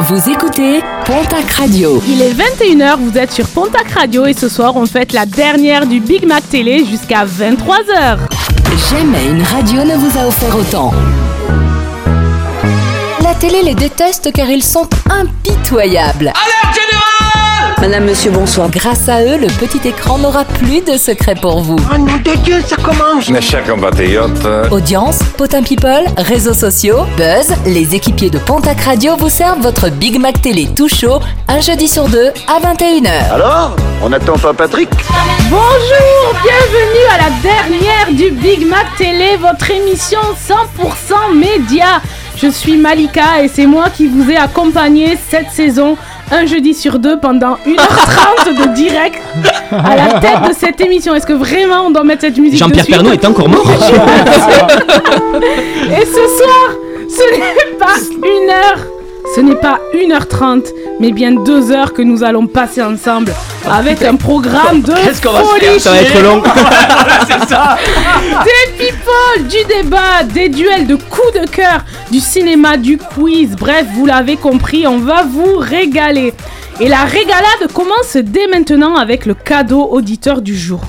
Vous 0.00 0.30
écoutez 0.30 0.80
Pontac 1.04 1.50
Radio. 1.52 2.00
Il 2.06 2.22
est 2.22 2.32
21h, 2.32 2.98
vous 2.98 3.18
êtes 3.18 3.32
sur 3.32 3.48
Pontac 3.48 3.90
Radio 3.90 4.26
et 4.26 4.32
ce 4.32 4.48
soir 4.48 4.76
on 4.76 4.86
fête 4.86 5.12
la 5.12 5.26
dernière 5.26 5.86
du 5.86 5.98
Big 5.98 6.24
Mac 6.24 6.48
Télé 6.48 6.84
jusqu'à 6.84 7.24
23h. 7.24 8.18
Jamais 8.90 9.26
une 9.26 9.42
radio 9.42 9.82
ne 9.82 9.96
vous 9.96 10.16
a 10.18 10.26
offert 10.28 10.56
autant. 10.56 10.94
La 13.22 13.34
télé 13.34 13.62
les 13.64 13.74
déteste 13.74 14.32
car 14.32 14.48
ils 14.48 14.62
sont 14.62 14.88
impitoyables. 15.10 16.32
Madame, 17.80 18.06
monsieur, 18.06 18.30
bonsoir. 18.32 18.68
Grâce 18.70 19.08
à 19.08 19.22
eux, 19.22 19.38
le 19.38 19.46
petit 19.46 19.86
écran 19.86 20.18
n'aura 20.18 20.44
plus 20.44 20.80
de 20.80 20.96
secret 20.96 21.34
pour 21.40 21.60
vous. 21.60 21.76
Oh 21.94 21.96
nom 21.98 22.06
de 22.06 22.36
Dieu, 22.42 22.60
ça 22.66 22.74
commence 22.76 23.28
Mes 23.28 23.40
chers 23.40 23.64
compatriotes, 23.64 24.44
Audience, 24.72 25.20
potin 25.36 25.62
people, 25.62 26.04
réseaux 26.16 26.54
sociaux, 26.54 26.98
buzz, 27.16 27.54
les 27.66 27.94
équipiers 27.94 28.30
de 28.30 28.38
Pontac 28.38 28.80
Radio 28.80 29.16
vous 29.16 29.28
servent 29.28 29.60
votre 29.60 29.90
Big 29.90 30.18
Mac 30.20 30.42
Télé 30.42 30.68
tout 30.74 30.88
chaud, 30.88 31.20
un 31.46 31.60
jeudi 31.60 31.86
sur 31.86 32.08
deux 32.08 32.30
à 32.48 32.58
21h. 32.60 33.32
Alors 33.32 33.76
On 34.02 34.12
attend 34.12 34.36
pas 34.38 34.52
Patrick? 34.52 34.88
Bonjour, 35.48 36.34
bienvenue 36.42 37.06
à 37.14 37.18
la 37.18 37.30
dernière 37.42 38.08
du 38.10 38.30
Big 38.32 38.66
Mac 38.66 38.86
Télé, 38.96 39.36
votre 39.40 39.70
émission 39.70 40.18
100% 40.80 41.36
média. 41.38 42.02
Je 42.36 42.48
suis 42.48 42.76
Malika 42.76 43.42
et 43.42 43.48
c'est 43.48 43.66
moi 43.66 43.86
qui 43.90 44.06
vous 44.06 44.28
ai 44.30 44.36
accompagné 44.36 45.16
cette 45.28 45.50
saison, 45.50 45.96
un 46.30 46.46
jeudi 46.46 46.74
sur 46.74 46.98
deux 46.98 47.18
pendant 47.18 47.54
1h30 47.66 48.54
de 48.68 48.74
direct 48.74 49.20
à 49.72 49.96
la 49.96 50.20
tête 50.20 50.48
de 50.48 50.54
cette 50.58 50.80
émission. 50.80 51.14
Est-ce 51.14 51.26
que 51.26 51.32
vraiment 51.32 51.86
on 51.86 51.90
doit 51.90 52.04
mettre 52.04 52.22
cette 52.22 52.38
musique 52.38 52.58
Jean-Pierre 52.58 52.86
Pernaut 52.86 53.12
est 53.12 53.24
encore 53.24 53.48
mort 53.48 53.66
Et 55.90 56.04
ce 56.04 56.12
soir, 56.12 56.68
ce 57.08 57.36
n'est 57.36 57.76
pas 57.78 57.96
une 58.16 58.50
heure, 58.50 58.78
ce 59.34 59.40
n'est 59.40 59.54
pas 59.54 59.80
1h30, 59.94 60.66
mais 61.00 61.12
bien 61.12 61.32
deux 61.32 61.70
heures 61.70 61.92
que 61.92 62.02
nous 62.02 62.22
allons 62.22 62.46
passer 62.46 62.82
ensemble 62.82 63.32
avec 63.70 64.02
un 64.02 64.16
programme 64.16 64.82
de 64.82 64.92
Qu'est-ce 64.92 65.20
qu'on 65.20 65.32
va 65.32 65.44
se 65.44 65.60
faire 65.60 65.80
Ça 65.80 65.90
va 65.90 66.02
être 66.02 66.22
long. 66.22 66.42
Des 68.44 68.84
people, 68.84 69.48
du 69.48 69.82
débat, 69.82 70.22
des 70.24 70.48
duels 70.48 70.86
de 70.86 70.96
coups 70.96 71.40
de 71.40 71.46
cœur, 71.48 71.84
du 72.10 72.20
cinéma, 72.20 72.76
du 72.76 72.98
quiz. 72.98 73.56
Bref, 73.56 73.86
vous 73.94 74.06
l'avez 74.06 74.36
compris, 74.36 74.86
on 74.86 74.98
va 74.98 75.24
vous 75.24 75.56
régaler. 75.58 76.32
Et 76.80 76.88
la 76.88 77.04
régalade 77.04 77.72
commence 77.74 78.16
dès 78.16 78.46
maintenant 78.46 78.96
avec 78.96 79.26
le 79.26 79.34
cadeau 79.34 79.88
auditeur 79.90 80.40
du 80.42 80.56
jour. 80.56 80.80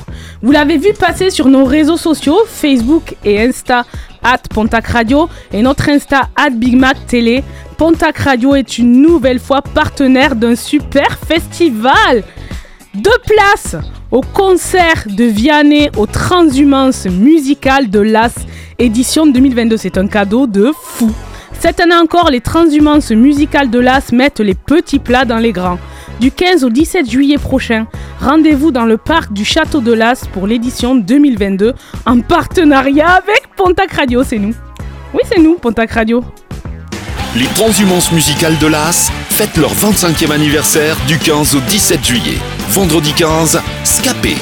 Vous 0.41 0.51
l'avez 0.51 0.77
vu 0.77 0.93
passer 0.93 1.31
sur 1.31 1.47
nos 1.47 1.65
réseaux 1.65 1.97
sociaux, 1.97 2.37
Facebook 2.47 3.15
et 3.25 3.41
Insta, 3.41 3.85
at 4.23 4.37
Pontac 4.53 4.87
Radio, 4.87 5.27
et 5.51 5.61
notre 5.61 5.89
Insta, 5.89 6.29
at 6.35 6.51
Big 6.51 6.77
Mac 6.77 6.95
Télé. 7.07 7.43
Pontac 7.79 8.17
Radio 8.17 8.55
est 8.55 8.77
une 8.77 9.01
nouvelle 9.01 9.39
fois 9.39 9.61
partenaire 9.61 10.35
d'un 10.35 10.57
super 10.57 11.17
festival. 11.17 12.25
Deux 12.93 13.09
places 13.25 13.77
au 14.11 14.19
concert 14.19 15.05
de 15.05 15.23
Vianney 15.23 15.89
aux 15.95 16.05
transhumances 16.05 17.05
musicales 17.05 17.89
de 17.89 18.01
l'AS 18.01 18.35
édition 18.79 19.27
2022. 19.27 19.77
C'est 19.77 19.97
un 19.97 20.07
cadeau 20.07 20.45
de 20.45 20.73
fou. 20.77 21.09
Cette 21.57 21.79
année 21.79 21.95
encore, 21.95 22.29
les 22.29 22.41
transhumances 22.41 23.11
musicales 23.11 23.69
de 23.69 23.79
l'AS 23.79 24.11
mettent 24.11 24.41
les 24.41 24.55
petits 24.55 24.99
plats 24.99 25.23
dans 25.23 25.37
les 25.37 25.53
grands. 25.53 25.79
Du 26.19 26.31
15 26.31 26.65
au 26.65 26.69
17 26.69 27.09
juillet 27.09 27.37
prochain, 27.37 27.87
rendez-vous 28.19 28.71
dans 28.71 28.85
le 28.85 28.97
parc 28.97 29.31
du 29.31 29.45
Château 29.45 29.79
de 29.79 29.93
l'As 29.93 30.27
pour 30.33 30.47
l'édition 30.47 30.95
2022 30.95 31.73
en 32.05 32.19
partenariat 32.19 33.11
avec 33.11 33.55
Pontac 33.55 33.93
Radio, 33.93 34.21
c'est 34.23 34.37
nous. 34.37 34.53
Oui, 35.13 35.21
c'est 35.31 35.39
nous, 35.39 35.55
Pontac 35.55 35.91
Radio. 35.91 36.25
Les 37.35 37.47
transhumances 37.47 38.11
musicales 38.11 38.57
de 38.57 38.67
l'As 38.67 39.11
fêtent 39.39 39.55
leur 39.55 39.73
25e 39.73 40.31
anniversaire 40.31 40.97
du 41.07 41.17
15 41.17 41.55
au 41.55 41.61
17 41.61 42.05
juillet. 42.05 42.37
Vendredi 42.71 43.13
15, 43.13 43.61
Scapé. 43.85 44.35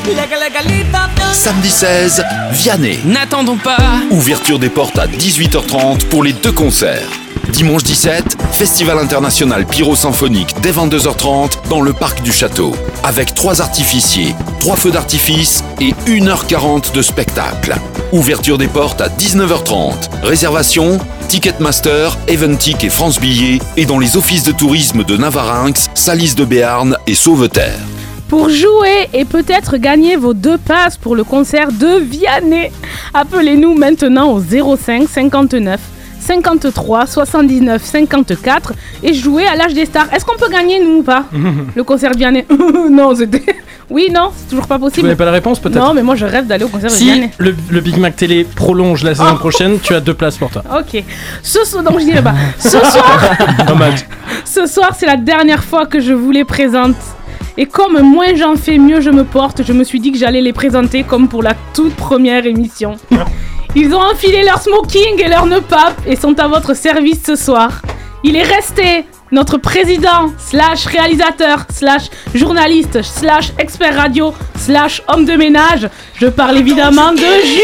Samedi 1.34 1.70
16, 1.70 2.26
Vianney. 2.50 2.98
N'attendons 3.06 3.58
pas 3.58 3.78
Ouverture 4.10 4.58
des 4.58 4.70
portes 4.70 4.98
à 4.98 5.06
18h30 5.06 6.08
pour 6.08 6.24
les 6.24 6.34
deux 6.34 6.52
concerts. 6.52 7.08
Dimanche 7.50 7.84
17, 7.84 8.38
Festival 8.54 8.98
international 8.98 9.68
pyro-symphonique 9.68 10.56
dès 10.64 10.72
22h30 10.72 11.70
dans 11.70 11.82
le 11.82 11.94
parc 11.94 12.24
du 12.24 12.32
château. 12.32 12.76
Avec 13.04 13.36
trois 13.36 13.62
artificiers, 13.62 14.34
trois 14.60 14.78
feux 14.78 14.92
d'artifice 14.92 15.64
et 15.80 15.92
1h40 16.08 16.92
de 16.92 17.04
spectacle. 17.04 17.76
Ouverture 18.14 18.58
des 18.58 18.68
portes 18.68 19.02
à 19.02 19.10
19h30. 19.10 20.24
Réservation 20.24 21.00
Ticketmaster, 21.28 22.18
Eventic 22.28 22.84
et 22.84 22.90
France 22.90 23.20
Billets 23.20 23.60
et 23.76 23.86
dans 23.86 24.00
les 24.00 24.16
offices 24.16 24.44
de 24.44 24.52
tourisme 24.52 24.87
de 24.94 25.18
Navarinx, 25.18 25.90
Salis 25.94 26.34
de 26.36 26.46
Béarn 26.46 26.96
et 27.08 27.14
Sauveterre. 27.14 27.80
Pour 28.30 28.50
jouer 28.50 29.10
et 29.14 29.26
peut-être 29.26 29.78
gagner 29.78 30.16
vos 30.16 30.34
deux 30.34 30.58
passes 30.58 30.98
pour 30.98 31.16
le 31.16 31.24
concert 31.26 31.72
de 31.72 32.00
Vianney, 32.00 32.72
appelez-nous 33.14 33.74
maintenant 33.76 34.32
au 34.32 34.40
05 34.40 35.08
59 35.08 35.80
53 36.28 37.06
79 37.08 37.84
54 37.84 38.74
et 39.04 39.14
jouez 39.14 39.48
à 39.48 39.56
l'âge 39.56 39.74
des 39.74 39.86
stars. 39.86 40.08
Est-ce 40.14 40.26
qu'on 40.26 40.38
peut 40.38 40.50
gagner 40.52 40.80
nous 40.84 40.98
ou 40.98 41.04
pas 41.04 41.24
Le 41.76 41.84
concert 41.84 42.12
de 42.12 42.18
Vianney 42.18 42.46
Non, 42.92 43.16
c'était. 43.16 43.44
Oui, 43.90 44.10
non, 44.14 44.32
c'est 44.36 44.50
toujours 44.50 44.68
pas 44.68 44.78
Vous 44.78 44.86
possible. 44.88 45.08
n'avez 45.08 45.18
pas 45.18 45.24
la 45.26 45.32
réponse 45.32 45.60
peut-être 45.60 45.78
Non, 45.80 45.94
mais 45.94 46.04
moi 46.04 46.16
je 46.16 46.26
rêve 46.26 46.46
d'aller 46.46 46.66
au 46.66 46.68
concert 46.68 46.90
de 46.90 46.96
Si 46.96 47.06
Vianney. 47.06 47.30
le, 47.38 47.56
le 47.70 47.80
Big 47.80 47.98
Mac 47.98 48.18
Télé 48.18 48.44
prolonge 48.44 49.04
la 49.04 49.16
saison 49.16 49.36
prochaine, 49.36 49.80
tu 49.80 49.94
as 49.96 50.02
deux 50.02 50.14
places 50.14 50.38
pour 50.38 50.50
toi. 50.50 50.62
Ok. 50.78 51.02
Ce 51.42 51.64
soir, 51.64 51.84
donc 51.84 52.00
je 52.00 52.06
dirais 52.06 52.22
pas. 52.24 52.34
Ce 52.60 52.70
soir, 52.72 53.22
Dommage. 53.68 54.06
ce 54.44 54.66
soir, 54.66 54.92
c'est 54.98 55.06
la 55.06 55.16
dernière 55.16 55.64
fois 55.64 55.86
que 55.86 56.02
je 56.02 56.12
vous 56.12 56.32
les 56.32 56.44
présente. 56.44 56.96
Et 57.60 57.66
comme 57.66 58.00
moins 58.02 58.36
j'en 58.36 58.56
fais, 58.56 58.78
mieux 58.78 59.00
je 59.02 59.10
me 59.10 59.24
porte, 59.24 59.64
je 59.64 59.72
me 59.74 59.84
suis 59.86 60.00
dit 60.02 60.12
que 60.12 60.18
j'allais 60.18 60.42
les 60.42 60.54
présenter 60.54 61.04
comme 61.04 61.28
pour 61.30 61.42
la 61.42 61.54
toute 61.74 61.96
première 61.96 62.46
émission. 62.46 62.98
Ils 63.76 63.94
ont 63.94 64.02
enfilé 64.02 64.44
leur 64.44 64.62
smoking 64.62 65.20
et 65.20 65.28
leur 65.28 65.46
nœud 65.46 65.62
pape 65.62 66.00
et 66.06 66.16
sont 66.16 66.38
à 66.40 66.48
votre 66.48 66.76
service 66.76 67.22
ce 67.26 67.36
soir. 67.36 67.82
Il 68.24 68.36
est 68.36 68.44
resté 68.44 69.06
notre 69.32 69.58
président, 69.58 70.32
slash 70.38 70.86
réalisateur, 70.86 71.66
slash 71.72 72.10
journaliste, 72.34 73.02
slash 73.02 73.52
expert 73.58 73.96
radio, 73.96 74.34
slash 74.58 75.02
homme 75.08 75.26
de 75.26 75.34
ménage. 75.34 75.90
Je 76.16 76.28
parle 76.28 76.58
évidemment 76.58 77.12
de 77.12 77.18
Julien 77.18 77.58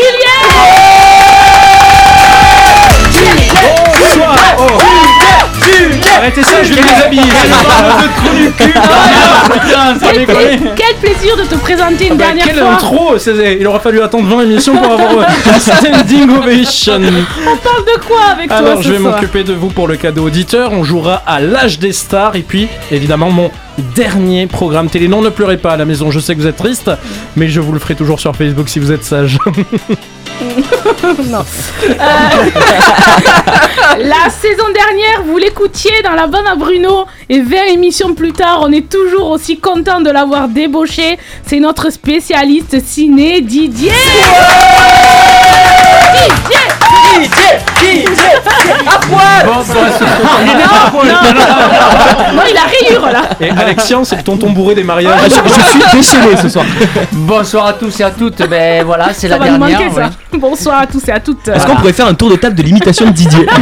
Arrêtez 6.18 6.44
ça, 6.44 6.64
je 6.64 6.74
vais 6.74 6.82
les 6.82 7.04
habiller. 7.06 7.24
quel, 8.58 10.26
pla- 10.26 10.36
quel 10.76 10.96
plaisir 11.02 11.38
de 11.38 11.44
te 11.44 11.56
présenter 11.56 12.08
une 12.08 12.18
dernière 12.18 12.46
Quel 12.46 12.58
fois 12.58 12.74
intro 12.74 13.18
c'est- 13.18 13.58
Il 13.60 13.68
aura 13.68 13.80
fallu 13.80 14.02
attendre 14.02 14.28
20 14.28 14.42
émissions 14.44 14.76
pour 14.78 14.92
avoir 14.92 15.12
euh, 15.20 15.24
un 15.56 15.60
standing 15.60 16.30
ovation. 16.38 17.02
On 17.48 17.58
parle 17.58 17.86
de 17.86 18.00
quoi 18.06 18.22
avec 18.34 18.48
toi 18.48 18.58
Alors 18.58 18.82
je 18.82 18.92
vais 18.92 19.00
m'occuper 19.00 19.44
de 19.44 19.54
vous 19.54 19.70
pour 19.70 19.88
le 19.88 19.96
cadeau 19.98 20.26
auditeur. 20.28 20.72
On 20.72 20.84
jouera 20.84 21.22
à 21.26 21.40
l'âge 21.40 21.80
des 21.80 21.94
stars 21.94 22.36
et 22.36 22.42
puis 22.42 22.68
évidemment 22.92 23.30
mon 23.32 23.52
dernier 23.96 24.48
programme 24.48 24.90
télé. 24.90 25.08
Non, 25.08 25.22
ne 25.22 25.30
pleurez 25.30 25.58
pas 25.58 25.72
à 25.74 25.78
la 25.78 25.86
maison. 25.86 26.12
Je 26.12 26.20
sais 26.20 26.36
que 26.36 26.42
vous 26.42 26.48
êtes 26.48 26.58
triste, 26.58 26.92
mais 27.36 27.48
je 27.48 27.60
vous 27.60 27.72
le 27.72 27.80
ferai 27.80 27.96
toujours 27.96 28.20
sur 28.20 28.36
Facebook 28.36 28.70
si 28.70 28.80
vous 28.80 28.92
êtes 28.92 29.04
sage. 29.04 29.38
Non. 31.30 31.44
Euh, 31.84 31.94
la 34.00 34.30
saison 34.30 34.66
dernière, 34.74 35.24
vous 35.26 35.38
l'écoutiez 35.38 36.02
dans 36.04 36.14
la 36.14 36.28
bande 36.28 36.48
à 36.48 36.56
Bruno 36.56 37.06
et 37.30 37.42
20 37.42 37.74
émissions 37.74 38.14
plus 38.14 38.32
tard, 38.32 38.60
on 38.62 38.72
est 38.72 38.90
toujours 38.90 39.30
aussi 39.30 39.60
content 39.60 40.02
de 40.02 40.10
l'avoir 40.10 40.48
débauché. 40.48 41.18
C'est 41.46 41.60
notre 41.60 41.92
spécialiste 41.92 42.84
ciné 42.84 43.42
Didier. 43.42 43.92
Non, 52.34 52.42
il 52.50 52.58
a 52.58 52.62
rayure 52.64 53.06
là. 53.12 53.22
Et 53.40 53.50
Alexian, 53.50 54.04
c'est 54.04 54.16
le 54.18 54.24
tonton 54.24 54.50
bourré 54.52 54.76
des 54.76 54.84
mariages. 54.84 55.14
Ah, 55.18 55.28
je, 55.28 55.36
je 55.54 55.62
suis 55.70 55.80
déchaîné 55.98 56.38
ce 56.42 56.50
soir. 56.50 56.66
Bonsoir 57.12 57.68
à 57.68 57.74
tous 57.74 58.00
et 58.00 58.04
à 58.04 58.12
toutes. 58.12 58.48
Ben 58.48 58.84
voilà, 58.86 59.10
c'est 59.14 59.28
la 59.28 59.38
va 59.38 59.50
nous 59.50 59.58
dernière. 59.58 59.82
manquer 59.82 59.96
ça. 59.96 60.10
Bonsoir 60.38 60.82
à 60.82 60.88
tous 60.88 61.08
et 61.08 61.12
à 61.12 61.20
toutes. 61.20 61.48
Est-ce 61.48 61.66
qu'on 61.68 61.76
pourrait 61.76 61.94
faire 61.94 62.08
un 62.08 62.14
tour 62.14 62.30
de 62.30 62.36
table 62.36 62.56
de 62.56 62.64
l'imitation 62.64 63.06
de 63.06 63.12
Didier 63.12 63.46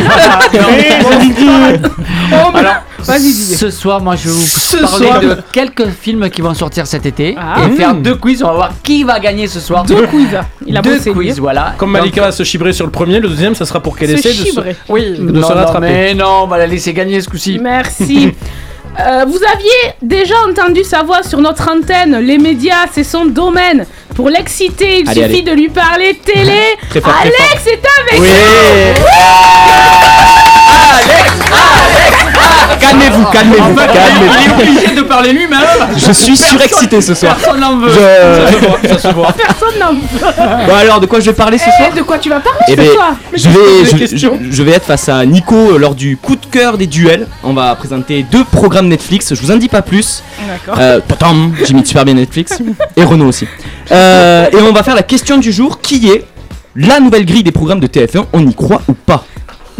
Oh, 2.33 2.49
mais- 2.53 2.59
Alors, 2.59 2.75
Vas-y. 3.05 3.31
Ce 3.33 3.69
soir, 3.69 4.01
moi, 4.01 4.15
je 4.15 4.25
vais 4.29 4.33
vous 4.35 4.41
Ce 4.41 4.77
parler 4.77 5.05
soir. 5.07 5.19
de 5.21 5.37
quelques 5.51 5.87
films 5.89 6.29
qui 6.29 6.41
vont 6.41 6.53
sortir 6.53 6.87
cet 6.87 7.05
été 7.05 7.35
Ah. 7.39 7.55
et 7.67 7.75
faire 7.75 7.93
Mmh. 7.93 8.01
deux 8.01 8.15
quiz. 8.15 8.43
On 8.43 8.47
va 8.47 8.53
voir 8.53 8.71
qui 8.83 9.03
va 9.03 9.19
gagner 9.19 9.47
ce 9.47 9.59
soir. 9.59 9.83
Deux 9.83 10.07
quiz. 10.07 10.27
Il 10.65 10.77
a 10.77 10.81
Deux 10.81 10.97
bossé 10.97 11.13
lui. 11.13 11.27
quiz, 11.27 11.39
voilà. 11.39 11.73
Comme 11.77 11.91
Malika 11.91 12.21
va 12.21 12.31
se 12.31 12.43
chibrer 12.43 12.73
sur 12.73 12.85
le 12.85 12.91
premier, 12.91 13.19
le 13.19 13.29
deuxième, 13.29 13.55
ça 13.55 13.65
sera 13.65 13.79
pour 13.81 13.97
qu'elle 13.97 14.09
Se 14.09 14.13
essaie 14.15 14.29
de 14.29 14.33
se, 14.35 14.43
chibrer. 14.45 14.75
oui, 14.89 15.11
de 15.17 15.31
non, 15.31 15.47
se 15.47 15.53
non, 15.53 15.59
rattraper. 15.59 15.79
mais 15.87 16.13
non, 16.13 16.41
on 16.43 16.47
va 16.47 16.57
la 16.57 16.67
laisser 16.67 16.93
gagner 16.93 17.21
ce 17.21 17.29
coup-ci. 17.29 17.59
Merci. 17.61 18.33
Euh, 18.99 19.23
vous 19.25 19.39
aviez 19.53 19.93
déjà 20.01 20.35
entendu 20.49 20.83
sa 20.83 21.01
voix 21.01 21.23
sur 21.23 21.39
notre 21.39 21.65
antenne. 21.71 22.17
Les 22.19 22.37
médias, 22.37 22.87
c'est 22.91 23.05
son 23.05 23.23
domaine. 23.25 23.85
Pour 24.15 24.27
l'exciter, 24.29 24.99
il 24.99 25.09
Allez, 25.09 25.23
suffit 25.29 25.43
de 25.43 25.53
lui 25.53 25.69
parler 25.69 26.19
télé. 26.25 26.59
Très 26.89 26.99
fort, 26.99 27.13
très 27.13 27.29
Alex 27.29 27.67
est 27.67 27.81
avec 28.11 28.19
Oui 28.19 28.27
nous. 28.27 29.05
Calmez-vous 32.79 33.25
calmez-vous, 33.25 33.75
calmez-vous, 33.75 33.75
calmez-vous. 33.75 34.61
obligé 34.61 34.95
de 34.95 35.01
parler 35.01 35.33
lui-même. 35.33 35.59
Je 35.97 36.11
suis 36.11 36.35
surexcité 36.37 37.01
ce 37.01 37.13
soir. 37.13 37.35
Personne 37.35 37.59
n'en 37.59 37.77
veut. 37.77 37.89
Je... 37.91 38.87
Ça 38.89 38.97
se 38.99 39.07
voit. 39.09 39.31
Personne 39.33 39.79
n'en 39.79 39.93
veut. 39.93 40.67
Bon 40.67 40.75
alors, 40.75 40.99
de 40.99 41.05
quoi 41.05 41.19
je 41.19 41.25
vais 41.25 41.33
parler 41.33 41.57
ce 41.57 41.65
soir 41.65 41.89
Eh, 41.91 41.97
de 41.97 42.01
quoi 42.03 42.17
tu 42.17 42.29
vas 42.29 42.39
parler 42.39 42.59
Eh 42.67 42.71
ce 42.71 42.77
ben, 42.77 42.91
soir 42.93 43.15
je 43.33 43.49
vais, 43.49 43.53
poses 43.55 43.87
je, 43.89 43.91
des 43.95 43.99
questions. 43.99 44.39
je- 44.41 44.51
je 44.55 44.63
vais 44.63 44.71
être 44.71 44.85
face 44.85 45.09
à 45.09 45.25
Nico 45.25 45.55
euh, 45.55 45.77
lors 45.77 45.95
du 45.95 46.17
coup 46.17 46.35
de 46.35 46.45
cœur 46.45 46.77
des 46.77 46.87
duels. 46.87 47.27
On 47.43 47.53
va 47.53 47.73
présenter 47.75 48.23
deux 48.31 48.43
programmes 48.43 48.87
Netflix. 48.87 49.33
Je 49.33 49.41
vous 49.41 49.51
en 49.51 49.57
dis 49.57 49.69
pas 49.69 49.81
plus. 49.81 50.23
D'accord. 50.47 50.75
Euh, 50.81 50.99
j'imite 51.65 51.87
super 51.87 52.05
bien 52.05 52.13
Netflix 52.15 52.59
et 52.97 53.03
Renault 53.03 53.27
aussi. 53.27 53.47
Euh, 53.91 54.47
et 54.51 54.55
on 54.57 54.71
va 54.73 54.83
faire 54.83 54.95
la 54.95 55.03
question 55.03 55.37
du 55.37 55.51
jour 55.51 55.81
qui 55.81 56.09
est 56.09 56.25
la 56.75 56.99
nouvelle 56.99 57.25
grille 57.25 57.43
des 57.43 57.51
programmes 57.51 57.79
de 57.79 57.87
TF1. 57.87 58.25
On 58.33 58.45
y 58.47 58.53
croit 58.55 58.81
ou 58.87 58.93
pas 58.93 59.25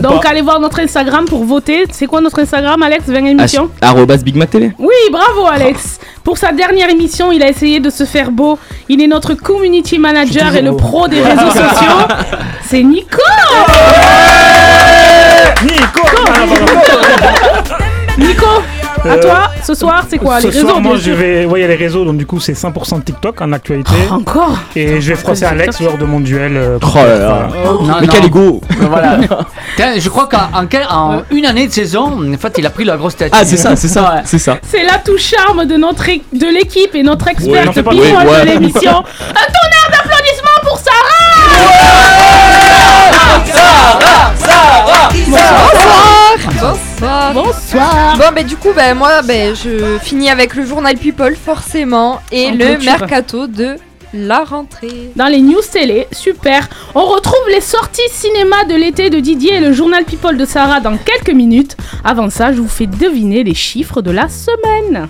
Donc 0.02 0.26
allez 0.26 0.42
voir 0.42 0.60
notre 0.60 0.80
Instagram 0.80 1.26
pour 1.26 1.44
voter. 1.46 1.86
C'est 1.92 2.08
quoi 2.08 2.22
notre 2.22 2.40
Instagram, 2.40 2.82
Alex? 2.84 3.06
20 3.08 3.26
émissions? 3.26 3.70
Arrobas 3.82 4.18
Big 4.18 4.36
Mac 4.36 4.50
TV. 4.50 4.74
Oui, 4.80 4.94
bravo 5.12 5.46
Alex. 5.48 6.00
Pour 6.24 6.38
sa 6.38 6.52
dernière 6.52 6.90
émission, 6.90 7.32
il 7.32 7.42
a 7.44 7.50
essayé 7.50 7.80
de 7.80 7.90
se 7.90 8.06
faire 8.06 8.32
beau. 8.32 8.58
Il 8.90 9.02
est 9.02 9.08
notre 9.08 9.34
community 9.34 9.98
manager 10.00 10.56
et 10.56 10.62
le 10.62 10.76
pro 10.76 11.08
des 11.08 11.22
réseaux 11.22 11.42
sociaux. 11.52 12.08
C'est 12.68 12.84
Nico. 12.84 13.22
Nico 15.64 16.02
Nico, 18.18 18.46
à 19.10 19.18
toi, 19.18 19.50
ce 19.64 19.74
soir, 19.74 20.04
c'est 20.10 20.18
quoi 20.18 20.40
Ce 20.40 20.48
Les 20.48 20.54
réseaux, 20.54 20.68
soir, 20.68 20.82
moi, 20.82 20.94
bien 20.94 21.00
je 21.02 21.06
sûr. 21.12 21.16
vais. 21.16 21.46
Ouais, 21.46 21.60
il 21.60 21.62
y 21.62 21.66
a 21.66 21.68
les 21.68 21.76
réseaux, 21.76 22.06
donc 22.06 22.18
du 22.18 22.26
coup, 22.26 22.40
c'est 22.40 22.54
100% 22.54 23.02
TikTok 23.04 23.42
en 23.42 23.52
actualité. 23.54 23.92
Encore 24.10 24.58
Et 24.76 25.02
je 25.02 25.10
vais 25.10 25.16
froisser 25.16 25.46
Alex 25.46 25.80
lors 25.82 25.98
de 25.98 26.06
mon 26.06 26.20
duel. 26.20 26.56
euh, 26.56 26.78
Oh 26.82 26.88
là 26.96 27.18
là. 27.18 27.48
Non, 27.64 27.82
Mais 28.00 28.08
non. 28.08 28.14
quel 28.14 28.26
ego 28.26 28.62
Voilà. 28.80 29.18
Tiens, 29.76 29.94
je 29.98 30.10
crois 30.10 30.28
qu'en 30.28 30.50
en 30.54 30.66
quel- 30.68 30.88
en 30.90 31.22
une 31.32 31.46
année 31.46 31.68
de 31.68 31.72
saison, 31.74 32.20
en 32.34 32.38
fait, 32.38 32.56
il 32.58 32.66
a 32.66 32.70
pris 32.70 32.84
la 32.86 32.98
grosse 32.98 33.16
tête. 33.16 33.32
Ah 33.36 33.46
c'est 33.46 33.58
ça, 33.58 33.76
c'est 33.76 33.88
ça, 33.88 34.02
Ouais. 34.04 34.22
c'est 34.26 34.40
ça. 34.40 34.58
C'est 34.64 34.84
l'atout 34.84 35.18
charme 35.18 35.66
de 35.66 35.78
notre 35.78 36.08
é- 36.10 36.22
de 36.34 36.48
l'équipe 36.48 36.94
et 36.96 37.04
notre 37.04 37.26
Ouais, 37.26 37.32
experte 37.34 37.66
n'en 37.66 37.74
fais 37.74 37.84
pas 37.84 37.92
people 37.92 38.08
trop. 38.08 38.18
Ouais, 38.28 38.32
ouais. 38.32 38.42
de 38.46 38.52
l'émission. 38.52 38.92
Un 39.30 39.48
tonnerre 39.48 39.90
d'applaudissements 39.92 40.62
pour 40.64 40.78
Sarah 40.80 41.12
Bonsoir. 47.02 47.34
Bonsoir 47.34 48.18
Bon, 48.18 48.26
ben 48.36 48.46
du 48.46 48.56
coup, 48.56 48.74
ben 48.76 48.96
moi, 48.96 49.24
ben 49.24 49.56
je 49.56 49.98
finis 50.04 50.30
avec 50.30 50.54
le 50.54 50.64
journal 50.66 50.96
People, 50.98 51.36
forcément, 51.36 52.22
et 52.32 52.48
En 52.48 52.52
le 52.52 52.58
clôture. 52.76 52.84
mercato 53.00 53.48
de 53.48 53.76
la 54.14 54.44
rentrée. 54.44 55.12
Dans 55.16 55.28
les 55.28 55.42
news 55.42 55.62
télé, 55.72 56.08
super. 56.12 56.68
On 56.96 57.06
retrouve 57.06 57.50
les 57.50 57.62
sorties 57.62 58.02
cinéma 58.12 58.64
de 58.66 58.76
l'été 58.76 59.10
de 59.10 59.20
Didier 59.20 59.56
et 59.56 59.60
le 59.60 59.74
journal 59.74 60.04
People 60.06 60.38
de 60.38 60.46
Sarah 60.46 60.80
dans 60.80 60.98
quelques 60.98 61.36
minutes. 61.36 61.78
Avant 62.04 62.30
ça, 62.30 62.52
je 62.52 62.62
vous 62.62 62.68
fais 62.68 62.88
deviner 62.88 63.44
les 63.44 63.54
chiffres 63.54 64.02
de 64.02 64.12
la 64.12 64.28
semaine. 64.28 65.08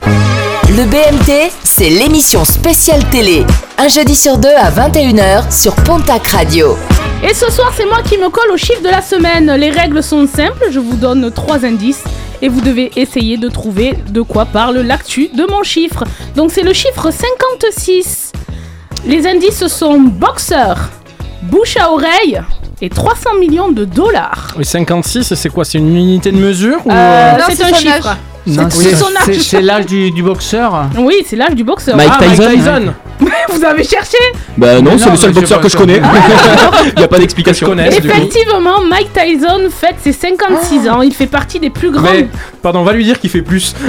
Le 0.69 0.85
BMT, 0.85 1.51
c'est 1.63 1.89
l'émission 1.89 2.45
spéciale 2.45 3.03
télé. 3.09 3.43
Un 3.77 3.87
jeudi 3.87 4.15
sur 4.15 4.37
deux 4.37 4.49
à 4.49 4.69
21h 4.69 5.51
sur 5.51 5.75
Pontac 5.75 6.27
Radio. 6.27 6.77
Et 7.23 7.33
ce 7.33 7.51
soir, 7.51 7.73
c'est 7.75 7.85
moi 7.85 8.01
qui 8.03 8.17
me 8.17 8.29
colle 8.29 8.51
aux 8.51 8.57
chiffres 8.57 8.81
de 8.81 8.89
la 8.89 9.01
semaine. 9.01 9.51
Les 9.55 9.69
règles 9.69 10.01
sont 10.01 10.27
simples, 10.27 10.67
je 10.71 10.79
vous 10.79 10.95
donne 10.95 11.31
trois 11.31 11.65
indices 11.65 12.03
et 12.41 12.49
vous 12.49 12.61
devez 12.61 12.91
essayer 12.95 13.37
de 13.37 13.47
trouver 13.47 13.93
de 14.09 14.21
quoi 14.21 14.45
parle 14.45 14.79
l'actu 14.79 15.27
de 15.27 15.45
mon 15.45 15.63
chiffre. 15.63 16.03
Donc 16.35 16.51
c'est 16.51 16.63
le 16.63 16.73
chiffre 16.73 17.11
56. 17.11 18.31
Les 19.05 19.25
indices 19.27 19.65
sont 19.67 19.99
boxeur, 19.99 20.77
bouche 21.43 21.75
à 21.77 21.91
oreille 21.91 22.39
et 22.81 22.89
300 22.89 23.35
millions 23.39 23.71
de 23.71 23.85
dollars. 23.85 24.53
Oui, 24.57 24.65
56, 24.65 25.33
c'est 25.33 25.49
quoi 25.49 25.65
C'est 25.65 25.77
une 25.79 25.95
unité 25.95 26.31
de 26.31 26.37
mesure 26.37 26.79
ou 26.85 26.91
Euh, 26.91 26.93
euh, 26.93 27.37
c'est 27.49 27.63
un 27.63 27.73
chiffre. 27.73 28.15
C'est 28.47 28.71
c'est- 28.71 28.95
son 28.95 29.05
âge. 29.05 29.21
c'est- 29.25 29.39
c'est 29.39 29.61
l'âge 29.61 29.85
du, 29.85 30.11
du 30.11 30.23
boxeur. 30.23 30.85
Oui, 30.97 31.15
c'est 31.25 31.35
l'âge 31.35 31.53
du 31.55 31.63
boxeur. 31.63 31.95
Mike 31.95 32.09
Ah, 32.19 32.23
Tyson 32.25 32.93
Vous 33.53 33.63
avez 33.63 33.83
cherché 33.83 34.17
Bah 34.57 34.81
non, 34.81 34.97
c'est 34.97 35.11
le 35.11 35.15
seul 35.15 35.31
boxeur 35.31 35.61
que 35.61 35.69
je 35.69 35.77
connais. 35.77 36.01
Il 36.95 36.99
y 37.01 37.03
a 37.03 37.07
pas 37.07 37.19
d'explication. 37.19 37.77
Effectivement, 37.77 38.81
Mike 38.87 39.11
Tyson 39.13 39.69
fête 39.69 39.97
ses 40.01 40.11
56 40.13 40.89
ans. 40.89 41.01
Il 41.03 41.13
fait 41.13 41.27
partie 41.27 41.59
des 41.59 41.69
plus 41.69 41.91
grands 41.91 42.01
Mais, 42.01 42.27
pardon, 42.63 42.79
on 42.79 42.83
va 42.83 42.93
lui 42.93 43.03
dire 43.03 43.19
qu'il 43.19 43.29
fait 43.29 43.41
plus. 43.43 43.75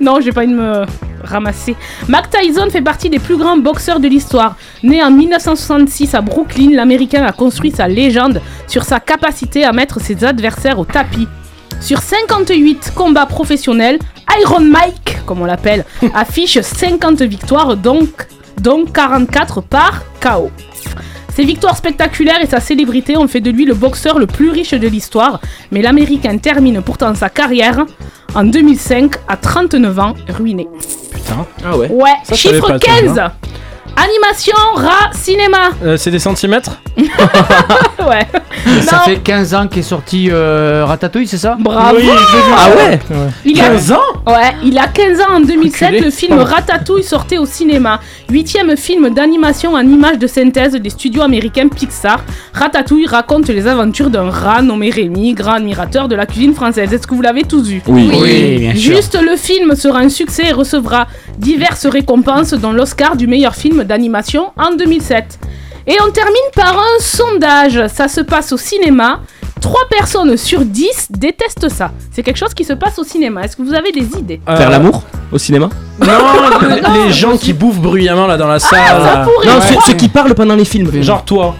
Non, 0.00 0.18
j'ai 0.20 0.32
pas 0.32 0.40
envie 0.42 0.50
de 0.52 0.56
me 0.58 0.84
ramasser. 1.22 1.76
Mac 2.08 2.28
Tyson 2.30 2.68
fait 2.70 2.80
partie 2.82 3.08
des 3.08 3.20
plus 3.20 3.36
grands 3.36 3.56
boxeurs 3.56 4.00
de 4.00 4.08
l'histoire. 4.08 4.56
Né 4.82 5.02
en 5.02 5.10
1966 5.12 6.14
à 6.14 6.20
Brooklyn, 6.20 6.70
l'Américain 6.72 7.22
a 7.24 7.30
construit 7.32 7.70
sa 7.70 7.86
légende 7.86 8.40
sur 8.66 8.82
sa 8.82 8.98
capacité 8.98 9.64
à 9.64 9.72
mettre 9.72 10.00
ses 10.00 10.24
adversaires 10.24 10.78
au 10.80 10.84
tapis. 10.84 11.28
Sur 11.82 11.98
58 11.98 12.92
combats 12.94 13.26
professionnels, 13.26 13.98
Iron 14.40 14.60
Mike, 14.60 15.18
comme 15.26 15.42
on 15.42 15.44
l'appelle, 15.44 15.84
affiche 16.14 16.60
50 16.60 17.22
victoires, 17.22 17.76
donc, 17.76 18.08
donc 18.60 18.92
44 18.92 19.60
par 19.62 20.02
KO. 20.20 20.50
Ses 21.34 21.44
victoires 21.44 21.76
spectaculaires 21.76 22.40
et 22.40 22.46
sa 22.46 22.60
célébrité 22.60 23.16
ont 23.16 23.26
fait 23.26 23.40
de 23.40 23.50
lui 23.50 23.64
le 23.64 23.74
boxeur 23.74 24.18
le 24.20 24.26
plus 24.26 24.50
riche 24.50 24.74
de 24.74 24.86
l'histoire, 24.86 25.40
mais 25.72 25.82
l'Américain 25.82 26.38
termine 26.38 26.82
pourtant 26.82 27.14
sa 27.16 27.28
carrière 27.30 27.84
en 28.34 28.44
2005 28.44 29.14
à 29.26 29.36
39 29.36 29.98
ans, 29.98 30.14
ruiné. 30.28 30.68
Ah 31.64 31.76
ouais. 31.76 31.88
Ouais, 31.88 32.10
Ça, 32.24 32.36
chiffre 32.36 32.68
pas, 32.68 32.78
ça, 32.78 32.78
15 32.78 33.18
Animation, 33.96 34.56
rat, 34.74 35.10
cinéma 35.12 35.70
Euh, 35.84 35.96
c'est 35.96 36.10
des 36.10 36.18
centimètres 36.18 36.80
Ouais. 36.96 38.26
Ça 38.82 38.96
Non. 38.96 39.02
fait 39.04 39.16
15 39.18 39.54
ans 39.54 39.66
qu'est 39.68 39.82
sorti 39.82 40.28
euh, 40.30 40.84
Ratatouille, 40.86 41.26
c'est 41.26 41.38
ça 41.38 41.56
Bravo. 41.58 41.98
Ah 42.56 42.68
ouais 42.76 42.98
il 43.44 43.60
a, 43.60 43.68
15 43.68 43.92
ans 43.92 43.96
ouais, 44.26 44.52
il 44.64 44.78
a 44.78 44.88
15 44.88 45.20
ans 45.20 45.34
en 45.36 45.40
2007, 45.40 45.82
Enculé. 45.88 46.00
le 46.00 46.10
film 46.10 46.38
Ratatouille 46.38 47.02
sortait 47.04 47.38
au 47.38 47.46
cinéma. 47.46 48.00
Huitième 48.30 48.76
film 48.76 49.10
d'animation 49.10 49.74
en 49.74 49.80
images 49.80 50.18
de 50.18 50.26
synthèse 50.26 50.72
des 50.72 50.90
studios 50.90 51.22
américains 51.22 51.68
Pixar. 51.68 52.20
Ratatouille 52.54 53.06
raconte 53.06 53.48
les 53.48 53.66
aventures 53.66 54.10
d'un 54.10 54.30
rat 54.30 54.62
nommé 54.62 54.90
Rémi, 54.90 55.32
grand 55.34 55.52
admirateur 55.54 56.08
de 56.08 56.14
la 56.16 56.26
cuisine 56.26 56.54
française. 56.54 56.92
Est-ce 56.92 57.06
que 57.06 57.14
vous 57.14 57.22
l'avez 57.22 57.44
tous 57.44 57.66
vu 57.68 57.82
Oui. 57.86 58.10
Oui, 58.20 58.58
bien 58.58 58.74
sûr. 58.74 58.94
Juste 58.94 59.18
le 59.20 59.36
film 59.36 59.74
sera 59.76 60.00
un 60.00 60.08
succès 60.08 60.48
et 60.48 60.52
recevra 60.52 61.06
diverses 61.38 61.86
récompenses 61.86 62.52
dont 62.54 62.72
l'Oscar 62.72 63.16
du 63.16 63.26
meilleur 63.26 63.54
film 63.54 63.81
d'animation 63.84 64.52
en 64.58 64.74
2007. 64.74 65.38
Et 65.86 65.96
on 66.06 66.10
termine 66.10 66.34
par 66.54 66.76
un 66.78 67.00
sondage. 67.00 67.86
Ça 67.88 68.08
se 68.08 68.20
passe 68.20 68.52
au 68.52 68.56
cinéma. 68.56 69.20
3 69.60 69.80
personnes 69.90 70.36
sur 70.36 70.64
10 70.64 71.08
détestent 71.10 71.68
ça. 71.68 71.92
C'est 72.10 72.22
quelque 72.24 72.36
chose 72.38 72.52
qui 72.54 72.64
se 72.64 72.72
passe 72.72 72.98
au 72.98 73.04
cinéma. 73.04 73.42
Est-ce 73.44 73.56
que 73.56 73.62
vous 73.62 73.74
avez 73.74 73.92
des 73.92 74.06
idées? 74.18 74.40
Faire 74.46 74.70
l'amour 74.70 75.02
au 75.30 75.38
cinéma? 75.38 75.68
Euh, 76.02 76.06
Non, 76.06 77.04
les- 77.06 77.12
gens 77.12 77.36
qui 77.36 77.52
bouffent 77.52 77.78
bruyamment 77.78 78.26
là 78.26 78.36
dans 78.36 78.48
la 78.48 78.58
salle. 78.58 78.80
ça 78.88 78.98
là. 78.98 79.24
pourrait 79.24 79.46
Non, 79.46 79.54
Ouais. 79.60 79.66
ceux, 79.68 79.80
ceux 79.86 79.94
qui 79.94 80.08
parlent 80.08 80.34
pendant 80.34 80.56
les 80.56 80.64
films. 80.64 80.90
Genre 81.02 81.24
toi. 81.24 81.54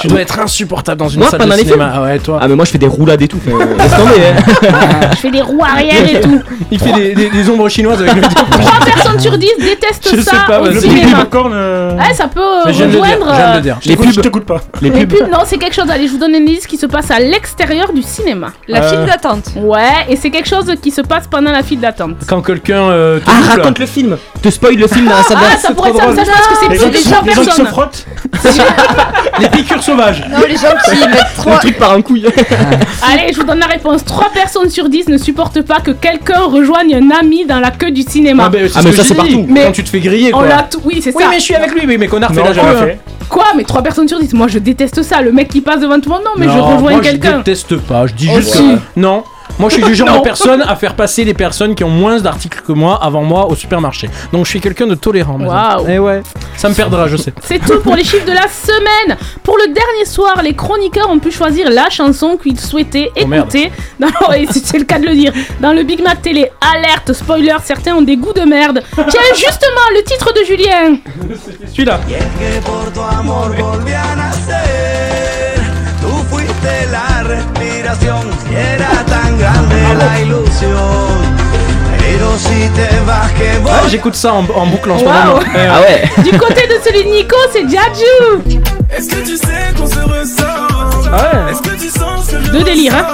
Tu 0.00 0.06
Ah, 0.06 0.08
dois 0.08 0.16
oui. 0.16 0.22
être 0.22 0.38
insupportable 0.40 0.98
dans 0.98 1.08
une 1.08 1.20
Moi, 1.20 1.28
salle 1.30 1.40
pendant 1.40 1.52
de 1.54 1.58
les 1.58 1.64
cinéma. 1.64 1.92
Ah 1.94 2.02
ouais, 2.02 2.18
toi. 2.18 2.38
Ah 2.40 2.48
mais 2.48 2.54
moi 2.56 2.64
je 2.64 2.70
fais 2.70 2.78
des 2.78 2.86
roulades 2.86 3.20
et 3.22 3.28
tout. 3.28 3.38
Enfin, 3.46 3.58
laisse 3.78 3.90
tomber. 3.94 4.26
hein. 4.26 5.10
Je 5.12 5.16
fais 5.16 5.30
des 5.30 5.42
roues 5.42 5.62
arrière 5.62 6.08
et 6.10 6.20
tout. 6.20 6.40
Il 6.70 6.78
fait 6.78 6.92
des, 6.92 7.14
des- 7.14 7.30
des 7.30 7.50
ombres 7.50 7.68
chinoises 7.68 8.00
avec 8.00 8.14
le 8.14 8.20
vidéo. 8.22 8.44
3 8.50 8.84
personnes 8.84 9.20
sur 9.20 9.36
10 9.36 9.48
détestent 9.58 10.08
Je 10.10 10.16
sais 10.16 10.22
ça 10.30 10.44
pas, 10.46 10.60
au. 10.60 10.66
Le 10.66 10.80
cinéma. 10.80 11.18
popcorn. 11.18 11.52
euh, 11.54 11.96
Ouais, 11.96 12.14
ça 12.14 12.28
peut 12.28 12.40
euh, 12.40 12.62
Mais 12.66 12.72
je 12.72 12.78
viens 12.78 12.86
de 12.88 12.92
le 12.92 12.98
dire. 13.00 13.02
rejoindre. 13.18 13.32
Euh, 13.32 13.54
le 13.56 13.60
dire. 13.60 13.78
je 13.82 13.88
les 13.88 13.96
pubs. 13.96 14.12
Je 14.12 14.20
t'écoute 14.20 14.44
pas. 14.44 14.60
Les 14.80 14.90
les 14.90 15.06
pubs. 15.06 15.18
pubs, 15.18 15.30
non, 15.30 15.40
c'est 15.44 15.58
quelque 15.58 15.74
chose. 15.74 15.90
Allez, 15.90 16.06
je 16.06 16.12
vous 16.12 16.18
donne 16.18 16.34
un 16.34 16.38
indice 16.38 16.66
qui 16.66 16.76
se 16.78 16.86
passe 16.86 17.10
à 17.10 17.18
l'extérieur 17.18 17.92
du 17.92 18.02
cinéma. 18.02 18.48
La 18.68 18.82
Euh, 18.82 18.88
file 18.90 19.04
d'attente. 19.06 19.50
Ouais, 19.56 19.80
et 20.08 20.16
c'est 20.16 20.30
quelque 20.30 20.48
chose 20.48 20.66
qui 20.82 20.90
se 20.90 21.02
passe 21.02 21.26
pendant 21.30 21.52
la 21.52 21.62
file 21.62 21.80
d'attente. 21.80 22.16
Quand 22.26 22.40
quelqu'un 22.40 22.82
euh, 22.90 23.18
te 23.18 23.24
Ah 23.26 23.40
là. 23.48 23.54
raconte 23.62 23.78
le 23.78 23.86
film. 23.86 24.16
Te 24.42 24.48
spoil 24.50 24.76
le 24.76 24.86
film 24.88 25.06
dans 25.06 25.16
la 25.16 25.22
salle 25.22 25.36
Ah, 25.40 25.44
d'attente. 25.44 25.60
ça 25.60 25.72
pourrait 25.74 25.90
être 25.90 25.98
ça, 25.98 26.24
je 26.24 26.30
pense 26.30 26.58
que 26.66 26.72
Les 26.72 26.78
c'est 26.78 26.84
gens 26.84 26.86
c'est 26.86 26.86
qui 26.86 26.90
des 26.90 26.98
se- 26.98 27.08
100 27.08 27.22
les 27.24 27.32
gens 27.32 27.40
qui 27.42 27.44
se 27.44 27.44
personnes. 27.44 27.66
frottent. 27.66 28.06
les 29.40 29.48
piqûres 29.48 29.81
sauvages. 29.82 30.24
Non, 30.30 30.38
les 30.48 30.56
gens 30.56 30.68
qui 30.84 30.90
mettent 31.00 31.08
Le 31.10 31.36
trois. 31.36 31.58
truc 31.58 31.78
par 31.78 31.92
un 31.92 32.02
couille. 32.02 32.24
Allez, 33.02 33.32
je 33.32 33.36
vous 33.38 33.44
donne 33.44 33.58
la 33.58 33.66
réponse. 33.66 34.04
3 34.04 34.30
personnes 34.32 34.70
sur 34.70 34.88
10 34.88 35.08
ne 35.08 35.18
supportent 35.18 35.62
pas 35.62 35.80
que 35.80 35.90
quelqu'un 35.90 36.40
rejoigne 36.40 36.94
un 36.96 37.10
ami 37.18 37.44
dans 37.44 37.60
la 37.60 37.70
queue 37.70 37.90
du 37.90 38.02
cinéma. 38.02 38.44
Ah, 38.46 38.50
ben, 38.50 38.68
c'est 38.68 38.78
Ah, 38.78 38.82
ce 38.82 38.86
mais 38.88 38.92
ça, 38.94 39.04
c'est 39.04 39.14
partout. 39.14 39.44
Mais- 39.48 39.64
Quand 39.66 39.72
tu 39.72 39.84
te 39.84 39.88
fais 39.90 40.00
griller 40.00 40.30
On 40.34 40.38
quoi. 40.38 40.48
l'a 40.48 40.62
tout. 40.70 40.80
Oui, 40.84 41.00
c'est 41.02 41.14
Oui, 41.14 41.22
ça. 41.22 41.28
mais 41.30 41.38
je 41.38 41.44
suis 41.44 41.54
avec 41.54 41.72
lui. 41.72 41.82
Oui, 41.86 41.96
mais 41.98 42.06
connard, 42.08 42.30
fais 42.32 42.40
Non, 42.40 42.44
la 42.48 42.52
jamais 42.52 42.72
joie. 42.72 42.80
fait. 42.86 42.98
Quoi 43.28 43.44
Mais 43.56 43.64
3 43.64 43.82
personnes 43.82 44.08
sur 44.08 44.18
10 44.20 44.32
Moi, 44.34 44.48
je 44.48 44.58
déteste 44.58 45.02
ça. 45.02 45.20
Le 45.22 45.32
mec 45.32 45.48
qui 45.48 45.60
passe 45.60 45.80
devant 45.80 45.98
tout 46.00 46.08
le 46.10 46.14
monde, 46.16 46.24
non, 46.24 46.32
mais 46.36 46.46
je 46.46 46.58
rejoins 46.58 46.92
moi, 46.92 47.00
quelqu'un. 47.00 47.32
Je 47.32 47.36
déteste 47.38 47.76
pas. 47.78 48.06
Je 48.06 48.14
dis 48.14 48.28
Oh, 48.30 48.36
juste 48.36 48.54
si. 48.54 48.58
que 48.62 48.78
non. 49.00 49.24
Moi, 49.58 49.68
je 49.70 49.74
suis 49.76 49.84
du 49.84 49.94
genre 49.94 50.08
Non. 50.08 50.18
de 50.18 50.22
personne 50.22 50.62
à 50.62 50.74
faire 50.76 50.94
passer 50.96 51.24
les 51.24 51.34
personnes 51.34 51.74
qui 51.74 51.84
ont 51.84 51.88
moins 51.90 52.18
d'articles 52.18 52.62
que 52.66 52.72
moi 52.72 52.98
avant 53.02 53.22
moi 53.22 53.46
au 53.46 53.54
supermarché. 53.54 54.08
Donc, 54.32 54.44
je 54.46 54.50
suis 54.50 54.60
quelqu'un 54.60 54.86
de 54.86 54.94
tolérant. 54.94 55.38
Waouh. 55.38 55.88
Et 55.88 55.98
ouais, 55.98 56.22
ça 56.56 56.68
me 56.68 56.74
perdra, 56.74 57.06
je 57.06 57.16
sais. 57.16 57.32
C'est 57.42 57.58
tout 57.60 57.80
pour 57.80 57.94
les 57.94 58.02
chiffres 58.04 58.26
de 58.26 58.32
la 58.32 58.48
semaine. 58.48 59.16
Pour 59.42 59.56
le 59.58 59.66
dernier 59.72 60.04
soir, 60.04 60.40
les 60.42 60.54
chroniqueurs 60.54 61.10
ont 61.10 61.18
pu 61.18 61.30
choisir 61.30 61.70
la 61.70 61.88
chanson 61.90 62.36
qu'ils 62.36 62.58
souhaitaient 62.58 63.10
Oh, 63.16 63.20
écouter. 63.20 63.70
Non, 64.00 64.08
c'est 64.50 64.78
le 64.78 64.84
cas 64.84 64.98
de 64.98 65.06
le 65.06 65.14
dire. 65.14 65.32
Dans 65.60 65.72
le 65.72 65.82
Big 65.84 66.02
Mac 66.02 66.22
Télé, 66.22 66.50
alerte, 66.74 67.12
spoiler, 67.12 67.54
certains 67.62 67.94
ont 67.94 68.02
des 68.02 68.16
goûts 68.16 68.32
de 68.32 68.42
merde. 68.42 68.82
Tiens, 68.94 69.20
justement, 69.34 69.86
le 69.94 70.02
titre 70.02 70.32
de 70.32 70.44
Julien. 70.44 70.96
Celui-là. 71.70 72.00
Que 79.42 79.48
por 79.48 79.50
tu 79.50 79.50
amor 79.50 79.50
volví 79.50 79.50
a 79.50 79.50
nacer. 79.50 79.50
Tú 79.50 79.50
fuiste 79.50 79.50
la 79.50 79.50
respiración 79.50 79.50
y 79.50 79.50
era 79.50 79.50
tan 79.52 79.68
grande 79.68 80.04
la 80.04 80.20
ilusión 80.20 81.18
Pero 81.98 82.26
si 82.38 82.68
te 82.70 82.86
vas 83.06 83.30
que 83.32 83.58
voy 83.58 83.70
Ouais, 83.72 83.88
J'écoute 83.90 84.14
ça 84.14 84.32
en, 84.34 84.44
en 84.54 84.66
boucle 84.66 84.90
en 84.90 84.98
ce 84.98 85.04
Wow. 85.04 85.12
moment. 85.12 85.40
Eh, 85.54 85.58
Ah 85.70 85.80
ouais 85.80 86.10
Du 86.22 86.30
côté 86.38 86.66
de 86.66 86.78
celui 86.84 87.04
de 87.04 87.08
Nico, 87.10 87.36
c'est 87.52 87.62
Jaju. 87.62 88.42
Est-ce 88.96 89.08
que 89.08 89.20
tu 89.26 89.36
sais 89.36 89.72
qu'on 89.76 89.86
se 89.86 89.98
ressent 90.00 90.44
Ah 91.12 91.46
ouais. 91.46 91.52
Est-ce 91.52 91.62
que 91.62 91.74
tu 91.80 91.88
sens 91.88 92.26
ce 92.26 92.32
que 92.36 92.42
je 92.44 92.50
Deux 92.52 92.62
délires, 92.64 92.94
hein. 92.94 93.06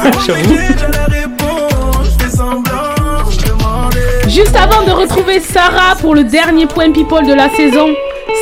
Juste 4.28 4.56
avant 4.56 4.82
de 4.84 4.90
retrouver 4.92 5.40
Sarah 5.40 5.96
pour 6.00 6.14
le 6.14 6.24
dernier 6.24 6.66
point 6.66 6.92
people 6.92 7.26
de 7.26 7.34
la 7.34 7.48
saison, 7.50 7.88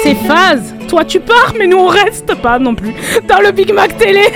c'est 0.02 0.14
phase. 0.14 0.74
Toi 0.88 1.04
tu 1.04 1.20
pars, 1.20 1.52
mais 1.58 1.66
nous 1.66 1.78
on 1.78 1.86
reste 1.88 2.34
pas 2.36 2.58
non 2.58 2.74
plus 2.74 2.94
dans 3.28 3.40
le 3.40 3.52
Big 3.52 3.72
Mac 3.72 3.96
télé. 3.96 4.28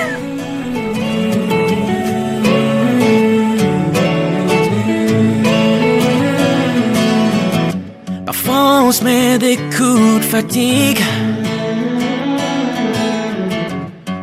On 8.70 8.92
se 8.92 9.02
met 9.02 9.38
des 9.38 9.56
coups 9.56 10.20
de 10.20 10.28
fatigue. 10.36 11.00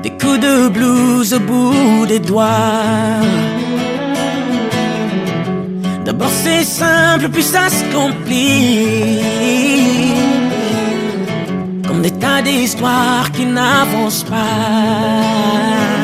Des 0.04 0.12
coups 0.12 0.39
de 0.39 0.70
blues 0.70 1.34
au 1.34 1.39
bout 1.39 2.06
des 2.08 2.20
doigts 2.20 3.22
D'abord 6.06 6.32
c'est 6.44 6.63
simple 6.63 7.27
puis 7.30 7.44
ça 7.44 7.68
se 7.70 7.84
complique. 7.94 9.22
Comme 11.86 12.01
des 12.01 12.12
tas 12.12 12.42
d'histoires 12.42 13.30
qui 13.34 13.46
n'avancent 13.46 14.24
pas 14.24 15.97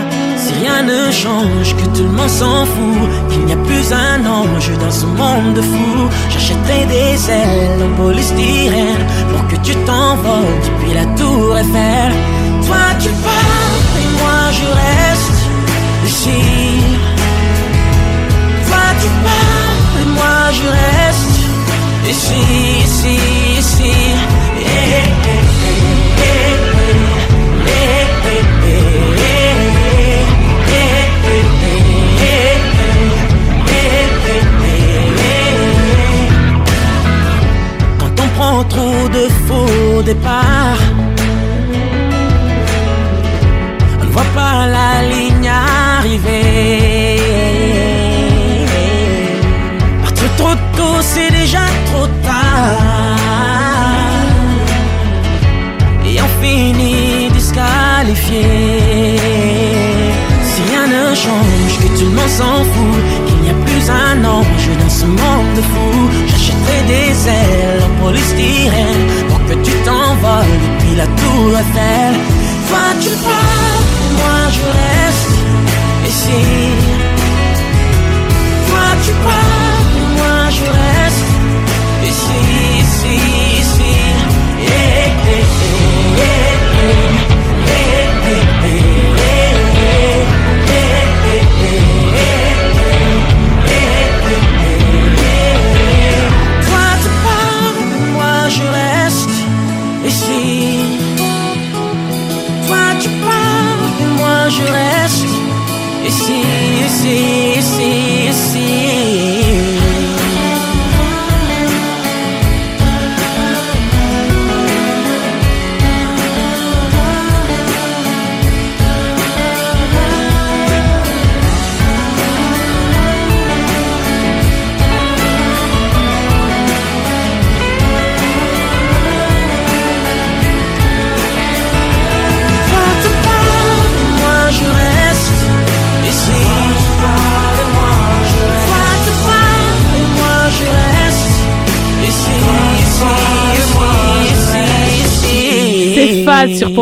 rien 0.63 0.83
ne 0.83 1.11
change, 1.11 1.75
que 1.75 1.85
tout 1.95 2.03
le 2.03 2.15
monde 2.17 2.29
s'en 2.29 2.65
fout 2.65 3.09
Qu'il 3.29 3.45
n'y 3.45 3.53
a 3.53 3.57
plus 3.57 3.85
un 3.91 4.25
ange 4.25 4.71
dans 4.79 4.91
ce 4.91 5.05
monde 5.05 5.53
de 5.55 5.61
fous 5.61 6.07
J'achèterai 6.29 6.85
des 6.85 7.15
ailes 7.31 7.81
en 7.87 7.91
polystyrène 8.01 9.05
Pour 9.31 9.47
que 9.49 9.57
tu 9.67 9.73
t'envoles 9.87 10.59
depuis 10.67 10.93
la 10.99 11.05
tour 11.19 11.57
Eiffel. 11.57 12.11
Toi 12.67 12.85
tu 13.03 13.09
pars 13.25 13.83
et 14.01 14.09
moi 14.19 14.39
je 14.59 14.67
reste 14.81 15.39
ici. 16.09 16.41
Toi 18.67 18.85
tu 19.01 19.09
pars 19.25 19.91
et 20.01 20.07
moi 20.17 20.39
je 20.57 20.67
reste 20.79 21.39
ici, 22.09 22.41
ici, 22.85 23.17
ici 23.59 24.32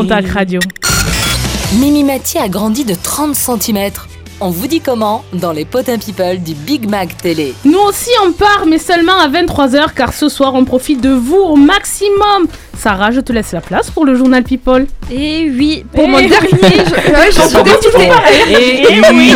Radio. 0.10 0.60
Mimi 1.79 2.03
Mathieu 2.03 2.39
a 2.41 2.48
grandi 2.50 2.84
de 2.86 2.96
30 2.96 3.36
cm. 3.36 3.91
On 4.39 4.50
vous 4.50 4.65
dit 4.65 4.81
comment 4.81 5.24
dans 5.34 5.51
les 5.51 5.63
potins 5.65 6.00
people 6.00 6.39
du 6.39 6.55
Big 6.55 6.89
Mac 6.89 7.15
Télé. 7.17 7.53
Nous 7.63 7.77
aussi 7.77 8.10
on 8.25 8.31
part, 8.31 8.63
mais 8.67 8.79
seulement 8.79 9.17
à 9.20 9.27
23h 9.29 9.93
car 9.96 10.12
ce 10.13 10.27
soir 10.27 10.55
on 10.55 10.65
profite 10.65 11.01
de 11.01 11.12
vous 11.12 11.36
au 11.38 11.55
maximum. 11.55 12.48
Sarah, 12.79 13.12
je 13.12 13.20
te 13.20 13.31
laisse 13.31 13.51
la 13.51 13.62
place 13.62 13.91
pour 13.91 14.05
le 14.05 14.15
journal 14.15 14.41
People. 14.43 14.88
Et 15.12 15.51
oui, 15.55 15.86
pour 15.93 16.03
Eh 16.05 16.08
mon 16.08 16.17
oui. 16.17 16.27
dernier, 16.27 16.50
je, 16.51 17.12
ouais, 17.12 17.27
je 17.27 17.41
suis 17.41 17.63
dégoûtée. 17.63 18.10
Et 18.50 19.01
oui 19.13 19.34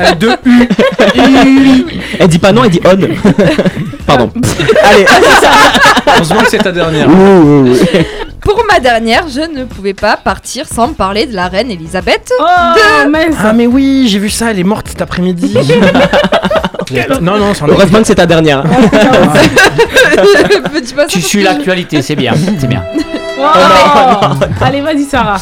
Euh, 0.00 0.14
De 0.14 0.28
U. 0.46 1.86
Elle 2.18 2.28
dit 2.28 2.38
pas 2.38 2.52
non, 2.52 2.64
elle 2.64 2.70
dit 2.70 2.80
on. 2.86 2.96
Pardon. 4.06 4.30
Allez. 4.82 5.04
Heureusement 6.16 6.40
que 6.40 6.50
c'est 6.50 6.58
ta 6.58 6.72
dernière. 6.72 7.06
Ouh, 7.08 7.12
ouh, 7.12 7.68
ouh. 7.68 7.76
Pour 8.54 8.64
ma 8.66 8.78
dernière, 8.78 9.24
je 9.28 9.40
ne 9.40 9.64
pouvais 9.64 9.94
pas 9.94 10.16
partir 10.16 10.66
sans 10.68 10.92
parler 10.92 11.26
de 11.26 11.34
la 11.34 11.48
reine 11.48 11.72
Elisabeth. 11.72 12.32
Oh, 12.38 13.08
mince. 13.10 13.34
Ah 13.42 13.52
mais 13.52 13.66
oui, 13.66 14.06
j'ai 14.08 14.20
vu 14.20 14.30
ça, 14.30 14.52
elle 14.52 14.60
est 14.60 14.64
morte 14.64 14.86
cet 14.88 15.02
après-midi. 15.02 15.56
non, 17.20 17.36
non, 17.36 17.52
c'en 17.52 17.66
est- 17.66 17.70
Heureusement 17.72 17.98
que 17.98 18.04
c'est 18.06 18.14
ta 18.14 18.26
dernière. 18.26 18.62
Tu 21.08 21.20
suis 21.20 21.40
que 21.40 21.44
l'actualité, 21.44 22.00
c'est 22.00 22.14
bien, 22.14 22.34
c'est 22.60 22.68
bien. 22.68 22.84
Oh. 23.40 23.42
Allez, 24.60 24.80
vas-y 24.82 25.02
Sarah. 25.04 25.40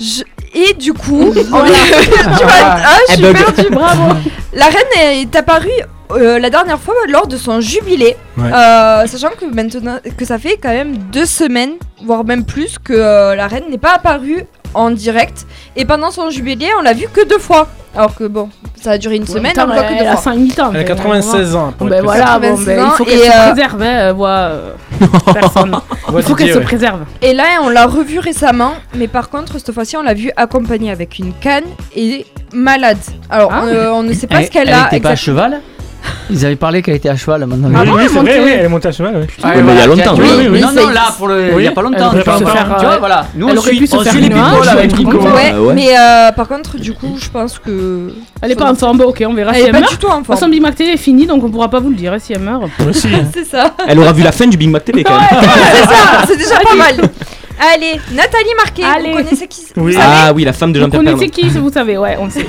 je- 0.00 0.22
Et 0.54 0.72
du 0.74 0.94
coup, 0.94 1.32
l'a- 1.34 1.42
tu 1.42 1.48
vois, 1.50 2.52
ah, 2.62 2.96
je 3.10 3.14
suis 3.14 3.22
perdue. 3.32 3.70
Bravo. 3.70 4.14
La 4.54 4.66
reine 4.66 5.20
est 5.22 5.36
apparue 5.36 5.68
euh, 6.12 6.38
la 6.38 6.50
dernière 6.50 6.78
fois 6.78 6.94
lors 7.08 7.26
de 7.26 7.36
son 7.36 7.60
jubilé, 7.60 8.16
Ouais. 8.36 8.50
Euh, 8.52 9.06
sachant 9.06 9.30
que 9.38 9.44
maintenant 9.44 9.98
que 10.16 10.24
ça 10.24 10.38
fait 10.38 10.56
quand 10.60 10.70
même 10.70 10.96
deux 11.12 11.24
semaines, 11.26 11.74
voire 12.04 12.24
même 12.24 12.44
plus, 12.44 12.78
que 12.78 12.92
euh, 12.92 13.36
la 13.36 13.46
reine 13.46 13.64
n'est 13.70 13.78
pas 13.78 13.94
apparue 13.94 14.44
en 14.74 14.90
direct. 14.90 15.46
Et 15.76 15.84
pendant 15.84 16.10
son 16.10 16.30
jubilé, 16.30 16.66
on 16.78 16.82
l'a 16.82 16.94
vue 16.94 17.06
que 17.12 17.24
deux 17.24 17.38
fois. 17.38 17.68
Alors 17.96 18.16
que 18.16 18.24
bon, 18.24 18.48
ça 18.74 18.90
a 18.92 18.98
duré 18.98 19.14
une 19.14 19.26
semaine, 19.26 19.52
Putain, 19.52 19.64
on 19.64 19.66
le 19.68 19.74
voit 19.74 19.84
que 19.84 19.92
elle 20.00 20.06
a 20.08 20.16
fois. 20.16 20.32
5 20.34 20.58
ans. 20.58 20.70
Elle 20.74 20.80
a 20.80 20.84
96 20.84 21.54
ans. 21.54 21.72
pour 21.78 21.86
Ben 21.86 22.02
voilà, 22.02 22.40
bon, 22.40 22.56
96 22.56 22.66
ben, 22.66 22.84
il 22.84 22.96
faut 22.96 23.04
qu'elle 23.04 23.18
se 23.20 23.46
préserve, 23.46 23.82
hein, 23.82 23.86
euh, 23.86 24.14
euh, 24.20 24.72
personne. 25.32 25.76
Il 26.16 26.22
faut 26.24 26.34
qu'elle 26.34 26.52
se 26.52 26.58
ouais. 26.58 26.64
préserve. 26.64 27.00
Et 27.22 27.32
là, 27.34 27.44
on 27.62 27.68
l'a 27.68 27.86
revue 27.86 28.18
récemment, 28.18 28.72
mais 28.96 29.06
par 29.06 29.30
contre, 29.30 29.58
cette 29.58 29.70
fois-ci, 29.72 29.96
on 29.96 30.02
l'a 30.02 30.14
vue 30.14 30.32
accompagnée 30.36 30.90
avec 30.90 31.20
une 31.20 31.32
canne 31.34 31.64
et 31.94 32.26
malade. 32.52 32.98
Alors, 33.30 33.52
Ah. 33.54 33.60
on, 33.62 33.66
euh, 33.68 33.90
on 33.92 34.02
ne 34.02 34.12
sait 34.12 34.26
pas 34.26 34.40
Elle, 34.40 34.46
ce 34.46 34.50
qu'elle 34.50 34.68
elle 34.68 34.74
a. 34.74 34.86
était 34.88 34.98
pas 34.98 35.10
à 35.10 35.16
cheval 35.16 35.60
Ils 36.30 36.44
avaient 36.46 36.56
parlé 36.56 36.82
qu'elle 36.82 36.94
était 36.96 37.08
à 37.10 37.16
cheval 37.16 37.44
maintenant. 37.46 37.68
Oui, 37.68 37.74
Ah 37.76 37.82
oui, 37.84 37.90
elle 38.02 38.08
c'est 38.08 38.14
vrai, 38.14 38.20
montait- 38.22 38.44
oui, 38.44 38.50
elle 38.58 38.64
est 38.64 38.68
montée 38.68 38.88
à 38.88 38.92
cheval. 38.92 39.14
oui. 39.20 39.26
Ah, 39.42 39.52
Oui, 39.56 39.62
mais 39.64 39.72
il 39.72 39.78
y 39.78 39.80
a 39.82 39.86
longtemps, 39.86 40.14
vois, 40.14 40.24
oui, 40.24 40.48
oui, 40.50 40.60
Non, 40.60 40.68
oui. 40.68 40.74
non, 40.82 40.88
là, 40.88 41.02
pour 41.16 41.28
le. 41.28 41.50
Il 41.58 41.64
y 41.64 41.66
a 41.66 41.72
pas 41.72 41.82
longtemps. 41.82 42.10
Elle 42.14 42.18
tu 42.22 42.24
vois, 42.24 42.34
aurait 42.34 42.44
pu 42.44 42.50
se 42.50 42.56
faire, 42.56 42.76
tu 42.78 42.84
vois, 42.84 42.94
euh, 42.94 42.98
voilà. 42.98 43.26
Nous, 43.34 43.48
elle 43.48 43.54
on 43.54 43.58
aurait 43.58 43.70
suit, 43.70 43.78
pu 43.80 43.86
se 43.86 43.96
on 43.96 44.00
faire 44.00 44.12
suit 44.12 44.20
les 44.22 44.28
people 44.30 44.68
avec 44.68 44.98
Nico. 44.98 45.18
Ouais, 45.18 45.52
ouais. 45.52 45.74
mais 45.74 45.88
euh, 45.98 46.32
par 46.32 46.48
contre, 46.48 46.78
du 46.78 46.92
coup, 46.94 47.16
je 47.20 47.28
pense 47.28 47.58
que. 47.58 48.12
Elle 48.42 48.50
est 48.52 48.56
pas 48.56 48.70
en 48.70 48.74
forme, 48.74 49.00
ok, 49.02 49.22
on 49.28 49.34
verra 49.34 49.50
Elle 49.52 49.56
si 49.56 49.62
est 49.62 49.66
elle 49.66 49.72
pas 49.72 49.80
meurt. 49.80 49.92
du 49.92 49.98
tout 49.98 50.06
en 50.06 50.12
De 50.12 50.16
toute 50.18 50.26
façon, 50.26 50.40
forme. 50.40 50.50
Big 50.52 50.62
Mac 50.62 50.74
Télé 50.74 50.92
est 50.92 50.96
fini, 50.96 51.26
donc 51.26 51.44
on 51.44 51.50
pourra 51.50 51.68
pas 51.68 51.80
vous 51.80 51.90
le 51.90 51.96
dire 51.96 52.12
hein, 52.12 52.18
si 52.18 52.32
elle 52.32 52.40
meurt. 52.40 52.62
Aussi. 52.88 53.08
C'est 53.32 53.44
ça. 53.44 53.74
Elle 53.86 53.98
aura 53.98 54.12
vu 54.12 54.22
la 54.22 54.32
fin 54.32 54.46
du 54.46 54.56
Big 54.56 54.70
Mac 54.70 54.84
TV 54.84 55.04
quand 55.04 55.14
même. 55.18 55.28
C'est 55.30 55.84
ça, 55.84 56.24
c'est 56.26 56.36
déjà 56.36 56.56
pas 56.60 56.74
mal. 56.74 56.94
Allez, 57.74 58.00
Nathalie 58.12 58.54
Marquet, 58.56 58.82
Allez. 58.82 59.10
vous 59.10 59.16
connaissez 59.18 59.46
qui 59.46 59.60
Oui. 59.76 59.92
vous 59.94 60.00
Ah 60.02 60.32
oui, 60.34 60.44
la 60.44 60.52
femme 60.52 60.72
de 60.72 60.78
Vous 60.80 60.84
Jean-Pierre 60.86 61.02
connaissez 61.04 61.28
Pernaut. 61.30 61.52
qui 61.52 61.58
Vous 61.60 61.70
savez, 61.70 61.96
ouais, 61.98 62.16
on 62.20 62.24
le 62.24 62.30
sait. 62.30 62.46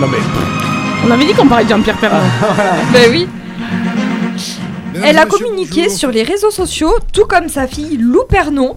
Non 0.00 0.06
mais. 0.06 0.77
On 1.06 1.10
avait 1.10 1.24
dit 1.24 1.32
qu'on 1.34 1.46
parlait 1.46 1.64
de 1.64 1.70
Jean-Pierre 1.70 1.96
Pernaut. 1.96 2.16
Ben 2.92 3.10
oui. 3.10 3.28
Elle 5.04 5.18
a 5.18 5.26
communiqué 5.26 5.88
sur 5.88 6.10
les 6.10 6.22
réseaux 6.22 6.50
sociaux, 6.50 6.96
tout 7.12 7.24
comme 7.26 7.48
sa 7.48 7.66
fille 7.66 7.96
Lou 7.98 8.24
Pernon, 8.28 8.76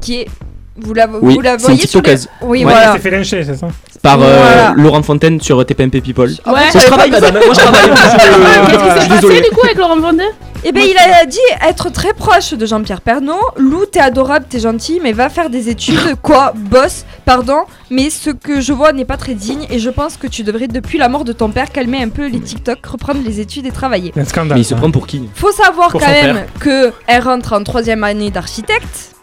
qui 0.00 0.20
est. 0.20 0.28
Vous 0.76 0.92
la, 0.92 1.06
Oui, 1.06 1.34
vous 1.34 1.40
la 1.40 1.56
c'est 1.56 1.68
une 1.68 1.74
voyez 1.74 1.86
sur 1.86 2.02
les... 2.02 2.16
Oui, 2.42 2.64
Ouais, 2.64 2.72
voilà. 2.72 2.92
C'est 2.94 2.98
fait 2.98 3.10
lyncher, 3.12 3.44
c'est 3.44 3.54
ça 3.54 3.68
Par 4.02 4.20
euh, 4.20 4.36
Voilà. 4.36 4.74
Laurent 4.76 5.02
Fontaine 5.04 5.40
sur 5.40 5.64
TPMP 5.64 6.00
People. 6.02 6.28
Ouais. 6.28 6.36
Moi, 6.46 6.60
je 6.74 6.78
travaille, 6.86 7.10
madame. 7.12 7.34
Moi, 7.34 7.54
je 7.54 7.60
travaille. 7.60 7.90
Qu'est-ce 7.90 8.78
qui 8.82 9.00
s'est 9.02 9.08
passé 9.08 9.40
du 9.40 9.50
coup 9.54 9.60
avec 9.64 9.78
Laurent 9.78 9.96
Vendée 10.00 10.24
Eh 10.66 10.72
ben, 10.72 10.82
il 10.82 10.96
a 10.96 11.26
dit 11.26 11.38
être 11.68 11.90
très 11.90 12.14
proche 12.14 12.54
de 12.54 12.64
Jean-Pierre 12.64 13.02
Pernaut. 13.02 13.38
Lou, 13.56 13.84
t'es 13.84 14.00
adorable, 14.00 14.46
t'es 14.48 14.60
gentil, 14.60 14.98
mais 15.02 15.12
va 15.12 15.28
faire 15.28 15.50
des 15.50 15.68
études. 15.68 15.98
Quoi 16.22 16.54
Boss, 16.56 17.04
pardon, 17.26 17.64
mais 17.90 18.08
ce 18.08 18.30
que 18.30 18.62
je 18.62 18.72
vois 18.72 18.92
n'est 18.92 19.04
pas 19.04 19.18
très 19.18 19.34
digne 19.34 19.66
et 19.68 19.78
je 19.78 19.90
pense 19.90 20.16
que 20.16 20.26
tu 20.26 20.42
devrais, 20.42 20.66
depuis 20.66 20.96
la 20.96 21.10
mort 21.10 21.24
de 21.24 21.34
ton 21.34 21.50
père, 21.50 21.70
calmer 21.70 22.02
un 22.02 22.08
peu 22.08 22.28
les 22.28 22.40
TikTok, 22.40 22.84
reprendre 22.86 23.20
les 23.22 23.40
études 23.40 23.66
et 23.66 23.72
travailler. 23.72 24.12
Un 24.16 24.24
scandale. 24.24 24.54
Mais 24.56 24.62
il 24.62 24.64
se 24.64 24.70
ça. 24.70 24.76
prend 24.76 24.90
pour 24.90 25.06
qui? 25.06 25.28
Faut 25.34 25.52
savoir 25.52 25.90
Pour 25.90 26.00
quand 26.00 26.06
son 26.06 26.12
même 26.12 26.46
que 26.58 26.92
elle 27.06 27.22
rentre 27.22 27.52
en 27.52 27.62
troisième 27.62 28.02
année 28.02 28.30
d'architecte. 28.30 29.13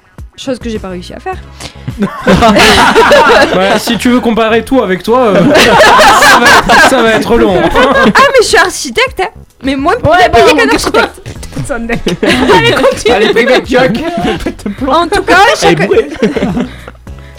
Chose 0.44 0.58
que 0.58 0.70
j'ai 0.72 0.80
pas 0.80 0.90
réussi 0.90 1.14
à 1.14 1.20
faire. 1.20 1.36
Ouais, 3.56 3.78
si 3.78 3.98
tu 3.98 4.10
veux 4.10 4.20
comparer 4.20 4.64
tout 4.64 4.82
avec 4.82 5.04
toi, 5.04 5.20
euh, 5.28 5.36
ça, 6.22 6.40
va 6.40 6.48
être, 6.48 6.90
ça 6.90 7.02
va 7.04 7.12
être 7.12 7.36
long. 7.38 7.62
Ah, 7.76 8.10
mais 8.16 8.42
je 8.42 8.48
suis 8.48 8.58
architecte, 8.58 9.22
hein 9.22 9.30
Mais 9.64 9.76
moins 9.76 9.94
Ouais, 9.96 10.30
bah, 10.32 10.40
payé 10.40 10.56
qu'un 10.56 10.70
architecte. 10.70 11.22
Allez, 11.70 12.72
continue. 12.72 13.14
Allez, 13.14 13.66
joke. 13.68 14.88
En 14.88 15.08
tout 15.08 15.22
cas, 15.22 15.36
chaque. 15.60 15.86
bourrée. 15.86 16.10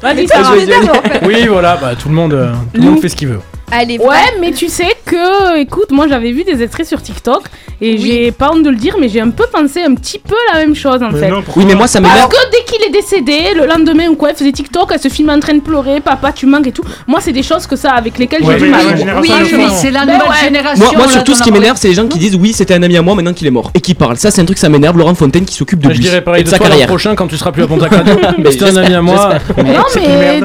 Vas-y, 0.02 0.28
Ça 0.28 0.40
en 0.40 0.52
fait. 0.54 1.20
Oui, 1.24 1.46
voilà, 1.48 1.76
bah 1.76 1.94
tout 2.00 2.08
le 2.08 2.14
monde, 2.14 2.34
euh, 2.34 2.52
tout 2.72 2.80
le 2.80 2.86
monde 2.86 3.00
fait 3.00 3.08
ce 3.08 3.16
qu'il 3.16 3.28
veut. 3.28 3.40
Allez, 3.74 3.98
Ouais, 3.98 4.16
mais 4.40 4.52
tu 4.52 4.68
sais 4.68 4.94
que, 5.06 5.58
écoute, 5.58 5.90
moi 5.92 6.06
j'avais 6.08 6.30
vu 6.32 6.44
des 6.44 6.62
extraits 6.62 6.86
sur 6.86 7.00
TikTok 7.02 7.42
et 7.80 7.92
Oui. 7.94 7.98
j'ai 7.98 8.30
pas 8.30 8.50
honte 8.52 8.62
de 8.62 8.68
le 8.70 8.76
dire, 8.76 8.96
mais 9.00 9.08
j'ai 9.08 9.20
un 9.20 9.30
peu 9.30 9.44
pensé 9.50 9.82
un 9.82 9.94
petit 9.94 10.18
peu 10.18 10.36
la 10.52 10.60
même 10.60 10.74
chose 10.76 11.02
en 11.02 11.10
Mais 11.10 11.20
fait. 11.20 11.28
non, 11.30 11.42
Oui, 11.56 11.64
mais 11.66 11.74
moi, 11.74 11.86
ça 11.88 12.00
Parce 12.00 12.12
m'énerve. 12.12 12.30
que 12.30 12.50
dès 12.52 12.64
qu'il 12.64 12.82
est 12.86 12.90
décédé, 12.90 13.54
le 13.56 13.66
lendemain 13.66 14.08
ou 14.08 14.14
quoi, 14.14 14.30
elle 14.30 14.36
faisait 14.36 14.52
TikTok, 14.52 14.90
elle 14.92 15.00
se 15.00 15.08
filmait 15.08 15.32
en 15.32 15.40
train 15.40 15.54
de 15.54 15.60
pleurer, 15.60 16.00
papa 16.00 16.32
tu 16.32 16.44
manques 16.46 16.66
et 16.66 16.72
tout. 16.72 16.84
Moi, 17.06 17.20
c'est 17.22 17.32
des 17.32 17.42
choses 17.42 17.66
que 17.66 17.74
ça 17.76 17.92
avec 17.92 18.18
lesquelles 18.18 18.42
Ouais, 18.44 18.54
j'ai 18.58 18.66
du 18.66 18.70
mais 18.70 18.76
mal. 18.76 18.86
la 18.90 18.96
génération 18.96 19.34
Oui, 19.42 19.50
de 19.50 19.56
oui. 19.56 19.64
C'est 19.74 19.90
la 19.90 20.04
Ben 20.04 20.12
nouvelle 20.18 20.28
ouais. 20.28 20.44
génération. 20.44 20.84
Moi, 20.94 21.08
surtout, 21.08 21.34
ce 21.34 21.42
qui 21.42 21.50
m'énerve, 21.50 21.76
c'est 21.78 21.88
les 21.88 21.94
gens 21.94 22.06
qui 22.06 22.18
disent 22.18 22.36
oui, 22.36 22.52
c'était 22.52 22.74
un 22.74 22.82
ami 22.82 22.96
à 22.98 23.02
moi 23.02 23.14
maintenant 23.14 23.32
qu'il 23.32 23.46
est 23.46 23.50
mort 23.50 23.70
et 23.74 23.80
qui 23.80 23.94
parlent. 23.94 24.16
Ça, 24.18 24.30
c'est 24.30 24.42
un 24.42 24.44
truc, 24.44 24.58
ça 24.58 24.68
m'énerve. 24.68 24.96
Laurent 24.98 25.14
Fontaine 25.14 25.44
qui 25.46 25.54
s'occupe 25.54 25.80
de 25.80 25.88
Je 25.88 25.94
lui 25.94 26.00
dirais 26.00 26.18
et 26.18 26.20
pareil 26.20 26.44
de 26.44 26.48
sa 26.50 26.58
toi 26.58 26.68
l'an 26.68 26.86
prochain 26.86 27.14
quand 27.14 27.26
tu 27.26 27.36
seras 27.38 27.50
plus 27.52 27.62
à 27.62 27.66
Pontac 27.66 27.90
Radio. 27.94 28.14
Mais 28.38 28.50
C'était 28.52 28.66
un 28.70 28.76
ami 28.76 28.94
à 28.94 29.00
moi. 29.02 29.30
Non, 29.56 29.84
mais 29.96 30.40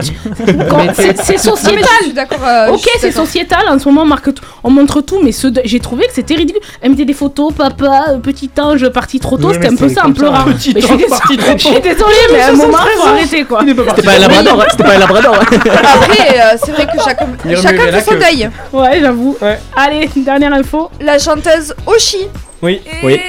quand- 0.69 0.93
c'est 0.95 1.37
sociétal. 1.37 1.83
je 2.05 2.09
euh, 2.09 2.67
je 2.67 2.71
Ok, 2.73 2.81
c'est 2.99 3.07
d'accord. 3.07 3.16
Sociétal. 3.25 3.67
En 3.69 3.79
ce 3.79 3.85
moment, 3.89 4.01
on 4.03 4.05
marque 4.05 4.33
tout, 4.33 4.43
on 4.63 4.69
montre 4.69 5.01
tout, 5.01 5.19
mais 5.23 5.31
ce 5.31 5.47
de- 5.47 5.61
j'ai 5.65 5.79
trouvé 5.79 6.05
que 6.07 6.13
c'était 6.13 6.35
ridicule. 6.35 6.61
Elle 6.81 6.91
mettait 6.91 7.05
des 7.05 7.13
photos, 7.13 7.53
papa, 7.53 8.05
euh, 8.09 8.17
petit 8.19 8.49
ange 8.59 8.87
parti 8.89 9.19
trop 9.19 9.37
tôt. 9.37 9.47
Oui, 9.49 9.53
c'était 9.53 9.69
mais 9.69 9.73
un 9.73 9.77
peu 9.77 9.89
ça 9.89 10.05
en 10.07 10.13
pleurant. 10.13 10.45
Mais 10.47 10.53
je 10.81 10.85
suis 10.87 11.37
désolée, 11.81 12.25
mais 12.31 12.41
à 12.41 12.49
un 12.49 12.53
moment, 12.53 12.77
faut 12.97 13.07
arrêter 13.07 13.43
quoi. 13.43 13.61
C'était 13.65 14.01
pas 14.03 14.11
un 14.11 14.19
labrador, 14.19 14.61
hein, 14.61 14.65
c'était 14.71 14.83
pas 14.83 14.93
un 14.95 14.99
labrador. 14.99 15.35
Après, 15.35 16.39
euh, 16.39 16.57
c'est 16.63 16.71
vrai 16.71 16.85
que 16.85 17.03
chacun, 17.03 17.27
Il 17.45 17.57
fait 17.57 18.01
son 18.01 18.15
deuil. 18.15 18.49
Ouais, 18.73 18.99
j'avoue. 19.01 19.37
Allez, 19.75 20.09
dernière 20.15 20.53
info. 20.53 20.89
La 21.01 21.17
chanteuse 21.19 21.73
Oshi. 21.85 22.27
Oui. 22.61 22.81
Oui. 23.03 23.19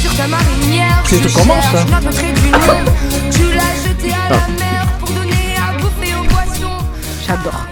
Sur 0.00 0.14
ta 0.16 0.26
marinière, 0.26 1.02
C'est 1.06 1.20
comment, 1.34 1.54
ça 1.60 1.70
cherche 1.78 1.90
notre 1.90 2.10
trait 2.16 2.32
d'union. 2.32 2.92
Tu 3.30 3.42
l'as 3.54 3.74
jeté 3.86 4.14
à 4.14 4.30
la 4.30 4.36
mer 4.58 4.86
pour 4.98 5.08
donner 5.10 5.54
à 5.58 5.72
bouffer 5.80 6.14
aux 6.18 6.24
poissons. 6.24 6.84
J'adore. 7.26 7.66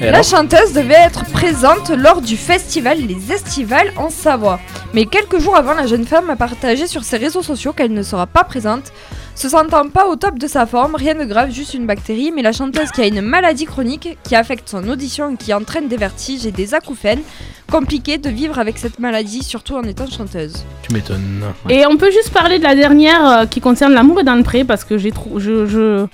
La 0.00 0.22
chanteuse 0.22 0.72
devait 0.72 0.94
être 0.94 1.24
présente 1.26 1.90
lors 1.90 2.22
du 2.22 2.36
festival 2.36 2.98
Les 2.98 3.32
Estivales 3.32 3.92
en 3.96 4.08
Savoie. 4.08 4.58
Mais 4.94 5.04
quelques 5.04 5.38
jours 5.38 5.56
avant, 5.56 5.74
la 5.74 5.86
jeune 5.86 6.06
femme 6.06 6.30
a 6.30 6.36
partagé 6.36 6.86
sur 6.86 7.04
ses 7.04 7.18
réseaux 7.18 7.42
sociaux 7.42 7.72
qu'elle 7.72 7.92
ne 7.92 8.02
sera 8.02 8.26
pas 8.26 8.42
présente. 8.44 8.92
Se 9.34 9.48
sentant 9.48 9.88
pas 9.88 10.06
au 10.08 10.16
top 10.16 10.38
de 10.38 10.46
sa 10.46 10.66
forme, 10.66 10.94
rien 10.94 11.14
de 11.14 11.24
grave, 11.24 11.50
juste 11.50 11.74
une 11.74 11.86
bactérie, 11.86 12.32
mais 12.34 12.42
la 12.42 12.52
chanteuse 12.52 12.90
qui 12.90 13.02
a 13.02 13.06
une 13.06 13.20
maladie 13.20 13.64
chronique 13.66 14.18
qui 14.24 14.34
affecte 14.34 14.68
son 14.68 14.88
audition 14.88 15.32
et 15.32 15.36
qui 15.36 15.52
entraîne 15.54 15.88
des 15.88 15.96
vertiges 15.96 16.46
et 16.46 16.50
des 16.52 16.74
acouphènes, 16.74 17.20
compliqué 17.70 18.18
de 18.18 18.28
vivre 18.30 18.58
avec 18.58 18.78
cette 18.78 18.98
maladie, 18.98 19.42
surtout 19.42 19.76
en 19.76 19.82
étant 19.82 20.06
chanteuse. 20.10 20.64
Tu 20.82 20.92
m'étonnes. 20.94 21.42
Et 21.68 21.86
on 21.86 21.96
peut 21.96 22.10
juste 22.10 22.30
parler 22.30 22.58
de 22.58 22.64
la 22.64 22.74
dernière 22.74 23.26
euh, 23.28 23.46
qui 23.46 23.60
concerne 23.60 23.92
l'amour 23.92 24.20
est 24.20 24.24
dans 24.24 24.34
le 24.34 24.42
pré 24.42 24.64
parce 24.64 24.84
que 24.84 24.98
j'ai 24.98 25.12
trop. 25.12 25.38
Je, 25.38 25.66
je- 25.66 26.06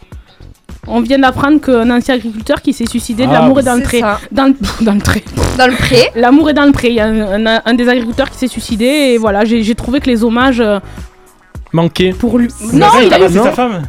On 0.88 1.00
vient 1.00 1.18
d'apprendre 1.18 1.60
qu'un 1.60 1.90
ancien 1.90 2.14
agriculteur 2.14 2.62
qui 2.62 2.72
s'est 2.72 2.86
suicidé 2.86 3.24
de 3.26 3.30
Ah, 3.30 3.40
l'amour 3.40 3.60
est 3.60 3.64
dans 3.64 3.74
le 3.76 3.82
pré. 3.82 4.00
Dans 4.30 4.44
le, 4.46 4.54
dans 4.84 4.92
le 4.94 5.00
pré. 5.00 5.24
Dans 5.58 5.66
le 5.66 5.74
pré. 5.74 6.10
L'amour 6.14 6.50
est 6.50 6.54
dans 6.54 6.64
le 6.64 6.72
pré. 6.72 6.88
Il 6.88 6.94
y 6.94 7.00
a 7.00 7.06
un, 7.06 7.46
un- 7.46 7.62
un 7.64 7.74
des 7.74 7.88
agriculteurs 7.88 8.30
qui 8.30 8.38
s'est 8.38 8.46
suicidé 8.48 8.84
et 8.86 9.18
voilà, 9.18 9.44
j'ai 9.44 9.74
trouvé 9.74 10.00
que 10.00 10.06
les 10.06 10.22
hommages 10.24 10.60
euh, 10.60 10.78
Manqué. 11.72 12.12
pour 12.12 12.38
lui. 12.38 12.48
Non, 12.72 12.86
il 13.02 13.12
a 13.12 13.28
sa 13.28 13.52
femme. 13.52 13.82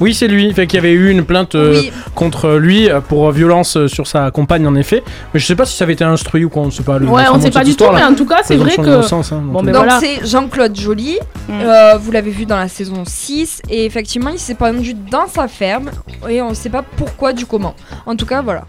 Oui, 0.00 0.14
c'est 0.14 0.28
lui. 0.28 0.52
Fait 0.54 0.66
qu'il 0.66 0.76
y 0.76 0.80
avait 0.80 0.92
eu 0.92 1.10
une 1.10 1.24
plainte 1.24 1.54
euh, 1.54 1.80
Oui. 1.80 1.92
contre 2.14 2.56
lui 2.56 2.88
euh, 2.88 3.00
pour 3.00 3.30
violence 3.32 3.76
euh, 3.76 3.88
sur 3.88 4.06
sa 4.06 4.30
compagne, 4.30 4.66
en 4.66 4.74
effet. 4.74 5.02
Mais 5.34 5.40
je 5.40 5.46
sais 5.46 5.56
pas 5.56 5.64
si 5.66 5.76
ça 5.76 5.84
avait 5.84 5.94
été 5.94 6.04
instruit 6.04 6.44
ou 6.44 6.48
quoi. 6.48 6.62
On 6.62 6.70
sait 6.70 6.82
pas. 6.82 6.98
Le 6.98 7.06
Ouais, 7.06 7.24
on 7.30 7.34
bon, 7.36 7.40
sait 7.40 7.50
pas 7.50 7.64
du 7.64 7.74
tout, 7.74 7.84
mais 7.92 8.04
en 8.04 8.14
tout 8.14 8.26
cas, 8.26 8.40
c'est 8.44 8.56
vrai 8.56 8.76
que. 8.76 8.80
hein, 8.82 9.22
Bon, 9.42 9.54
donc, 9.54 9.64
mais 9.64 9.72
Donc 9.72 9.84
voilà. 9.84 10.00
c'est 10.00 10.24
Jean-Claude 10.26 10.78
Joly. 10.78 11.18
Mm. 11.48 11.52
Euh, 11.60 11.96
vous 11.98 12.12
l'avez 12.12 12.30
vu 12.30 12.46
dans 12.46 12.56
la 12.56 12.68
saison 12.68 13.02
6 13.06 13.62
et 13.70 13.84
effectivement 13.86 14.30
il 14.30 14.38
s'est 14.38 14.54
pendu 14.54 14.94
dans 14.94 15.26
sa 15.26 15.48
ferme 15.48 15.90
et 16.28 16.42
on 16.42 16.50
ne 16.50 16.54
sait 16.54 16.68
pas 16.70 16.82
pourquoi 16.96 17.32
du 17.32 17.46
comment. 17.46 17.74
En 18.06 18.14
tout 18.16 18.26
cas 18.26 18.42
voilà. 18.42 18.64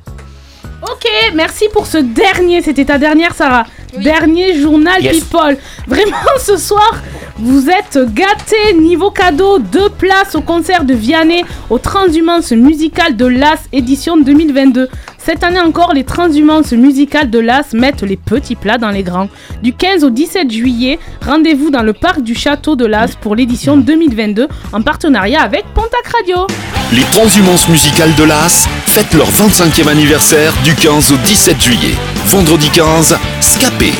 Ok, 0.81 1.05
merci 1.35 1.65
pour 1.73 1.85
ce 1.87 1.97
dernier. 1.97 2.61
C'était 2.61 2.85
ta 2.85 2.97
dernière, 2.97 3.33
Sarah. 3.35 3.65
Oui. 3.97 4.03
Dernier 4.03 4.59
journal 4.59 5.01
Yes. 5.03 5.19
People. 5.19 5.57
Vraiment, 5.87 6.15
ce 6.39 6.57
soir, 6.57 6.95
vous 7.37 7.69
êtes 7.69 7.99
gâtés. 8.13 8.73
Niveau 8.79 9.11
cadeau, 9.11 9.59
deux 9.59 9.89
places 9.89 10.35
au 10.35 10.41
concert 10.41 10.83
de 10.85 10.93
Vianney 10.93 11.43
au 11.69 11.79
Transhumance 11.79 12.51
musicale 12.51 13.15
de 13.17 13.25
l'As 13.25 13.59
édition 13.73 14.15
2022. 14.17 14.87
Cette 15.23 15.43
année 15.43 15.59
encore, 15.59 15.93
les 15.93 16.05
Transhumances 16.05 16.71
musicales 16.71 17.29
de 17.29 17.39
l'As 17.39 17.73
mettent 17.73 18.03
les 18.03 18.15
petits 18.17 18.55
plats 18.55 18.77
dans 18.77 18.89
les 18.89 19.03
grands. 19.03 19.27
Du 19.61 19.73
15 19.73 20.03
au 20.03 20.09
17 20.09 20.49
juillet, 20.49 20.97
rendez-vous 21.25 21.69
dans 21.69 21.83
le 21.83 21.93
parc 21.93 22.21
du 22.21 22.33
château 22.33 22.75
de 22.75 22.85
l'As 22.85 23.15
pour 23.19 23.35
l'édition 23.35 23.77
2022 23.77 24.47
en 24.71 24.81
partenariat 24.81 25.41
avec 25.41 25.65
Pontac 25.73 26.07
Radio. 26.13 26.47
Les 26.93 27.03
transhumances 27.11 27.67
musicales 27.67 28.15
de 28.15 28.23
l'As 28.23 28.67
fêtent 28.85 29.13
leur 29.13 29.29
25e 29.29 29.87
anniversaire 29.87 30.53
du 30.63 30.73
15 30.73 31.11
au 31.11 31.17
17 31.17 31.61
juillet. 31.61 31.93
Vendredi 32.25 32.69
15, 32.69 33.17
Scapé. 33.41 33.91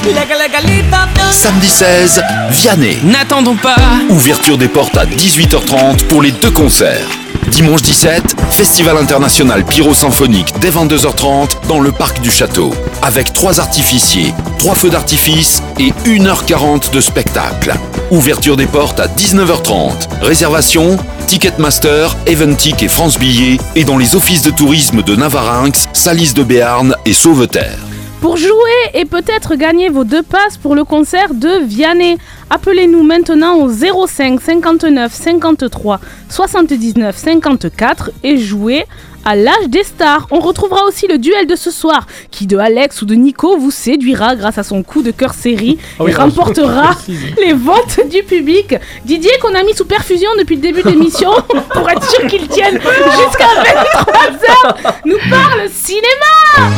Samedi 1.32 1.68
16, 1.68 2.24
Vianney. 2.50 2.98
N'attendons 3.04 3.56
pas. 3.56 3.76
Ouverture 4.10 4.58
des 4.58 4.68
portes 4.68 4.98
à 4.98 5.06
18h30 5.06 6.06
pour 6.08 6.22
les 6.22 6.32
deux 6.32 6.52
concerts. 6.52 7.08
Dimanche 7.50 7.82
17, 7.82 8.36
Festival 8.52 8.98
international 8.98 9.66
pyro-symphonique 9.66 10.54
dès 10.62 10.70
22h30 10.70 11.68
dans 11.68 11.80
le 11.80 11.92
parc 11.92 12.22
du 12.22 12.30
château. 12.32 12.74
Avec 13.02 13.34
trois 13.34 13.60
artificiers, 13.60 14.34
trois 14.58 14.76
feux 14.76 14.90
d'artifice 14.90 15.64
et 15.80 15.92
1h40 16.06 16.92
de 16.94 17.02
spectacle. 17.02 17.74
Ouverture 18.12 18.56
des 18.56 18.68
portes 18.68 19.00
à 19.00 19.08
19h30. 19.08 20.22
Réservation 20.22 20.98
Ticketmaster, 21.28 22.16
Eventic 22.28 22.84
et 22.84 22.88
France 22.88 23.18
Billets 23.18 23.60
et 23.76 23.84
dans 23.84 23.98
les 23.98 24.16
offices 24.16 24.42
de 24.44 24.52
tourisme 24.52 25.02
de 25.04 25.16
Navarinx, 25.16 25.88
Salis 25.94 26.34
de 26.34 26.44
Béarn 26.44 26.96
et 27.06 27.14
Sauveterre. 27.14 27.89
Pour 28.22 28.36
jouer 28.36 28.52
et 28.96 29.06
peut-être 29.06 29.56
gagner 29.56 29.88
vos 29.88 30.04
deux 30.04 30.24
passes 30.24 30.58
pour 30.58 30.76
le 30.76 30.84
concert 30.84 31.34
de 31.34 31.64
Vianney, 31.64 32.18
appelez-nous 32.50 33.02
maintenant 33.02 33.56
au 33.56 33.70
05 33.70 34.42
59 34.42 35.14
53 35.14 36.02
79 36.28 37.16
54 37.16 38.12
et 38.24 38.38
jouez 38.38 38.86
à 39.26 39.36
l'âge 39.36 39.68
des 39.68 39.84
stars. 39.84 40.28
On 40.32 40.40
retrouvera 40.40 40.86
aussi 40.86 41.08
le 41.08 41.18
duel 41.18 41.48
de 41.48 41.56
ce 41.56 41.72
soir, 41.72 42.06
qui 42.32 42.48
de 42.48 42.58
Alex 42.58 43.02
ou 43.02 43.06
de 43.06 43.16
Nico 43.16 43.58
vous 43.58 43.72
séduira 43.72 44.36
grâce 44.36 44.58
à 44.58 44.64
son 44.64 44.84
coup 44.84 45.02
de 45.02 45.12
cœur 45.12 45.34
série 45.34 45.78
Ah 46.00 46.04
et 46.08 46.14
remportera 46.14 46.96
les 47.42 47.54
votes 47.54 48.08
du 48.10 48.24
public. 48.24 48.76
Didier 49.06 49.32
qu'on 49.42 49.56
a 49.56 49.64
mis 49.64 49.74
sous 49.74 49.86
perfusion 49.86 50.30
depuis 50.38 50.56
le 50.56 50.62
début 50.62 50.84
de 50.84 50.90
l'émission 50.90 51.32
pour 51.74 51.90
être 51.90 52.10
sûr 52.10 52.26
qu'il 52.28 52.48
tienne 52.48 52.80
jusqu'à 52.80 53.48
23h 53.64 54.96
nous 55.06 55.18
parle 55.30 55.70
cinéma. 55.70 56.70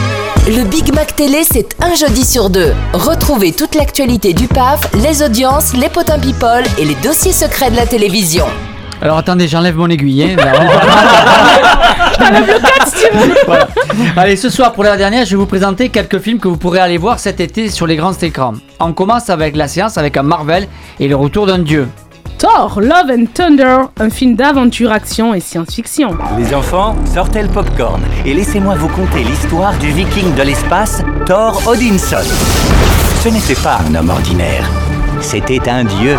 Le 0.47 0.63
Big 0.63 0.93
Mac 0.93 1.15
Télé, 1.15 1.43
c'est 1.49 1.69
un 1.81 1.93
jeudi 1.93 2.25
sur 2.25 2.49
deux. 2.49 2.73
Retrouvez 2.93 3.51
toute 3.51 3.75
l'actualité 3.75 4.33
du 4.33 4.47
PAF, 4.47 4.81
les 4.95 5.21
audiences, 5.23 5.73
les 5.75 5.89
potins 5.89 6.19
people 6.19 6.63
et 6.79 6.85
les 6.85 6.95
dossiers 6.95 7.31
secrets 7.31 7.69
de 7.69 7.75
la 7.75 7.85
télévision. 7.85 8.45
Alors 9.01 9.17
attendez, 9.17 9.47
j'enlève 9.47 9.75
mon 9.75 9.87
aiguille. 9.89 10.23
hein. 10.23 10.35
Voilà. 13.47 13.67
Allez, 14.15 14.35
ce 14.35 14.49
soir 14.49 14.73
pour 14.73 14.83
la 14.83 14.95
dernière, 14.95 15.25
je 15.25 15.31
vais 15.31 15.35
vous 15.37 15.45
présenter 15.47 15.89
quelques 15.89 16.19
films 16.19 16.39
que 16.39 16.47
vous 16.47 16.57
pourrez 16.57 16.79
aller 16.79 16.97
voir 16.97 17.19
cet 17.19 17.39
été 17.39 17.69
sur 17.69 17.87
les 17.87 17.95
grands 17.95 18.13
écrans. 18.13 18.53
On 18.79 18.93
commence 18.93 19.29
avec 19.29 19.55
la 19.55 19.67
séance 19.67 19.97
avec 19.97 20.17
un 20.17 20.23
Marvel 20.23 20.67
et 20.99 21.07
le 21.07 21.15
retour 21.15 21.45
d'un 21.47 21.59
dieu. 21.59 21.87
Thor, 22.37 22.79
Love 22.81 23.11
and 23.11 23.25
Thunder, 23.33 23.77
un 23.99 24.09
film 24.09 24.35
d'aventure, 24.35 24.91
action 24.91 25.33
et 25.33 25.39
science-fiction. 25.39 26.17
Les 26.37 26.53
enfants, 26.55 26.95
sortez 27.13 27.41
le 27.43 27.49
popcorn 27.49 28.01
et 28.25 28.33
laissez-moi 28.33 28.75
vous 28.75 28.89
conter 28.89 29.23
l'histoire 29.23 29.73
du 29.77 29.91
viking 29.91 30.33
de 30.35 30.41
l'espace, 30.43 31.03
Thor 31.25 31.61
Odinson. 31.67 32.17
Ce 33.23 33.29
n'était 33.29 33.55
pas 33.61 33.79
un 33.89 33.95
homme 33.95 34.09
ordinaire, 34.09 34.67
c'était 35.19 35.69
un 35.69 35.83
dieu. 35.83 36.17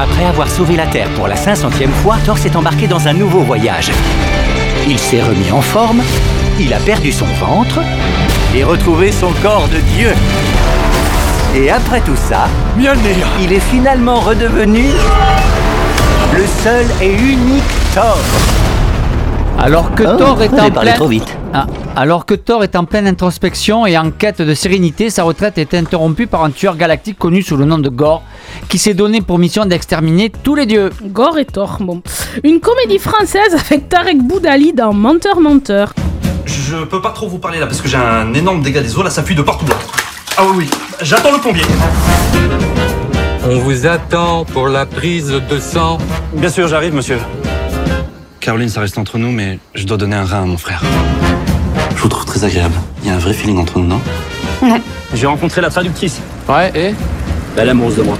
Après 0.00 0.26
avoir 0.26 0.48
sauvé 0.48 0.76
la 0.76 0.86
Terre 0.86 1.08
pour 1.16 1.26
la 1.26 1.34
500e 1.34 1.88
fois, 1.88 2.18
Thor 2.24 2.38
s'est 2.38 2.54
embarqué 2.54 2.86
dans 2.86 3.08
un 3.08 3.12
nouveau 3.12 3.40
voyage. 3.40 3.90
Il 4.86 4.96
s'est 4.96 5.20
remis 5.20 5.50
en 5.50 5.60
forme, 5.60 6.02
il 6.60 6.72
a 6.72 6.78
perdu 6.78 7.10
son 7.10 7.26
ventre 7.26 7.80
et 8.54 8.62
retrouvé 8.62 9.10
son 9.10 9.32
corps 9.42 9.66
de 9.66 9.80
dieu. 9.96 10.12
Et 11.56 11.68
après 11.68 12.00
tout 12.00 12.14
ça, 12.14 12.46
il 13.40 13.52
est 13.52 13.58
finalement 13.58 14.20
redevenu 14.20 14.84
le 16.32 16.46
seul 16.46 16.86
et 17.02 17.12
unique 17.12 17.64
Thor. 17.92 18.18
Alors 19.58 19.92
que 19.94 20.04
Oh, 20.04 20.16
Thor 20.16 20.42
est 20.42 20.52
en 20.52 20.70
pleine... 20.70 20.94
trop 20.94 21.08
vite. 21.08 21.36
Ah, 21.52 21.66
alors 21.96 22.24
que 22.26 22.34
Thor 22.34 22.62
est 22.62 22.76
en 22.76 22.84
pleine 22.84 23.06
introspection 23.08 23.86
et 23.86 23.98
en 23.98 24.10
quête 24.10 24.40
de 24.40 24.54
sérénité, 24.54 25.10
sa 25.10 25.24
retraite 25.24 25.58
est 25.58 25.74
interrompue 25.74 26.26
par 26.28 26.44
un 26.44 26.50
tueur 26.50 26.76
galactique 26.76 27.18
connu 27.18 27.42
sous 27.42 27.56
le 27.56 27.64
nom 27.64 27.78
de 27.78 27.88
Gore, 27.88 28.22
qui 28.68 28.78
s'est 28.78 28.94
donné 28.94 29.20
pour 29.20 29.38
mission 29.38 29.66
d'exterminer 29.66 30.30
tous 30.30 30.54
les 30.54 30.66
dieux. 30.66 30.90
Gore 31.06 31.38
et 31.38 31.44
Thor, 31.44 31.78
bon. 31.80 32.02
Une 32.44 32.60
comédie 32.60 32.98
française 32.98 33.54
avec 33.54 33.88
Tarek 33.88 34.18
Boudali 34.22 34.72
dans 34.72 34.92
Menteur 34.92 35.40
Menteur. 35.40 35.92
Je 36.44 36.84
peux 36.84 37.02
pas 37.02 37.10
trop 37.10 37.28
vous 37.28 37.38
parler 37.38 37.58
là 37.58 37.66
parce 37.66 37.80
que 37.80 37.88
j'ai 37.88 37.96
un 37.96 38.32
énorme 38.34 38.62
dégât 38.62 38.80
des 38.82 38.96
eaux, 38.96 39.02
là 39.02 39.10
ça 39.10 39.22
fuit 39.22 39.34
de 39.34 39.42
partout 39.42 39.66
là. 39.66 39.74
Ah 40.36 40.42
oui 40.50 40.54
oui, 40.58 40.70
j'attends 41.02 41.32
le 41.32 41.38
plombier. 41.38 41.64
On 43.50 43.58
vous 43.58 43.86
attend 43.86 44.44
pour 44.44 44.68
la 44.68 44.86
prise 44.86 45.32
de 45.50 45.58
sang. 45.58 45.98
Bien 46.34 46.48
sûr, 46.48 46.68
j'arrive 46.68 46.94
monsieur. 46.94 47.18
Caroline, 48.40 48.68
ça 48.68 48.80
reste 48.80 48.98
entre 48.98 49.18
nous, 49.18 49.30
mais 49.32 49.58
je 49.74 49.84
dois 49.84 49.96
donner 49.96 50.16
un 50.16 50.24
rein 50.24 50.42
à 50.42 50.46
mon 50.46 50.56
frère. 50.56 50.82
Je 51.96 52.02
vous 52.02 52.08
trouve 52.08 52.24
très 52.24 52.44
agréable. 52.44 52.74
Il 53.02 53.08
y 53.08 53.10
a 53.10 53.14
un 53.14 53.18
vrai 53.18 53.32
feeling 53.32 53.58
entre 53.58 53.78
nous, 53.78 53.86
non? 53.86 54.00
Non. 54.62 54.80
J'ai 55.14 55.26
rencontré 55.26 55.60
la 55.60 55.70
traductrice. 55.70 56.20
Ouais, 56.48 56.70
et? 56.74 56.94
Elle 57.56 57.68
amoureuse 57.68 57.96
de 57.96 58.02
moi. 58.02 58.16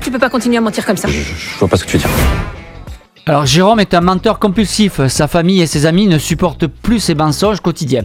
Tu 0.00 0.10
peux 0.10 0.18
pas 0.18 0.28
continuer 0.28 0.56
à 0.56 0.60
mentir 0.60 0.84
comme 0.84 0.96
ça. 0.96 1.08
Je 1.08 1.58
vois 1.58 1.68
pas 1.68 1.76
ce 1.76 1.84
que 1.84 1.90
tu 1.90 1.96
veux 1.96 2.02
dire. 2.02 2.10
Alors 3.26 3.46
Jérôme 3.46 3.80
est 3.80 3.94
un 3.94 4.02
menteur 4.02 4.38
compulsif, 4.38 5.06
sa 5.06 5.28
famille 5.28 5.62
et 5.62 5.66
ses 5.66 5.86
amis 5.86 6.06
ne 6.06 6.18
supportent 6.18 6.66
plus 6.66 7.00
ses 7.00 7.14
mensonges 7.14 7.60
quotidiens. 7.60 8.02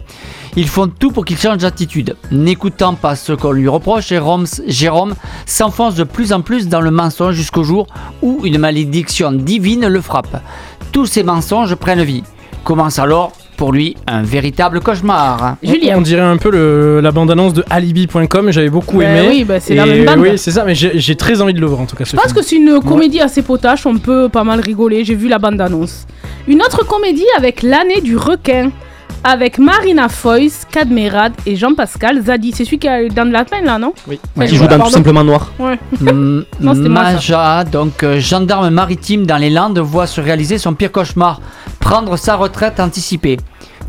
Ils 0.56 0.66
font 0.66 0.88
tout 0.88 1.10
pour 1.10 1.26
qu'il 1.26 1.36
change 1.36 1.58
d'attitude. 1.58 2.16
N'écoutant 2.30 2.94
pas 2.94 3.16
ce 3.16 3.34
qu'on 3.34 3.52
lui 3.52 3.68
reproche, 3.68 4.08
Jérôme, 4.08 4.46
Jérôme 4.66 5.14
s'enfonce 5.44 5.94
de 5.94 6.04
plus 6.04 6.32
en 6.32 6.40
plus 6.40 6.68
dans 6.68 6.80
le 6.80 6.90
mensonge 6.90 7.34
jusqu'au 7.34 7.64
jour 7.64 7.86
où 8.22 8.40
une 8.44 8.56
malédiction 8.56 9.30
divine 9.30 9.88
le 9.88 10.00
frappe. 10.00 10.42
Tous 10.90 11.04
ces 11.04 11.22
mensonges 11.22 11.74
prennent 11.74 12.02
vie. 12.02 12.24
Commence 12.64 12.98
alors 12.98 13.32
pour 13.60 13.72
lui 13.72 13.94
un 14.06 14.22
véritable 14.22 14.80
cauchemar. 14.80 15.56
Julien. 15.62 15.96
On 15.98 16.00
dirait 16.00 16.22
un 16.22 16.38
peu 16.38 16.50
le- 16.50 17.00
la 17.02 17.10
bande-annonce 17.12 17.52
de 17.52 17.62
Alibi.com, 17.68 18.50
j'avais 18.52 18.70
beaucoup 18.70 19.02
aimé. 19.02 19.26
oui, 19.28 19.44
bah, 19.44 19.60
c'est 19.60 19.74
Et 19.74 19.76
la 19.76 19.84
même 19.84 20.06
bande. 20.06 20.18
Oui, 20.20 20.38
c'est 20.38 20.50
ça, 20.50 20.64
mais 20.64 20.74
j'ai 20.74 20.92
j'ai 20.98 21.14
très 21.14 21.42
envie 21.42 21.52
de 21.52 21.60
le 21.60 21.66
voir 21.66 21.82
en 21.82 21.84
tout 21.84 21.94
cas. 21.94 22.04
Je 22.04 22.16
pense 22.16 22.32
que 22.32 22.40
c'est 22.42 22.56
une 22.56 22.80
comédie 22.80 23.20
assez 23.20 23.42
potache, 23.42 23.84
on 23.84 23.98
peut 23.98 24.30
pas 24.30 24.44
mal 24.44 24.60
rigoler, 24.60 25.04
j'ai 25.04 25.14
vu 25.14 25.28
la 25.28 25.38
bande-annonce. 25.38 26.06
Une 26.48 26.62
autre 26.62 26.86
comédie 26.86 27.26
avec 27.36 27.60
l'année 27.62 28.00
du 28.00 28.16
requin, 28.16 28.70
avec 29.24 29.58
Marina 29.58 30.08
Foïs, 30.08 30.66
Cadmerad 30.72 31.34
et 31.44 31.54
Jean-Pascal 31.54 32.22
Zadi. 32.24 32.52
C'est 32.56 32.64
celui 32.64 32.78
qui 32.78 32.86
est 32.86 33.10
dans 33.10 33.26
de 33.26 33.32
la 33.32 33.44
peine 33.44 33.66
là, 33.66 33.78
non? 33.78 33.92
Oui. 34.08 34.18
Qui 34.48 34.56
joue 34.56 34.66
dans. 34.68 34.78
Tout 34.78 34.88
simplement 34.90 35.22
noir. 35.22 35.52
Ouais. 35.58 35.78
Mm, 36.00 36.44
Non, 36.62 36.74
c'était 36.74 36.88
mal, 36.88 37.06
ça. 37.08 37.12
Maja, 37.12 37.64
donc 37.64 38.02
euh, 38.04 38.18
gendarme 38.20 38.70
maritime 38.70 39.26
dans 39.26 39.36
les 39.36 39.50
Landes, 39.50 39.78
voit 39.80 40.06
se 40.06 40.22
réaliser 40.22 40.56
son 40.56 40.72
pire 40.72 40.90
cauchemar, 40.90 41.42
prendre 41.78 42.16
sa 42.16 42.36
retraite 42.36 42.80
anticipée. 42.80 43.36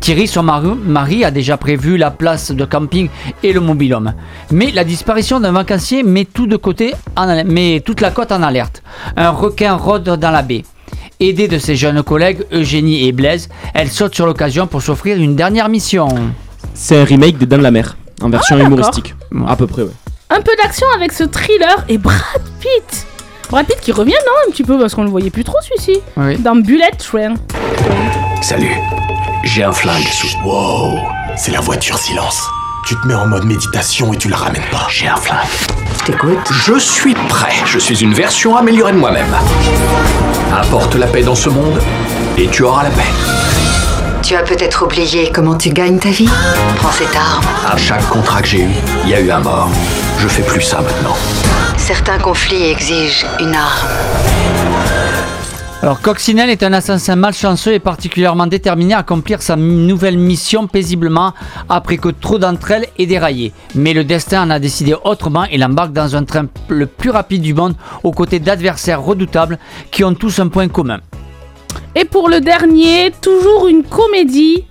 Thierry, 0.02 0.26
son 0.26 0.42
mari, 0.42 0.66
mari, 0.84 1.24
a 1.24 1.30
déjà 1.30 1.56
prévu 1.56 1.96
la 1.96 2.10
place 2.10 2.50
de 2.50 2.64
camping 2.64 3.08
et 3.44 3.52
le 3.52 3.60
mobilhome. 3.60 4.14
Mais 4.50 4.72
la 4.72 4.82
disparition 4.82 5.38
d'un 5.38 5.52
vacancier 5.52 6.02
met, 6.02 6.24
tout 6.24 6.48
de 6.48 6.56
côté 6.56 6.92
en 7.14 7.44
met 7.44 7.80
toute 7.86 8.00
la 8.00 8.10
côte 8.10 8.32
en 8.32 8.42
alerte. 8.42 8.82
Un 9.16 9.30
requin 9.30 9.74
rôde 9.76 10.02
dans 10.02 10.30
la 10.32 10.42
baie. 10.42 10.64
Aidée 11.20 11.46
de 11.46 11.56
ses 11.56 11.76
jeunes 11.76 12.02
collègues 12.02 12.44
Eugénie 12.50 13.06
et 13.06 13.12
Blaise, 13.12 13.48
elle 13.74 13.88
saute 13.88 14.16
sur 14.16 14.26
l'occasion 14.26 14.66
pour 14.66 14.82
s'offrir 14.82 15.18
une 15.18 15.36
dernière 15.36 15.68
mission. 15.68 16.08
C'est 16.74 17.00
un 17.00 17.04
remake 17.04 17.38
de 17.38 17.56
la 17.56 17.70
Mer, 17.70 17.96
en 18.22 18.28
version 18.28 18.56
d'accord. 18.56 18.72
humoristique. 18.72 19.14
À 19.46 19.54
peu 19.54 19.68
près, 19.68 19.82
ouais. 19.82 19.92
Un 20.30 20.40
peu 20.40 20.50
d'action 20.60 20.88
avec 20.96 21.12
ce 21.12 21.22
thriller 21.22 21.84
et 21.88 21.98
Brad 21.98 22.42
Pitt. 22.58 23.06
Brad 23.48 23.66
Pitt 23.66 23.78
qui 23.80 23.92
revient, 23.92 24.10
non 24.26 24.48
Un 24.48 24.50
petit 24.50 24.64
peu, 24.64 24.76
parce 24.80 24.96
qu'on 24.96 25.04
le 25.04 25.10
voyait 25.10 25.30
plus 25.30 25.44
trop 25.44 25.58
celui-ci. 25.62 26.00
Oui. 26.16 26.38
Dans 26.38 26.56
Bullet 26.56 26.90
Train. 26.98 27.34
Salut, 28.40 28.74
j'ai 29.44 29.64
un 29.64 29.72
flingue 29.72 30.04
sous. 30.04 30.28
Wow, 30.44 30.98
c'est 31.36 31.50
la 31.52 31.60
voiture 31.60 31.98
silence. 31.98 32.40
Tu 32.86 32.98
te 33.00 33.06
mets 33.06 33.14
en 33.14 33.26
mode 33.26 33.44
méditation 33.44 34.12
et 34.12 34.16
tu 34.16 34.28
la 34.28 34.36
ramènes 34.36 34.64
pas. 34.70 34.86
J'ai 34.88 35.08
un 35.08 35.16
flingue. 35.16 35.38
Je 35.98 36.04
t'écoute. 36.04 36.38
Je 36.50 36.78
suis 36.78 37.14
prêt. 37.14 37.54
Je 37.66 37.78
suis 37.78 38.02
une 38.02 38.14
version 38.14 38.56
améliorée 38.56 38.92
de 38.92 38.98
moi-même. 38.98 39.34
Apporte 40.54 40.94
la 40.96 41.06
paix 41.06 41.22
dans 41.22 41.34
ce 41.34 41.48
monde 41.48 41.80
et 42.36 42.48
tu 42.48 42.62
auras 42.62 42.84
la 42.84 42.90
paix. 42.90 43.10
Tu 44.22 44.36
as 44.36 44.42
peut-être 44.42 44.84
oublié 44.84 45.30
comment 45.32 45.56
tu 45.56 45.70
gagnes 45.70 45.98
ta 45.98 46.10
vie 46.10 46.28
Prends 46.76 46.92
cette 46.92 47.14
arme. 47.16 47.44
À 47.70 47.76
chaque 47.76 48.06
contrat 48.08 48.42
que 48.42 48.48
j'ai 48.48 48.60
eu, 48.60 48.70
il 49.04 49.10
y 49.10 49.14
a 49.14 49.20
eu 49.20 49.30
un 49.30 49.40
mort. 49.40 49.70
Je 50.18 50.28
fais 50.28 50.42
plus 50.42 50.62
ça 50.62 50.80
maintenant. 50.80 51.16
Certains 51.76 52.18
conflits 52.18 52.70
exigent 52.70 53.26
une 53.40 53.54
arme. 53.54 53.88
Alors 55.82 56.00
Coccinelle 56.00 56.48
est 56.48 56.62
un 56.62 56.72
assassin 56.72 57.16
malchanceux 57.16 57.72
et 57.72 57.80
particulièrement 57.80 58.46
déterminé 58.46 58.94
à 58.94 58.98
accomplir 58.98 59.42
sa 59.42 59.56
nouvelle 59.56 60.16
mission 60.16 60.68
paisiblement 60.68 61.34
après 61.68 61.96
que 61.96 62.08
trop 62.08 62.38
d'entre 62.38 62.70
elles 62.70 62.86
aient 63.00 63.06
déraillé. 63.06 63.52
Mais 63.74 63.92
le 63.92 64.04
destin 64.04 64.44
en 64.44 64.50
a 64.50 64.60
décidé 64.60 64.94
autrement 65.02 65.42
et 65.44 65.58
l'embarque 65.58 65.92
dans 65.92 66.14
un 66.14 66.22
train 66.22 66.46
le 66.68 66.86
plus 66.86 67.10
rapide 67.10 67.42
du 67.42 67.52
monde 67.52 67.74
aux 68.04 68.12
côtés 68.12 68.38
d'adversaires 68.38 69.02
redoutables 69.02 69.58
qui 69.90 70.04
ont 70.04 70.14
tous 70.14 70.38
un 70.38 70.46
point 70.46 70.68
commun. 70.68 71.00
Et 71.96 72.04
pour 72.04 72.28
le 72.28 72.40
dernier, 72.40 73.10
toujours 73.20 73.66
une 73.66 73.82
comédie 73.82 74.64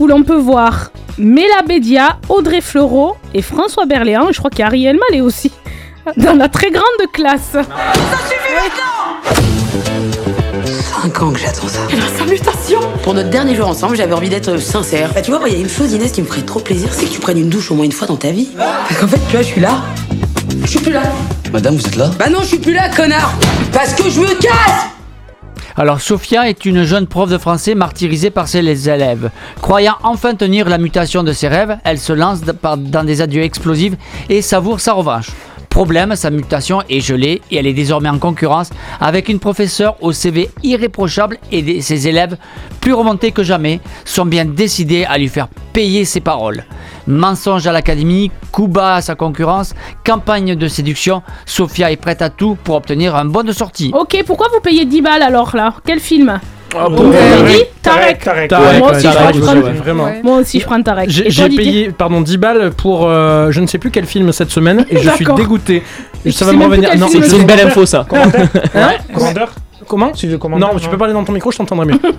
où 0.00 0.06
l'on 0.06 0.22
peut 0.22 0.38
voir 0.38 0.92
Mela 1.18 1.60
Bédia, 1.68 2.20
Audrey 2.30 2.62
Fleurot 2.62 3.16
et 3.34 3.42
François 3.42 3.84
Berléand. 3.84 4.30
Et 4.30 4.32
je 4.32 4.38
crois 4.38 4.48
qu'il 4.48 4.60
y 4.60 4.62
a 4.62 4.68
Ariel 4.68 4.98
Mallet 5.10 5.20
aussi. 5.20 5.52
Dans 6.16 6.32
la 6.32 6.48
très 6.48 6.70
grande 6.70 7.12
classe. 7.12 7.54
5 11.04 11.22
ans 11.22 11.32
que 11.32 11.38
j'attends 11.38 11.68
ça. 11.68 11.80
Pour 13.02 13.12
notre 13.12 13.28
dernier 13.28 13.54
jour 13.54 13.68
ensemble, 13.68 13.94
j'avais 13.94 14.14
envie 14.14 14.30
d'être 14.30 14.56
sincère. 14.56 15.12
Bah, 15.12 15.20
tu 15.20 15.30
vois, 15.30 15.38
moi, 15.38 15.50
il 15.50 15.54
y 15.54 15.58
a 15.58 15.60
une 15.60 15.68
chose, 15.68 15.92
Inès, 15.92 16.10
qui 16.10 16.22
me 16.22 16.26
ferait 16.26 16.40
trop 16.40 16.60
plaisir, 16.60 16.88
c'est 16.92 17.04
que 17.04 17.10
tu 17.10 17.20
prennes 17.20 17.36
une 17.36 17.50
douche 17.50 17.70
au 17.70 17.74
moins 17.74 17.84
une 17.84 17.92
fois 17.92 18.06
dans 18.06 18.16
ta 18.16 18.30
vie. 18.30 18.48
Parce 18.56 18.98
qu'en 18.98 19.06
fait, 19.06 19.20
tu 19.28 19.32
vois, 19.32 19.42
je 19.42 19.46
suis 19.46 19.60
là. 19.60 19.82
Je 20.62 20.66
suis 20.66 20.78
plus 20.78 20.92
là. 20.92 21.02
Madame, 21.52 21.76
vous 21.76 21.86
êtes 21.86 21.96
là? 21.96 22.10
Bah 22.18 22.30
non, 22.30 22.40
je 22.40 22.46
suis 22.46 22.58
plus 22.58 22.72
là, 22.72 22.88
connard 22.88 23.34
Parce 23.70 23.92
que 23.92 24.08
je 24.08 24.18
me 24.18 24.34
casse 24.40 24.86
Alors 25.76 26.00
Sophia 26.00 26.48
est 26.48 26.64
une 26.64 26.84
jeune 26.84 27.06
prof 27.06 27.28
de 27.28 27.36
français 27.36 27.74
martyrisée 27.74 28.30
par 28.30 28.48
ses 28.48 28.88
élèves. 28.88 29.30
Croyant 29.60 29.96
enfin 30.04 30.34
tenir 30.34 30.70
la 30.70 30.78
mutation 30.78 31.22
de 31.22 31.34
ses 31.34 31.48
rêves, 31.48 31.76
elle 31.84 31.98
se 31.98 32.14
lance 32.14 32.40
dans 32.78 33.04
des 33.04 33.20
adieux 33.20 33.42
explosifs 33.42 33.92
et 34.30 34.40
savoure 34.40 34.80
sa 34.80 34.94
revanche. 34.94 35.26
Problème, 35.74 36.14
sa 36.14 36.30
mutation 36.30 36.82
est 36.88 37.00
gelée 37.00 37.42
et 37.50 37.56
elle 37.56 37.66
est 37.66 37.72
désormais 37.72 38.08
en 38.08 38.20
concurrence 38.20 38.70
avec 39.00 39.28
une 39.28 39.40
professeure 39.40 39.96
au 40.00 40.12
CV 40.12 40.48
irréprochable 40.62 41.36
et 41.50 41.82
ses 41.82 42.06
élèves, 42.06 42.36
plus 42.80 42.92
remontés 42.92 43.32
que 43.32 43.42
jamais, 43.42 43.80
sont 44.04 44.24
bien 44.24 44.44
décidés 44.44 45.04
à 45.04 45.18
lui 45.18 45.26
faire 45.26 45.48
payer 45.72 46.04
ses 46.04 46.20
paroles. 46.20 46.64
Mensonge 47.08 47.66
à 47.66 47.72
l'académie, 47.72 48.30
coup 48.52 48.68
bas 48.68 48.94
à 48.94 49.02
sa 49.02 49.16
concurrence, 49.16 49.74
campagne 50.06 50.54
de 50.54 50.68
séduction, 50.68 51.24
Sophia 51.44 51.90
est 51.90 51.96
prête 51.96 52.22
à 52.22 52.30
tout 52.30 52.56
pour 52.62 52.76
obtenir 52.76 53.16
un 53.16 53.24
bon 53.24 53.44
de 53.44 53.52
sortie. 53.52 53.90
Ok, 53.98 54.22
pourquoi 54.24 54.46
vous 54.54 54.60
payez 54.60 54.84
10 54.84 55.02
balles 55.02 55.22
alors 55.22 55.56
là? 55.56 55.74
Quel 55.84 55.98
film? 55.98 56.38
Ah, 56.76 56.84
Donc, 56.88 56.96
bon. 56.96 57.04
euh, 57.04 57.10
Ouais. 57.12 57.36
Rudy, 57.42 57.58
Tarek. 57.82 58.24
Tarek. 58.24 58.48
Tarek, 58.50 58.78
Moi 58.78 58.88
ouais, 58.90 58.96
aussi, 58.96 59.06
je 59.08 59.12
Tarek, 59.12 59.34
je 59.36 59.40
prends- 59.40 59.54
ouais, 59.54 59.72
vraiment. 59.72 60.08
Moi 60.22 60.38
aussi, 60.38 60.60
je 60.60 60.64
prends 60.66 60.82
Tarek. 60.82 61.08
J'ai 61.10 61.26
Et 61.26 61.30
j'ai 61.30 61.42
toi, 61.42 61.48
Didier 61.48 61.64
payé 61.64 61.90
pardon 61.96 62.20
10 62.20 62.36
balles 62.38 62.70
pour 62.76 63.06
euh, 63.06 63.50
je 63.50 63.60
ne 63.60 63.66
sais 63.66 63.78
plus 63.78 63.90
quel 63.90 64.06
film 64.06 64.32
cette 64.32 64.50
semaine 64.50 64.84
et 64.90 64.96
je 64.98 65.08
suis 65.10 65.18
D'accord. 65.24 65.36
dégoûté. 65.36 65.82
Et 66.24 66.32
ça 66.32 66.44
va 66.44 66.50
sais 66.52 66.56
me 66.56 66.60
même 66.60 66.68
plus 66.68 66.76
revenir. 66.76 66.90
quel 66.90 67.00
Non, 67.00 67.08
film 67.08 67.22
c'est 67.22 67.30
c'est. 67.30 67.36
une 67.36 67.46
belle 67.46 67.66
info 67.66 67.86
ça. 67.86 68.06
Commandeur 68.08 68.40
Hein 68.74 68.90
Commandeur 69.14 69.52
Comment 69.86 70.12
Tu 70.12 70.26
veux 70.28 70.38
Non, 70.58 70.70
tu 70.80 70.88
peux 70.88 70.96
parler 70.96 71.12
dans 71.12 71.24
ton 71.24 71.32
micro, 71.32 71.52
je 71.52 71.58
t'entendrai 71.58 71.86
mieux. 71.86 71.98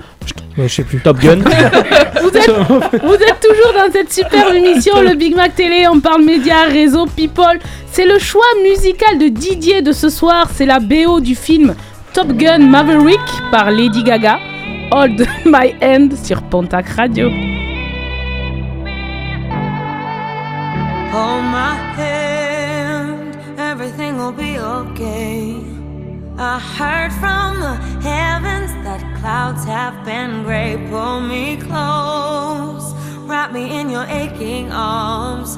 Ouais, 0.58 0.70
je 0.70 0.74
sais 0.76 0.84
plus. 0.84 1.00
Top 1.02 1.20
Gun. 1.20 1.39
Vous 2.22 2.30
êtes, 2.30 2.50
vous 2.50 3.13
êtes 3.13 3.39
toujours 3.41 3.74
dans 3.76 3.91
cette 3.91 4.13
superbe 4.13 4.56
émission, 4.56 5.02
le 5.02 5.13
Big 5.15 5.36
Mac 5.36 5.54
Télé. 5.54 5.86
On 5.91 6.00
parle 6.00 6.24
médias, 6.24 6.63
réseau, 6.72 7.08
people. 7.08 7.60
C'est 7.91 8.06
le 8.06 8.18
choix 8.20 8.46
musical 8.63 9.18
de 9.20 9.28
Didier 9.28 9.82
de 9.82 9.91
ce 9.91 10.08
soir. 10.08 10.48
C'est 10.54 10.65
la 10.65 10.80
BO 10.80 11.20
du 11.20 11.36
film 11.36 11.76
Top 12.15 12.32
Gun 12.39 12.71
Maverick 12.71 13.19
par 13.51 13.69
Lady 13.71 14.01
Gaga. 14.01 14.39
Hold 14.89 15.28
My 15.45 15.75
Hand 15.82 16.15
sur 16.15 16.41
Pontac 16.43 16.88
Radio. 16.95 17.28
Hold 21.12 21.43
my 21.51 21.75
hand, 21.97 23.36
everything 23.58 24.17
will 24.17 24.32
be 24.32 24.58
okay. 24.58 25.58
I 26.38 26.58
heard 26.78 27.12
from 27.19 27.60
the 27.60 27.75
heavens 27.99 28.71
that 28.86 29.01
clouds 29.19 29.65
have 29.65 30.06
been 30.06 30.43
gray. 30.45 30.78
Pull 30.89 31.19
me 31.19 31.58
close, 31.58 32.93
wrap 33.28 33.51
me 33.51 33.78
in 33.78 33.89
your 33.89 34.06
aching 34.08 34.71
arms. 34.71 35.58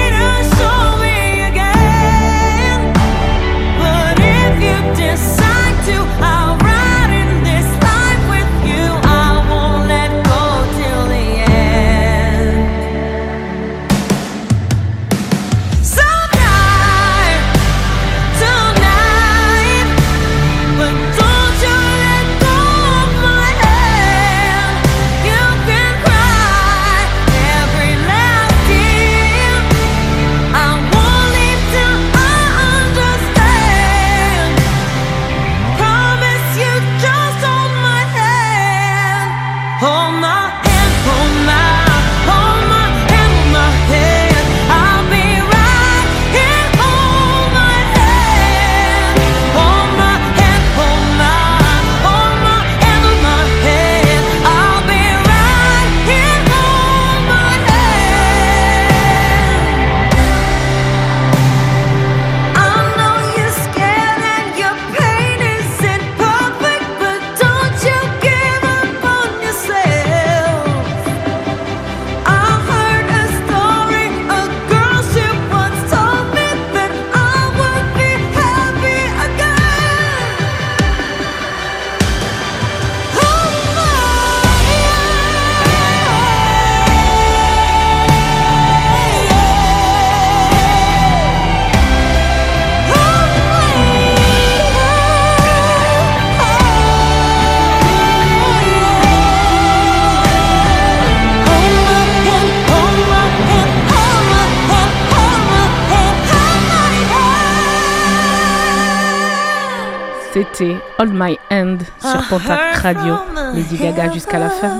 Radio. 112.93 113.15
Lady 113.53 113.77
Gaga 113.77 114.11
jusqu'à 114.11 114.37
la 114.37 114.49
fin. 114.49 114.79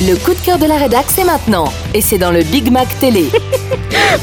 Le 0.00 0.14
coup 0.24 0.32
de 0.32 0.38
cœur 0.38 0.58
de 0.58 0.64
la 0.64 0.76
rédac, 0.76 1.04
c'est 1.08 1.24
maintenant. 1.24 1.70
Et 1.92 2.00
c'est 2.00 2.16
dans 2.16 2.30
le 2.30 2.42
Big 2.42 2.70
Mac 2.70 2.88
Télé. 2.98 3.26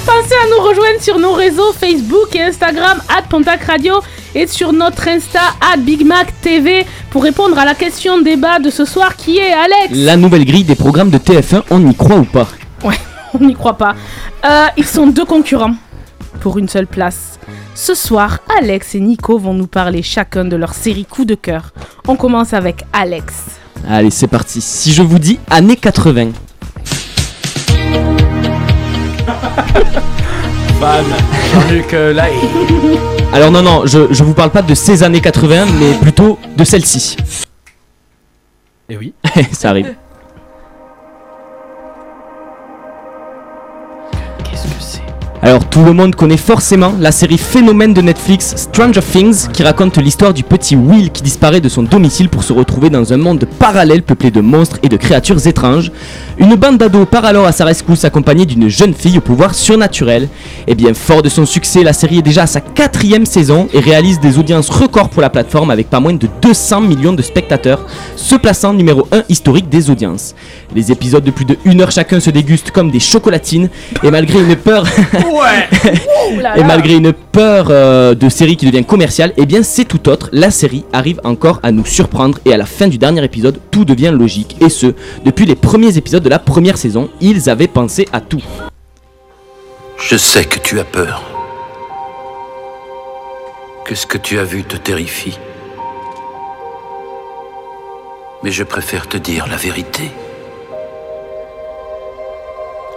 Pensez 0.06 0.34
à 0.34 0.48
nous 0.50 0.68
rejoindre 0.68 1.00
sur 1.02 1.20
nos 1.20 1.34
réseaux 1.34 1.72
Facebook 1.74 2.36
et 2.36 2.42
Instagram, 2.42 3.00
at 3.16 3.24
Pontac 3.30 3.64
Radio, 3.66 3.96
et 4.34 4.48
sur 4.48 4.74
notre 4.74 5.08
Insta, 5.08 5.42
at 5.62 5.78
Big 5.78 6.04
Mac 6.04 6.34
TV, 6.42 6.86
pour 7.12 7.22
répondre 7.22 7.60
à 7.60 7.66
la 7.66 7.76
question 7.76 8.20
débat 8.22 8.58
de 8.58 8.72
ce 8.72 8.86
soir 8.86 9.16
qui 9.16 9.38
est 9.38 9.54
Alex. 9.54 9.92
La 9.92 10.18
nouvelle 10.18 10.46
grille 10.46 10.64
des 10.64 10.76
programmes 10.76 11.12
de 11.12 11.20
TF1, 11.20 11.64
on 11.70 11.88
y 11.88 11.94
croit 11.94 12.18
ou 12.18 12.26
pas? 12.26 12.48
Ouais, 12.84 13.00
on 13.40 13.44
n'y 13.46 13.54
croit 13.54 13.78
pas. 13.78 13.94
Euh, 14.44 14.66
ils 14.78 14.86
sont 14.86 15.08
deux 15.08 15.26
concurrents 15.26 15.76
pour 16.40 16.58
une 16.58 16.70
seule 16.70 16.88
place. 16.88 17.25
Ce 17.86 17.94
soir, 17.94 18.40
Alex 18.60 18.96
et 18.96 19.00
Nico 19.00 19.38
vont 19.38 19.54
nous 19.54 19.68
parler 19.68 20.02
chacun 20.02 20.44
de 20.44 20.56
leur 20.56 20.74
série 20.74 21.06
coup 21.06 21.24
de 21.24 21.36
cœur. 21.36 21.72
On 22.08 22.16
commence 22.16 22.52
avec 22.56 22.84
Alex. 22.92 23.36
Allez, 23.88 24.10
c'est 24.10 24.26
parti. 24.26 24.60
Si 24.60 24.92
je 24.92 25.04
vous 25.04 25.20
dis 25.20 25.40
années 25.52 25.76
80. 25.76 26.32
Fan. 30.80 31.06
Jean-Luc 31.54 31.94
euh. 31.94 32.20
Alors 33.32 33.52
non, 33.52 33.62
non, 33.62 33.86
je, 33.86 34.12
je 34.12 34.24
vous 34.24 34.34
parle 34.34 34.50
pas 34.50 34.64
de 34.64 34.74
ces 34.74 35.04
années 35.04 35.22
80, 35.22 35.68
mais 35.80 35.94
plutôt 36.02 36.40
de 36.58 36.64
celle-ci. 36.64 37.18
Et 38.90 38.98
oui. 38.98 39.14
Ça 39.52 39.70
arrive. 39.70 39.94
Alors 45.46 45.70
tout 45.70 45.84
le 45.84 45.94
monde 45.94 46.16
connaît 46.16 46.38
forcément 46.38 46.96
la 47.00 47.12
série 47.12 47.38
phénomène 47.38 47.94
de 47.94 48.02
Netflix 48.02 48.56
Stranger 48.58 49.02
Things 49.02 49.48
qui 49.54 49.62
raconte 49.62 50.00
l'histoire 50.00 50.34
du 50.34 50.42
petit 50.42 50.76
Will 50.76 51.12
qui 51.12 51.22
disparaît 51.22 51.62
de 51.62 51.70
son 51.70 51.84
domicile 51.84 52.30
pour 52.30 52.44
se 52.44 52.52
retrouver 52.52 52.90
dans 52.90 53.14
un 53.14 53.18
monde 53.18 53.46
parallèle 53.60 54.02
peuplé 54.02 54.32
de 54.32 54.42
monstres 54.42 54.80
et 54.82 54.90
de 54.90 54.98
créatures 54.98 55.46
étranges. 55.46 55.92
Une 56.40 56.56
bande 56.56 56.80
d'ados 56.80 57.08
part 57.08 57.26
alors 57.26 57.46
à 57.46 57.52
sa 57.52 57.64
rescousse 57.64 58.06
accompagnée 58.06 58.48
d'une 58.48 58.70
jeune 58.70 58.96
fille 58.96 59.20
au 59.20 59.22
pouvoir 59.22 59.54
surnaturel. 59.54 60.30
Et 60.66 60.74
bien 60.74 60.96
fort 60.96 61.22
de 61.22 61.30
son 61.30 61.46
succès, 61.46 61.84
la 61.84 61.94
série 61.94 62.18
est 62.18 62.24
déjà 62.24 62.42
à 62.42 62.48
sa 62.48 62.60
quatrième 62.60 63.28
saison 63.28 63.68
et 63.72 63.82
réalise 63.82 64.20
des 64.20 64.40
audiences 64.40 64.72
records 64.72 65.10
pour 65.10 65.22
la 65.22 65.30
plateforme 65.30 65.70
avec 65.70 65.92
pas 65.92 66.00
moins 66.00 66.14
de 66.16 66.28
200 66.42 66.82
millions 66.82 67.14
de 67.14 67.22
spectateurs, 67.22 67.86
se 68.16 68.34
plaçant 68.34 68.74
numéro 68.74 69.08
1 69.12 69.22
historique 69.30 69.70
des 69.70 69.92
audiences. 69.92 70.34
Les 70.74 70.92
épisodes 70.92 71.24
de 71.24 71.30
plus 71.30 71.46
de 71.46 71.56
1 71.68 71.80
heure 71.82 71.92
chacun 71.92 72.20
se 72.20 72.32
dégustent 72.32 72.72
comme 72.72 72.90
des 72.90 73.00
chocolatines 73.00 73.70
et 74.02 74.10
malgré 74.10 74.40
une 74.40 74.56
peur 74.56 74.88
et 76.56 76.64
malgré 76.64 76.96
une 76.96 77.14
peur 77.14 77.68
euh, 77.70 78.16
de 78.16 78.30
série 78.30 78.58
qui 78.58 78.66
devient 78.66 78.84
commerciale, 78.84 79.34
eh 79.38 79.46
bien 79.46 79.64
c'est 79.64 79.86
tout 79.86 80.10
autre. 80.10 80.30
La 80.32 80.52
série 80.52 80.86
arrive 80.94 81.20
encore 81.24 81.60
à 81.64 81.72
nous 81.72 81.86
surprendre 81.86 82.38
et 82.46 82.54
à 82.54 82.58
la 82.58 82.66
fin 82.66 82.88
du 82.88 82.98
dernier 82.98 83.24
épisode, 83.24 83.60
tout 83.72 83.86
devient 83.86 84.12
logique. 84.14 84.58
Et 84.62 84.70
ce, 84.70 84.94
depuis 85.24 85.46
les 85.46 85.56
premiers 85.56 85.98
épisodes 85.98 86.24
de 86.24 86.30
la 86.30 86.40
première 86.40 86.78
saison, 86.78 87.10
ils 87.22 87.50
avaient 87.50 87.68
pensé 87.68 88.08
à 88.14 88.22
tout. 88.22 88.44
Je 89.98 90.18
sais 90.18 90.46
que 90.46 90.60
tu 90.60 90.80
as 90.80 90.84
peur. 90.84 91.24
Que 93.86 93.96
ce 93.96 94.06
que 94.06 94.18
tu 94.18 94.40
as 94.40 94.44
vu 94.44 94.64
te 94.64 94.78
terrifie? 94.78 95.38
Mais 98.44 98.52
je 98.52 98.64
préfère 98.64 99.08
te 99.08 99.18
dire 99.18 99.48
la 99.48 99.58
vérité. 99.58 100.12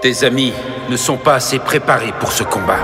Tes 0.01 0.23
amis 0.23 0.53
ne 0.89 0.97
sont 0.97 1.17
pas 1.17 1.35
assez 1.35 1.59
préparés 1.59 2.13
pour 2.21 2.31
ce 2.31 2.45
combat. 2.45 2.79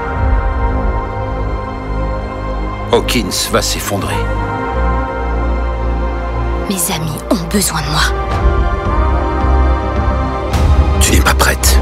Hawkins 2.90 3.50
va 3.53 3.62
s'effondrer. 3.62 4.16
Mes 6.68 6.92
amis 6.92 7.16
ont 7.31 7.48
besoin 7.53 7.83
de 7.83 7.87
moi. 7.87 8.00
Tu 11.00 11.12
n'es 11.12 11.20
pas 11.20 11.35
prête. 11.35 11.79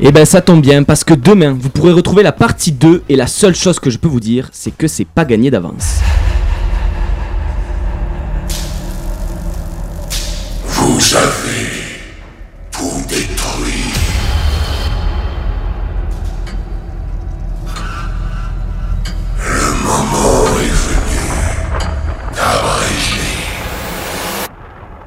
Et 0.00 0.12
ben 0.12 0.26
ça 0.26 0.42
tombe 0.42 0.60
bien 0.60 0.82
parce 0.82 1.02
que 1.02 1.14
demain 1.14 1.56
vous 1.58 1.70
pourrez 1.70 1.92
retrouver 1.92 2.22
la 2.22 2.32
partie 2.32 2.72
2 2.72 3.04
et 3.08 3.16
la 3.16 3.26
seule 3.26 3.54
chose 3.54 3.80
que 3.80 3.88
je 3.88 3.96
peux 3.96 4.06
vous 4.06 4.20
dire 4.20 4.50
c'est 4.52 4.76
que 4.76 4.86
c'est 4.86 5.06
pas 5.06 5.24
gagné 5.24 5.50
d'avance. 5.50 6.00
Vous 10.98 11.14
avez 11.14 11.70
tout 12.72 13.00
détruit. 13.08 13.92
Le 19.38 19.68
moment 19.86 20.42
est 20.58 20.76
venu 20.88 21.22
d'abréger 22.34 23.30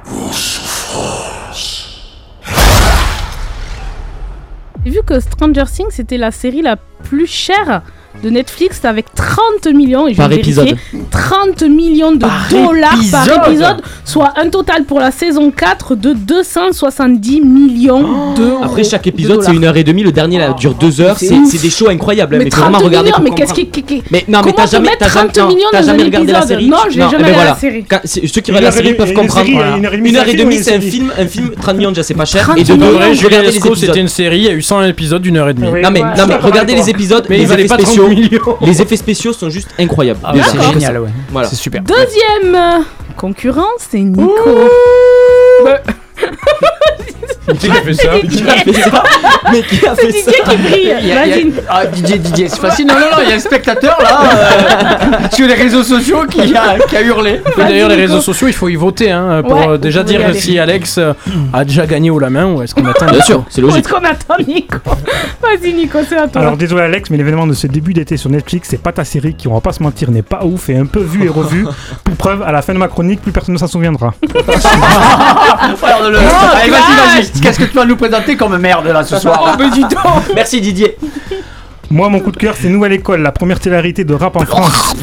vos 0.05 0.31
souffrances. 0.31 1.75
Vu 4.85 5.03
que 5.05 5.19
Stranger 5.19 5.65
Things 5.65 5.91
c'était 5.91 6.15
la 6.15 6.31
série 6.31 6.61
la 6.61 6.77
plus 6.77 7.27
chère 7.27 7.81
de 8.23 8.29
Netflix 8.29 8.83
avec 8.85 9.05
30 9.15 9.73
millions 9.73 10.07
et 10.07 10.11
je 10.13 10.17
Par 10.17 10.29
vais 10.29 10.35
vérifier, 10.37 10.63
épisode. 10.63 10.77
30 11.09 11.63
millions 11.63 12.11
de 12.11 12.19
Par 12.19 12.47
dollars 12.51 12.91
par 13.11 13.25
épisode 13.27 13.47
épisode 13.47 13.81
soit 14.05 14.33
un 14.37 14.49
total 14.49 14.83
pour 14.83 14.99
la 14.99 15.11
saison 15.11 15.49
4 15.51 15.95
de 15.95 16.13
270 16.13 17.41
millions 17.41 18.33
d'euros 18.35 18.63
Après 18.63 18.83
chaque 18.83 19.03
de 19.03 19.09
épisode 19.09 19.41
c'est 19.43 19.53
une 19.53 19.63
heure 19.63 19.75
et 19.77 19.83
demie, 19.83 20.03
le 20.03 20.11
dernier 20.11 20.37
là, 20.39 20.53
dure 20.53 20.73
deux 20.75 21.01
heures, 21.01 21.17
c'est 21.17 21.61
des 21.61 21.69
shows 21.69 21.89
incroyables. 21.89 22.37
mais 22.37 22.45
Mais, 22.45 22.51
faut 22.51 22.57
30 22.61 22.71
vraiment 22.71 22.85
regarder 22.85 23.11
millions, 23.11 23.23
mais 23.23 23.31
qu'est-ce 23.35 23.53
qui, 23.53 23.67
qui- 23.69 23.83
qui- 23.83 24.03
Mais 24.11 24.23
non, 24.27 24.41
mais 24.45 24.53
t'as 24.53 24.67
jamais, 24.67 24.89
t'as 24.99 25.09
jamais, 25.09 25.29
30 25.31 25.37
non, 25.37 25.47
millions 25.55 25.67
t'as 25.71 25.79
dans 25.81 25.85
jamais 25.87 26.03
regardé 26.03 26.31
la 26.31 26.39
épisode 26.39 26.57
série? 26.59 26.69
Non, 26.69 26.77
j'ai 26.89 26.99
jamais 26.99 27.07
eh 27.07 27.09
ben 27.11 27.17
regardé 27.17 27.33
voilà. 27.33 27.49
la 27.51 27.55
série. 27.55 27.85
Quand- 27.89 27.99
ceux 28.05 28.41
qui 28.41 28.51
regardent 28.51 28.63
la 28.65 28.71
série 28.71 28.85
demie- 28.87 28.97
peuvent 28.97 29.13
comprendre. 29.13 29.47
une 29.49 30.15
heure 30.15 30.27
et 30.27 30.33
demie, 30.35 30.57
c'est 30.63 30.75
un 30.75 30.79
film 30.81 30.91
un 30.91 30.91
film, 30.91 31.11
un 31.17 31.27
film, 31.27 31.51
30 31.61 31.77
millions 31.77 31.89
déjà 31.91 32.03
c'est 32.03 32.13
pas 32.13 32.25
cher. 32.25 32.43
30 32.43 32.57
Et 32.57 32.63
de 32.63 32.73
deux, 32.75 32.85
Julien 33.13 33.23
regardez 33.23 33.37
les 33.47 33.51
Lescaut, 33.53 33.75
c'était 33.75 33.87
épisodes. 33.87 33.97
une 33.97 34.07
série, 34.07 34.37
il 34.37 34.43
y 34.43 34.49
a 34.49 34.53
eu 34.53 34.61
100 34.61 34.83
épisodes 34.83 35.21
d'une 35.21 35.37
heure 35.37 35.49
et 35.49 35.53
demie. 35.53 35.67
Non 35.81 35.91
mais, 35.91 36.01
je 36.15 36.45
regardez 36.45 36.75
les 36.75 36.89
épisodes, 36.89 37.25
Mais 37.29 37.45
valaient 37.45 37.63
effets 37.63 37.69
pas 37.69 37.77
30 37.77 37.95
spéciaux. 38.09 38.57
Les 38.61 38.81
effets 38.81 38.97
spéciaux 38.97 39.33
sont 39.33 39.49
juste 39.49 39.69
incroyables. 39.79 40.19
Ah, 40.23 40.33
c'est 40.43 40.61
génial, 40.61 40.99
ouais. 40.99 41.09
Voilà. 41.31 41.47
C'est 41.47 41.55
super. 41.55 41.81
Deuxième 41.83 42.85
concurrent, 43.17 43.69
c'est 43.77 43.99
Nico. 43.99 44.31
Qui 47.59 47.69
a 47.69 47.73
fait 47.75 47.93
ça 47.93 48.09
Qui 48.29 48.43
a 48.47 48.51
fait 48.57 48.73
ça 48.73 49.03
Mais 49.51 49.61
qui 49.63 49.85
a 49.85 49.95
fait 49.95 50.11
ça 50.11 50.31
Didier 50.31 50.43
qui 50.49 50.57
brille. 50.57 51.53
Ah, 51.69 51.85
Didier, 51.85 52.17
Didier, 52.19 52.49
c'est 52.49 52.59
facile. 52.59 52.87
Non, 52.87 52.93
non, 52.95 52.99
non, 53.11 53.17
il 53.23 53.29
y 53.29 53.33
a 53.33 53.35
un 53.35 53.39
spectateur 53.39 53.97
là 54.01 54.21
euh, 54.23 55.27
sur 55.33 55.47
les 55.47 55.53
réseaux 55.53 55.83
sociaux 55.83 56.25
qui 56.29 56.41
a, 56.55 56.77
qui 56.87 56.95
a 56.97 57.01
hurlé. 57.01 57.41
Et 57.57 57.61
D'ailleurs, 57.61 57.89
les 57.89 57.95
réseaux 57.95 58.21
sociaux, 58.21 58.47
il 58.47 58.53
faut 58.53 58.69
y 58.69 58.75
voter 58.75 59.11
hein, 59.11 59.41
pour 59.43 59.53
Ouais, 59.57 59.67
euh, 59.69 59.77
déjà 59.77 59.99
vous 60.01 60.05
pouvez 60.07 60.15
y 60.15 60.17
dire 60.19 60.27
aller. 60.29 60.39
si 60.39 60.59
Alex 60.59 60.97
euh, 60.97 61.13
a 61.53 61.65
déjà 61.65 61.85
gagné 61.85 62.09
haut 62.09 62.19
la 62.19 62.29
main 62.29 62.45
ou 62.45 62.61
est-ce 62.61 62.73
qu'on 62.75 62.85
attend 62.85 63.05
Bien 63.07 63.21
sûr, 63.21 63.43
c'est 63.49 63.61
Où 63.61 63.67
logique. 63.67 63.85
est-ce 63.85 63.93
qu'on 63.93 64.03
attend 64.03 64.35
Nico 64.47 64.77
Vas-y 65.41 65.73
Nico, 65.73 65.99
c'est 66.07 66.17
à 66.17 66.27
toi. 66.27 66.41
Alors 66.41 66.57
désolé 66.57 66.83
Alex, 66.83 67.09
mais 67.09 67.17
l'événement 67.17 67.47
de 67.47 67.53
ce 67.53 67.67
début 67.67 67.93
d'été 67.93 68.17
sur 68.17 68.29
Netflix, 68.29 68.67
c'est 68.71 68.81
pas 68.81 68.91
ta 68.91 69.03
série 69.03 69.33
qui, 69.35 69.47
on 69.47 69.53
va 69.53 69.61
pas 69.61 69.73
se 69.73 69.81
mentir, 69.83 70.11
n'est 70.11 70.21
pas 70.21 70.43
ouf 70.45 70.69
et 70.69 70.77
un 70.77 70.85
peu 70.85 71.01
vue 71.01 71.25
et 71.25 71.29
revue. 71.29 71.65
Pour 72.03 72.15
preuve, 72.15 72.41
à 72.43 72.51
la 72.51 72.61
fin 72.61 72.73
de 72.73 72.77
ma 72.79 72.87
chronique, 72.87 73.21
plus 73.21 73.31
personne 73.31 73.53
ne 73.53 73.59
s'en 73.59 73.67
souviendra. 73.67 74.13
Alors, 75.83 76.09
le- 76.09 76.17
Allez, 76.17 76.69
vas-y, 76.69 77.21
vas-y. 77.21 77.40
Qu'est-ce 77.41 77.59
que 77.59 77.65
tu 77.65 77.75
vas 77.75 77.85
nous 77.85 77.95
présenter 77.95 78.35
comme 78.35 78.57
merde 78.57 78.87
là 78.87 79.03
ce 79.03 79.17
soir 79.17 79.57
Oh, 79.59 79.63
Merci 80.35 80.61
Didier. 80.61 80.97
Moi, 81.89 82.07
mon 82.07 82.21
coup 82.21 82.31
de 82.31 82.37
cœur, 82.37 82.55
c'est 82.57 82.69
Nouvelle 82.69 82.93
École, 82.93 83.21
la 83.21 83.33
première 83.33 83.59
télé-réalité 83.59 84.05
de 84.05 84.13
rap 84.13 84.37
en 84.37 84.45
France. 84.45 84.95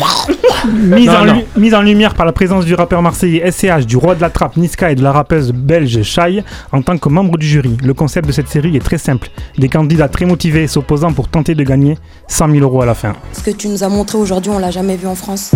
mise, 0.72 1.06
Non, 1.06 1.16
en 1.16 1.24
non. 1.26 1.34
lu- 1.34 1.40
mise 1.58 1.74
en 1.74 1.82
lumière 1.82 2.14
par 2.14 2.24
la 2.24 2.32
présence 2.32 2.64
du 2.64 2.74
rappeur 2.74 3.02
marseillais 3.02 3.50
SCH, 3.50 3.84
du 3.84 3.98
roi 3.98 4.14
de 4.14 4.22
la 4.22 4.30
trappe 4.30 4.56
Niska 4.56 4.90
et 4.90 4.94
de 4.94 5.02
la 5.02 5.12
rappeuse 5.12 5.52
belge 5.52 6.02
Shai 6.02 6.42
en 6.72 6.80
tant 6.80 6.96
que 6.96 7.10
membre 7.10 7.36
du 7.36 7.46
jury. 7.46 7.76
Le 7.84 7.92
concept 7.92 8.26
de 8.26 8.32
cette 8.32 8.48
série 8.48 8.74
est 8.74 8.82
très 8.82 8.96
simple. 8.96 9.28
Des 9.58 9.68
candidats 9.68 10.08
très 10.08 10.24
motivés 10.24 10.66
s'opposant 10.66 11.12
pour 11.12 11.28
tenter 11.28 11.54
de 11.54 11.62
gagner 11.62 11.98
100 12.28 12.52
000 12.52 12.60
euros 12.62 12.80
à 12.80 12.86
la 12.86 12.94
fin. 12.94 13.12
Ce 13.34 13.42
que 13.42 13.50
tu 13.50 13.68
nous 13.68 13.84
as 13.84 13.88
montré 13.90 14.16
aujourd'hui, 14.16 14.50
on 14.54 14.58
l'a 14.58 14.70
jamais 14.70 14.96
vu 14.96 15.06
en 15.08 15.14
France. 15.14 15.50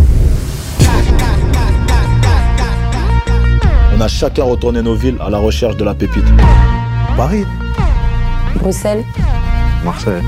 On 3.95 4.01
a 4.01 4.09
chacun 4.09 4.45
retourné 4.45 4.83
nos 4.83 4.95
villes 4.95 5.19
à 5.21 5.31
la 5.31 5.39
recherche 5.39 5.77
de 5.77 5.85
la 5.85 5.95
pépite. 5.95 6.25
Paris. 7.17 7.45
Bruxelles, 8.57 9.05
Marseille. 9.85 10.23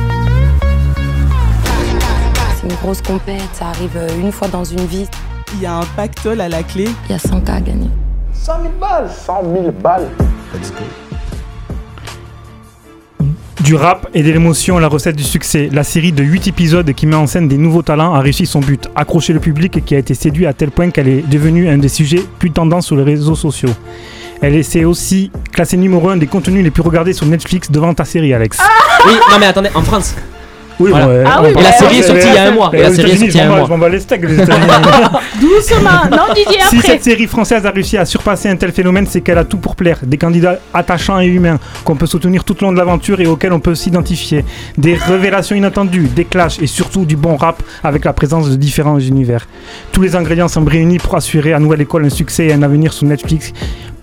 c'est 2.56 2.68
une 2.68 2.74
grosse 2.76 3.02
compète, 3.02 3.42
ça 3.52 3.66
arrive 3.66 3.96
euh, 3.96 4.08
une 4.20 4.32
fois 4.32 4.48
dans 4.48 4.64
une 4.64 4.84
vie. 4.86 5.06
Il 5.54 5.62
y 5.62 5.66
a 5.66 5.74
un 5.74 5.84
pactole 5.96 6.40
à 6.40 6.48
la 6.48 6.62
clé. 6.62 6.88
Il 7.08 7.12
y 7.12 7.14
a 7.14 7.18
100 7.18 7.40
cas 7.42 7.54
à 7.54 7.60
gagner. 7.60 7.90
100 8.32 8.52
000 8.62 8.74
balles 8.80 9.10
100 9.10 9.42
000 9.54 9.70
balles 9.82 10.08
Let's 10.52 10.70
go. 10.70 11.03
Du 13.60 13.76
rap 13.76 14.08
et 14.14 14.22
de 14.22 14.30
l'émotion, 14.30 14.78
la 14.78 14.88
recette 14.88 15.16
du 15.16 15.22
succès. 15.22 15.70
La 15.72 15.84
série 15.84 16.12
de 16.12 16.22
8 16.22 16.48
épisodes 16.48 16.92
qui 16.92 17.06
met 17.06 17.14
en 17.16 17.26
scène 17.26 17.48
des 17.48 17.56
nouveaux 17.56 17.82
talents 17.82 18.12
a 18.12 18.20
réussi 18.20 18.46
son 18.46 18.60
but, 18.60 18.88
accrocher 18.96 19.32
le 19.32 19.40
public 19.40 19.84
qui 19.84 19.94
a 19.94 19.98
été 19.98 20.14
séduit 20.14 20.46
à 20.46 20.52
tel 20.52 20.70
point 20.70 20.90
qu'elle 20.90 21.08
est 21.08 21.22
devenue 21.28 21.68
un 21.68 21.78
des 21.78 21.88
sujets 21.88 22.22
plus 22.38 22.50
tendance 22.50 22.86
sur 22.86 22.96
les 22.96 23.04
réseaux 23.04 23.36
sociaux. 23.36 23.70
Elle 24.42 24.62
s'est 24.64 24.84
aussi 24.84 25.30
classée 25.52 25.76
numéro 25.76 26.08
1 26.08 26.16
des 26.16 26.26
contenus 26.26 26.64
les 26.64 26.70
plus 26.70 26.82
regardés 26.82 27.12
sur 27.12 27.26
Netflix 27.26 27.70
devant 27.70 27.94
ta 27.94 28.04
série, 28.04 28.34
Alex. 28.34 28.58
Oui, 29.06 29.12
non 29.30 29.38
mais 29.38 29.46
attendez, 29.46 29.70
en 29.74 29.82
France. 29.82 30.14
Oui, 30.80 30.90
Voilà. 30.90 31.08
ouais, 31.08 31.22
Ah 31.26 31.40
oui, 31.42 31.50
Et 31.58 31.62
la 31.62 31.72
série 31.72 31.98
est 31.98 32.02
sortie 32.02 32.26
il 32.28 32.34
y 32.34 32.38
a 32.38 32.44
un 32.48 32.50
mois. 32.52 32.70
Et 32.72 32.82
la 32.82 32.92
série 32.92 33.10
est 33.12 33.16
sortie 33.16 33.32
il 33.32 33.36
y 33.36 33.40
a 33.40 33.44
je 33.44 33.48
m'en 33.48 33.54
un 33.54 33.56
bats- 33.56 33.58
mois. 33.58 33.66
Je 33.66 33.72
m'en 33.72 33.78
bats 33.78 33.88
les 33.88 34.00
steaks, 34.00 34.22
les 34.22 34.34
États-Unis. 34.34 34.66
Doucement. 35.40 35.90
Non 36.10 36.34
Didier 36.34 36.60
Si 36.68 36.76
après. 36.76 36.88
cette 36.88 37.04
série 37.04 37.26
française 37.26 37.64
a 37.66 37.70
réussi 37.70 37.96
à 37.96 38.04
surpasser 38.04 38.48
un 38.48 38.56
tel 38.56 38.72
phénomène, 38.72 39.06
c'est 39.08 39.20
qu'elle 39.20 39.38
a 39.38 39.44
tout 39.44 39.58
pour 39.58 39.76
plaire. 39.76 39.98
Des 40.02 40.18
candidats 40.18 40.58
attachants 40.72 41.20
et 41.20 41.26
humains 41.26 41.58
qu'on 41.84 41.96
peut 41.96 42.06
soutenir 42.06 42.44
tout 42.44 42.56
au 42.62 42.66
long 42.66 42.72
de 42.72 42.78
l'aventure 42.78 43.20
et 43.20 43.26
auxquels 43.26 43.52
on 43.52 43.60
peut 43.60 43.74
s'identifier. 43.74 44.44
Des 44.78 44.94
révélations 44.94 45.56
inattendues, 45.56 46.08
des 46.14 46.24
clashs 46.24 46.58
et 46.60 46.66
surtout 46.66 47.04
du 47.04 47.16
bon 47.16 47.36
rap 47.36 47.62
avec 47.82 48.04
la 48.04 48.12
présence 48.12 48.50
de 48.50 48.56
différents 48.56 48.98
univers. 48.98 49.46
Tous 49.92 50.02
les 50.02 50.16
ingrédients 50.16 50.48
sont 50.48 50.64
réunis 50.64 50.98
pour 50.98 51.14
assurer 51.16 51.52
à 51.52 51.58
Nouvelle 51.58 51.82
École 51.82 52.04
un 52.04 52.10
succès 52.10 52.46
et 52.46 52.52
un 52.52 52.62
avenir 52.62 52.92
sur 52.92 53.06
Netflix. 53.06 53.52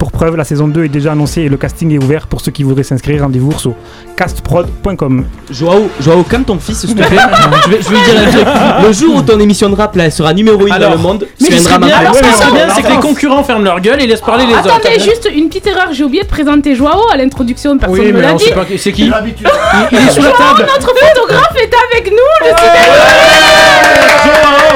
Pour 0.01 0.11
preuve, 0.11 0.35
la 0.35 0.43
saison 0.43 0.67
2 0.67 0.85
est 0.85 0.89
déjà 0.89 1.11
annoncée 1.11 1.43
et 1.43 1.47
le 1.47 1.57
casting 1.57 1.93
est 1.93 2.03
ouvert 2.03 2.25
pour 2.25 2.41
ceux 2.41 2.51
qui 2.51 2.63
voudraient 2.63 2.81
s'inscrire. 2.81 3.21
Rendez-vous 3.21 3.51
sur 3.59 3.75
castprod.com. 4.17 5.25
Joao, 5.51 5.91
Joao, 6.01 6.23
calme 6.23 6.43
ton 6.43 6.57
fils, 6.57 6.79
s'il 6.79 6.95
te 6.95 7.03
plaît. 7.03 7.05
je, 7.65 7.69
vais, 7.69 7.81
je 7.83 7.89
vais 7.89 7.95
lui 7.97 8.03
dire 8.05 8.19
un 8.19 8.31
truc. 8.31 8.87
Le 8.87 8.93
jour 8.93 9.17
où 9.17 9.21
ton 9.21 9.39
émission 9.39 9.69
de 9.69 9.75
rap 9.75 9.95
là, 9.95 10.05
elle 10.05 10.11
sera 10.11 10.33
numéro 10.33 10.65
1 10.65 10.79
dans 10.79 10.89
le 10.89 10.97
monde, 10.97 11.27
Mais 11.39 11.51
ce 11.51 11.57
serait 11.59 11.77
bien, 11.77 12.13
ce 12.15 12.19
qui 12.19 12.33
serait 12.33 12.51
bien, 12.51 12.67
c'est 12.73 12.81
que 12.81 12.87
les 12.87 12.99
concurrents 12.99 13.43
ferment 13.43 13.63
leur 13.63 13.79
gueule 13.79 14.01
et 14.01 14.07
laissent 14.07 14.21
parler 14.21 14.47
les 14.47 14.55
autres. 14.55 14.75
Attendez, 14.75 14.99
juste 14.99 15.29
une 15.31 15.49
petite 15.49 15.67
erreur, 15.67 15.89
j'ai 15.91 16.03
oublié 16.03 16.23
de 16.23 16.27
présenter 16.27 16.73
Joao 16.73 17.07
à 17.13 17.17
l'introduction, 17.17 17.77
personne 17.77 17.99
Oui, 17.99 18.07
ne 18.07 18.13
me 18.13 18.21
l'a 18.21 18.33
dit. 18.33 18.45
c'est 18.79 18.91
qui. 18.93 19.03
Il 19.03 19.97
est 19.99 20.09
sous 20.09 20.23
la 20.23 20.31
table. 20.31 20.65
notre 20.67 20.95
photographe 20.95 21.55
est 21.57 21.75
avec 21.95 22.11
nous, 22.11 22.17
le 22.41 22.47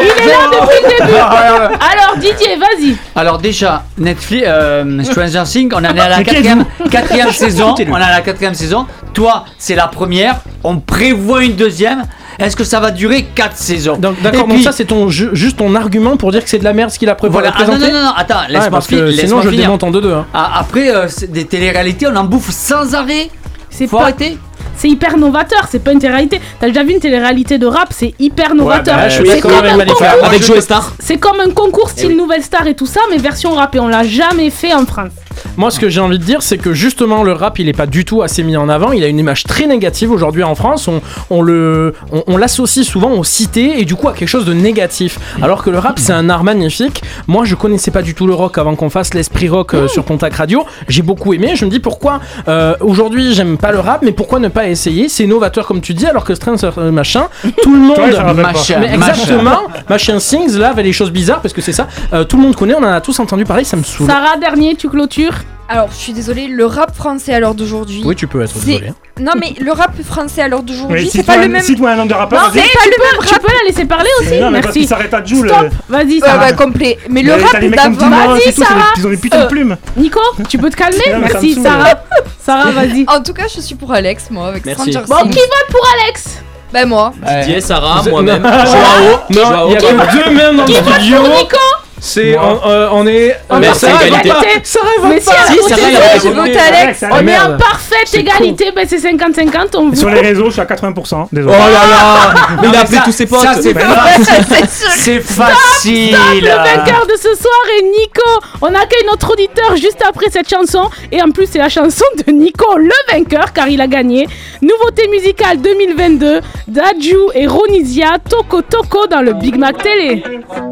Il 0.02 0.24
est 0.24 0.28
là 0.28 0.50
depuis 0.52 0.84
le 0.84 0.90
début. 1.06 1.18
Alors 1.96 2.18
Didier, 2.18 2.58
vas-y. 2.58 2.96
Alors 3.16 3.38
déjà, 3.40 3.84
Netflix, 3.98 4.46
euh, 4.48 4.84
Stranger 5.24 5.44
Things, 5.46 5.72
on 5.74 5.78
en 5.78 5.84
est 5.84 6.00
à 6.00 6.10
la 6.10 6.24
quatrième, 6.24 6.66
quatrième 6.92 7.32
saison. 7.44 7.74
On 7.78 7.98
est 7.98 8.02
à 8.04 8.10
la 8.10 8.22
quatrième 8.22 8.54
saison. 8.54 8.86
Toi, 9.14 9.46
c'est 9.58 9.76
la 9.76 9.88
première. 9.88 10.42
On 10.64 10.78
prévoit 10.80 11.44
une 11.44 11.56
deuxième. 11.56 12.04
Est-ce 12.38 12.56
que 12.58 12.66
ça 12.66 12.82
va 12.82 12.92
durer 12.92 13.24
4 13.34 13.56
saisons? 13.56 13.96
Donc, 13.96 14.22
D'accord, 14.22 14.48
donc 14.48 14.60
ça 14.62 14.74
c'est 14.74 14.84
ton 14.86 15.08
ju- 15.10 15.30
juste 15.32 15.56
ton 15.58 15.74
argument 15.74 16.18
pour 16.18 16.32
dire 16.34 16.44
que 16.44 16.50
c'est 16.50 16.60
de 16.60 16.66
la 16.66 16.74
merde 16.74 16.90
ce 16.92 17.00
qu'il 17.00 17.10
a 17.10 17.16
prévu 17.16 17.32
Voilà. 17.32 17.54
Ah, 17.56 17.60
non, 17.62 17.66
présenter 17.68 17.92
non, 17.94 17.98
non, 18.00 18.06
non, 18.08 18.12
attends, 18.18 18.36
Ah, 18.40 18.48
laisse-moi 18.50 18.70
parce 18.72 18.88
fi- 18.88 18.96
que 18.98 19.02
laisse-moi 19.04 19.26
sinon 19.28 19.42
je 19.42 19.50
le 19.52 19.56
démonte 19.56 19.84
en 19.84 19.92
deux-deux. 19.92 20.12
hein. 20.14 20.26
Ah, 20.34 20.60
Après, 20.60 20.94
euh, 20.94 21.08
c'est 21.08 21.32
des 21.32 21.46
téléréalités, 21.46 22.08
on 22.08 22.16
en 22.18 22.26
bouffe 22.26 22.50
sans 22.50 22.94
arrêt. 22.94 23.30
C'est 23.70 23.88
Faut 23.88 23.96
pas- 23.98 24.04
arrêter. 24.04 24.38
C'est 24.78 24.90
hyper 24.90 25.18
novateur, 25.18 25.68
c'est 25.70 25.80
pas 25.84 25.92
une 25.94 26.00
télé-réalité. 26.00 26.40
T'as 26.60 26.68
déjà 26.68 26.84
vu 26.84 26.92
une 26.94 27.00
télé-réalité 27.00 27.58
de 27.58 27.66
rap, 27.66 27.90
c'est 27.92 28.14
hyper 28.20 28.54
novateur. 28.56 28.96
bah, 28.98 29.10
je 29.10 29.22
suis 29.22 29.30
C'est 29.30 29.40
comme 29.42 29.52
avec 29.54 29.72
un 29.72 29.86
concours- 29.86 30.26
Avec 30.26 30.44
Joe 30.44 30.60
Star. 30.60 30.94
C'est 31.00 31.18
comme 31.18 31.40
un 31.40 31.50
concours 31.52 31.90
Eh 31.96 32.00
style 32.00 32.16
Nouvelle 32.18 32.44
Star 32.44 32.68
et 32.68 32.76
tout 32.76 32.86
ça, 32.86 33.00
mais 33.10 33.18
version 33.18 33.54
rap 33.54 33.74
et 33.76 33.80
on 33.80 33.88
l'a 33.88 34.04
jamais 34.04 34.50
fait 34.50 34.74
en 34.74 34.86
France. 34.86 35.12
Moi, 35.58 35.72
ce 35.72 35.80
que 35.80 35.90
j'ai 35.90 36.00
envie 36.02 36.20
de 36.20 36.24
dire, 36.24 36.42
c'est 36.42 36.58
que 36.58 36.74
justement, 36.74 37.24
le 37.24 37.34
rap, 37.34 37.60
il 37.60 37.70
est 37.70 37.74
pas 37.74 37.86
du 37.86 38.06
tout 38.06 38.22
assez 38.22 38.44
mis 38.44 38.58
en 38.58 38.70
avant. 38.70 38.92
Il 38.92 39.04
a 39.04 39.08
une 39.08 39.20
image 39.20 39.44
très 39.44 39.68
négative 39.68 40.12
aujourd'hui 40.12 40.44
en 40.44 40.56
France. 40.56 40.88
On, 40.88 41.02
on 41.30 41.42
le, 41.42 41.94
on, 42.12 42.24
on 42.28 42.38
l'associe 42.38 42.86
souvent 42.86 43.12
aux 43.12 43.24
cités 43.24 43.80
et 43.80 43.86
du 43.86 43.96
coup 43.96 44.08
à 44.10 44.14
quelque 44.14 44.28
chose 44.28 44.46
de 44.46 44.54
négatif. 44.54 45.20
Alors 45.42 45.64
que 45.64 45.70
le 45.70 45.80
rap, 45.80 46.00
c'est 46.00 46.14
un 46.14 46.30
art 46.30 46.44
magnifique. 46.44 47.04
Moi, 47.28 47.46
je 47.46 47.56
connaissais 47.56 47.92
pas 47.92 48.02
du 48.02 48.14
tout 48.14 48.28
le 48.28 48.34
rock 48.34 48.58
avant 48.58 48.76
qu'on 48.76 48.90
fasse 48.90 49.14
l'esprit 49.14 49.50
rock 49.50 49.74
euh, 49.74 49.88
sur 49.88 50.04
Pontac 50.04 50.34
Radio. 50.34 50.64
J'ai 50.88 51.02
beaucoup 51.02 51.34
aimé. 51.34 51.54
Je 51.56 51.66
me 51.66 51.70
dis 51.70 51.80
pourquoi 51.80 52.20
euh, 52.48 52.76
aujourd'hui 52.82 53.34
j'aime 53.34 53.58
pas 53.58 53.72
le 53.72 53.80
rap, 53.80 54.02
mais 54.02 54.12
pourquoi 54.12 54.40
ne 54.40 54.48
pas 54.48 54.68
essayer? 54.68 55.10
C'est 55.10 55.26
novateur 55.28 55.66
comme 55.68 55.82
tu 55.82 55.94
dis, 55.94 56.06
alors 56.06 56.24
que 56.24 56.36
Strange 56.36 56.60
euh, 56.78 56.92
machin, 56.92 57.28
tout 57.64 57.74
le 57.74 57.80
monde. 57.88 57.96
Toi. 57.96 58.34
Machin, 58.34 58.78
Mais 58.80 58.98
machin. 58.98 59.14
exactement, 59.14 59.62
machin 59.90 60.18
Things 60.18 60.58
là 60.58 60.70
avait 60.70 60.84
les 60.84 60.94
choses 60.94 61.12
bizarres 61.12 61.42
parce 61.42 61.54
que 61.54 61.62
c'est 61.62 61.72
ça. 61.74 61.88
Euh, 62.14 62.24
tout 62.24 62.38
le 62.38 62.44
monde 62.44 62.56
connaît, 62.56 62.76
on 62.76 62.84
en 62.84 62.92
a 62.92 63.02
tous 63.02 63.20
entendu 63.20 63.46
parler, 63.46 63.64
ça 63.64 63.78
me 63.78 63.84
saoule. 63.84 64.08
Sarah, 64.08 64.38
dernier, 64.38 64.76
tu 64.76 64.90
clôtures? 64.90 65.25
Alors, 65.68 65.90
je 65.90 65.96
suis 65.96 66.14
désolée, 66.14 66.46
le 66.48 66.66
rap 66.68 66.96
français 66.96 67.34
à 67.34 67.40
l'heure 67.40 67.56
d'aujourd'hui. 67.56 68.04
Oui, 68.06 68.16
tu 68.16 68.28
peux 68.28 68.44
être 68.44 68.52
c'est- 68.54 68.66
désolé. 68.68 68.90
hein. 68.90 68.96
Non, 69.20 69.32
mais 69.40 69.54
le 69.60 69.72
rap 69.72 69.94
français 70.04 70.44
à 70.44 70.48
l'heure 70.48 70.62
d'aujourd'hui, 70.62 71.10
c'est 71.12 71.24
pas 71.24 71.38
le 71.38 71.48
même. 71.48 71.64
Cite-moi 71.64 71.90
un 71.92 71.96
nom 71.96 72.06
de 72.06 72.14
rappeur. 72.14 72.40
Non, 72.40 72.50
vas-y. 72.50 72.62
c'est 72.64 72.78
pas 72.78 72.86
le 72.86 73.04
même 73.04 73.26
Tu 73.28 73.34
rap. 73.34 73.42
peux 73.42 73.48
la 73.52 73.68
laisser 73.70 73.86
parler 73.86 74.10
aussi 74.20 74.40
Non, 74.40 74.52
mais 74.52 74.62
parce 74.62 74.66
Merci. 74.76 74.80
qu'il 74.82 74.88
s'arrête 74.88 75.14
à. 75.14 75.26
Stop, 75.26 75.46
euh, 75.52 75.70
vas-y 75.90 76.14
Ouais, 76.16 76.20
Sarah. 76.28 76.46
ouais, 76.46 76.54
complet. 76.56 77.00
Mais 77.10 77.24
le 77.24 77.34
rap 77.34 77.60
d'avant. 77.60 78.10
Vas-y, 78.36 78.52
Sarah. 78.54 78.86
Ils 78.98 79.08
ont 79.08 79.10
des 79.10 79.18
putains 79.18 79.40
Euh, 79.40 79.44
de 79.46 79.48
plumes. 79.50 79.78
Nico, 79.98 80.20
tu 80.48 80.58
peux 80.60 80.70
te 80.70 80.76
calmer? 80.76 81.00
Ça 81.04 81.18
Merci. 81.18 81.56
Sarah. 81.64 82.04
Sarah, 82.46 82.72
vas-y. 82.72 83.06
En 83.08 83.24
tout 83.24 83.34
cas, 83.34 83.46
je 83.54 83.62
suis 83.62 83.76
pour 83.76 83.92
Alex, 83.92 84.26
moi, 84.30 84.50
avec. 84.50 84.68
Stranger 84.70 85.00
Bon, 85.08 85.16
qui 85.30 85.40
vote 85.40 85.68
pour 85.72 85.88
Alex? 86.04 86.42
Bah, 86.72 86.86
moi. 86.86 87.14
Didier, 87.42 87.62
Sarah, 87.62 88.04
moi-même, 88.08 88.44
Non. 88.44 88.50
Joao. 88.50 89.20
Non, 89.32 89.46
Joao. 89.50 89.68
il 89.70 89.74
y 89.74 89.78
a 89.78 89.80
que 89.80 90.14
deux 90.30 90.36
mêmes 90.36 90.58
dans 90.58 90.66
Qui 90.66 90.74
le 90.74 90.80
vote 90.82 90.94
studio. 90.94 91.18
pour 91.22 91.30
Nico? 91.30 91.58
C'est 92.00 92.38
on, 92.38 92.60
euh, 92.68 92.90
on 92.92 93.08
est. 93.08 93.38
On 93.50 93.60
Mais 93.60 93.68
est 93.68 93.84
égalité. 93.84 94.30
Sarah 94.64 94.88
Mais 95.04 95.20
si, 95.20 95.26
Si, 95.28 95.70
Sarah, 95.70 95.82
elle 96.14 96.34
vote 96.34 96.58
Alex. 96.74 97.06
On 97.10 97.28
est 97.28 97.38
en 97.40 97.58
parfaite 97.58 98.06
C'est 98.06 98.20
égalité, 98.20 98.72
ben 98.76 98.86
c'est 98.88 98.98
50-50, 98.98 99.78
on 99.78 99.96
Sur 99.96 100.10
vous... 100.10 100.16
les 100.16 100.22
réseaux, 100.22 100.46
je 100.48 100.52
suis 100.52 100.62
à 100.62 100.66
80%. 100.66 100.94
Oh 101.24 101.28
Désolé. 101.32 101.56
là 101.56 101.70
là 101.70 102.34
Mais 102.62 102.68
il 102.70 102.76
a 102.76 102.82
appelé 102.82 103.00
tous 103.06 103.12
ses 103.12 103.26
potes. 103.26 103.40
ça, 103.40 103.56
c'est 103.62 103.74
C'est 104.90 105.20
facile. 105.22 106.16
Le 106.42 106.48
vainqueur 106.50 107.06
de 107.08 107.16
ce 107.16 107.34
soir 107.36 107.62
est 107.80 107.84
Nico. 107.84 108.22
On 108.62 108.68
accueille 108.68 109.06
notre 109.10 109.32
auditeur 109.34 109.76
juste 109.76 110.04
après 110.08 110.30
cette 110.30 110.50
chanson. 110.50 110.90
Et 111.12 111.22
en 111.22 111.32
plus, 111.32 111.48
c'est 111.50 111.60
la 111.60 111.70
chanson 111.70 112.06
de 112.26 112.32
Nico, 112.32 112.78
le 112.78 112.90
vainqueur, 113.12 113.54
car 113.54 113.68
il 113.68 113.80
a 113.82 113.88
gagné. 113.88 114.28
Nouveauté 114.62 115.08
musicale 115.08 115.62
2022, 115.62 116.42
Daju 116.68 117.18
et 117.34 117.48
Ronisia, 117.48 118.18
Toko 118.30 118.62
Toko 118.62 119.08
dans 119.08 119.22
le 119.22 119.34
Big 119.34 119.58
Mac 119.58 119.78
Télé. 119.82 120.24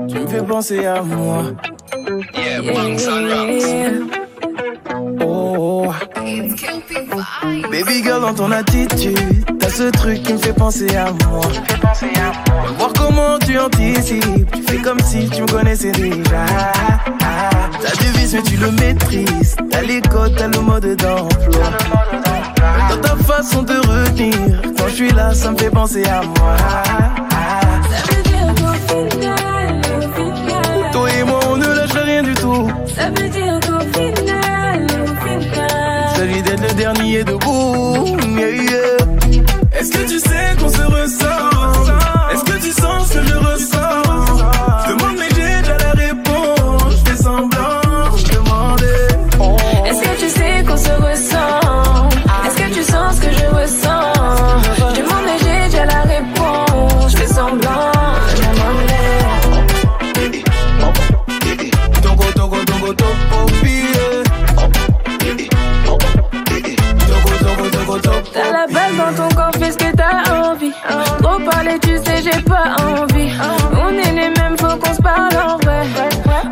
Tu 0.10 0.20
me 0.20 0.28
fais 0.28 0.42
penser 0.44 0.86
à 0.86 0.96
moi. 1.14 1.44
Oh. 5.22 5.86
Baby 7.72 8.04
girl, 8.04 8.22
dans 8.22 8.34
ton 8.34 8.52
attitude, 8.52 9.18
t'as 9.60 9.70
ce 9.70 9.90
truc 9.92 10.24
qui 10.24 10.34
me 10.34 10.38
fait 10.38 10.54
penser 10.54 10.96
à 10.96 11.12
moi. 11.28 11.46
Voir 12.78 12.94
comment 12.98 13.40
tu 13.40 13.58
anticipes, 13.58 14.52
tu 14.52 14.62
fais 14.64 14.78
comme 14.78 15.00
si 15.00 15.30
tu 15.30 15.42
me 15.42 15.48
connaissais 15.48 15.92
déjà. 15.92 16.46
T'as 17.82 17.96
du 18.04 18.12
vice, 18.18 18.34
mais 18.34 18.42
tu 18.44 18.58
le 18.58 18.72
maîtrises. 18.72 19.56
T'as 19.70 19.82
les 19.82 20.02
codes, 20.02 20.36
t'as 20.38 20.48
le 20.48 20.60
mode 20.60 20.96
d'emploi. 20.96 21.70
Dans 22.90 23.02
ta 23.02 23.16
façon 23.24 23.64
de 23.64 23.76
retenir, 23.76 24.62
quand 24.78 24.88
je 24.88 24.94
suis 24.94 25.12
là, 25.12 25.34
ça 25.34 25.52
me 25.52 25.58
fait 25.58 25.72
penser 25.72 26.04
à 26.06 26.22
moi. 26.22 26.56
Toi 28.88 29.83
Ça 32.96 33.10
veut 33.10 33.30
dire 33.30 33.60
qu'au 33.62 33.80
final, 33.98 34.86
au 35.02 35.08
final. 35.26 36.06
Il 36.12 36.18
s'agit 36.18 36.42
d'être 36.44 36.62
le 36.62 36.74
dernier 36.76 37.24
debout. 37.24 38.18
Yeah, 38.38 38.50
yeah. 38.50 39.44
Est-ce 39.80 39.92
que 39.92 40.08
tu 40.08 40.20
sais 40.20 40.56
qu'on 40.60 40.70
se 40.70 40.84
ressent 40.84 41.33
T'as 68.02 68.52
la 68.52 68.66
balle 68.68 68.98
dans 68.98 69.14
ton 69.16 69.36
corps, 69.36 69.52
fais 69.60 69.72
ce 69.72 69.78
que 69.78 69.96
t'as 69.96 70.34
envie. 70.34 70.72
Trop 71.22 71.40
parler, 71.50 71.78
tu 71.80 71.96
sais, 71.98 72.24
j'ai 72.24 72.42
pas 72.42 72.76
envie. 72.82 73.30
On 73.74 73.94
est 73.94 74.12
les 74.14 74.30
mêmes, 74.30 74.58
faut 74.58 74.78
qu'on 74.78 74.94
se 74.94 75.02
parle 75.02 75.36
en 75.36 75.58
vrai. 75.58 75.84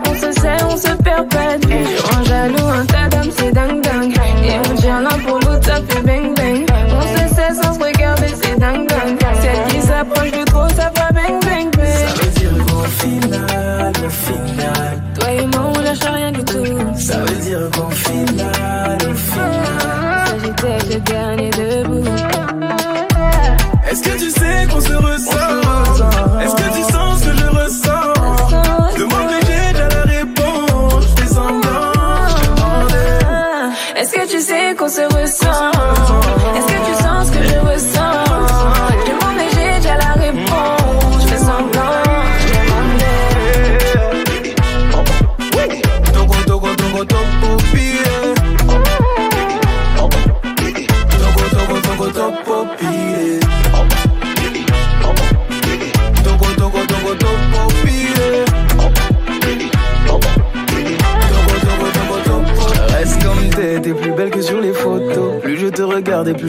On 0.08 0.14
se 0.14 0.32
sait, 0.40 0.58
on 0.70 0.78
se 0.78 0.94
perpète 1.02 1.66
Je 1.68 2.02
rends 2.04 2.24
jaloux, 2.24 2.68
un 2.68 2.86
tas 2.86 3.08
d'âmes, 3.10 3.32
c'est 3.36 3.52
dingue 3.52 3.82
dingue. 3.82 4.14
Et 4.44 4.70
on 4.70 4.76
tient 4.76 5.02
l'un 5.02 5.18
pour 5.26 5.40
l'autre, 5.40 5.64
ça 5.64 5.76
fait 5.88 6.02
bang 6.04 6.36
bang. 6.36 6.66
On 6.96 7.02
se 7.02 7.36
sait 7.36 7.54
sans 7.62 7.74
se 7.74 7.80
regarder, 7.80 8.28
c'est 8.42 8.60
dingue 8.60 8.88
dingue. 8.88 9.18
Celle 9.42 9.74
qui 9.74 9.82
s'approche 9.88 10.32
de 10.32 10.44
trop, 10.46 10.70
ça 10.70 10.92
va 10.96 11.10
bang 11.12 11.40
bang 11.44 11.76
bang. 11.76 11.86
Ça 11.86 12.24
veut 12.24 12.32
dire 12.40 12.66
qu'au 12.66 12.84
final, 12.84 13.92
au 14.06 14.10
final. 14.10 15.02
Toi 15.20 15.32
et 15.32 15.46
moi, 15.48 15.72
on 15.76 15.82
lâche 15.82 16.00
rien 16.14 16.32
du 16.32 16.44
tout. 16.44 16.66
Ça 16.98 17.18
veut 17.18 17.42
dire 17.42 17.70
qu'au 17.72 17.91
le 20.94 21.00
dernier 21.00 21.50
debout. 21.52 22.04
Est-ce 23.90 24.04
que 24.04 24.18
tu 24.18 24.30
sais 24.30 24.68
qu'on 24.70 24.82
se 24.82 24.94
ressent 24.94 25.61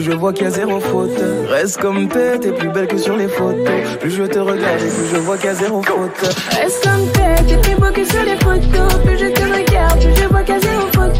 plus 0.03 0.11
je 0.11 0.17
vois 0.17 0.33
qu'il 0.33 0.43
y 0.43 0.47
a 0.47 0.51
zéro 0.51 0.79
faute. 0.79 1.11
Reste 1.49 1.77
comme 1.77 2.07
t'es, 2.07 2.37
t'es 2.39 2.51
plus 2.51 2.69
belle 2.69 2.87
que 2.87 2.97
sur 2.97 3.15
les 3.15 3.27
photos. 3.27 3.67
Plus 3.99 4.11
je 4.11 4.23
te 4.23 4.39
regarde 4.39 4.81
et 4.81 4.89
plus 4.89 5.07
je 5.13 5.17
vois 5.17 5.37
qu'il 5.37 5.45
y 5.45 5.49
a 5.49 5.55
zéro 5.55 5.81
faute. 5.81 6.35
Reste 6.51 6.83
comme 6.83 7.07
t'es, 7.13 7.43
t'es 7.43 7.57
plus 7.57 7.75
beau 7.75 7.91
que 7.93 8.05
sur 8.05 8.23
les 8.23 8.35
photos 8.37 8.93
Plus 9.05 9.17
je 9.17 9.31
te 9.31 9.41
regarde, 9.41 9.99
plus 9.99 10.15
je 10.15 10.27
vois 10.27 10.43
qu'à 10.43 10.59
zéro 10.59 10.81
faute 10.93 11.13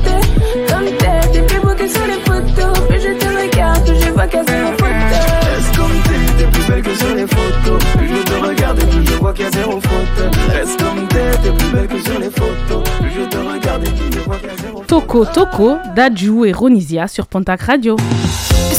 Comme 0.67 0.85
t'es, 0.97 1.31
t'es 1.31 1.41
plus 1.43 1.59
beau 1.59 1.73
que 1.75 1.87
sur 1.87 2.05
les 2.05 2.19
photos 2.25 2.79
Plus 2.89 3.01
je 3.01 3.13
te 3.13 3.25
regarde, 3.25 3.83
plus 3.85 4.05
je 4.05 4.11
vois 4.11 4.27
qu'à 4.27 4.43
zéro 4.43 4.71
faute 4.77 5.33
Reste 5.53 5.77
comme 5.77 6.01
t'es, 6.03 6.43
t'es 6.43 6.51
plus 6.51 6.67
belle 6.67 6.81
que 6.81 6.95
sur 6.95 7.15
les 7.15 7.27
photos. 7.27 7.83
Plus 7.97 8.07
je 8.07 8.23
te 8.23 8.45
regarde 8.45 8.79
et 8.79 8.85
plus 8.85 9.05
je 9.05 9.13
vois 9.13 9.33
qu'il 9.33 9.45
y 9.45 9.47
a 9.47 9.51
zéro 9.51 9.79
faute. 9.79 10.31
Reste 10.49 10.83
comme 10.83 11.07
t'es, 11.07 11.31
t'es 11.43 11.51
plus 11.51 11.71
belle 11.71 11.87
que 11.87 11.99
sur 11.99 12.19
les 12.19 12.29
photos. 12.29 12.83
Plus 12.99 13.11
je 13.11 13.29
te 13.29 13.37
regarde 13.37 13.83
et 13.83 13.89
plus 13.89 14.11
je 14.11 14.19
vois 14.19 14.37
qu'il 14.37 14.49
y 14.49 14.51
a 14.51 14.57
zéro 14.57 14.77
faute. 14.77 14.87
Toko 14.87 15.25
Toko, 15.25 15.77
Daju 15.95 16.45
et 16.45 16.51
Ronisia 16.51 17.07
sur 17.07 17.27
Pontac 17.27 17.61
Radio. 17.61 17.95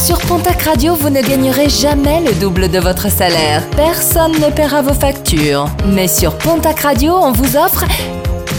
Sur 0.04 0.18
Pontac 0.18 0.60
Radio, 0.64 0.94
vous 0.96 1.08
ne 1.08 1.22
gagnerez 1.22 1.70
jamais 1.70 2.20
le 2.20 2.38
double 2.38 2.68
de 2.68 2.78
votre 2.78 3.10
salaire. 3.10 3.62
Personne 3.70 4.32
ne 4.32 4.50
paiera 4.50 4.82
vos 4.82 4.92
factures. 4.92 5.66
Mais 5.94 6.08
sur 6.08 6.36
Pontac 6.36 6.80
Radio, 6.80 7.14
on 7.14 7.32
vous 7.32 7.56
offre... 7.56 7.86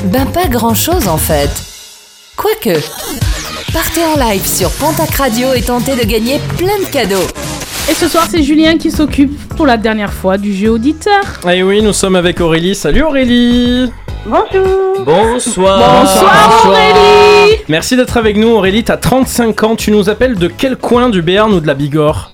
Ben 0.06 0.26
pas 0.26 0.48
grand-chose 0.48 1.08
en 1.08 1.18
fait. 1.18 1.52
Quoique... 2.36 2.80
Partez 3.72 4.02
en 4.06 4.28
live 4.28 4.44
sur 4.44 4.72
Pontac 4.72 5.12
Radio 5.12 5.54
et 5.54 5.62
tentez 5.62 5.96
de 5.96 6.04
gagner 6.04 6.40
plein 6.58 6.80
de 6.80 6.92
cadeaux. 6.92 7.28
Et 7.92 7.94
ce 7.94 8.08
soir, 8.08 8.26
c'est 8.28 8.42
Julien 8.42 8.80
qui 8.80 8.90
s'occupe 8.90 9.38
pour 9.50 9.68
la 9.68 9.78
dernière 9.78 10.14
fois 10.14 10.40
du 10.40 10.52
jeu 10.52 10.72
auditeur. 10.72 11.22
Et 11.48 11.62
oui, 11.62 11.84
nous 11.84 11.94
sommes 11.94 12.16
avec 12.16 12.42
Aurélie. 12.42 12.74
Salut 12.74 13.04
Aurélie 13.04 13.92
Bonjour. 14.26 15.06
Bonsoir. 15.06 16.02
Bonsoir 16.02 16.66
Aurélie. 16.66 17.62
Merci 17.70 17.96
d'être 17.96 18.18
avec 18.18 18.38
nous 18.38 18.48
Aurélie, 18.48 18.84
t'as 18.84 18.98
35 18.98 19.64
ans, 19.64 19.76
tu 19.76 19.92
nous 19.92 20.10
appelles 20.10 20.36
de 20.36 20.48
quel 20.48 20.78
coin 20.78 21.10
du 21.10 21.22
Béarn 21.22 21.54
ou 21.54 21.60
de 21.60 21.68
la 21.68 21.76
Bigorre 21.76 22.32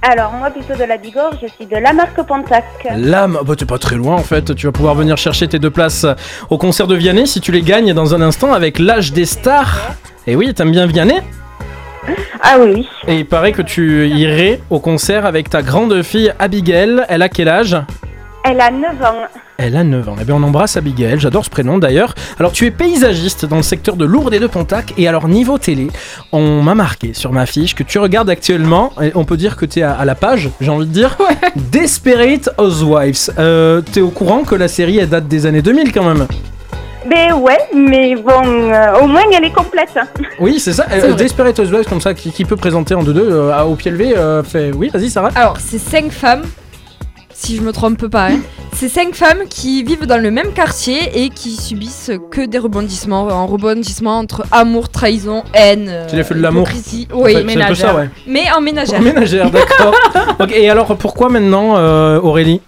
Alors, 0.00 0.32
moi, 0.32 0.48
plutôt 0.48 0.74
de 0.74 0.84
la 0.84 0.96
Bigorre, 0.96 1.34
je 1.42 1.46
suis 1.48 1.66
de 1.66 1.76
la 1.76 1.92
marque 1.92 2.22
Pontac. 2.22 2.64
L'âme, 2.96 3.38
bah 3.44 3.54
t'es 3.54 3.66
pas 3.66 3.76
très 3.76 3.96
loin 3.96 4.14
en 4.14 4.22
fait, 4.22 4.54
tu 4.54 4.64
vas 4.64 4.72
pouvoir 4.72 4.94
venir 4.94 5.18
chercher 5.18 5.46
tes 5.46 5.58
deux 5.58 5.68
places 5.68 6.06
au 6.48 6.56
concert 6.56 6.86
de 6.86 6.94
Vianney 6.94 7.26
si 7.26 7.42
tu 7.42 7.52
les 7.52 7.62
gagnes 7.62 7.92
dans 7.92 8.14
un 8.14 8.22
instant 8.22 8.54
avec 8.54 8.78
l'âge 8.78 9.12
des 9.12 9.26
stars. 9.26 9.92
Et 10.26 10.36
oui, 10.36 10.54
t'aimes 10.54 10.70
bien 10.70 10.86
Vianney? 10.86 11.20
Ah 12.40 12.56
oui, 12.58 12.72
oui. 12.74 12.88
Et 13.06 13.16
il 13.16 13.26
paraît 13.26 13.52
que 13.52 13.60
tu 13.60 14.08
irais 14.08 14.60
au 14.70 14.80
concert 14.80 15.26
avec 15.26 15.50
ta 15.50 15.60
grande 15.60 16.02
fille 16.02 16.32
Abigail, 16.38 17.04
elle 17.10 17.20
a 17.20 17.28
quel 17.28 17.48
âge? 17.48 17.76
Elle 18.44 18.60
a 18.60 18.70
9 18.70 18.82
ans. 19.02 19.14
Elle 19.58 19.76
a 19.76 19.84
9 19.84 20.08
ans. 20.08 20.16
Eh 20.20 20.24
bien, 20.24 20.34
on 20.34 20.42
embrasse 20.42 20.76
Abigail, 20.76 21.20
j'adore 21.20 21.44
ce 21.44 21.50
prénom 21.50 21.78
d'ailleurs. 21.78 22.14
Alors, 22.38 22.52
tu 22.52 22.64
es 22.64 22.70
paysagiste 22.70 23.44
dans 23.44 23.56
le 23.56 23.62
secteur 23.62 23.96
de 23.96 24.04
Lourdes 24.06 24.32
et 24.32 24.38
de 24.38 24.46
Pontac. 24.46 24.94
Et 24.96 25.06
alors, 25.06 25.28
niveau 25.28 25.58
télé, 25.58 25.88
on 26.32 26.62
m'a 26.62 26.74
marqué 26.74 27.12
sur 27.12 27.32
ma 27.32 27.44
fiche 27.44 27.74
que 27.74 27.82
tu 27.82 27.98
regardes 27.98 28.30
actuellement, 28.30 28.92
et 29.02 29.12
on 29.14 29.24
peut 29.24 29.36
dire 29.36 29.56
que 29.56 29.66
tu 29.66 29.80
es 29.80 29.82
à, 29.82 29.92
à 29.92 30.04
la 30.06 30.14
page, 30.14 30.48
j'ai 30.60 30.70
envie 30.70 30.86
de 30.86 30.92
dire, 30.92 31.18
Desperate 31.56 32.48
Housewives. 32.58 33.30
Euh, 33.38 33.82
T'es 33.82 34.00
au 34.00 34.08
courant 34.10 34.42
que 34.44 34.54
la 34.54 34.68
série, 34.68 34.98
elle 34.98 35.08
date 35.10 35.28
des 35.28 35.44
années 35.46 35.62
2000 35.62 35.92
quand 35.92 36.04
même? 36.04 36.26
Ben 37.08 37.32
ouais, 37.34 37.58
mais 37.74 38.14
bon, 38.16 38.42
euh, 38.44 39.00
au 39.02 39.06
moins 39.06 39.22
elle 39.34 39.44
est 39.44 39.52
complète. 39.54 39.98
Oui, 40.38 40.58
c'est 40.60 40.72
ça. 40.74 40.86
Euh, 40.92 41.12
Desperate 41.14 41.58
Housewives, 41.58 41.86
comme 41.88 42.00
ça, 42.00 42.14
qui, 42.14 42.30
qui 42.30 42.44
peut 42.44 42.56
présenter 42.56 42.94
en 42.94 43.02
2-2 43.02 43.16
euh, 43.18 43.52
à- 43.52 43.66
au 43.66 43.74
pied 43.74 43.90
levé 43.90 44.14
euh, 44.16 44.42
fait... 44.42 44.70
Oui, 44.74 44.90
vas-y, 44.92 45.08
Sarah. 45.10 45.30
Alors, 45.34 45.56
c'est 45.58 45.78
cinq 45.78 46.10
femmes, 46.12 46.42
si 47.40 47.56
je 47.56 47.62
me 47.62 47.72
trompe 47.72 48.06
pas. 48.08 48.28
hein. 48.28 48.40
C'est 48.74 48.88
cinq 48.88 49.14
femmes 49.14 49.44
qui 49.48 49.82
vivent 49.82 50.06
dans 50.06 50.20
le 50.22 50.30
même 50.30 50.52
quartier 50.52 50.98
et 51.24 51.28
qui 51.30 51.56
subissent 51.56 52.10
que 52.30 52.46
des 52.46 52.58
rebondissements. 52.58 53.28
Un 53.30 53.44
rebondissement 53.44 54.18
entre 54.18 54.44
amour, 54.52 54.90
trahison, 54.90 55.42
haine. 55.54 55.86
euh, 55.88 56.06
Tu 56.08 56.16
l'as 56.16 56.24
fait 56.24 56.34
de 56.34 56.40
l'amour. 56.40 56.68
Oui, 56.72 57.06
En 57.12 57.24
fait, 57.24 57.46
c'est 57.48 57.62
un 57.62 57.68
peu 57.68 57.74
ça, 57.74 57.94
ouais. 57.96 58.10
Mais 58.26 58.44
en 58.56 58.60
ménagère. 58.60 59.00
En 59.00 59.02
ménagère, 59.02 59.50
d'accord. 59.50 59.94
Et 60.54 60.68
alors, 60.70 60.96
pourquoi 60.96 61.28
maintenant, 61.30 61.76
euh, 61.78 62.20
Aurélie? 62.20 62.60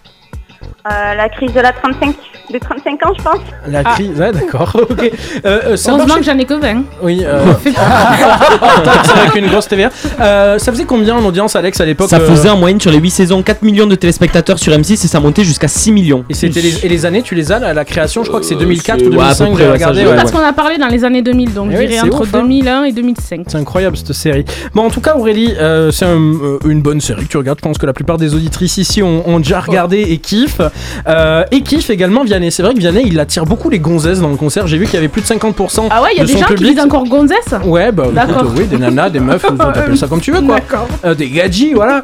Euh, 0.84 1.14
la 1.14 1.28
crise 1.28 1.52
de 1.52 1.60
la 1.60 1.72
35, 1.72 2.12
de 2.52 2.58
35 2.58 3.06
ans, 3.06 3.12
je 3.16 3.22
pense. 3.22 3.38
La 3.68 3.82
Ah. 3.84 3.92
crise, 3.94 4.18
ouais, 4.18 4.32
d'accord. 4.32 4.74
ok. 4.90 4.98
Euh, 5.44 5.60
euh, 5.64 5.76
ça 5.76 5.92
Heureusement 5.92 6.16
que 6.16 6.24
j'en 6.24 6.36
ai 6.36 6.44
que 6.44 6.54
20. 6.54 6.82
Oui, 7.02 7.22
euh... 7.24 7.40
c'est 7.64 9.18
avec 9.20 9.34
une 9.36 9.46
grosse 9.46 9.68
TVA. 9.68 9.90
Euh, 10.20 10.58
ça 10.58 10.72
faisait 10.72 10.84
combien 10.84 11.14
en 11.16 11.24
audience, 11.24 11.54
Alex, 11.56 11.80
à 11.80 11.84
l'époque 11.84 12.10
Ça 12.10 12.18
euh, 12.18 12.26
faisait 12.28 12.48
en 12.48 12.56
moyenne 12.56 12.80
sur 12.80 12.90
les 12.90 12.98
8 12.98 13.10
saisons 13.10 13.42
4 13.42 13.62
millions 13.62 13.86
de 13.86 13.94
téléspectateurs 13.94 14.58
sur 14.58 14.72
M6 14.72 14.92
et 14.92 14.96
ça 14.96 15.20
montait 15.20 15.44
jusqu'à 15.44 15.68
6 15.68 15.92
millions. 15.92 16.24
Et, 16.28 16.34
c'était 16.34 16.60
les, 16.60 16.84
et 16.84 16.88
les 16.88 17.06
années, 17.06 17.22
tu 17.22 17.34
les 17.36 17.52
as, 17.52 17.60
la, 17.60 17.74
la 17.74 17.84
création, 17.84 18.24
je 18.24 18.28
crois 18.28 18.40
que 18.40 18.46
c'est 18.46 18.56
Euh, 18.56 18.58
2004 18.58 18.98
c'est- 19.00 19.06
ou 19.06 19.10
ouais, 19.10 19.14
à 19.22 19.34
2005, 19.34 19.46
peu 19.46 19.52
près, 19.54 19.64
ouais, 19.66 19.72
regardé. 19.72 20.04
ouais. 20.06 20.16
Parce 20.16 20.32
qu'on 20.32 20.44
a 20.44 20.52
parlé 20.52 20.78
dans 20.78 20.88
les 20.88 21.04
années 21.04 21.22
2000, 21.22 21.54
donc 21.54 21.70
dirais 21.70 21.88
c'est 21.90 22.00
entre 22.00 22.22
ouf, 22.22 22.34
hein. 22.34 22.40
2001 22.40 22.84
et 22.84 22.92
2005. 22.92 23.44
C'est 23.46 23.56
incroyable 23.58 23.96
cette 23.96 24.12
série. 24.14 24.44
Bon, 24.74 24.82
en 24.86 24.90
tout 24.90 25.00
cas, 25.00 25.14
Aurélie, 25.16 25.54
euh, 25.60 25.92
c'est 25.92 26.06
un- 26.06 26.18
euh, 26.18 26.58
une 26.66 26.82
bonne 26.82 27.00
série 27.00 27.22
que 27.24 27.28
tu 27.28 27.36
regardes. 27.36 27.58
Je 27.58 27.62
pense 27.64 27.78
que 27.78 27.86
la 27.86 27.92
plupart 27.92 28.18
des 28.18 28.34
auditrices 28.34 28.78
ici 28.78 29.02
ont, 29.02 29.22
ont 29.28 29.38
déjà 29.38 29.60
regardé 29.60 30.00
et 30.00 30.18
kiffent. 30.18 30.60
Euh, 31.08 31.44
et 31.50 31.62
kiffent 31.62 31.90
également 31.90 32.24
Vianney. 32.24 32.50
C'est 32.50 32.62
vrai 32.62 32.74
que 32.74 32.78
Vianney, 32.78 33.04
il 33.06 33.18
attire 33.20 33.44
beaucoup 33.44 33.70
les 33.70 33.78
gonzesses 33.78 34.20
dans 34.20 34.28
le 34.28 34.36
concert. 34.36 34.66
J'ai 34.66 34.78
vu 34.78 34.84
qu'il 34.86 34.94
y 34.94 34.98
avait 34.98 35.08
plus 35.08 35.22
de 35.22 35.26
50% 35.26 35.88
Ah 35.90 36.02
ouais, 36.02 36.10
il 36.14 36.18
y 36.18 36.20
a 36.20 36.22
de 36.24 36.26
des 36.28 36.32
son 36.34 36.38
gens 36.40 36.46
qui 36.54 36.64
disent 36.64 36.80
encore 36.80 37.04
gonzesse 37.04 37.54
Ouais, 37.64 37.92
bah 37.92 38.04
écoute, 38.04 38.14
D'accord. 38.14 38.42
euh, 38.44 38.54
oui, 38.58 38.64
des 38.66 38.78
nanas, 38.78 39.10
des 39.10 39.20
meufs, 39.20 39.42
t'appelles 39.56 39.96
ça 39.96 40.06
comme 40.06 40.20
tu 40.20 40.32
veux 40.32 40.40
quoi. 40.40 40.56
D'accord. 40.56 40.88
Euh, 41.04 41.14
des 41.14 41.28
gadgets, 41.28 41.74
voilà. 41.74 42.00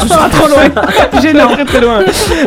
Tout 0.00 0.08
ça 0.08 0.16
va 0.16 0.28
trop 0.28 0.48
loin. 0.48 1.20
Gênant. 1.22 1.48
très 1.52 1.64
très 1.64 1.80
loin. 1.80 2.00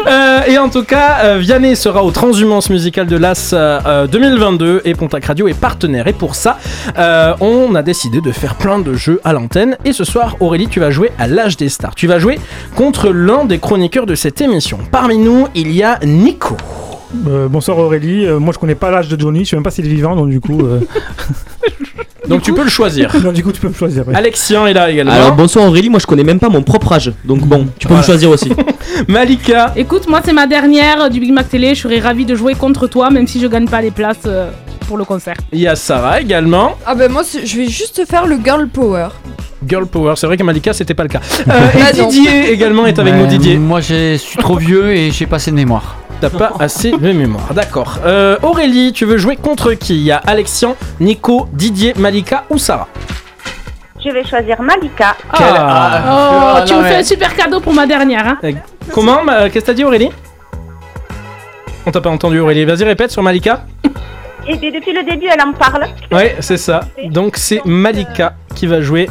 Euh, 0.08 0.40
et 0.48 0.58
en 0.58 0.70
tout 0.70 0.84
cas, 0.84 1.18
euh, 1.24 1.38
Vianney 1.40 1.76
sera 1.76 2.04
au 2.04 2.12
Transhumance 2.12 2.70
musicale 2.70 3.08
de 3.08 3.18
l'As 3.18 3.52
euh, 3.54 3.80
euh, 3.86 4.08
2022 4.08 4.82
et 4.86 4.94
Pontac 4.94 5.26
Radio 5.26 5.48
est 5.48 5.54
partenaire. 5.60 6.08
Et 6.08 6.14
pour 6.14 6.36
ça, 6.36 6.58
euh, 6.98 7.34
on 7.42 7.76
a 7.76 7.82
décidé 7.84 8.22
de 8.22 8.32
faire 8.32 8.56
plein 8.56 8.80
de 8.80 8.94
jeux 8.94 9.20
à 9.24 9.34
l'antenne. 9.34 9.78
Et 9.86 9.94
ce 9.94 10.04
soir, 10.04 10.36
Aurélie, 10.40 10.68
tu 10.68 10.80
vas 10.80 10.92
jouer 10.92 11.12
à 11.20 11.28
l'âge 11.28 11.58
des 11.58 11.70
stars. 11.70 11.96
Tu 11.96 12.08
vas 12.08 12.20
jouer 12.20 12.40
contre 12.76 13.10
l'un 13.12 13.46
des 13.46 13.60
chroniqueurs 13.60 14.06
de 14.06 14.16
cette 14.16 14.42
émission. 14.42 14.80
Parmi 14.96 15.18
nous, 15.18 15.46
il 15.54 15.74
y 15.76 15.84
a 15.84 16.00
Nico. 16.06 16.56
Euh, 17.28 17.50
bonsoir 17.50 17.78
Aurélie, 17.80 18.26
Euh, 18.26 18.40
moi 18.40 18.54
je 18.54 18.60
connais 18.60 18.76
pas 18.76 18.92
l'âge 18.92 19.10
de 19.10 19.20
Johnny, 19.20 19.44
je 19.44 19.50
sais 19.50 19.56
même 19.58 19.62
pas 19.64 19.70
s'il 19.70 19.86
est 19.86 19.90
vivant 19.94 20.16
donc 20.16 20.30
du 20.30 20.40
coup. 20.40 20.62
euh, 20.66 20.80
Donc 22.30 22.44
tu 22.44 22.54
peux 22.54 22.64
le 22.64 22.70
choisir. 22.70 23.14
non, 23.24 23.34
du 23.34 23.44
coup 23.44 23.52
tu 23.52 23.60
peux 23.60 23.68
me 23.68 23.74
choisir. 23.74 24.06
Alexien 24.14 24.66
est 24.68 24.74
là 24.74 24.90
également. 24.90 25.12
Alors 25.12 25.36
bonsoir 25.36 25.66
Aurélie, 25.66 25.90
moi 25.90 26.00
je 26.00 26.08
connais 26.08 26.24
même 26.24 26.40
pas 26.40 26.48
mon 26.48 26.64
propre 26.64 26.94
âge. 26.94 27.12
Donc 27.26 27.42
bon, 27.42 27.68
tu 27.78 27.88
peux 27.88 27.94
Voilà. 27.94 28.04
me 28.04 28.06
choisir 28.06 28.30
aussi. 28.30 28.54
Malika. 29.10 29.74
Écoute, 29.76 30.08
moi 30.08 30.22
c'est 30.24 30.32
ma 30.32 30.48
dernière 30.48 31.10
du 31.10 31.20
Big 31.20 31.34
Mac 31.34 31.50
Télé, 31.50 31.76
je 31.76 31.82
serais 31.82 32.00
ravie 32.00 32.24
de 32.26 32.34
jouer 32.34 32.54
contre 32.56 32.88
toi, 32.88 33.10
même 33.10 33.28
si 33.28 33.42
je 33.42 33.48
gagne 33.48 33.68
pas 33.68 33.82
les 33.82 33.92
places 33.92 34.20
euh, 34.28 34.50
pour 34.88 34.98
le 34.98 35.06
concert. 35.06 35.36
Il 35.52 35.60
y 35.60 35.68
a 35.68 35.76
Sarah 35.76 36.22
également. 36.22 36.76
Ah 36.86 36.96
ben 36.96 37.12
moi, 37.12 37.24
je 37.24 37.58
vais 37.58 37.68
juste 37.68 38.04
faire 38.10 38.26
le 38.28 38.38
girl 38.44 38.68
power. 38.68 39.08
Girl 39.68 39.88
Power, 39.88 40.14
c'est 40.16 40.28
vrai 40.28 40.38
que 40.38 40.44
Malika 40.44 40.74
c'était 40.74 40.94
pas 40.94 41.04
le 41.04 41.10
cas. 41.10 41.22
Euh, 41.40 41.44
Bah 41.74 41.90
et 41.94 41.98
non. 42.02 42.08
Didier 42.10 42.52
également 42.52 42.86
est 42.86 43.00
avec 43.00 43.14
Ouais, 43.14 43.20
nous, 43.20 43.26
Didier. 43.28 43.58
Moi, 43.58 43.82
je 43.82 44.16
suis 44.18 44.38
trop 44.38 44.58
vieux 44.58 44.94
et 44.96 45.12
j'ai 45.12 45.26
pas 45.26 45.38
assez 45.38 45.50
de 45.52 45.56
mémoire. 45.56 45.96
T'as 46.22 46.30
pas 46.30 46.52
assez 46.60 46.92
de 46.92 47.12
mémoire, 47.12 47.54
d'accord. 47.54 48.00
Euh, 48.06 48.38
Aurélie, 48.44 48.94
tu 48.94 49.06
veux 49.06 49.18
jouer 49.18 49.36
contre 49.38 49.74
qui? 49.74 49.96
Il 49.96 50.04
y 50.04 50.12
a 50.12 50.18
Alexian, 50.18 50.76
Nico, 51.00 51.48
Didier, 51.52 51.94
Malika 51.98 52.44
ou 52.52 52.58
Sarah? 52.60 52.88
Je 54.04 54.12
vais 54.12 54.24
choisir 54.24 54.62
Malika. 54.62 55.16
Quelle- 55.36 55.48
Oh, 55.50 55.58
Ah, 55.58 56.64
tu 56.68 56.74
non, 56.74 56.80
me 56.80 56.84
mais- 56.84 56.90
fais 56.90 56.96
un 56.98 57.04
super 57.04 57.36
cadeau 57.36 57.60
pour 57.60 57.74
ma 57.74 57.88
dernière. 57.88 58.28
Hein 58.28 58.38
Euh, 58.44 58.52
Comment 58.94 59.24
ma- 59.24 59.50
Qu'est-ce 59.50 59.66
que 59.66 59.72
t'as 59.72 59.74
dit 59.74 59.84
Aurélie? 59.84 60.10
On 61.88 61.92
t'a 61.92 62.02
pas 62.02 62.10
entendu 62.12 62.40
Aurélie, 62.40 62.66
vas-y 62.66 62.84
répète 62.84 63.12
sur 63.12 63.24
Malika. 63.24 63.66
Et 64.48 64.58
depuis 64.72 64.94
le 64.94 65.04
début, 65.04 65.28
elle 65.32 65.42
en 65.42 65.54
parle. 65.54 65.86
Ouais, 66.12 66.36
c'est 66.40 66.58
ça. 66.58 66.82
Donc 67.10 67.38
c'est 67.38 67.62
Malika 67.66 68.36
qui 68.56 68.68
va 68.68 68.82
jouer. 68.82 69.10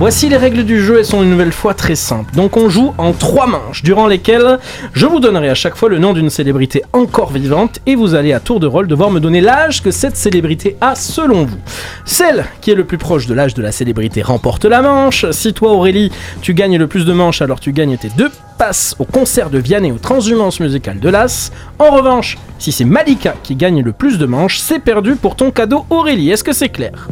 Voici 0.00 0.30
les 0.30 0.38
règles 0.38 0.64
du 0.64 0.80
jeu, 0.82 0.98
elles 0.98 1.04
sont 1.04 1.22
une 1.22 1.28
nouvelle 1.28 1.52
fois 1.52 1.74
très 1.74 1.94
simples. 1.94 2.34
Donc 2.34 2.56
on 2.56 2.70
joue 2.70 2.94
en 2.96 3.12
trois 3.12 3.46
manches, 3.46 3.82
durant 3.82 4.06
lesquelles 4.06 4.58
je 4.94 5.04
vous 5.04 5.20
donnerai 5.20 5.50
à 5.50 5.54
chaque 5.54 5.76
fois 5.76 5.90
le 5.90 5.98
nom 5.98 6.14
d'une 6.14 6.30
célébrité 6.30 6.82
encore 6.94 7.30
vivante 7.30 7.80
et 7.84 7.96
vous 7.96 8.14
allez 8.14 8.32
à 8.32 8.40
tour 8.40 8.60
de 8.60 8.66
rôle 8.66 8.88
devoir 8.88 9.10
me 9.10 9.20
donner 9.20 9.42
l'âge 9.42 9.82
que 9.82 9.90
cette 9.90 10.16
célébrité 10.16 10.78
a 10.80 10.94
selon 10.94 11.44
vous. 11.44 11.58
Celle 12.06 12.46
qui 12.62 12.70
est 12.70 12.74
le 12.74 12.84
plus 12.84 12.96
proche 12.96 13.26
de 13.26 13.34
l'âge 13.34 13.52
de 13.52 13.60
la 13.60 13.72
célébrité 13.72 14.22
remporte 14.22 14.64
la 14.64 14.80
manche. 14.80 15.30
Si 15.32 15.52
toi 15.52 15.72
Aurélie, 15.72 16.10
tu 16.40 16.54
gagnes 16.54 16.78
le 16.78 16.86
plus 16.86 17.04
de 17.04 17.12
manches, 17.12 17.42
alors 17.42 17.60
tu 17.60 17.72
gagnes 17.72 17.98
tes 17.98 18.08
deux 18.16 18.30
passes 18.56 18.96
au 19.00 19.04
concert 19.04 19.50
de 19.50 19.58
Vianney 19.58 19.92
au 19.92 19.98
Transhumance 19.98 20.60
musicale 20.60 20.98
de 20.98 21.10
l'As. 21.10 21.52
En 21.78 21.90
revanche, 21.90 22.38
si 22.58 22.72
c'est 22.72 22.86
Malika 22.86 23.34
qui 23.42 23.54
gagne 23.54 23.82
le 23.82 23.92
plus 23.92 24.16
de 24.16 24.24
manches, 24.24 24.60
c'est 24.60 24.78
perdu 24.78 25.14
pour 25.16 25.36
ton 25.36 25.50
cadeau 25.50 25.84
Aurélie. 25.90 26.30
Est-ce 26.30 26.44
que 26.44 26.54
c'est 26.54 26.70
clair? 26.70 27.08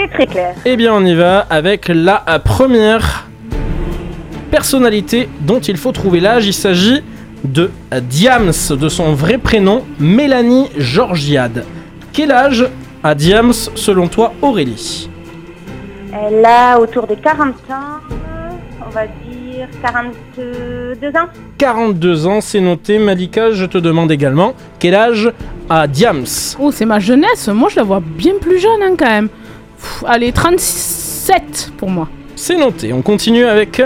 C'est 0.00 0.08
très 0.08 0.26
clair. 0.26 0.54
eh 0.64 0.76
bien, 0.76 0.94
on 0.94 1.04
y 1.04 1.14
va 1.14 1.40
avec 1.50 1.88
la 1.88 2.20
première 2.42 3.28
personnalité 4.50 5.28
dont 5.40 5.60
il 5.60 5.76
faut 5.76 5.92
trouver 5.92 6.20
l'âge. 6.20 6.46
Il 6.46 6.54
s'agit 6.54 7.02
de 7.44 7.70
Diams, 8.02 8.52
de 8.70 8.88
son 8.88 9.12
vrai 9.12 9.36
prénom, 9.36 9.84
Mélanie 9.98 10.70
Georgiade. 10.78 11.64
Quel 12.12 12.32
âge 12.32 12.66
a 13.02 13.14
Diams 13.14 13.52
selon 13.52 14.08
toi, 14.08 14.32
Aurélie? 14.40 15.10
Elle 16.12 16.44
a 16.44 16.78
autour 16.80 17.06
des 17.06 17.16
40 17.16 17.48
ans, 17.70 18.00
on 18.86 18.90
va 18.90 19.06
dire 19.06 19.68
42 19.82 21.08
ans. 21.08 21.28
42 21.58 22.26
ans, 22.26 22.40
c'est 22.40 22.60
noté. 22.60 22.98
Malika, 22.98 23.52
je 23.52 23.66
te 23.66 23.78
demande 23.78 24.10
également 24.10 24.54
quel 24.78 24.94
âge 24.94 25.30
a 25.68 25.86
Diams? 25.86 26.56
Oh, 26.58 26.70
c'est 26.72 26.86
ma 26.86 26.98
jeunesse. 27.00 27.48
Moi, 27.48 27.68
je 27.68 27.76
la 27.76 27.82
vois 27.82 28.00
bien 28.00 28.34
plus 28.40 28.58
jeune 28.58 28.82
hein, 28.82 28.94
quand 28.98 29.06
même. 29.06 29.28
Pff, 29.80 30.04
allez, 30.06 30.32
37 30.32 31.72
pour 31.76 31.90
moi. 31.90 32.08
C'est 32.36 32.56
noté. 32.56 32.92
On 32.92 33.02
continue 33.02 33.44
avec 33.44 33.82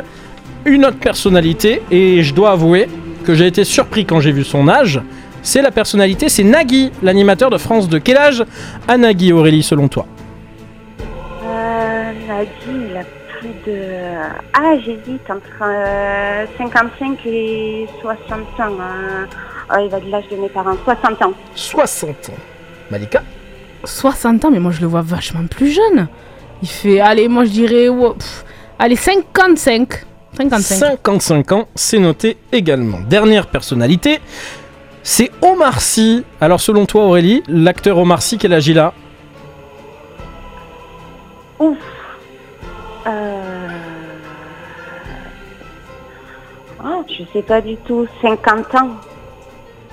une 0.64 0.84
autre 0.84 0.98
personnalité 0.98 1.82
et 1.90 2.22
je 2.22 2.34
dois 2.34 2.52
avouer 2.52 2.88
que 3.24 3.34
j'ai 3.34 3.46
été 3.46 3.64
surpris 3.64 4.04
quand 4.06 4.20
j'ai 4.20 4.32
vu 4.32 4.44
son 4.44 4.68
âge. 4.68 5.00
C'est 5.42 5.60
la 5.62 5.70
personnalité, 5.70 6.28
c'est 6.28 6.42
Nagui, 6.44 6.90
l'animateur 7.02 7.50
de 7.50 7.58
France 7.58 7.88
2. 7.88 7.98
Quel 7.98 8.16
âge? 8.16 8.44
A 8.88 8.96
Nagui, 8.96 9.32
Aurélie, 9.32 9.62
selon 9.62 9.88
toi 9.88 10.06
Euh, 11.44 12.12
Nagui, 12.28 12.50
il 12.90 12.96
a 12.96 13.02
plus 13.38 13.50
de... 13.66 13.82
Ah, 14.54 14.74
j'hésite 14.84 15.28
entre 15.28 15.62
euh, 15.62 16.46
55 16.56 17.18
et 17.26 17.86
60 18.00 18.30
ans. 18.30 18.76
hein. 18.80 19.26
Ah, 19.68 19.80
il 19.82 19.90
va 19.90 20.00
de 20.00 20.10
l'âge 20.10 20.24
de 20.30 20.36
mes 20.36 20.48
parents. 20.48 20.76
60 20.84 21.22
ans. 21.22 21.32
60 21.54 22.10
ans. 22.10 22.32
Malika? 22.90 23.22
60 23.86 24.44
ans, 24.44 24.50
mais 24.50 24.60
moi, 24.60 24.72
je 24.72 24.80
le 24.80 24.86
vois 24.86 25.02
vachement 25.02 25.46
plus 25.46 25.70
jeune. 25.70 26.08
Il 26.62 26.68
fait, 26.68 27.00
allez, 27.00 27.28
moi, 27.28 27.44
je 27.44 27.50
dirais, 27.50 27.88
pff, 27.88 28.44
allez, 28.78 28.96
55. 28.96 30.04
55. 30.36 30.76
55 30.78 31.52
ans, 31.52 31.68
c'est 31.74 31.98
noté 31.98 32.36
également. 32.52 33.00
Dernière 33.00 33.46
personnalité, 33.46 34.20
c'est 35.02 35.30
Omar 35.42 35.80
Sy. 35.80 36.24
Alors 36.40 36.60
selon 36.60 36.86
toi 36.86 37.04
Aurélie, 37.04 37.42
l'acteur 37.46 37.98
Omar 37.98 38.22
Sy, 38.22 38.38
quel 38.38 38.52
âge 38.52 38.66
il 38.66 38.78
a? 38.78 38.92
Ouf. 41.60 41.76
Euh... 43.06 43.68
Ah, 46.82 47.02
je 47.08 47.22
sais 47.32 47.42
pas 47.42 47.60
du 47.60 47.76
tout. 47.76 48.06
50 48.22 48.74
ans. 48.74 48.90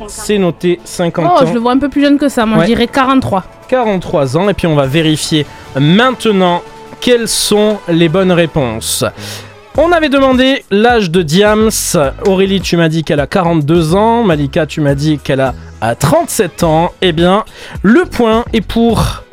C'est 0.07 0.37
noté 0.37 0.79
50 0.83 1.25
Oh, 1.25 1.43
ans. 1.43 1.47
je 1.47 1.53
le 1.53 1.59
vois 1.59 1.71
un 1.73 1.77
peu 1.79 1.89
plus 1.89 2.01
jeune 2.01 2.17
que 2.17 2.29
ça, 2.29 2.45
moi 2.45 2.59
Ouais. 2.59 2.63
je 2.65 2.69
dirais 2.69 2.87
43. 2.87 3.43
43 3.67 4.37
ans 4.37 4.49
et 4.49 4.53
puis 4.53 4.67
on 4.67 4.75
va 4.75 4.85
vérifier 4.85 5.45
maintenant 5.79 6.61
quelles 6.99 7.27
sont 7.27 7.79
les 7.87 8.09
bonnes 8.09 8.31
réponses. 8.31 9.03
On 9.77 9.91
avait 9.93 10.09
demandé 10.09 10.65
l'âge 10.69 11.09
de 11.11 11.21
Diams. 11.21 11.69
Aurélie, 12.25 12.59
tu 12.59 12.75
m'as 12.75 12.89
dit 12.89 13.03
qu'elle 13.05 13.21
a 13.21 13.27
42 13.27 13.95
ans. 13.95 14.23
Malika, 14.23 14.65
tu 14.65 14.81
m'as 14.81 14.95
dit 14.95 15.17
qu'elle 15.17 15.39
a 15.39 15.53
à 15.79 15.95
37 15.95 16.63
ans. 16.63 16.91
Eh 17.01 17.13
bien, 17.13 17.45
le 17.81 18.03
point 18.03 18.43
est 18.51 18.59
pour 18.61 19.23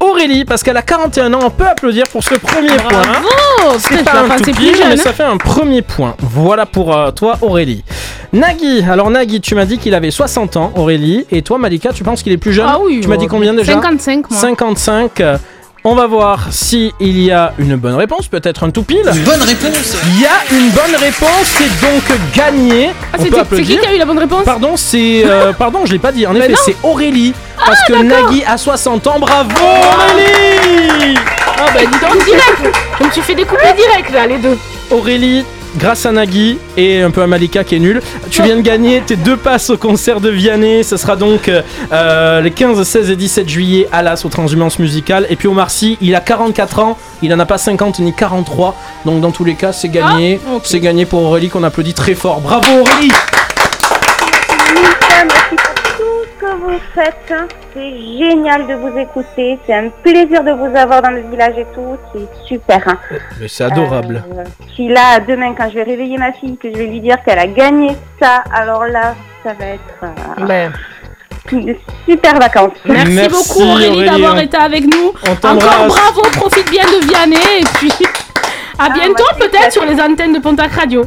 Aurélie 0.00 0.44
parce 0.44 0.62
qu'elle 0.62 0.76
a 0.76 0.82
41 0.82 1.34
ans. 1.34 1.40
On 1.44 1.50
peut 1.50 1.66
applaudir 1.66 2.04
pour 2.10 2.22
ce 2.22 2.34
premier 2.34 2.68
point. 2.76 3.02
Bravo 3.02 3.78
C'est 3.78 4.04
pas 4.04 4.20
un 4.22 4.36
tout 4.38 4.44
jeune, 4.44 4.74
mais 4.88 4.94
hein. 4.94 4.96
ça 4.96 5.12
fait 5.12 5.24
un 5.24 5.36
premier 5.36 5.82
point. 5.82 6.14
Voilà 6.20 6.66
pour 6.66 6.96
euh, 6.96 7.10
toi, 7.10 7.36
Aurélie. 7.42 7.84
Nagui, 8.32 8.82
alors 8.88 9.10
Nagui, 9.10 9.40
tu 9.40 9.54
m'as 9.54 9.64
dit 9.64 9.78
qu'il 9.78 9.94
avait 9.94 10.10
60 10.10 10.56
ans, 10.56 10.72
Aurélie. 10.76 11.26
Et 11.30 11.42
toi, 11.42 11.58
Malika, 11.58 11.92
tu 11.92 12.04
penses 12.04 12.22
qu'il 12.22 12.32
est 12.32 12.38
plus 12.38 12.52
jeune? 12.52 12.66
Ah 12.68 12.78
oui, 12.82 13.00
Tu 13.02 13.08
m'as 13.08 13.16
dit 13.16 13.24
euh, 13.26 13.28
combien 13.28 13.54
déjà? 13.54 13.72
55, 13.72 14.30
moi. 14.30 14.40
55. 14.40 15.22
On 15.84 15.94
va 15.94 16.06
voir 16.06 16.48
si 16.50 16.92
il 17.00 17.20
y 17.20 17.30
a 17.30 17.52
une 17.58 17.76
bonne 17.76 17.94
réponse, 17.94 18.26
peut-être 18.26 18.64
un 18.64 18.70
tout 18.70 18.82
pile. 18.82 19.08
Une 19.14 19.22
bonne 19.24 19.40
réponse 19.42 19.96
Il 20.06 20.20
y 20.20 20.26
a 20.26 20.40
une 20.52 20.70
bonne 20.70 20.94
réponse, 20.98 21.44
c'est 21.44 21.80
donc 21.80 22.02
gagné. 22.34 22.90
Ah, 23.12 23.16
On 23.18 23.22
c'est- 23.22 23.28
peut 23.30 23.36
c'est 23.36 23.40
applaudir. 23.40 23.66
qui 23.66 23.78
qui 23.78 23.86
a 23.86 23.94
eu 23.94 23.98
la 23.98 24.04
bonne 24.04 24.18
réponse 24.18 24.44
Pardon, 24.44 24.76
c'est. 24.76 25.22
euh, 25.24 25.52
pardon, 25.58 25.86
je 25.86 25.92
l'ai 25.92 25.98
pas 25.98 26.12
dit. 26.12 26.26
En 26.26 26.32
Mais 26.32 26.40
effet, 26.40 26.48
non. 26.52 26.58
c'est 26.64 26.76
Aurélie. 26.82 27.32
Parce 27.64 27.78
Ah, 27.84 27.92
que. 27.92 28.02
Nagui 28.02 28.42
a 28.44 28.58
60 28.58 29.06
ans. 29.06 29.18
Bravo 29.20 29.50
Aurélie 29.60 31.16
Ah 31.46 31.66
bah 31.72 31.80
dis 31.80 31.86
donc 31.86 32.24
direct 32.24 32.76
Je 33.00 33.06
me 33.06 33.10
suis 33.12 33.22
fait 33.22 33.34
découper 33.36 33.72
direct 33.76 34.10
là, 34.12 34.26
les 34.26 34.38
deux. 34.38 34.58
Aurélie, 34.90 35.44
grâce 35.76 36.06
à 36.06 36.12
Nagui 36.12 36.58
et 36.76 37.02
un 37.02 37.10
peu 37.10 37.22
à 37.22 37.26
Malika 37.26 37.64
qui 37.64 37.76
est 37.76 37.80
nul, 37.80 38.00
tu 38.30 38.42
viens 38.42 38.56
de 38.56 38.62
gagner 38.62 39.00
tes 39.00 39.16
deux 39.16 39.36
passes 39.36 39.70
au 39.70 39.76
concert 39.76 40.20
de 40.20 40.30
Vianney. 40.30 40.84
Ce 40.84 40.96
sera 40.96 41.16
donc 41.16 41.48
euh, 41.92 42.40
les 42.40 42.50
15, 42.50 42.82
16 42.82 43.10
et 43.10 43.16
17 43.16 43.48
juillet 43.48 43.88
à 43.92 44.02
l'As 44.02 44.24
au 44.24 44.28
Transhumance 44.28 44.78
Musicale. 44.78 45.26
Et 45.30 45.36
puis 45.36 45.48
Omar 45.48 45.70
Sy, 45.70 45.98
il 46.00 46.14
a 46.14 46.20
44 46.20 46.78
ans, 46.80 46.98
il 47.22 47.32
en 47.34 47.38
a 47.38 47.46
pas 47.46 47.58
50 47.58 47.98
ni 48.00 48.14
43. 48.14 48.74
Donc 49.04 49.20
dans 49.20 49.30
tous 49.30 49.44
les 49.44 49.54
cas, 49.54 49.72
c'est 49.72 49.88
gagné. 49.88 50.40
Ah, 50.46 50.58
C'est 50.64 50.80
gagné 50.80 51.04
pour 51.06 51.22
Aurélie 51.22 51.48
qu'on 51.48 51.64
applaudit 51.64 51.94
très 51.94 52.14
fort. 52.14 52.40
Bravo 52.40 52.80
Aurélie 52.80 53.12
merci 55.24 55.67
vous 56.68 56.80
faites. 56.94 57.34
C'est 57.74 57.90
génial 58.18 58.66
de 58.66 58.74
vous 58.74 58.96
écouter. 58.98 59.58
C'est 59.66 59.74
un 59.74 59.88
plaisir 60.02 60.42
de 60.44 60.52
vous 60.52 60.76
avoir 60.76 61.02
dans 61.02 61.10
le 61.10 61.22
village 61.30 61.56
et 61.58 61.66
tout. 61.74 61.96
C'est 62.12 62.46
super. 62.46 62.82
hein. 62.86 62.98
Mais 63.40 63.48
c'est 63.48 63.64
adorable. 63.64 64.22
Euh, 64.36 64.44
puis 64.74 64.88
là, 64.88 65.20
demain, 65.20 65.54
quand 65.56 65.68
je 65.70 65.74
vais 65.74 65.82
réveiller 65.84 66.18
ma 66.18 66.32
fille, 66.32 66.56
que 66.56 66.70
je 66.72 66.76
vais 66.78 66.86
lui 66.86 67.00
dire 67.00 67.16
qu'elle 67.24 67.38
a 67.38 67.46
gagné 67.46 67.90
ça, 68.20 68.44
alors 68.54 68.86
là, 68.86 69.14
ça 69.44 69.52
va 69.54 69.66
être 69.66 70.04
euh, 70.50 70.68
de 71.52 71.76
super 72.08 72.38
vacances. 72.38 72.72
Merci, 72.84 73.12
Merci, 73.12 73.28
beaucoup 73.30 73.70
Aurélie, 73.70 73.88
Aurélie. 73.90 74.10
d'avoir 74.10 74.38
été 74.38 74.56
avec 74.56 74.84
nous. 74.84 75.12
Encore 75.30 75.86
bravo, 75.86 76.22
profite 76.32 76.70
bien 76.70 76.84
de 76.84 77.06
Vianney 77.06 77.36
et 77.60 77.64
puis 77.74 77.92
à 78.78 78.90
bientôt 78.90 79.24
moi, 79.24 79.32
c'est 79.40 79.50
peut-être 79.50 79.72
sur 79.72 79.84
les 79.84 80.00
antennes 80.00 80.34
de 80.34 80.38
Pontac 80.40 80.72
Radio. 80.72 81.04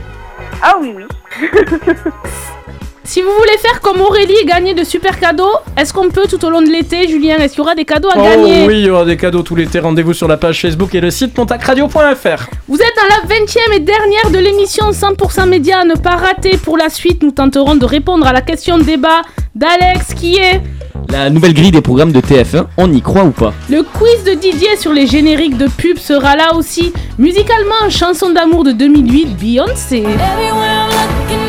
Ah 0.63 0.75
oui, 0.79 0.95
oui. 0.95 1.05
Si 3.03 3.21
vous 3.21 3.31
voulez 3.31 3.57
faire 3.57 3.81
comme 3.81 3.99
Aurélie 3.99 4.35
et 4.41 4.45
gagner 4.45 4.73
de 4.75 4.83
super 4.83 5.19
cadeaux, 5.19 5.51
est-ce 5.75 5.91
qu'on 5.91 6.09
peut 6.09 6.27
tout 6.29 6.43
au 6.45 6.49
long 6.51 6.61
de 6.61 6.67
l'été, 6.69 7.07
Julien 7.07 7.37
Est-ce 7.37 7.53
qu'il 7.53 7.59
y 7.59 7.61
aura 7.61 7.73
des 7.75 7.83
cadeaux 7.83 8.09
à 8.09 8.13
Oh 8.15 8.23
gagner 8.23 8.67
oui, 8.67 8.79
il 8.81 8.85
y 8.85 8.89
aura 8.91 9.05
des 9.05 9.17
cadeaux 9.17 9.41
tout 9.41 9.55
l'été. 9.55 9.79
Rendez-vous 9.79 10.13
sur 10.13 10.27
la 10.27 10.37
page 10.37 10.61
Facebook 10.61 10.93
et 10.93 11.01
le 11.01 11.09
site 11.09 11.33
pontacradio.fr. 11.33 12.45
Vous 12.67 12.77
êtes 12.77 12.95
dans 12.95 13.07
la 13.09 13.35
20e 13.35 13.75
et 13.75 13.79
dernière 13.79 14.29
de 14.31 14.37
l'émission 14.37 14.91
100% 14.91 15.49
Média 15.49 15.79
à 15.79 15.83
ne 15.83 15.95
pas 15.95 16.15
rater. 16.15 16.57
Pour 16.57 16.77
la 16.77 16.89
suite, 16.89 17.23
nous 17.23 17.31
tenterons 17.31 17.75
de 17.75 17.85
répondre 17.85 18.27
à 18.27 18.33
la 18.33 18.41
question 18.41 18.77
de 18.77 18.83
débat 18.83 19.23
d'Alex 19.55 20.13
qui 20.13 20.35
est 20.37 20.61
La 21.09 21.31
nouvelle 21.31 21.55
grille 21.55 21.71
des 21.71 21.81
programmes 21.81 22.11
de 22.11 22.21
TF1, 22.21 22.65
on 22.77 22.93
y 22.93 23.01
croit 23.01 23.23
ou 23.23 23.31
pas? 23.31 23.51
Le 23.69 23.81
quiz 23.81 24.23
de 24.25 24.35
Didier 24.39 24.77
sur 24.77 24.93
les 24.93 25.07
génériques 25.07 25.57
de 25.57 25.67
pub 25.67 25.97
sera 25.97 26.35
là 26.35 26.53
aussi. 26.55 26.93
Musicalement, 27.17 27.89
chanson 27.89 28.29
d'amour 28.29 28.63
de 28.63 28.71
2008, 28.73 29.37
Beyoncé. 29.37 30.03
I'm 30.03 31.40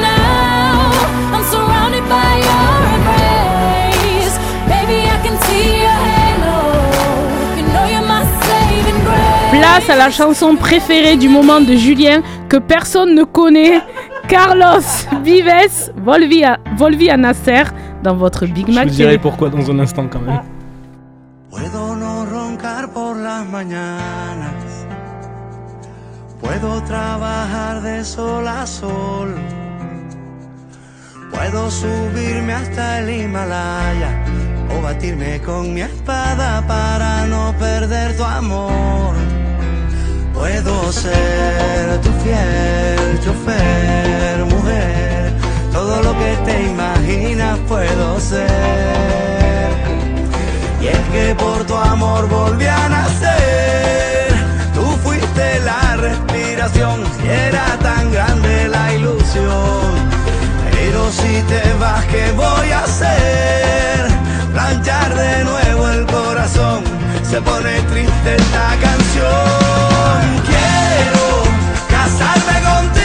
grace. 9.62 9.84
Place 9.84 9.90
à 9.90 9.96
la 9.96 10.10
chanson 10.10 10.56
préférée 10.56 11.16
du 11.16 11.28
moment 11.28 11.60
de 11.60 11.74
Julien 11.74 12.22
que 12.48 12.56
personne 12.58 13.14
ne 13.14 13.24
connaît. 13.24 13.80
Carlos 14.28 14.86
Vives, 15.22 15.92
Volvi 15.96 16.44
à, 16.44 16.58
Volvi 16.76 17.10
à 17.10 17.16
Nasser 17.16 17.64
dans 18.02 18.14
votre 18.16 18.46
Big 18.46 18.66
Je 18.68 18.72
Mac. 18.72 18.88
vous 18.88 18.94
dirai 18.94 19.18
pourquoi 19.18 19.50
dans 19.50 19.70
un 19.70 19.78
instant 19.78 20.06
quand 20.08 20.20
même. 20.20 20.40
Puedo 21.50 21.94
no 21.96 22.24
roncar 22.24 22.88
por 22.92 23.14
las 23.16 23.44
mañanas. 23.46 24.86
Puedo 26.40 26.80
trabajar 26.82 27.82
de 27.82 28.02
sol 28.04 28.46
a 28.48 28.66
sol. 28.66 29.34
Puedo 31.30 31.70
subirme 31.70 32.52
hasta 32.54 33.00
el 33.00 33.10
Himalaya 33.10 34.24
o 34.70 34.82
batirme 34.82 35.40
con 35.44 35.74
mi 35.74 35.82
espada 35.82 36.62
para 36.66 37.26
no 37.26 37.54
perder 37.58 38.16
tu 38.16 38.24
amor. 38.24 39.41
Puedo 40.42 40.90
ser 40.90 42.00
tu 42.00 42.10
fiel 42.24 43.20
chofer, 43.22 44.44
mujer. 44.46 45.32
Todo 45.72 46.02
lo 46.02 46.12
que 46.18 46.36
te 46.44 46.62
imaginas 46.64 47.60
puedo 47.68 48.18
ser. 48.18 49.70
Y 50.80 50.88
es 50.88 50.98
que 51.12 51.36
por 51.36 51.62
tu 51.64 51.76
amor 51.76 52.28
volví 52.28 52.66
a 52.66 52.88
nacer. 52.88 54.34
Tú 54.74 54.84
fuiste 55.04 55.60
la 55.60 55.94
respiración 55.94 57.04
y 57.24 57.28
era 57.28 57.78
tan 57.80 58.10
grande 58.10 58.66
la 58.66 58.94
ilusión. 58.94 59.92
Pero 60.72 61.08
si 61.12 61.40
te 61.50 61.62
vas, 61.78 62.04
¿qué 62.06 62.32
voy 62.32 62.68
a 62.72 62.80
hacer? 62.82 64.08
Planchar 64.52 65.14
de 65.14 65.44
nuevo 65.44 65.88
el. 65.90 66.11
Se 67.32 67.40
pone 67.40 67.80
triste 67.90 68.36
esta 68.36 68.76
canción. 68.82 70.20
Quiero 70.44 71.42
casarme 71.88 72.60
contigo, 72.60 73.01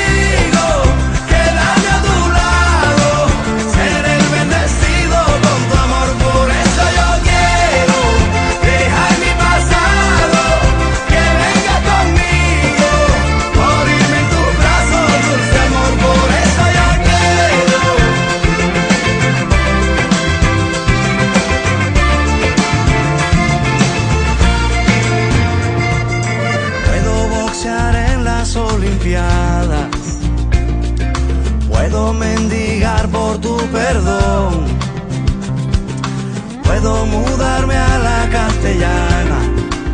Puedo 36.87 37.05
mudarme 37.05 37.75
a 37.75 37.97
la 37.97 38.29
castellana. 38.31 39.39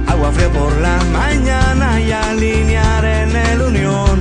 Agua 0.06 0.32
fría 0.32 0.50
por 0.50 0.72
las 0.78 1.04
mañanas 1.08 2.00
y 2.00 2.12
alinear 2.12 3.04
en 3.04 3.36
el 3.36 3.62
unión. 3.64 4.20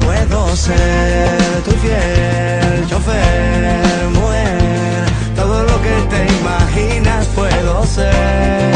Puedo 0.00 0.56
ser 0.56 1.62
tu 1.66 1.72
fiel 1.72 2.86
chofer, 2.88 4.08
mujer. 4.14 5.04
Todo 5.36 5.62
lo 5.64 5.82
que 5.82 5.94
te 6.08 6.20
imaginas 6.40 7.26
puedo 7.34 7.84
ser. 7.84 8.72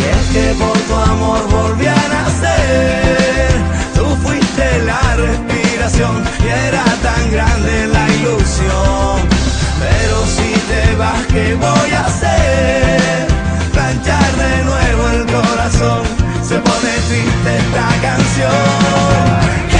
Y 0.00 0.04
es 0.14 0.24
que 0.34 0.54
por 0.62 0.78
tu 0.88 0.94
amor 0.94 1.40
volví 1.48 1.86
a 1.86 2.02
nacer. 2.16 3.48
Tú 3.94 4.04
fuiste 4.22 4.82
la 4.82 5.00
respiración 5.16 6.22
y 6.44 6.48
era 6.68 6.84
tan 7.02 7.30
grande 7.32 7.86
la 7.86 8.06
ilusión. 8.10 9.35
Pero 9.78 10.26
si 10.26 10.52
te 10.68 10.96
vas, 10.96 11.26
¿qué 11.26 11.54
voy 11.54 11.90
a 11.92 12.06
hacer? 12.06 13.26
Planchar 13.72 14.32
de 14.36 14.64
nuevo 14.64 15.08
el 15.10 15.26
corazón. 15.26 16.02
Se 16.42 16.56
pone 16.58 16.92
triste 17.08 17.56
esta 17.58 17.88
canción. 18.02 19.75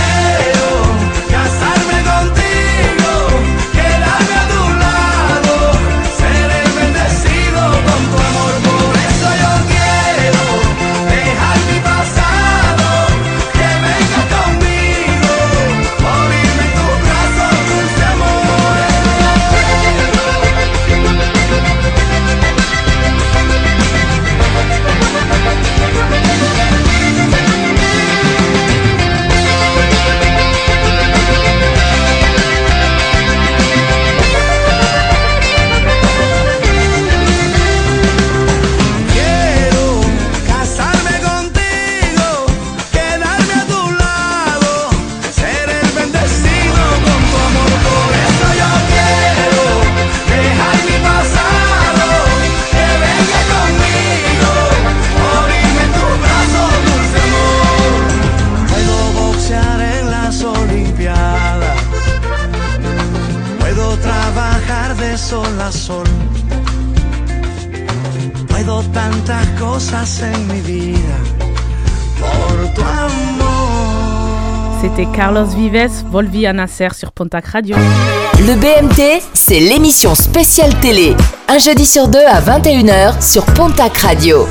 Carlos 75.36 75.50
Vives, 75.54 75.90
Volvi 76.10 76.46
à 76.46 76.54
Nasser 76.54 76.88
sur 76.98 77.12
Pontac 77.12 77.44
Radio. 77.48 77.76
Le 78.38 78.54
BMT, 78.54 79.22
c'est 79.34 79.60
l'émission 79.60 80.14
spéciale 80.14 80.74
télé. 80.80 81.14
Un 81.48 81.58
jeudi 81.58 81.84
sur 81.84 82.08
deux 82.08 82.24
à 82.26 82.40
21h 82.40 83.20
sur 83.22 83.44
Pontac 83.44 83.98
Radio. 83.98 84.48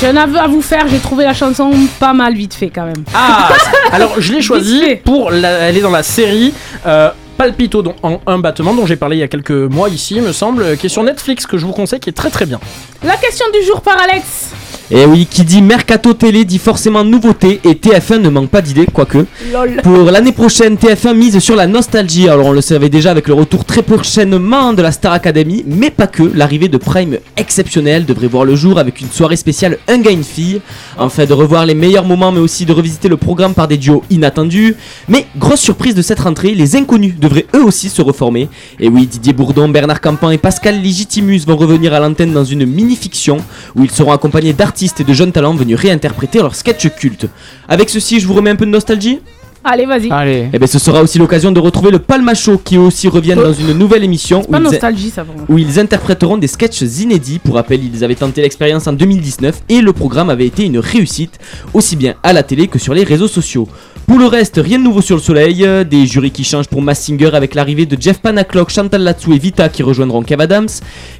J'ai 0.00 0.06
un 0.06 0.16
aveu 0.16 0.38
à 0.38 0.46
vous 0.46 0.62
faire, 0.62 0.86
j'ai 0.88 1.00
trouvé 1.00 1.24
la 1.24 1.34
chanson 1.34 1.72
pas 1.98 2.12
mal 2.12 2.34
vite 2.34 2.54
fait 2.54 2.70
quand 2.70 2.84
même. 2.84 3.02
Ah 3.16 3.48
Alors 3.92 4.20
je 4.20 4.32
l'ai 4.32 4.40
choisie 4.40 4.94
pour 5.04 5.32
la- 5.32 5.50
elle 5.70 5.76
est 5.76 5.80
dans 5.80 5.90
la 5.90 6.04
série 6.04 6.54
euh, 6.86 7.10
Palpito 7.36 7.82
dont- 7.82 7.96
en 8.04 8.20
un 8.28 8.38
battement 8.38 8.74
dont 8.74 8.86
j'ai 8.86 8.94
parlé 8.94 9.16
il 9.16 9.20
y 9.20 9.24
a 9.24 9.28
quelques 9.28 9.50
mois 9.50 9.88
ici 9.88 10.14
il 10.18 10.22
me 10.22 10.30
semble 10.32 10.62
euh, 10.62 10.76
qui 10.76 10.86
est 10.86 10.88
sur 10.88 11.02
Netflix 11.02 11.46
que 11.46 11.58
je 11.58 11.66
vous 11.66 11.72
conseille 11.72 11.98
qui 11.98 12.10
est 12.10 12.16
très 12.16 12.30
très 12.30 12.46
bien. 12.46 12.60
La 13.02 13.16
question 13.16 13.46
du 13.52 13.66
jour 13.66 13.80
par 13.80 13.96
Alex. 14.00 14.50
Et 14.90 15.04
oui, 15.04 15.26
qui 15.30 15.44
dit 15.44 15.60
Mercato 15.60 16.14
Télé 16.14 16.46
dit 16.46 16.58
forcément 16.58 17.04
nouveauté 17.04 17.60
et 17.62 17.74
TF1 17.74 18.22
ne 18.22 18.30
manque 18.30 18.48
pas 18.48 18.62
d'idées, 18.62 18.86
quoique. 18.90 19.26
Lol. 19.52 19.82
Pour 19.82 20.10
l'année 20.10 20.32
prochaine, 20.32 20.76
TF1 20.76 21.14
mise 21.14 21.38
sur 21.40 21.56
la 21.56 21.66
nostalgie. 21.66 22.26
Alors 22.26 22.46
on 22.46 22.52
le 22.52 22.62
savait 22.62 22.88
déjà 22.88 23.10
avec 23.10 23.28
le 23.28 23.34
retour 23.34 23.66
très 23.66 23.82
prochainement 23.82 24.72
de 24.72 24.80
la 24.80 24.90
Star 24.90 25.12
Academy, 25.12 25.62
mais 25.66 25.90
pas 25.90 26.06
que. 26.06 26.22
L'arrivée 26.34 26.68
de 26.68 26.78
Prime 26.78 27.18
exceptionnelle 27.36 28.06
devrait 28.06 28.28
voir 28.28 28.46
le 28.46 28.56
jour 28.56 28.78
avec 28.78 29.02
une 29.02 29.10
soirée 29.10 29.36
spéciale 29.36 29.76
Un 29.88 29.98
gars 29.98 30.10
une 30.10 30.24
fille. 30.24 30.62
En 30.96 31.10
fait 31.10 31.26
de 31.26 31.34
revoir 31.34 31.66
les 31.66 31.74
meilleurs 31.74 32.06
moments, 32.06 32.32
mais 32.32 32.40
aussi 32.40 32.64
de 32.64 32.72
revisiter 32.72 33.10
le 33.10 33.18
programme 33.18 33.52
par 33.52 33.68
des 33.68 33.76
duos 33.76 34.02
inattendus. 34.08 34.74
Mais 35.10 35.26
grosse 35.36 35.60
surprise 35.60 35.94
de 35.94 36.02
cette 36.02 36.20
rentrée, 36.20 36.54
les 36.54 36.76
inconnus 36.76 37.16
devraient 37.20 37.46
eux 37.54 37.62
aussi 37.62 37.90
se 37.90 38.00
reformer. 38.00 38.48
Et 38.80 38.88
oui, 38.88 39.06
Didier 39.06 39.34
Bourdon, 39.34 39.68
Bernard 39.68 40.00
Campan 40.00 40.30
et 40.30 40.38
Pascal 40.38 40.82
Legitimus 40.82 41.40
vont 41.46 41.56
revenir 41.56 41.92
à 41.92 42.00
l'antenne 42.00 42.32
dans 42.32 42.44
une 42.44 42.64
mini-fiction 42.64 43.36
où 43.76 43.84
ils 43.84 43.90
seront 43.90 44.12
accompagnés 44.12 44.54
d'artistes 44.54 44.77
et 45.00 45.04
de 45.04 45.12
jeunes 45.12 45.32
talents 45.32 45.54
venus 45.54 45.76
réinterpréter 45.78 46.38
leurs 46.38 46.54
sketchs 46.54 46.88
cultes. 46.96 47.26
Avec 47.68 47.90
ceci, 47.90 48.20
je 48.20 48.26
vous 48.26 48.34
remets 48.34 48.50
un 48.50 48.56
peu 48.56 48.66
de 48.66 48.70
nostalgie 48.70 49.20
Allez, 49.64 49.86
vas-y. 49.86 50.10
Allez. 50.10 50.48
et 50.52 50.58
bien 50.58 50.66
ce 50.68 50.78
sera 50.78 51.02
aussi 51.02 51.18
l'occasion 51.18 51.50
de 51.50 51.58
retrouver 51.58 51.90
le 51.90 51.98
Palma 51.98 52.32
Show 52.32 52.58
qui 52.62 52.78
aussi 52.78 53.08
reviennent 53.08 53.42
dans 53.42 53.52
une 53.52 53.72
nouvelle 53.72 54.04
émission 54.04 54.42
pas 54.42 54.56
où 54.56 54.60
ils, 54.60 54.64
nostalgie 54.64 55.10
ça 55.10 55.24
pour 55.24 55.34
moi. 55.34 55.44
où 55.48 55.58
ils 55.58 55.80
interpréteront 55.80 56.38
des 56.38 56.46
sketchs 56.46 56.80
inédits. 56.80 57.40
Pour 57.40 57.56
rappel, 57.56 57.84
ils 57.84 58.04
avaient 58.04 58.14
tenté 58.14 58.40
l'expérience 58.40 58.86
en 58.86 58.92
2019 58.92 59.62
et 59.68 59.80
le 59.80 59.92
programme 59.92 60.30
avait 60.30 60.46
été 60.46 60.64
une 60.64 60.78
réussite, 60.78 61.38
aussi 61.74 61.96
bien 61.96 62.14
à 62.22 62.32
la 62.32 62.44
télé 62.44 62.68
que 62.68 62.78
sur 62.78 62.94
les 62.94 63.02
réseaux 63.02 63.28
sociaux. 63.28 63.68
Pour 64.08 64.18
le 64.18 64.24
reste, 64.24 64.58
rien 64.64 64.78
de 64.78 64.84
nouveau 64.84 65.02
sur 65.02 65.16
le 65.16 65.20
soleil, 65.20 65.66
euh, 65.66 65.84
des 65.84 66.06
jurys 66.06 66.30
qui 66.30 66.42
changent 66.42 66.68
pour 66.68 66.80
Mass 66.80 67.04
Singer 67.04 67.28
avec 67.34 67.54
l'arrivée 67.54 67.84
de 67.84 68.00
Jeff 68.00 68.20
Panaclock, 68.20 68.70
Chantal 68.70 69.02
Latsou 69.02 69.34
et 69.34 69.38
Vita 69.38 69.68
qui 69.68 69.82
rejoindront 69.82 70.22
Kev 70.22 70.42
Adams, 70.42 70.70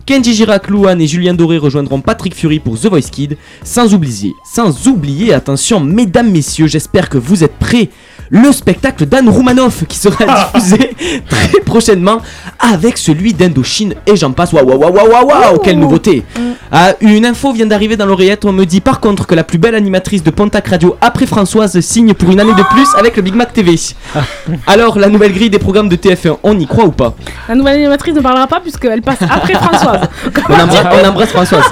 Kenji 0.07 0.33
Girac, 0.33 0.69
Louane 0.69 0.99
et 0.99 1.07
Julien 1.07 1.35
Doré 1.35 1.59
rejoindront 1.59 2.01
Patrick 2.01 2.35
Fury 2.35 2.61
pour 2.61 2.81
The 2.81 2.87
Voice 2.87 3.11
Kid, 3.13 3.37
sans 3.63 3.93
oublier, 3.93 4.33
sans 4.51 4.89
oublier, 4.89 5.35
attention 5.35 5.81
mesdames, 5.81 6.31
messieurs, 6.31 6.67
j'espère 6.67 7.11
que 7.11 7.19
vous 7.19 7.45
êtes 7.45 7.59
prêts, 7.59 7.91
le 8.31 8.53
spectacle 8.53 9.07
d'Anne 9.07 9.29
Roumanoff 9.29 9.85
qui 9.89 9.99
sera 9.99 10.25
diffusé 10.55 10.95
très 11.29 11.61
prochainement 11.61 12.21
avec 12.59 12.99
celui 12.99 13.33
d'Indochine 13.35 13.95
et 14.07 14.17
j'en 14.17 14.33
passe. 14.33 14.53
Waouh, 14.53 14.67
waouh, 14.67 14.79
waouh, 14.93 15.09
waouh, 15.09 15.27
waouh, 15.29 15.59
quelle 15.59 15.79
nouveauté! 15.79 16.25
Ah, 16.71 16.93
une 17.01 17.25
info 17.25 17.53
vient 17.53 17.67
d'arriver 17.67 17.97
dans 17.97 18.05
l'oreillette. 18.07 18.45
On 18.45 18.53
me 18.53 18.65
dit 18.65 18.81
par 18.81 19.01
contre 19.01 19.27
que 19.27 19.35
la 19.35 19.45
plus 19.45 19.59
belle 19.59 19.75
animatrice 19.75 20.23
de 20.23 20.31
Pontac 20.31 20.69
Radio 20.69 20.97
après 21.01 21.27
Françoise 21.27 21.79
signe 21.81 22.13
pour 22.15 22.31
une 22.31 22.41
année 22.41 22.53
de 22.55 22.63
plus 22.75 22.89
avec 22.99 23.17
le 23.17 23.23
Big 23.23 23.35
Mac 23.35 23.53
TV. 23.53 23.75
Alors, 24.67 24.99
la 24.99 25.09
nouvelle 25.09 25.33
grille 25.33 25.51
des 25.51 25.59
programmes 25.59 25.89
de 25.89 25.97
TF1, 25.97 26.39
on 26.43 26.59
y 26.59 26.67
croit 26.67 26.85
ou 26.85 26.93
pas? 26.93 27.15
La 27.49 27.55
nouvelle 27.55 27.77
animatrice 27.77 28.15
ne 28.15 28.21
parlera 28.21 28.47
pas 28.47 28.61
puisqu'elle 28.61 29.03
passe 29.03 29.23
après 29.23 29.55
Françoise. 29.55 30.01
on 30.49 30.53
embrasse, 30.55 30.87
on 31.03 31.09
embrasse 31.09 31.31
Françoise. 31.31 31.65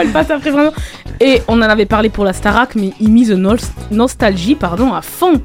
Elle 0.00 0.08
passe 0.10 0.30
après 0.30 0.50
Françoise. 0.50 0.72
Et 1.20 1.42
on 1.48 1.58
en 1.58 1.62
avait 1.62 1.86
parlé 1.86 2.08
pour 2.08 2.24
la 2.24 2.32
Starac, 2.32 2.74
mais 2.74 2.92
ils 3.00 3.10
misent 3.10 3.30
nos- 3.32 3.54
nostalgie 3.90 4.54
pardon, 4.56 4.92
à 4.92 5.00
fond. 5.02 5.40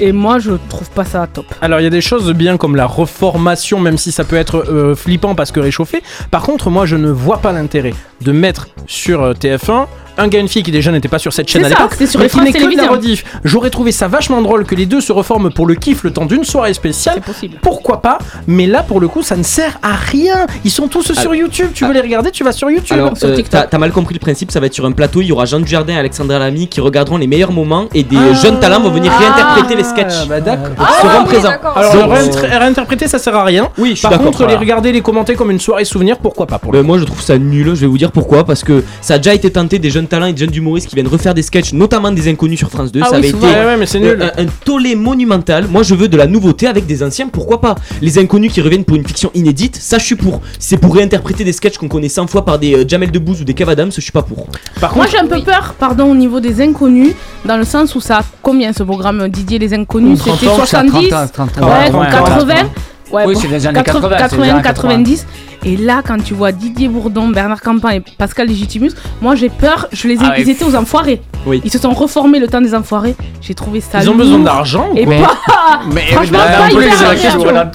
Et 0.00 0.12
moi, 0.12 0.38
je 0.38 0.52
trouve 0.68 0.90
pas 0.90 1.04
ça 1.04 1.26
top. 1.26 1.46
Alors 1.60 1.80
il 1.80 1.84
y 1.84 1.86
a 1.86 1.90
des 1.90 2.00
choses 2.00 2.32
bien 2.32 2.56
comme 2.56 2.76
la 2.76 2.86
reformation 2.86 3.80
même 3.80 3.98
si 3.98 4.12
ça 4.12 4.24
peut 4.24 4.36
être 4.36 4.64
euh, 4.68 4.94
flippant 4.94 5.34
parce 5.34 5.52
que 5.52 5.60
réchauffé. 5.60 6.02
Par 6.30 6.42
contre 6.42 6.70
moi 6.70 6.86
je 6.86 6.96
ne 6.96 7.10
vois 7.10 7.38
pas 7.38 7.52
l'intérêt 7.52 7.94
de 8.20 8.32
mettre 8.32 8.68
sur 8.86 9.22
euh, 9.22 9.32
TF1 9.32 9.86
un 10.16 10.28
gars 10.28 10.38
et 10.38 10.42
une 10.42 10.48
fille 10.48 10.62
qui 10.62 10.70
déjà 10.70 10.90
n'était 10.92 11.08
pas 11.08 11.18
sur 11.18 11.32
cette 11.32 11.48
chaîne 11.48 11.64
à 11.64 11.68
ça, 11.68 11.74
l'époque, 11.76 12.08
sur 12.08 12.20
mais 12.20 12.26
les 12.26 12.30
qui 12.30 12.40
n'est 12.40 12.52
que 12.52 12.58
de 12.58 12.62
la 12.62 12.68
Télévisions. 12.68 12.92
rediff. 12.92 13.24
J'aurais 13.44 13.70
trouvé 13.70 13.90
ça 13.92 14.06
vachement 14.08 14.40
drôle 14.42 14.64
que 14.64 14.74
les 14.74 14.86
deux 14.86 15.00
se 15.00 15.12
reforment 15.12 15.50
pour 15.52 15.66
le 15.66 15.74
kiff 15.74 16.04
le 16.04 16.12
temps 16.12 16.26
d'une 16.26 16.44
soirée 16.44 16.74
spéciale. 16.74 17.20
possible. 17.20 17.58
Pourquoi 17.62 18.00
pas 18.02 18.18
Mais 18.46 18.66
là 18.66 18.82
pour 18.82 19.00
le 19.00 19.08
coup 19.08 19.22
ça 19.22 19.36
ne 19.36 19.42
sert 19.42 19.78
à 19.82 19.92
rien. 19.94 20.46
Ils 20.64 20.70
sont 20.70 20.88
tous 20.88 21.02
sur 21.12 21.18
Alors- 21.20 21.34
YouTube. 21.34 21.70
Tu 21.74 21.84
veux 21.84 21.92
les 21.92 22.00
regarder 22.00 22.30
Tu 22.30 22.44
vas 22.44 22.52
sur 22.52 22.70
YouTube. 22.70 22.92
Alors, 22.96 23.12
euh, 23.24 23.42
t'as 23.50 23.62
t'as 23.66 23.78
mal 23.78 23.92
compris 23.92 24.14
le 24.14 24.20
principe, 24.20 24.50
ça 24.50 24.60
va 24.60 24.66
être 24.66 24.74
sur 24.74 24.84
un 24.86 24.92
plateau, 24.92 25.20
il 25.20 25.26
y 25.26 25.32
aura 25.32 25.44
Jean 25.46 25.60
Dujardin 25.60 25.94
et 25.94 25.98
Alexandra 25.98 26.38
Lamy 26.38 26.68
qui 26.68 26.80
regarderont 26.80 27.16
les 27.16 27.26
meilleurs 27.26 27.52
moments 27.52 27.86
et 27.94 28.02
des 28.04 28.16
Ah. 28.16 28.34
jeunes 28.34 28.60
talents 28.60 28.80
vont 28.80 28.90
venir 28.90 29.12
réinterpréter 29.12 29.74
les 29.76 29.84
sketchs. 29.84 30.12
Ah, 30.22 30.26
bah 30.28 30.40
d'accord. 30.40 30.74
Ils 30.78 31.08
seront 31.08 31.24
présents. 31.24 31.50
Alors 31.74 31.92
Donc, 31.94 32.12
réinter- 32.12 32.46
réinterpréter 32.58 33.08
ça 33.08 33.18
sert 33.18 33.34
à 33.34 33.44
rien. 33.44 33.68
Oui, 33.78 33.90
je 33.90 33.94
suis 33.96 34.02
Par 34.02 34.12
d'accord, 34.12 34.26
contre 34.26 34.46
les 34.46 34.56
regarder, 34.56 34.92
les 34.92 35.00
commenter 35.00 35.34
comme 35.34 35.50
une 35.50 35.60
soirée 35.60 35.84
souvenir, 35.84 36.18
pourquoi 36.18 36.46
pas 36.46 36.58
pour 36.58 36.72
moi 36.84 36.98
je 36.98 37.04
trouve 37.04 37.20
ça 37.20 37.38
nul, 37.38 37.68
je 37.74 37.80
vais 37.80 37.86
vous 37.86 37.98
dire 37.98 38.12
pourquoi, 38.12 38.44
parce 38.44 38.62
que 38.64 38.84
ça 39.00 39.14
a 39.14 39.18
déjà 39.18 39.34
été 39.34 39.50
tenté 39.50 39.78
des 39.78 39.90
jeunes 39.90 40.03
talents 40.06 40.26
et 40.26 40.32
des 40.32 40.44
jeunes 40.44 40.54
humoristes 40.54 40.88
qui 40.88 40.94
viennent 40.94 41.08
refaire 41.08 41.34
des 41.34 41.42
sketchs, 41.42 41.72
notamment 41.72 42.10
des 42.10 42.28
inconnus 42.28 42.58
sur 42.58 42.70
France 42.70 42.92
2, 42.92 43.00
Ah 43.02 43.06
ça 43.06 43.10
oui, 43.12 43.18
avait 43.18 43.30
souvent. 43.30 43.48
été 43.48 43.58
Ouais, 43.58 43.64
ouais, 43.66 43.76
mais 43.76 43.86
c'est 43.86 44.00
nul. 44.00 44.18
euh, 44.20 44.30
un, 44.36 44.42
un 44.44 44.46
tollé 44.64 44.94
monumental. 44.94 45.66
Moi 45.68 45.82
je 45.82 45.94
veux 45.94 46.08
de 46.08 46.16
la 46.16 46.26
nouveauté 46.26 46.66
avec 46.66 46.86
des 46.86 47.02
anciens, 47.02 47.28
pourquoi 47.28 47.60
pas 47.60 47.74
Les 48.00 48.18
inconnus 48.18 48.52
qui 48.52 48.60
reviennent 48.60 48.84
pour 48.84 48.96
une 48.96 49.06
fiction 49.06 49.30
inédite, 49.34 49.76
ça 49.76 49.98
je 49.98 50.04
suis 50.04 50.16
pour. 50.16 50.40
C'est 50.58 50.76
pour 50.78 50.94
réinterpréter 50.94 51.44
des 51.44 51.52
sketchs 51.52 51.78
qu'on 51.78 51.88
connaît 51.88 52.08
100 52.08 52.26
fois 52.26 52.44
par 52.44 52.58
des 52.58 52.74
euh, 52.74 52.84
Jamel 52.86 53.10
Debbouze 53.10 53.40
ou 53.40 53.44
des 53.44 53.54
Kev 53.54 53.70
Adams, 53.70 53.90
je 53.94 54.00
suis 54.00 54.12
pas 54.12 54.22
pour. 54.22 54.46
Par 54.80 54.96
Moi, 54.96 55.06
j'ai 55.10 55.18
un 55.18 55.26
peu 55.26 55.40
peur, 55.42 55.74
pardon, 55.78 56.10
au 56.10 56.14
niveau 56.14 56.40
des 56.40 56.60
inconnus, 56.60 57.14
dans 57.44 57.56
le 57.56 57.64
sens 57.64 57.94
où 57.94 58.00
ça 58.00 58.18
a 58.18 58.22
combien 58.42 58.72
ce 58.72 58.82
programme 58.82 59.28
Didier 59.28 59.58
les 59.58 59.72
inconnus 59.74 60.18
C'était 60.22 60.46
30 60.46 60.60
ans, 60.60 60.64
ça 60.66 60.78
a 60.80 60.82
70 60.84 61.08
30 61.08 61.12
ans, 61.12 61.30
30 61.32 61.58
ans. 61.62 61.66
ouais, 61.68 61.90
Ouais, 61.90 61.98
ouais, 62.00 62.10
80 62.10 62.54
Ouais, 63.14 63.24
Oui, 63.26 63.34
bon, 63.34 63.40
c'est 63.40 63.48
les 63.48 63.66
années 63.66 63.82
80, 63.82 64.08
80, 64.08 64.28
c'est 64.28 64.36
les 64.42 64.50
années 64.50 64.62
90. 64.62 65.26
Et 65.66 65.76
là, 65.78 66.02
quand 66.06 66.22
tu 66.22 66.34
vois 66.34 66.52
Didier 66.52 66.88
Bourdon, 66.88 67.28
Bernard 67.28 67.62
Campan 67.62 67.88
et 67.90 68.00
Pascal 68.18 68.48
Legitimus, 68.48 68.90
moi 69.22 69.34
j'ai 69.34 69.48
peur, 69.48 69.88
je 69.92 70.08
les 70.08 70.14
ai, 70.16 70.18
Ah 70.22 70.38
ils 70.38 70.50
étaient 70.50 70.64
aux 70.64 70.74
enfoirés. 70.74 71.22
Oui. 71.46 71.62
Ils 71.64 71.70
se 71.70 71.78
sont 71.78 71.92
reformés 71.92 72.38
le 72.38 72.48
temps 72.48 72.60
des 72.60 72.74
enfoirés. 72.74 73.14
J'ai 73.40 73.54
trouvé 73.54 73.80
ça. 73.80 74.02
Ils 74.02 74.10
ont 74.10 74.14
besoin 74.14 74.40
d'argent 74.40 74.88
ou 74.92 74.96
Et 74.98 75.06
quoi 75.06 75.16
pas. 75.46 75.80
Mais- 75.92 76.02
Franchement, 76.12 76.38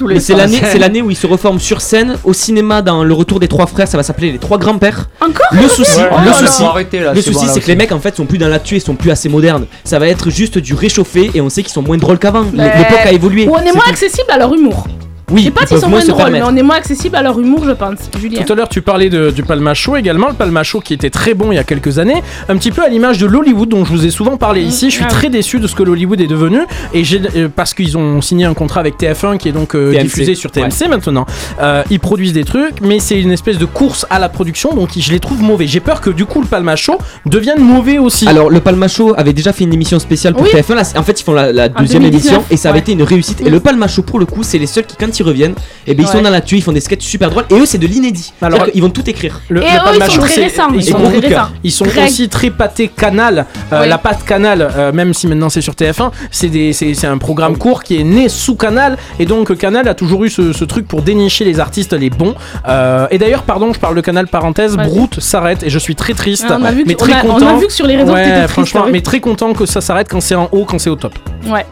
mais 0.08 0.20
c'est 0.20 0.36
l'année, 0.36 0.60
c'est 0.64 0.78
l'année 0.80 1.02
où 1.02 1.10
ils 1.10 1.18
se 1.18 1.26
reforment 1.28 1.60
sur 1.60 1.82
scène 1.82 2.16
au 2.24 2.34
cinéma 2.34 2.82
dans 2.82 3.04
le 3.04 3.14
retour 3.14 3.40
des 3.40 3.48
trois 3.48 3.66
frères, 3.66 3.88
ça 3.88 3.98
va 3.98 4.04
s'appeler 4.04 4.32
les 4.32 4.38
trois 4.40 4.58
grands-pères. 4.58 5.10
Encore 5.22 5.48
Le 5.52 5.68
souci, 5.68 6.00
Ouais, 6.00 6.10
le 6.26 6.34
souci, 6.34 6.64
faut 6.64 6.70
arrêter, 6.70 7.00
là, 7.00 7.14
le 7.14 7.22
c'est 7.22 7.32
souci, 7.32 7.48
c'est 7.48 7.60
que 7.62 7.68
les 7.68 7.76
mecs 7.76 7.92
en 7.92 8.00
fait 8.00 8.16
sont 8.16 8.26
plus 8.26 8.38
dans 8.38 8.48
la 8.48 8.60
tuer, 8.60 8.80
sont 8.80 8.96
plus 8.96 9.12
assez 9.12 9.30
modernes. 9.30 9.66
Ça 9.84 10.00
va 10.00 10.08
être 10.08 10.30
juste 10.30 10.58
du 10.60 10.74
réchauffé 10.74 11.32
et 11.34 11.42
on 11.42 11.50
sait 11.50 11.64
qu'ils 11.64 11.72
sont 11.74 11.82
moins 11.84 11.98
drôles 11.98 12.20
qu'avant. 12.20 12.46
L'époque 12.54 13.06
a 13.06 13.12
évolué. 13.12 13.48
On 13.50 13.58
est 13.58 13.74
moins 13.74 13.86
accessible 13.88 14.30
à 14.30 14.38
leur 14.38 14.54
humour. 14.54 14.88
Oui, 15.32 15.42
Je 15.42 15.46
sais 15.46 15.52
pas 15.52 15.62
ils 15.64 15.68
s'ils 15.68 15.78
sont 15.80 15.90
moins 15.90 16.04
drôles, 16.04 16.32
mais 16.32 16.42
on 16.44 16.56
est 16.56 16.64
moins 16.64 16.76
accessible 16.76 17.16
à 17.16 17.22
leur 17.22 17.40
humour, 17.40 17.64
je 17.66 17.72
pense. 17.72 17.98
Julien. 18.20 18.42
Tout 18.44 18.54
à 18.54 18.56
l'heure, 18.56 18.70
tu 18.70 18.82
parlais 18.82 19.10
de- 19.10 19.32
du 19.32 19.44
Palma 19.44 19.74
Show 19.74 19.96
également, 19.96 20.28
le 20.28 20.34
Palma 20.34 20.64
Show 20.64 20.80
qui 20.80 20.94
était 20.94 21.10
très 21.10 21.34
bon 21.34 21.52
il 21.52 21.56
y 21.56 21.60
a 21.60 21.64
quelques 21.64 22.00
années, 22.00 22.22
un 22.48 22.58
petit 22.58 22.72
peu 22.72 22.84
à 22.84 22.90
l'image 22.90 23.18
de 23.18 23.26
l'Hollywood 23.28 23.70
dont 23.70 23.86
je 23.86 23.92
vous 23.92 24.06
ai 24.06 24.12
souvent 24.12 24.38
parlé 24.38 24.62
ici. 24.62 24.90
Je 24.90 24.96
suis 24.96 25.04
Ah 25.06 25.10
très 25.10 25.30
déçu 25.30 25.60
de 25.60 25.68
ce 25.68 25.76
que 25.76 25.84
l'Hollywood 25.84 26.20
est 26.22 26.28
devenu 26.28 26.60
et 26.94 27.04
j'ai 27.04 27.22
euh, 27.36 27.48
parce 27.54 27.74
qu'ils 27.74 27.98
ont 27.98 28.22
signé 28.22 28.46
un 28.46 28.54
contrat 28.54 28.80
avec 28.80 28.98
TF1 28.98 29.38
qui 29.38 29.50
est 29.50 29.52
donc 29.52 29.76
euh, 29.76 29.92
TMC. 29.92 30.04
diffusé 30.04 30.36
sur 30.36 30.52
TMC 30.52 30.88
maintenant. 30.90 31.26
Euh, 31.62 31.84
ils 31.90 32.00
produisent 32.00 32.34
des 32.34 32.44
trucs, 32.46 32.82
mais 32.82 33.00
c'est 33.00 33.20
une 33.20 33.32
espèce 33.32 33.58
de 33.58 33.66
course 33.66 34.06
à 34.10 34.20
la 34.20 34.30
production, 34.30 34.74
donc 34.74 34.90
je 34.98 35.12
les 35.12 35.20
trouve 35.20 35.42
mauvais. 35.42 35.68
J'ai 35.68 35.80
peur 35.80 36.02
que 36.02 36.10
du 36.10 36.26
coup 36.26 36.42
le 36.42 36.48
Palma 36.48 36.76
Show 36.76 36.98
devienne 37.26 37.60
mauvais 37.62 37.98
aussi. 38.00 38.28
Alors 38.28 38.50
le 38.50 38.60
Palma 38.60 38.88
Show 38.88 39.14
avait 39.18 39.34
déjà 39.34 39.54
fait 39.54 39.64
une 39.64 39.74
émission 39.74 40.00
spéciale 40.00 40.34
pour 40.34 40.44
Oui. 40.44 40.50
TF1. 40.54 40.76
Là, 40.76 40.84
c'est- 40.84 40.98
en 40.98 41.04
fait, 41.04 41.20
ils 41.20 41.24
font 41.24 41.34
la, 41.34 41.52
la 41.52 41.70
deuxième 41.70 42.04
2019, 42.04 42.32
émission 42.34 42.46
et 42.52 42.58
ça 42.58 42.70
avait 42.70 42.78
ouais. 42.78 42.82
été 42.82 42.92
une 42.94 43.04
réussite. 43.04 43.42
Et 43.42 43.50
le 43.50 43.60
Palma 43.60 43.88
Show 43.88 44.02
pour 44.04 44.20
le 44.20 44.26
coup, 44.26 44.44
c'est 44.44 44.58
les 44.58 44.68
seuls 44.68 44.86
qui 44.86 44.96
quand 44.98 45.19
ils 45.20 45.24
reviennent, 45.24 45.56
et 45.88 45.94
ben 45.94 46.04
ils 46.04 46.08
sont 46.08 46.18
Ouais. 46.18 46.24
dans 46.24 46.30
la 46.30 46.42
tuer, 46.42 46.58
ils 46.58 46.62
font 46.64 46.72
des 46.72 46.80
sketchs 46.82 47.04
super 47.06 47.30
drôles. 47.30 47.46
Et 47.50 47.54
eux, 47.56 47.66
c'est 47.66 47.78
de 47.78 47.88
l'inédit. 47.88 48.34
Alors- 48.42 48.66
ils 48.74 48.82
vont 48.82 48.90
tout 48.90 49.08
écrire. 49.10 49.42
Le, 49.50 49.62
Et 49.62 49.66
le 49.66 49.70
eux, 49.70 50.00
ils 50.06 50.12
sont 50.12 50.20
très 50.22 50.42
récents, 50.44 50.68
ils 50.74 50.84
sont 50.84 50.98
sont, 51.00 51.10
très 51.12 51.20
récents. 51.28 51.50
ils 51.64 51.72
sont 51.72 51.86
Greg. 51.86 52.06
aussi 52.10 52.30
très 52.30 52.50
pâtés 52.50 52.88
canal. 52.88 53.46
Euh, 53.74 53.82
Oui. 53.84 53.90
La 53.90 53.98
pâte 53.98 54.24
canal, 54.26 54.62
euh, 54.76 54.92
même 54.92 55.14
si 55.14 55.28
maintenant 55.28 55.50
c'est 55.50 55.62
sur 55.62 55.76
TF1, 55.76 56.12
c'est 56.32 56.48
des- 56.50 56.74
c'est 56.74 56.94
c'est 56.94 57.08
un 57.08 57.18
programme 57.18 57.58
court 57.58 57.84
qui 57.84 57.98
est 58.00 58.04
né 58.04 58.30
sous 58.30 58.56
canal. 58.56 58.98
Et 59.20 59.26
donc 59.26 59.56
canal 59.58 59.88
a 59.88 59.94
toujours 59.94 60.24
eu 60.26 60.30
ce, 60.30 60.54
ce 60.54 60.66
truc 60.66 60.88
pour 60.88 61.02
dénicher 61.02 61.46
les 61.46 61.60
artistes 61.60 61.94
les 61.94 62.10
bons. 62.10 62.36
Euh, 62.68 63.08
et 63.12 63.18
d'ailleurs, 63.18 63.44
pardon, 63.44 63.74
je 63.74 63.80
parle 63.80 63.96
de 63.96 64.02
canal 64.02 64.28
parenthèse. 64.28 64.78
Brute 64.78 65.20
s'arrête 65.20 65.64
et 65.64 65.70
je 65.70 65.80
suis 65.80 65.96
très 65.96 66.14
triste. 66.14 66.46
Ah, 66.50 66.58
on 66.60 66.64
a 66.66 66.72
vu 66.72 66.84
que- 66.84 66.88
mais 66.90 66.96
très 66.96 67.14
on 67.14 67.16
a- 67.16 67.24
on 67.26 67.30
a 67.30 67.34
content. 67.40 67.58
vu 67.58 67.68
que 67.68 67.74
sur 67.74 67.88
les 67.88 67.96
réseaux, 67.98 68.14
ouais, 68.14 68.24
t'étais 68.24 68.36
triste, 68.38 68.50
franchement, 68.54 68.82
oui. 68.86 68.92
mais 68.94 69.02
très 69.02 69.20
content 69.20 69.54
que 69.54 69.66
ça 69.66 69.82
s'arrête 69.82 70.08
quand 70.10 70.22
c'est 70.22 70.36
en 70.36 70.48
haut, 70.52 70.66
quand 70.66 70.80
c'est 70.80 70.90
au 70.90 70.96
top. 70.96 71.14
Ouais. 71.48 71.66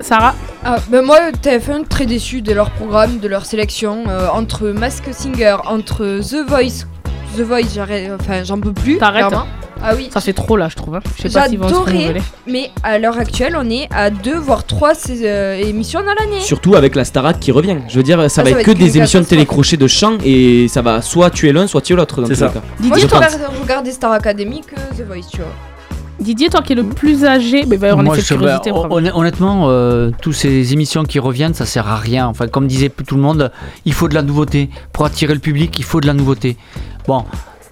Sarah 0.00 0.34
Ah, 0.64 0.76
ben 0.88 1.02
moi, 1.04 1.18
TF1, 1.42 1.86
très 1.88 2.06
déçu 2.06 2.40
de 2.42 2.52
leur 2.52 2.70
programme, 2.70 3.18
de 3.18 3.28
leur 3.28 3.44
sélection. 3.44 4.04
euh, 4.08 4.28
entre 4.32 4.68
Mask 4.68 5.04
Singer, 5.12 5.56
entre 5.66 6.20
The 6.20 6.48
Voice. 6.48 6.86
The 7.36 7.40
Voice, 7.40 7.74
j'arrête, 7.74 8.10
enfin, 8.20 8.42
j'en 8.44 8.58
peux 8.60 8.72
plus. 8.72 8.98
T'arrêtes 8.98 9.26
clairement. 9.26 9.46
Ah 9.80 9.92
oui. 9.96 10.08
Ça 10.12 10.20
fait 10.20 10.32
trop 10.32 10.56
là, 10.56 10.68
je 10.68 10.74
trouve. 10.74 10.96
hein. 10.96 11.00
Je 11.16 11.28
sais 11.28 11.38
pas 11.38 11.46
s'ils 11.48 11.58
vont 11.58 11.68
se 11.68 12.20
mais 12.48 12.70
à 12.82 12.98
l'heure 12.98 13.16
actuelle, 13.16 13.54
on 13.56 13.70
est 13.70 13.86
à 13.94 14.10
deux 14.10 14.36
voire 14.36 14.64
trois 14.64 14.94
euh, 15.10 15.54
émissions 15.54 16.00
dans 16.00 16.14
l'année. 16.18 16.40
Surtout 16.40 16.74
avec 16.74 16.96
la 16.96 17.04
Starac 17.04 17.38
qui 17.38 17.52
revient. 17.52 17.76
Je 17.88 17.96
veux 17.96 18.02
dire, 18.02 18.28
ça 18.28 18.40
Ah, 18.40 18.44
va 18.44 18.50
ça 18.50 18.60
être 18.60 18.66
va 18.66 18.72
que 18.74 18.76
des 18.76 18.98
émissions 18.98 19.20
de 19.20 19.24
télécrochet 19.26 19.76
de 19.76 19.86
chant 19.86 20.18
et 20.24 20.66
ça 20.66 20.82
va 20.82 21.00
soit 21.00 21.30
tuer 21.30 21.52
l'un, 21.52 21.68
soit 21.68 21.80
tuer 21.80 21.94
l'autre. 21.94 22.20
dans 22.22 22.26
C'est 22.26 22.32
tous 22.34 22.40
ça. 22.40 22.46
les 22.46 22.52
cas. 22.54 22.62
Moi, 22.80 22.98
Je 22.98 23.60
regarder 23.62 23.92
Star 23.92 24.10
Academy 24.10 24.62
que 24.62 24.74
The 25.00 25.06
Voice, 25.06 25.28
tu 25.30 25.36
vois. 25.38 25.46
Didier, 26.20 26.48
toi 26.50 26.62
qui 26.62 26.72
es 26.72 26.76
le 26.76 26.84
plus 26.84 27.24
âgé, 27.24 27.64
mais 27.66 27.76
y 27.86 27.90
avoir 27.90 28.04
Moi, 28.04 28.16
effet 28.16 28.26
je- 28.26 28.34
de 28.34 28.38
curiosité. 28.40 28.72
bah, 28.72 28.88
honn- 28.90 29.12
honnêtement, 29.14 29.66
euh, 29.68 30.10
toutes 30.20 30.34
ces 30.34 30.72
émissions 30.72 31.04
qui 31.04 31.18
reviennent, 31.20 31.54
ça 31.54 31.64
sert 31.66 31.86
à 31.86 31.96
rien. 31.96 32.26
Enfin, 32.26 32.48
comme 32.48 32.66
disait 32.66 32.88
tout 32.90 33.14
le 33.14 33.20
monde, 33.22 33.52
il 33.84 33.92
faut 33.92 34.08
de 34.08 34.14
la 34.14 34.22
nouveauté. 34.22 34.68
Pour 34.92 35.04
attirer 35.04 35.32
le 35.34 35.40
public, 35.40 35.78
il 35.78 35.84
faut 35.84 36.00
de 36.00 36.06
la 36.06 36.14
nouveauté. 36.14 36.56
Bon. 37.06 37.24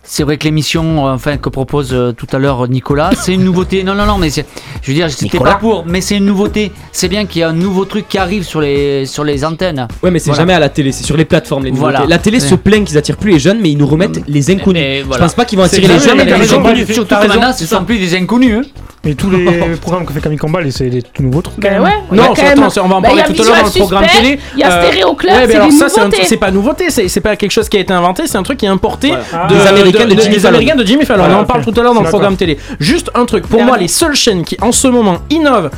C'est 0.09 0.22
vrai 0.22 0.36
que 0.38 0.44
l'émission 0.44 1.09
euh, 1.09 1.11
enfin, 1.14 1.36
que 1.36 1.48
propose 1.48 1.90
euh, 1.92 2.12
tout 2.12 2.28
à 2.32 2.38
l'heure 2.38 2.68
Nicolas, 2.68 3.11
c'est 3.20 3.34
une 3.34 3.42
nouveauté. 3.42 3.82
Non, 3.82 3.94
non, 3.94 4.07
non, 4.07 4.18
mais 4.18 4.30
c'est- 4.30 4.46
je 4.82 4.88
veux 4.88 4.94
dire, 4.94 5.11
c'était 5.11 5.38
pas 5.38 5.57
pour, 5.57 5.84
mais 5.84 6.00
c'est 6.00 6.16
une 6.16 6.26
nouveauté. 6.26 6.70
C'est 6.92 7.09
bien 7.09 7.26
qu'il 7.26 7.40
y 7.40 7.42
a 7.42 7.48
un 7.48 7.52
nouveau 7.52 7.84
truc 7.86 8.09
qui 8.09 8.16
arrive 8.16 8.44
sur 8.44 8.61
les, 8.61 9.04
sur 9.07 9.24
les 9.24 9.44
antennes. 9.44 9.88
Ouais, 10.04 10.12
mais 10.12 10.20
c'est 10.20 10.26
Voilà. 10.26 10.42
jamais 10.42 10.52
à 10.54 10.61
la 10.61 10.68
télé, 10.68 10.92
c'est 10.92 11.02
sur 11.04 11.16
les 11.16 11.24
plateformes. 11.24 11.64
Les 11.64 11.72
Voilà. 11.72 11.98
nouveautés. 11.98 12.11
La 12.11 12.18
télé 12.18 12.38
se 12.40 12.54
plaint 12.54 12.84
qu'ils 12.86 12.96
attirent 12.96 13.16
plus 13.16 13.32
les 13.32 13.38
jeunes, 13.40 13.59
mais 13.61 13.70
ils 13.72 13.78
nous 13.78 13.86
remettent 13.86 14.22
les 14.28 14.50
inconnus. 14.50 15.04
Je 15.12 15.18
pense 15.18 15.34
pas 15.34 15.44
qu'ils 15.44 15.59
vont 15.59 15.64
attirer 15.64 15.88
les 15.88 15.98
jeunes, 15.98 16.16
mais 16.18 16.24
les 16.24 16.54
inconnus. 16.54 16.86
Surtout 16.92 17.14
maintenant, 17.14 17.52
ce 17.52 17.66
sont 17.66 17.84
plus 17.84 17.98
des 17.98 18.14
inconnus. 18.16 18.59
hein. 18.64 18.68
Mais 19.07 19.14
tous 19.14 19.30
les 19.30 19.44
programmes 19.80 20.04
que 20.04 20.12
fait 20.12 20.20
Camille 20.20 20.36
Combal, 20.38 20.70
c'est 20.72 20.90
des 20.90 21.00
tout 21.00 21.22
nouveaux 21.22 21.40
trucs. 21.40 21.59
Ben 21.61 21.80
ouais. 21.80 21.90
Non, 22.12 22.34
quand 22.34 22.42
même- 22.42 22.59
on 22.62 22.88
va 22.88 22.96
en 22.96 23.00
Bah, 23.00 23.09
parler 23.09 23.22
tout 23.32 23.40
à 23.40 23.44
l'heure 23.44 23.57
dans 23.61 23.64
le 23.66 23.70
programme 23.70 24.04
télé. 24.14 24.38
il 24.54 24.61
y 24.61 24.64
a 24.64 24.72
Euh, 24.72 24.86
Stéréo 24.88 25.14
Club, 25.14 25.48
ouais, 25.48 25.54
alors 25.57 25.72
ça, 25.72 25.86
c'est 26.24 26.36
pas 26.36 26.50
nouveauté, 26.50 26.90
c'est 26.90 27.20
pas 27.20 27.36
quelque 27.36 27.52
chose 27.52 27.68
qui 27.68 27.76
a 27.76 27.80
été 27.80 27.92
inventé, 27.92 28.26
c'est 28.26 28.36
un 28.36 28.42
truc 28.42 28.59
qui 28.59 28.66
est 28.66 28.68
importé 28.68 29.12
Des 29.48 29.66
Américains 29.66 30.04
de 30.07 30.11
Jimmy 30.20 30.34
des 30.34 30.40
Fallon. 30.40 30.48
Américains 30.57 30.76
de 30.76 30.84
Jimmy 30.84 31.04
Fallon. 31.07 31.24
On 31.30 31.34
en 31.40 31.44
parle 31.44 31.64
tout 31.64 31.72
à 31.78 31.82
l'heure 31.82 31.94
dans 31.94 32.02
le 32.02 32.09
programme 32.09 32.36
télé. 32.36 32.59
Juste 32.80 33.11
un 33.14 33.24
truc, 33.24 33.46
pour 33.46 33.62
moi, 33.62 33.78
les 33.78 33.88
seules 33.88 34.14
chaînes 34.16 34.44
qui 34.44 34.57
en 34.61 34.72
ce 34.72 34.88
moment 34.88 35.18
innovent 35.30 35.70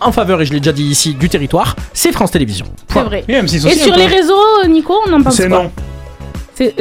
en 0.00 0.10
faveur, 0.10 0.42
et 0.42 0.44
je 0.44 0.52
l'ai 0.52 0.58
déjà 0.58 0.72
dit 0.72 0.82
ici, 0.82 1.14
du 1.14 1.28
territoire, 1.28 1.76
c'est 1.92 2.10
France 2.10 2.32
Télévisions. 2.32 2.66
C'est 2.92 3.02
vrai. 3.02 3.22
Et 3.28 3.34
M6 3.34 3.62
Et 3.64 3.66
aussi, 3.68 3.78
sur 3.78 3.94
un 3.94 3.96
les 3.96 4.06
réseaux, 4.06 4.34
Nico, 4.68 4.94
on 5.08 5.12
en 5.12 5.22
pense 5.22 5.36
C'est 5.36 5.48
non. 5.48 5.70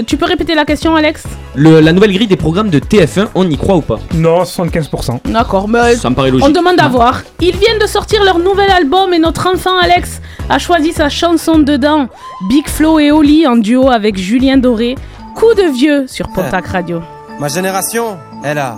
Tu 0.06 0.18
peux 0.18 0.26
répéter 0.26 0.54
la 0.54 0.66
question, 0.66 0.96
Alex? 0.96 1.24
Le- 1.56 1.80
la 1.80 1.94
nouvelle 1.94 2.14
grille 2.14 2.28
des 2.28 2.36
programmes 2.36 2.70
de 2.70 2.80
TF1, 2.80 3.30
on 3.36 3.50
y 3.50 3.58
croit 3.58 3.76
ou 3.78 3.82
pas? 3.82 4.00
Non, 4.14 4.44
75%. 4.44 5.20
D'accord, 5.32 5.68
mais 5.68 5.96
Ça 5.96 6.10
me 6.10 6.16
paraît 6.16 6.30
logique. 6.32 6.46
on 6.48 6.52
demande 6.52 6.80
à 6.80 6.88
voir. 6.88 7.22
Ils 7.40 7.56
viennent 7.56 7.80
de 7.80 7.88
sortir 7.88 8.24
leur 8.24 8.38
nouvel 8.38 8.70
album 8.70 9.14
et 9.14 9.20
notre 9.20 9.48
enfant 9.52 9.78
Alex 9.82 10.22
a 10.50 10.60
choisi 10.60 10.92
sa 10.92 11.08
chanson 11.10 11.58
dedans. 11.60 12.08
Big 12.50 12.68
Flo 12.68 13.00
et 13.00 13.12
Oli 13.12 13.48
en 13.48 13.56
duo 13.56 13.90
avec 13.90 14.18
Julien 14.18 14.58
Doré. 14.58 14.96
Coup 15.36 15.54
de 15.56 15.74
vieux 15.74 16.06
sur 16.08 16.28
Pontac 16.30 16.68
Radio. 16.68 17.02
Ma 17.40 17.48
génération, 17.48 18.18
elle 18.44 18.58
a, 18.58 18.78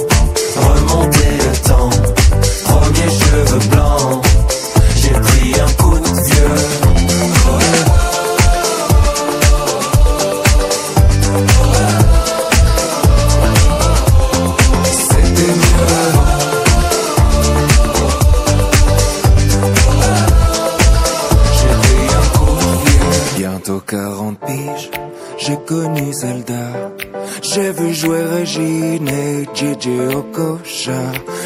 et 28.59 29.45
JJ 29.53 30.13
Okocha. 30.13 31.01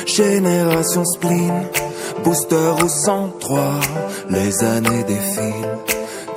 Génération 0.06 1.06
spleen, 1.06 1.54
booster 2.24 2.72
au 2.84 2.88
103. 2.88 3.80
Les 4.30 4.64
années 4.64 5.04
défilent, 5.04 5.78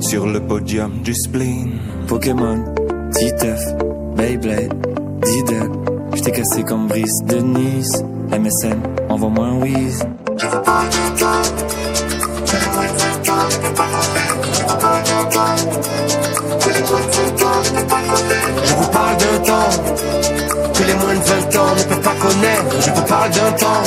Sur 0.00 0.26
le 0.26 0.40
podium 0.40 0.90
du 1.04 1.14
spleen. 1.14 1.78
Pokémon, 2.08 2.64
Titeuf, 3.12 3.60
Beyblade, 4.16 4.74
Diddle. 5.22 5.70
J't'ai 6.14 6.32
cassé 6.32 6.64
comme 6.64 6.88
Brice 6.88 7.22
de 7.26 7.36
Nice. 7.36 8.02
MSN, 8.32 8.80
envoie-moi 9.08 9.44
un 9.46 9.60
whiz. 9.60 10.04
Je 10.36 10.46
vous 10.46 10.60
parle 10.62 10.88
d'un 10.88 11.10
temps 11.16 11.42
que 20.74 20.82
les 20.82 20.94
moins 20.94 21.14
de 21.14 21.20
20 21.20 21.56
ans 21.56 21.74
ne 21.76 21.82
peuvent 21.84 22.00
pas 22.02 22.14
connaître. 22.20 22.80
Je 22.80 22.90
vous 22.90 23.02
parle 23.06 23.30
d'un 23.30 23.52
temps 23.52 23.82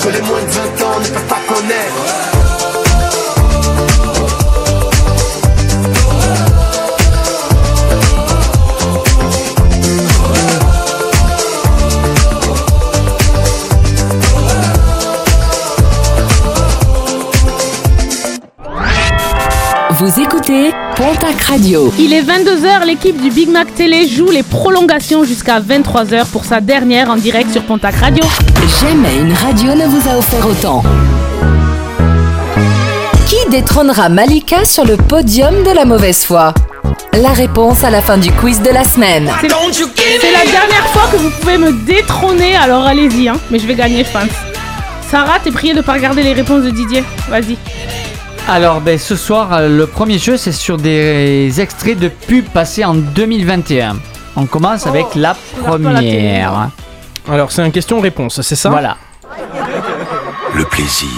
que 0.00 0.08
les 0.08 0.20
moins 0.22 0.42
de 0.42 0.50
20 0.50 0.84
ans 0.84 0.98
ne 0.98 1.06
peuvent 1.06 1.28
pas 1.28 1.40
connaître. 1.46 2.31
Vous 20.04 20.18
écoutez 20.18 20.72
Pontac 20.96 21.40
Radio. 21.42 21.92
Il 21.96 22.12
est 22.12 22.22
22h, 22.22 22.84
l'équipe 22.84 23.22
du 23.22 23.30
Big 23.30 23.48
Mac 23.48 23.72
Télé 23.72 24.08
joue 24.08 24.32
les 24.32 24.42
prolongations 24.42 25.22
jusqu'à 25.22 25.60
23h 25.60 26.26
pour 26.26 26.44
sa 26.44 26.60
dernière 26.60 27.08
en 27.08 27.14
direct 27.14 27.52
sur 27.52 27.62
Pontac 27.62 27.94
Radio. 27.94 28.24
Jamais 28.80 29.18
une 29.20 29.32
radio 29.32 29.76
ne 29.76 29.86
vous 29.86 30.08
a 30.08 30.18
offert 30.18 30.44
autant. 30.44 30.82
Qui 33.28 33.48
détrônera 33.48 34.08
Malika 34.08 34.64
sur 34.64 34.84
le 34.84 34.96
podium 34.96 35.62
de 35.62 35.70
la 35.70 35.84
mauvaise 35.84 36.24
foi? 36.24 36.52
La 37.12 37.30
réponse 37.30 37.84
à 37.84 37.90
la 37.90 38.02
fin 38.02 38.18
du 38.18 38.32
quiz 38.32 38.60
de 38.60 38.70
la 38.70 38.82
semaine. 38.82 39.30
C'est 39.40 39.46
la 40.32 40.50
dernière 40.50 40.88
fois 40.88 41.02
que 41.12 41.16
vous 41.16 41.30
pouvez 41.30 41.58
me 41.58 41.70
détrôner, 41.86 42.56
alors 42.56 42.84
allez-y, 42.84 43.28
hein. 43.28 43.38
mais 43.52 43.60
je 43.60 43.68
vais 43.68 43.76
gagner, 43.76 44.02
je 44.02 44.10
pense. 44.10 44.36
Sarah, 45.12 45.38
t'es 45.38 45.52
priée 45.52 45.74
de 45.74 45.80
pas 45.80 45.92
regarder 45.92 46.24
les 46.24 46.32
réponses 46.32 46.64
de 46.64 46.70
Didier. 46.70 47.04
Vas-y. 47.28 47.56
Alors, 48.48 48.80
ben, 48.80 48.98
ce 48.98 49.16
soir, 49.16 49.52
euh, 49.52 49.68
le 49.68 49.86
premier 49.86 50.18
jeu, 50.18 50.36
c'est 50.36 50.52
sur 50.52 50.76
des 50.76 51.60
extraits 51.60 51.98
de 51.98 52.08
pubs 52.08 52.44
passés 52.48 52.84
en 52.84 52.94
2021. 52.94 53.96
On 54.36 54.46
commence 54.46 54.86
avec 54.86 55.06
la 55.14 55.34
pas 55.34 55.78
la 55.78 55.92
première. 55.94 56.70
Alors, 57.30 57.52
c'est 57.52 57.62
un 57.62 57.70
question-réponse, 57.70 58.42
c'est 58.42 58.56
ça? 58.56 58.68
Voilà. 58.70 58.96
Le 60.54 60.64
plaisir, 60.64 61.08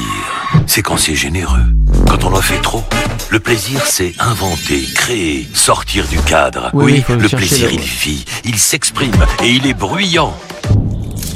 c'est 0.66 0.82
quand 0.82 0.96
c'est 0.96 1.14
généreux. 1.16 1.64
Quand 2.08 2.24
on 2.24 2.32
en 2.34 2.40
fait 2.40 2.60
trop. 2.60 2.84
Le 3.30 3.40
plaisir, 3.40 3.80
c'est 3.84 4.12
inventer, 4.20 4.84
créer, 4.94 5.48
sortir 5.54 6.06
du 6.06 6.18
cadre. 6.20 6.70
Oui, 6.72 7.02
le 7.08 7.28
plaisir, 7.28 7.66
le- 7.68 7.74
il 7.74 7.80
vit, 7.80 8.24
il 8.44 8.58
s'exprime 8.58 9.14
et 9.42 9.48
il 9.48 9.66
est 9.66 9.74
bruyant. 9.74 10.34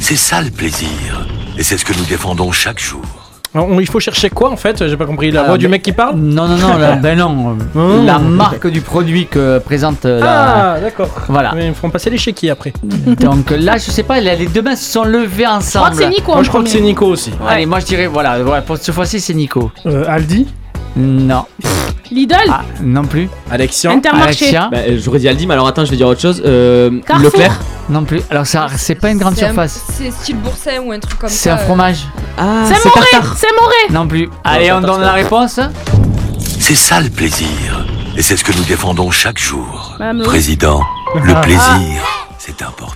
C'est 0.01 0.17
ça 0.17 0.43
le 0.43 0.51
plaisir. 0.51 1.27
Et 1.57 1.65
c'est 1.65 1.77
ce 1.79 1.85
que 1.85 1.93
nous 1.95 2.05
défendons 2.05 2.53
chaque 2.53 2.79
jour. 2.79 3.03
On- 3.55 3.81
il 3.81 3.89
faut 3.89 4.01
chercher 4.01 4.29
quoi 4.31 4.51
en 4.51 4.57
fait? 4.57 4.87
J'ai 4.87 4.97
pas 4.97 5.07
compris. 5.07 5.31
La 5.31 5.41
Alors, 5.41 5.51
voix 5.53 5.59
du 5.59 5.69
mec 5.69 5.83
qui 5.83 5.93
parle? 5.93 6.17
Non, 6.17 6.47
non, 6.47 6.57
non, 6.57 6.77
là, 6.77 6.97
ben 7.03 7.19
non. 7.19 7.57
Oh. 7.75 8.03
La 8.05 8.19
marque 8.19 8.67
du 8.67 8.81
produit 8.81 9.27
que 9.27 9.59
présente 9.59 10.05
euh, 10.05 10.21
la. 10.21 10.75
Ah, 10.75 10.81
d'accord. 10.81 11.09
Voilà. 11.29 11.53
Mais 11.55 11.65
ils 11.65 11.71
me 11.71 11.75
feront 11.75 11.91
passer 11.91 12.11
les 12.11 12.19
chéquiers 12.19 12.51
après. 12.51 12.73
Donc 13.21 13.51
là, 13.51 13.79
je 13.79 13.91
sais 13.91 14.03
pas, 14.03 14.21
les 14.21 14.47
deux 14.47 14.63
mains 14.63 14.77
se 14.77 14.93
sont 14.93 15.05
levées 15.05 15.47
ensemble. 15.47 15.95
c'est 15.95 16.09
Nico 16.09 16.33
en 16.33 16.35
Moi, 16.37 16.45
je 16.45 16.49
crois 16.51 16.63
que 16.63 16.69
c'est 16.69 16.81
Nico 16.81 17.07
aussi. 17.07 17.33
Allez, 17.47 17.67
moi 17.67 17.81
je 17.81 17.87
dirais, 17.87 18.07
voilà, 18.07 18.43
voilà, 18.43 18.63
pour 18.63 18.77
cette 18.77 18.95
fois-ci, 18.95 19.19
c'est 19.21 19.35
Nico. 19.35 19.71
Euh, 19.87 20.05
Aldi? 20.07 20.47
Non. 20.97 21.45
Lidl 22.11 22.35
Ah, 22.51 22.63
non 22.83 23.05
plus. 23.05 23.29
Alexian 23.51 23.93
Intermarché. 23.93 24.47
Alexia 24.47 24.69
Bah, 24.71 24.79
euh, 24.79 24.99
J'aurais 25.03 25.19
dit 25.19 25.29
Aldi, 25.29 25.47
mais 25.47 25.55
alors 25.55 25.67
attends, 25.67 25.85
je 25.85 25.91
vais 25.91 25.97
dire 25.97 26.09
autre 26.09 26.21
chose. 26.21 26.43
Euh, 26.45 27.01
Carrefour. 27.07 27.25
Leclerc 27.33 27.59
Non 27.91 28.05
plus. 28.05 28.21
Alors, 28.31 28.47
ça, 28.47 28.67
c'est 28.77 28.95
pas 28.95 29.11
une 29.11 29.19
grande 29.19 29.35
C'est 29.37 29.45
un- 29.45 29.49
surface. 29.49 29.85
C'est 29.93 30.11
style 30.11 30.37
boursin 30.37 30.79
ou 30.85 30.93
un 30.93 30.99
truc 31.01 31.19
comme 31.19 31.29
ça. 31.29 31.35
C'est 31.37 31.51
un 31.51 31.55
euh. 31.57 31.59
fromage. 31.59 32.07
Ah, 32.37 32.65
C'est 32.67 32.85
Moré 32.85 33.07
C'est 33.37 33.55
Moré 33.61 33.75
Non 33.91 34.07
plus. 34.09 34.29
Allez, 34.45 34.71
on 34.73 34.81
donne 34.81 35.01
la 35.01 35.13
réponse. 35.13 35.61
C'est 36.59 36.75
ça 36.75 37.01
le 37.01 37.09
plaisir. 37.11 37.87
Et 38.17 38.23
c'est 38.23 38.37
ce 38.37 38.45
que 38.45 38.53
nous 38.53 38.65
défendons 38.65 39.11
chaque 39.11 39.39
jour. 39.39 39.95
Madame. 39.99 40.23
Président, 40.23 40.83
le 41.23 41.33
Ah. 41.37 41.41
plaisir, 41.41 42.03
c'est 42.39 42.63
important. 42.63 42.95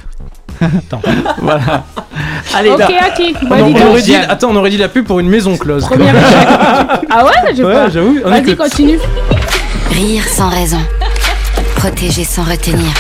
Voilà. 1.40 1.84
Allez, 2.54 2.70
Ok, 2.70 2.78
là. 2.78 2.86
Aki. 3.06 3.34
On, 3.42 3.48
Bah, 3.48 3.56
on 3.62 3.86
aurait 3.90 4.02
dit, 4.02 4.14
attends, 4.16 4.48
on 4.50 4.56
aurait 4.56 4.70
dit 4.70 4.76
la 4.78 4.88
pub 4.88 5.06
pour 5.06 5.20
une 5.20 5.28
maison 5.28 5.56
close. 5.56 5.84
Premier 5.86 6.10
échec. 6.10 6.48
Ah 7.10 7.24
ouais, 7.24 7.30
je 7.50 7.56
sais 7.56 7.64
Ouais, 7.64 7.74
pas. 7.74 7.88
j'avoue, 7.90 8.18
on 8.24 8.30
Vas-y, 8.30 8.56
continue. 8.56 8.98
Rire 9.90 10.24
sans 10.28 10.48
raison. 10.48 10.80
Protéger 11.76 12.24
sans 12.24 12.42
retenir. 12.44 12.90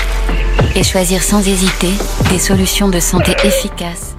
Et 0.74 0.82
choisir 0.82 1.22
sans 1.22 1.40
hésiter 1.46 1.90
des 2.30 2.38
solutions 2.38 2.88
de 2.88 3.00
santé 3.00 3.34
efficaces. 3.44 4.16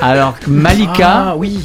Alors, 0.00 0.34
Malika. 0.46 1.08
Ah 1.30 1.34
oui. 1.36 1.60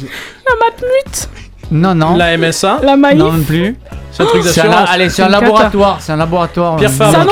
La 0.46 0.54
matmute. 0.66 1.28
Non, 1.70 1.94
non. 1.94 2.16
La 2.16 2.36
MSA. 2.36 2.78
La 2.82 2.96
maïf. 2.96 3.18
Non 3.18 3.32
plus. 3.46 3.76
C'est 4.12 4.22
un 4.22 4.26
truc 4.26 4.42
C'est 4.44 4.60
un, 4.60 4.64
d'assurance. 4.64 4.88
allez, 4.92 5.08
c'est 5.10 5.22
un 5.22 5.28
laboratoire. 5.28 5.96
C'est 6.00 6.12
un 6.12 6.16
laboratoire. 6.16 6.76
Pierre 6.76 6.90
euh, 6.90 7.12
Fabre. 7.12 7.30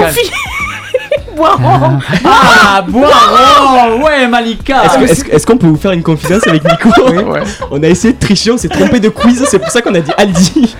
Boiron. 1.35 1.99
Ah, 2.25 2.83
Boiron 2.87 4.03
Ouais, 4.03 4.27
Malika 4.27 4.83
Est-ce 5.03 5.47
qu'on 5.47 5.57
peut 5.57 5.67
vous 5.67 5.77
faire 5.77 5.93
une 5.93 6.03
confidence 6.03 6.47
avec 6.47 6.63
Nico 6.65 6.91
On 7.71 7.83
a 7.83 7.87
essayé 7.87 8.15
de 8.15 8.19
tricher, 8.19 8.51
on 8.51 8.59
s'est 8.59 8.69
trompé 8.69 9.01
de 9.01 9.09
quiz, 9.09 9.45
c'est 9.49 9.59
pour 9.59 9.71
ça 9.71 9.83
qu'on 9.83 9.95
a 9.95 10.01
dit 10.01 10.13
Aldi. 10.17 10.77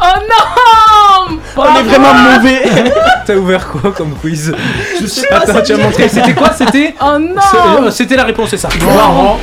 Oh 0.00 0.04
non 0.28 1.38
On 1.56 1.76
est 1.76 1.82
vraiment 1.82 2.14
mauvais. 2.14 2.62
T'as 3.26 3.36
ouvert 3.36 3.68
quoi 3.68 3.92
comme 3.92 4.14
quiz 4.20 4.52
Je 5.00 5.06
sais 5.06 5.26
pas. 5.28 5.38
Attends, 5.38 5.62
tu 5.64 5.72
as 5.72 5.76
montré. 5.76 6.08
C'était 6.08 6.34
quoi 6.34 6.50
C'était 6.52 6.94
Oh 7.00 7.18
non 7.18 7.84
euh, 7.84 7.90
C'était 7.90 8.16
la 8.16 8.24
réponse, 8.24 8.50
c'est 8.50 8.58
ça. 8.58 8.68
Boiron 8.80 9.38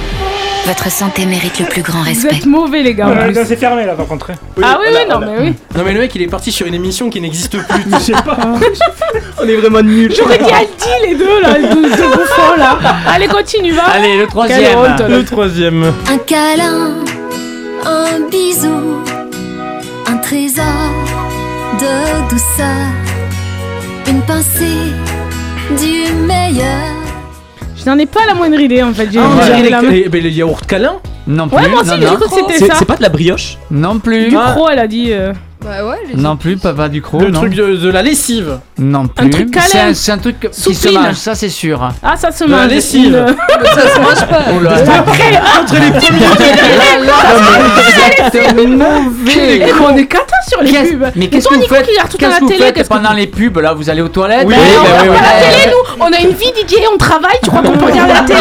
Votre 0.66 0.92
santé 0.92 1.26
mérite 1.26 1.60
le 1.60 1.66
plus 1.66 1.82
grand 1.82 2.00
Vous 2.00 2.06
respect. 2.06 2.36
êtes 2.36 2.46
mauvais, 2.46 2.82
les 2.84 2.94
gars. 2.94 3.08
en 3.08 3.16
plus. 3.16 3.34
non, 3.34 3.42
C'est 3.46 3.56
fermé 3.56 3.86
là 3.86 3.94
par 3.96 4.06
contre. 4.08 4.30
hein. 4.32 4.36
Ah 4.64 4.78
oui, 4.80 4.88
oui, 4.94 5.00
non, 5.10 5.20
mais 5.20 5.38
oui. 5.40 5.54
Non 5.76 5.84
mais 5.84 5.94
le 5.94 6.00
mec 6.00 6.14
il 6.16 6.22
est 6.22 6.28
parti 6.28 6.52
sur 6.52 6.68
une 6.68 6.76
émission 6.76 7.10
qui 7.10 7.20
n'existe 7.20 7.58
plus. 7.58 7.84
Je 7.92 7.98
sais 8.00 8.12
pas. 8.14 8.38
On 9.42 9.48
est 9.48 9.56
vraiment 9.56 9.82
nuls. 9.82 10.14
J'aurais 10.16 10.38
dit 10.38 10.46
Aldi, 10.52 11.08
les 11.10 11.16
deux, 11.16 11.42
là, 11.42 11.58
les 11.58 11.68
deux, 11.68 11.82
deux 11.90 12.08
bouffons, 12.10 12.56
là. 12.58 12.78
Allez, 13.08 13.28
continue, 13.28 13.72
va. 13.74 13.84
Allez, 13.84 14.14
le 14.18 14.20
Quelle 14.20 14.28
troisième. 14.30 14.78
honte, 14.80 15.00
là. 15.00 15.08
Le 15.08 15.26
troisième. 15.26 15.94
Un 16.10 16.18
câlin, 16.20 16.92
un 17.86 18.20
bisou, 18.30 19.02
un 20.08 20.18
trésor 20.18 20.64
de 21.80 22.30
douceur, 22.30 22.88
une 24.08 24.22
pincée 24.22 24.92
du 25.80 26.14
meilleur. 26.14 27.01
Je 27.84 27.90
n'en 27.90 27.98
ai 27.98 28.06
pas 28.06 28.22
la 28.28 28.34
moindre 28.36 28.60
idée, 28.60 28.84
en 28.84 28.94
fait. 28.94 29.10
J'ai 29.12 29.20
Ah, 29.20 29.28
on 29.32 29.36
dirait 29.36 29.70
la 29.70 29.82
les, 29.82 29.88
main. 29.88 29.92
les, 29.94 30.10
ben, 30.10 30.22
les 30.24 30.30
yaourts 30.32 30.62
câlins. 30.68 30.98
Non 31.28 31.48
plus. 31.48 31.58
Ouais, 31.58 31.68
moi 31.70 31.82
aussi, 31.82 31.90
non, 31.92 31.98
j'ai 32.00 32.06
non. 32.06 32.16
cru 32.16 32.30
que 32.30 32.36
c'était 32.36 32.58
C'est 32.60 32.68
ça. 32.68 32.76
c'est 32.80 32.86
pas 32.86 32.96
de 32.98 33.02
la 33.02 33.10
brioche 33.10 33.58
Non 33.72 34.00
plus. 34.00 34.30
Du 34.30 34.38
Ah. 34.38 34.52
croc, 34.56 34.70
elle 34.72 34.80
a 34.80 34.88
dit. 34.88 35.12
euh, 35.12 35.34
Bah 35.64 35.86
ouais, 35.86 35.98
j'ai 36.10 36.16
Non 36.18 36.38
plus, 36.38 36.58
papa 36.58 36.90
du 36.90 37.02
croc. 37.04 37.22
Le 37.22 37.30
non. 37.30 37.40
truc 37.42 37.54
de, 37.54 37.76
de 37.76 37.90
la 37.90 38.02
lessive. 38.02 38.58
Non 38.80 39.08
plus. 39.08 39.30
truc 39.30 39.52
câlin. 39.52 39.66
C'est 39.68 39.80
un, 39.80 39.94
c'est 39.94 40.12
un 40.12 40.18
truc 40.18 40.40
qui 40.40 40.74
se 40.74 40.74
Soupline. 40.74 41.00
mange, 41.02 41.16
ça 41.16 41.36
c'est 41.36 41.50
sûr. 41.50 41.88
Ah, 42.02 42.16
ça 42.18 42.32
se 42.32 42.46
De 42.46 42.50
la 42.52 42.58
mange. 42.64 42.70
lessive. 42.70 43.16
Une- 43.28 43.36
Ça 43.72 43.88
se 43.96 44.00
mange 44.00 44.28
pas. 44.28 44.40
Oh 44.54 44.60
là. 44.60 44.72
Entre 44.74 45.74
les 45.76 45.92
premiers. 45.92 46.26
C'est 48.32 48.54
mauvais. 48.68 49.72
On 49.82 49.96
est 49.98 50.06
cata 50.08 50.36
sur 50.48 50.62
les 50.62 50.72
Qu'est-ce- 50.72 50.94
pubs. 50.94 51.12
Mais 51.16 51.28
qu'est-ce 51.30 51.48
que 51.48 51.56
vous 51.56 51.62
faites 51.68 51.86
qui 51.86 51.92
regarde 51.92 52.10
tout 52.10 52.18
à 52.18 52.20
Qu'est-ce 52.20 52.32
la 52.32 52.38
que 52.38 52.44
vous 52.44 52.50
télé 52.50 52.64
faites 52.64 52.76
qu'est-ce 52.76 52.90
que- 52.90 52.94
pendant 52.96 53.14
les 53.14 53.28
pubs 53.28 53.58
Là, 53.60 53.74
vous 53.74 53.90
allez 53.90 54.02
aux 54.02 54.08
toilettes 54.10 54.46
Oui, 54.48 54.56
Ben, 54.56 54.62
oui, 54.62 54.76
on 54.80 54.84
bah 54.84 54.90
regarde 54.90 55.08
oui, 55.10 55.16
oui. 55.16 55.22
la 55.22 55.50
télé, 55.58 55.72
nous. 55.72 56.04
On 56.06 56.12
a 56.12 56.20
une 56.20 56.36
vie, 56.36 56.52
Didier, 56.56 56.80
on 56.94 56.98
travaille. 56.98 57.38
Tu 57.44 57.50
crois 57.50 57.62
qu'on 57.62 57.78
peut 57.78 57.86
regarder 57.86 58.14
la 58.14 58.22
télé 58.22 58.40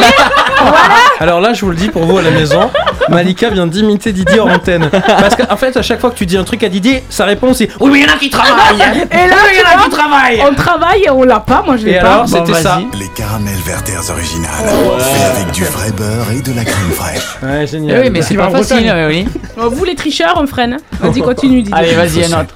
Alors 1.20 1.40
là, 1.40 1.52
je 1.52 1.60
vous 1.64 1.70
le 1.70 1.76
dis 1.76 1.88
pour 1.88 2.04
vous 2.04 2.18
à 2.18 2.22
la 2.22 2.30
maison, 2.30 2.70
Malika 3.08 3.50
vient 3.50 3.66
d'imiter 3.66 4.12
Didier 4.12 4.40
en 4.40 4.48
antenne. 4.50 4.88
Parce 4.90 5.36
qu'en 5.36 5.56
fait, 5.56 5.76
à 5.76 5.82
chaque 5.82 6.00
fois 6.00 6.10
que 6.10 6.16
tu 6.16 6.26
dis 6.26 6.36
un 6.36 6.44
truc 6.44 6.62
à 6.64 6.68
Didier, 6.68 7.04
sa 7.10 7.24
réponse 7.26 7.58
c'est 7.58 7.68
Oui, 7.80 7.90
mais 7.92 7.98
il 8.00 8.06
y 8.06 8.10
en 8.10 8.14
a 8.14 8.18
qui 8.18 8.30
travaillent 8.30 8.80
Et 9.10 9.28
là, 9.28 9.36
il 9.52 9.58
y 9.58 9.62
en 9.62 9.78
a 9.80 9.84
qui 9.84 9.90
travaillent 9.90 10.40
On 10.50 10.54
travaille 10.54 11.02
et 11.04 11.10
on 11.10 11.22
l'a 11.24 11.40
pas. 11.40 11.62
Moi, 11.66 11.76
je 11.76 11.84
l'ai 11.86 11.98
pas. 12.00 12.12
alors, 12.12 12.24
Bon, 12.26 12.46
c'était 12.46 12.60
ça. 12.62 12.80
Les 12.98 13.08
caramels 13.08 13.52
Werther's 13.66 14.08
originales, 14.10 14.50
faits 14.98 15.36
avec 15.36 15.52
du 15.52 15.64
vrai 15.64 15.90
beurre 15.92 16.30
et 16.32 16.40
de 16.40 16.52
la 16.54 16.64
crème 16.64 16.90
fraîche. 16.92 17.38
Ouais, 17.42 17.60
Eh 17.64 17.66
génial. 17.66 18.00
oui, 18.04 18.10
mais 18.10 18.22
c'est 18.22 18.34
pas 18.36 18.48
facile. 18.50 18.76
Bretagne. 18.86 19.06
oui. 19.08 19.28
Oh, 19.60 19.68
Vous, 19.70 19.84
les 19.84 19.94
tricheurs, 19.94 20.34
on 20.36 20.46
freine. 20.46 20.78
Vas-y, 21.00 21.20
continue, 21.20 21.62
Didier. 21.62 21.74
Allez, 21.76 21.94
vas-y, 21.94 22.24
un 22.32 22.40
autre. 22.40 22.54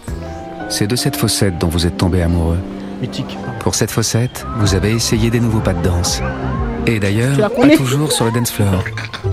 C'est 0.68 0.86
de 0.86 0.96
cette 0.96 1.16
fossette 1.16 1.58
dont 1.58 1.68
vous 1.68 1.86
êtes 1.86 1.96
tombé 1.98 2.22
amoureux. 2.22 2.58
Mythique. 3.00 3.36
Pour 3.60 3.74
cette 3.74 3.90
fossette, 3.90 4.46
vous 4.58 4.74
avez 4.74 4.92
essayé 4.92 5.28
des 5.30 5.40
nouveaux 5.40 5.60
pas 5.60 5.72
de 5.74 5.82
danse. 5.82 6.22
Et 6.86 6.98
d'ailleurs, 7.00 7.50
pas 7.50 7.68
toujours 7.76 8.12
sur 8.12 8.24
le 8.26 8.30
dance 8.30 8.50
floor. 8.50 8.84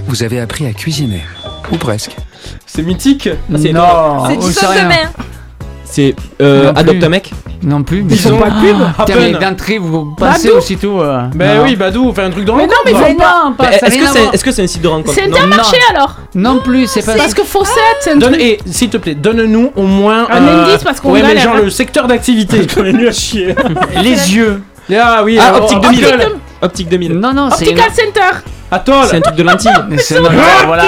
Vous 0.08 0.24
avez 0.24 0.40
appris 0.40 0.66
à 0.66 0.74
cuisiner. 0.74 1.22
Ou 1.72 1.78
presque. 1.78 2.16
C'est 2.66 2.82
mythique. 2.84 3.30
Ah, 3.32 3.58
c'est 3.62 3.72
non, 3.74 4.26
C'est 4.28 4.38
du 4.38 4.52
sait 4.54 4.66
sauce 4.66 4.76
de 4.76 4.88
main. 4.88 4.96
C'est 5.84 6.16
euh, 6.42 6.68
Non 6.68 6.74
plus. 6.74 6.80
Adopte 6.80 7.04
un 7.04 7.10
mec 7.10 7.32
Non 7.64 7.84
plus. 7.84 8.02
Mais 8.04 8.14
Ils 8.16 8.32
ont 8.32 8.38
pas 8.38 8.50
de 8.50 8.62
pub 8.62 8.78
Ah, 8.98 9.04
Putain, 9.06 9.20
mais 9.20 9.34
Happen. 9.36 9.50
d'entrée, 9.50 9.78
vous 9.78 10.16
passez 10.18 10.48
Badou. 10.48 10.58
aussitôt. 10.60 11.02
euh, 11.02 11.24
Ben 11.36 11.58
non. 11.58 11.64
oui, 11.66 11.76
Badou, 11.76 12.14
fait 12.14 12.24
un 12.24 12.30
truc 12.30 12.46
dans 12.46 12.56
Mais 12.56 12.64
le 12.64 12.70
non, 12.70 12.76
mais 12.86 12.92
faut 12.94 13.18
pas. 13.18 13.44
Non, 13.46 13.54
pas, 13.54 13.64
ça 13.66 13.70
a 13.70 13.74
Est-ce 13.74 13.86
rien 13.96 14.04
que 14.04 14.08
à 14.10 14.12
c'est 14.14 14.20
voir. 14.22 14.34
est 14.34 14.38
-ce 14.48 14.52
c'est 14.54 14.64
un 14.64 14.68
site 14.68 14.82
de 14.82 14.88
rencontre 14.88 15.14
C'est 15.14 15.28
Non. 15.28 15.36
Intermarché 15.36 15.78
alors 15.94 16.16
Non 16.34 16.60
plus, 16.60 16.88
c'est 16.88 17.06
pas 17.06 17.16
Parce 17.16 17.34
que 17.34 17.44
Fossette, 17.44 17.76
c'est 18.00 18.12
un 18.12 18.16
Donne, 18.18 18.32
truc. 18.32 18.42
et 18.42 18.60
s'il 18.68 18.90
te 18.90 18.98
plaît, 18.98 19.16
donne-nous 19.16 19.72
au 19.76 19.84
moins 19.84 20.28
Un 20.32 20.48
indice, 20.48 20.82
parce 20.84 21.02
qu'on 21.02 21.12
Ouais, 21.12 21.22
mais 21.22 21.28
galère, 21.30 21.44
genre 21.44 21.56
hein. 21.58 21.62
le 21.66 21.70
secteur 21.70 22.08
d'activité. 22.08 22.66
On 22.80 22.86
est 22.86 22.94
nul 22.94 23.08
à 23.10 23.12
chier. 23.12 23.54
les 24.02 24.34
yeux. 24.36 24.62
Ah 24.98 25.22
oui, 25.26 25.38
Ah, 25.40 25.48
alors, 25.48 25.64
Optique 25.64 25.78
oh, 25.82 25.88
2000 25.92 26.02
gueule. 26.02 26.28
Optique 26.62 26.90
2000 26.90 27.12
Non, 27.20 27.34
non, 27.34 27.50
c'est. 27.50 27.68
Optical 27.68 27.92
Center. 27.94 28.32
Attends, 28.72 29.04
C'est 29.04 29.18
un 29.18 29.22
truc 29.22 29.36
de 29.36 29.44
lentilles 29.44 29.72
C'est 30.00 30.20
non, 30.22 30.30
voilà. 30.66 30.84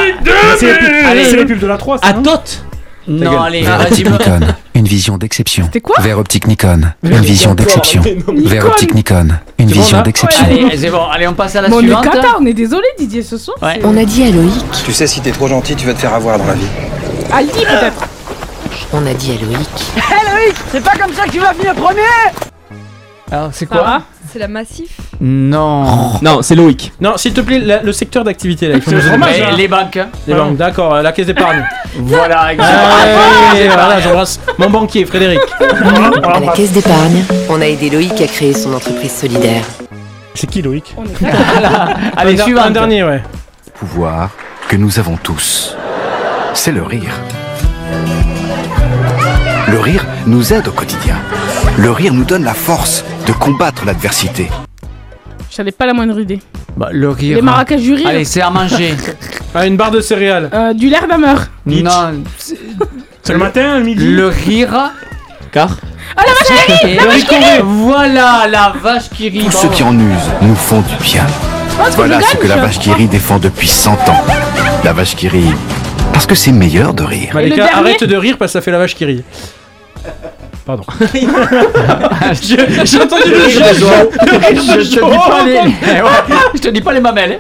Allez. 1.06 1.26
c'est 1.26 1.36
les 1.36 1.46
pubs 1.46 1.60
de 1.60 1.68
la 1.68 1.78
3, 1.78 1.98
ça, 1.98 2.08
À 2.08 2.14
non 2.14 2.24
Tot 2.24 2.64
Non, 3.08 3.32
gueule. 3.32 3.40
allez. 3.46 3.68
Optique 3.68 4.10
Nikon, 4.10 4.40
une 4.74 4.86
vision 4.86 5.18
d'exception. 5.18 5.66
C'était 5.66 5.82
quoi 5.82 5.98
Vers 6.00 6.18
Optique 6.18 6.48
Nikon, 6.48 6.94
une 7.04 7.18
vision 7.20 7.54
d'exception. 7.54 8.02
Vers 8.46 8.66
Optique 8.66 8.96
Nikon, 8.96 9.28
une 9.60 9.68
vision 9.70 10.02
d'exception. 10.02 10.46
Allez, 10.46 10.78
c'est 10.78 10.90
bon, 10.90 11.06
allez, 11.12 11.28
on 11.28 11.34
passe 11.34 11.56
à 11.58 11.62
la 11.62 11.68
Bon, 11.70 11.76
on 11.78 11.80
est 11.80 11.84
suivante. 11.84 12.06
cata, 12.10 12.28
on 12.40 12.46
est 12.46 12.54
désolé, 12.54 12.88
Didier, 12.98 13.22
ce 13.24 13.38
soir. 13.38 13.58
On 13.84 13.98
a 13.98 14.06
dit 14.06 14.24
à 14.24 14.32
Loïc. 14.32 14.64
Tu 14.86 14.94
sais, 14.94 15.06
si 15.08 15.20
t'es 15.22 15.32
trop 15.32 15.48
gentil, 15.50 15.76
tu 15.76 15.86
vas 15.86 15.94
te 15.94 16.00
faire 16.00 16.14
avoir 16.14 16.38
dans 16.38 16.48
la 16.48 16.54
vie. 16.54 16.68
Aldi, 17.34 17.52
peut-être. 17.52 18.08
On 18.94 19.06
a 19.06 19.14
dit 19.14 19.32
à 19.32 19.46
Loïc. 19.46 19.70
Eh, 20.14 20.16
Alors, 23.32 23.50
c'est 23.52 23.68
Ça 23.68 23.76
quoi 23.76 23.84
va 23.84 24.02
C'est 24.13 24.13
la 24.40 24.48
Massif 24.48 24.90
Non. 25.22 26.14
Non, 26.22 26.42
c'est 26.42 26.56
Loïc. 26.56 26.92
Non, 27.02 27.18
s'il 27.18 27.34
te 27.34 27.42
plaît, 27.42 27.60
la- 27.60 27.82
le 27.82 27.92
secteur 27.92 28.24
d'activité 28.24 28.68
là. 28.68 28.76
il 28.76 28.82
faut 28.82 28.92
C'est 28.92 28.98
nous 28.98 29.26
aider. 29.28 29.42
hein. 29.42 29.56
Les 29.58 29.68
banques. 29.68 30.00
Les 30.28 30.34
banques, 30.34 30.58
d'accord, 30.58 30.96
euh, 30.96 31.02
la 31.02 31.12
caisse 31.12 31.28
d'épargne. 31.28 31.64
Voilà, 31.96 32.46
Ouais, 32.48 32.54
exactement. 32.54 33.74
voilà, 33.76 34.00
j'embrasse 34.02 34.40
mon 34.58 34.70
banquier 34.70 35.06
Frédéric. 35.06 35.40
À 36.24 36.40
la 36.40 36.48
caisse 36.54 36.72
d'épargne, 36.72 37.24
on 37.50 37.62
a 37.62 37.66
aidé 37.68 37.90
Loïc 37.92 38.20
à 38.20 38.26
créer 38.28 38.54
son 38.54 38.74
entreprise 38.74 39.12
solidaire. 39.14 39.64
C'est 40.34 40.48
qui 40.48 40.62
Loïc 40.64 40.96
Allez, 42.18 42.32
un, 42.32 42.36
der- 42.36 42.46
suivante. 42.46 42.66
un 42.66 42.72
dernier, 42.72 43.04
ouais. 43.04 43.22
Pouvoir 43.76 44.30
que 44.68 44.76
nous 44.76 44.98
avons 44.98 45.18
tous. 45.22 45.76
C'est 46.56 46.72
le 46.72 46.82
rire. 46.82 47.14
Le 49.68 49.80
rire 49.80 50.06
nous 50.26 50.54
aide 50.54 50.68
au 50.68 50.72
quotidien. 50.72 51.16
Le 51.78 51.92
rire 51.92 52.14
nous 52.14 52.24
donne 52.26 52.44
la 52.44 52.54
force 52.54 53.04
de 53.26 53.32
combattre 53.34 53.86
l'adversité. 53.86 54.50
J'avais 55.56 55.72
pas 55.72 55.86
la 55.86 55.94
moindre 55.94 56.20
idée. 56.20 56.40
Bah, 56.76 56.90
le 56.92 57.10
rire. 57.10 57.36
Les 57.36 57.42
maracas 57.42 57.78
du 57.78 57.94
rire. 57.94 58.08
Allez, 58.08 58.26
c'est 58.26 58.42
à 58.42 58.50
manger. 58.50 58.94
Ah, 59.56 59.68
une 59.68 59.78
barre 59.78 59.92
de 59.92 60.02
céréales. 60.02 60.50
Euh, 60.52 60.74
du 60.74 60.90
l'air 60.90 61.08
d'ameur. 61.08 61.46
non. 61.68 62.24
C'est 62.40 63.34
le 63.34 63.38
matin, 63.38 63.78
le 63.78 63.84
midi 63.86 64.04
Le 64.04 64.28
rire. 64.30 64.90
Car 65.52 65.78
Ah 66.18 66.24
la 66.26 66.34
vache 66.34 66.66
qui 66.80 66.88
rit 66.88 66.96
La 66.96 67.06
vache 67.06 67.26
qui 67.26 67.36
rit 67.36 67.62
Voilà 67.64 68.48
la 68.50 68.74
vache 68.82 69.10
qui 69.12 69.30
rit. 69.30 69.44
Tous 69.46 69.52
ceux 69.52 69.68
qui 69.70 69.84
en 69.84 69.94
usent 69.94 70.32
nous 70.42 70.56
font 70.56 70.82
du 70.82 70.96
bien. 71.04 71.24
Oh, 71.80 71.84
Voilà 71.96 72.20
ce 72.22 72.36
que 72.36 72.48
la 72.48 72.56
vache 72.58 72.80
qui 72.80 72.92
rit 72.92 73.06
défend 73.08 73.38
depuis 73.38 73.68
100 73.68 73.92
ans. 74.10 74.24
La 74.84 74.92
vache 74.94 75.16
qui 75.16 75.28
rit, 75.28 75.54
parce 76.14 76.26
que 76.26 76.34
c'est 76.34 76.52
meilleur 76.52 76.96
de 76.96 77.04
rire. 77.04 77.30
Malika, 77.36 77.56
dernier 77.58 77.74
arrête 77.74 78.04
de 78.04 78.16
rire 78.16 78.38
parce 78.40 78.54
que 78.54 78.60
ça 78.60 78.62
fait 78.62 78.72
la 78.72 78.80
vache 78.80 78.96
qui 78.96 79.06
rit. 79.06 79.24
Pardon. 80.66 80.84
Je- 81.02 82.86
J'ai 82.86 83.02
entendu 83.02 83.30
le 83.30 83.50
jeu. 83.50 83.62
je, 83.70 84.82
je 84.82 84.96
te 84.96 85.04
dis 85.12 85.18
pas 85.18 85.44
les, 85.46 85.54
ouais, 85.54 86.12
je 86.56 86.60
te 86.62 86.68
dis 86.70 86.82
pas 86.82 86.94
les 86.94 87.02
mamelles. 87.02 87.38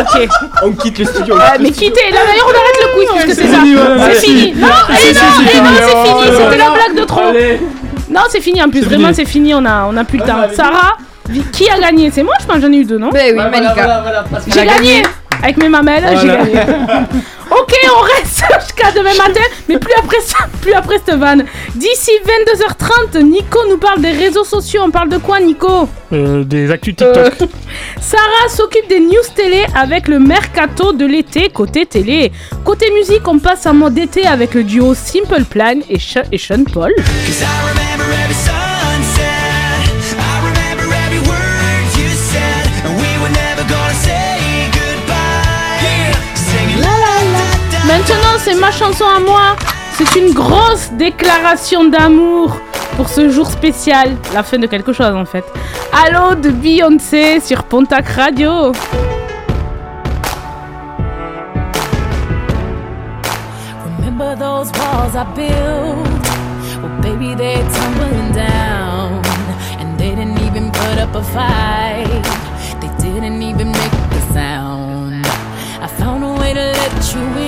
Ok. 0.00 0.28
On 0.64 0.72
quitte 0.72 0.98
le 0.98 1.04
studio. 1.04 1.34
Euh, 1.36 1.40
mais 1.60 1.70
quittez, 1.70 2.10
là 2.10 2.18
d'ailleurs 2.26 2.46
on 2.46 2.50
arrête 2.50 2.78
le 2.82 2.88
quiz 2.94 3.08
puisque 3.22 3.40
c'est 3.40 3.48
ça. 3.48 3.60
fini, 3.60 3.76
C'est 4.12 4.20
fini. 4.26 4.52
Non, 4.56 4.66
allez, 4.88 4.98
si, 4.98 5.14
non, 5.14 5.20
c'est 5.36 5.44
eh 5.44 5.48
fini. 5.48 5.62
non, 5.62 5.70
c'est 5.78 5.94
Oh, 5.94 6.04
fini. 6.04 6.18
ouais, 6.18 6.44
C'était 6.44 6.56
la 6.58 6.70
blague 6.70 6.96
de 6.96 7.04
trop. 7.04 7.20
Allez. 7.28 7.60
Non, 8.10 8.20
c'est 8.30 8.40
fini 8.40 8.62
en 8.62 8.68
plus. 8.70 8.82
Vraiment, 8.84 9.10
c'est 9.12 9.24
fini. 9.26 9.54
On 9.54 9.64
a, 9.64 9.84
on 9.90 9.96
a 9.96 10.04
plus 10.04 10.18
le 10.18 10.24
temps. 10.24 10.38
Sarah, 10.54 10.96
qui 11.52 11.68
a 11.70 11.78
gagné? 11.78 12.10
C'est 12.12 12.22
moi, 12.22 12.34
je 12.40 12.46
pense, 12.46 12.60
j'en 12.60 12.72
ai 12.72 12.76
eu 12.78 12.84
deux, 12.84 12.98
non? 12.98 13.10
Ben 13.10 13.32
oui, 13.36 13.44
Malika. 13.50 14.02
parce 14.30 14.44
J'ai 14.52 14.64
gagné. 14.66 15.02
Avec 15.40 15.56
mes 15.58 15.68
mamelles, 15.68 16.04
j'ai 16.20 16.26
gagné. 16.26 16.52
ok, 17.50 17.74
on 17.96 18.00
reste 18.02 18.44
jusqu'à 18.60 18.90
demain 18.92 19.14
matin, 19.16 19.40
mais 19.68 19.78
plus 19.78 19.94
après 19.98 20.20
ça, 20.20 20.38
plus 20.60 20.72
après 20.72 20.96
cette 21.04 21.16
vanne. 21.16 21.44
D'ici 21.74 22.10
22h30, 22.24 23.22
Nico 23.22 23.58
nous 23.68 23.78
parle 23.78 24.00
des 24.00 24.12
réseaux 24.12 24.44
sociaux. 24.44 24.82
On 24.84 24.90
parle 24.90 25.08
de 25.08 25.18
quoi, 25.18 25.40
Nico 25.40 25.88
Euh, 26.12 26.44
Des 26.44 26.70
actus 26.70 26.94
Euh, 27.02 27.30
TikTok. 27.30 27.48
Sarah 28.00 28.48
s'occupe 28.48 28.88
des 28.88 29.00
news 29.00 29.14
télé 29.34 29.64
avec 29.74 30.08
le 30.08 30.18
mercato 30.18 30.92
de 30.92 31.04
l'été 31.06 31.48
côté 31.50 31.86
télé. 31.86 32.32
Côté 32.64 32.90
musique, 32.92 33.26
on 33.26 33.38
passe 33.38 33.66
en 33.66 33.74
mode 33.74 33.98
été 33.98 34.26
avec 34.26 34.54
le 34.54 34.64
duo 34.64 34.94
Simple 34.94 35.44
Plan 35.44 35.80
et, 35.88 35.98
Sh- 35.98 36.24
et 36.32 36.38
Sean 36.38 36.64
Paul. 36.64 36.92
C'est 48.38 48.54
ma 48.54 48.70
chanson 48.70 49.04
à 49.04 49.20
moi. 49.20 49.56
C'est 49.96 50.18
une 50.18 50.32
grosse 50.32 50.90
déclaration 50.92 51.84
d'amour 51.84 52.56
pour 52.96 53.08
ce 53.08 53.28
jour 53.30 53.46
spécial, 53.46 54.16
la 54.32 54.42
fin 54.42 54.58
de 54.58 54.66
quelque 54.66 54.92
chose 54.92 55.14
en 55.14 55.24
fait. 55.24 55.44
Allô 55.92 56.34
de 56.34 56.50
Beyoncé 56.50 57.40
sur 57.40 57.64
Pontac 57.64 58.08
Radio. 58.08 58.72
Remember 63.84 64.36
those 64.36 64.70
walls 64.78 65.14
I 65.14 65.24
built? 65.34 66.26
Well, 66.80 67.00
baby, 67.02 67.34
they're 67.34 67.64
tumbling 67.74 68.32
down. 68.32 69.22
And 69.80 69.98
they 69.98 70.10
didn't 70.14 70.38
even 70.42 70.70
put 70.70 70.98
up 70.98 71.14
a 71.14 71.22
fight. 71.22 72.24
They 72.80 72.90
didn't 73.02 73.42
even 73.42 73.72
make 73.72 73.92
a 73.92 74.32
sound. 74.32 75.26
I 75.80 75.86
found 75.86 76.24
a 76.24 76.32
way 76.40 76.52
to 76.54 76.60
let 76.60 77.14
you 77.14 77.20
in, 77.20 77.47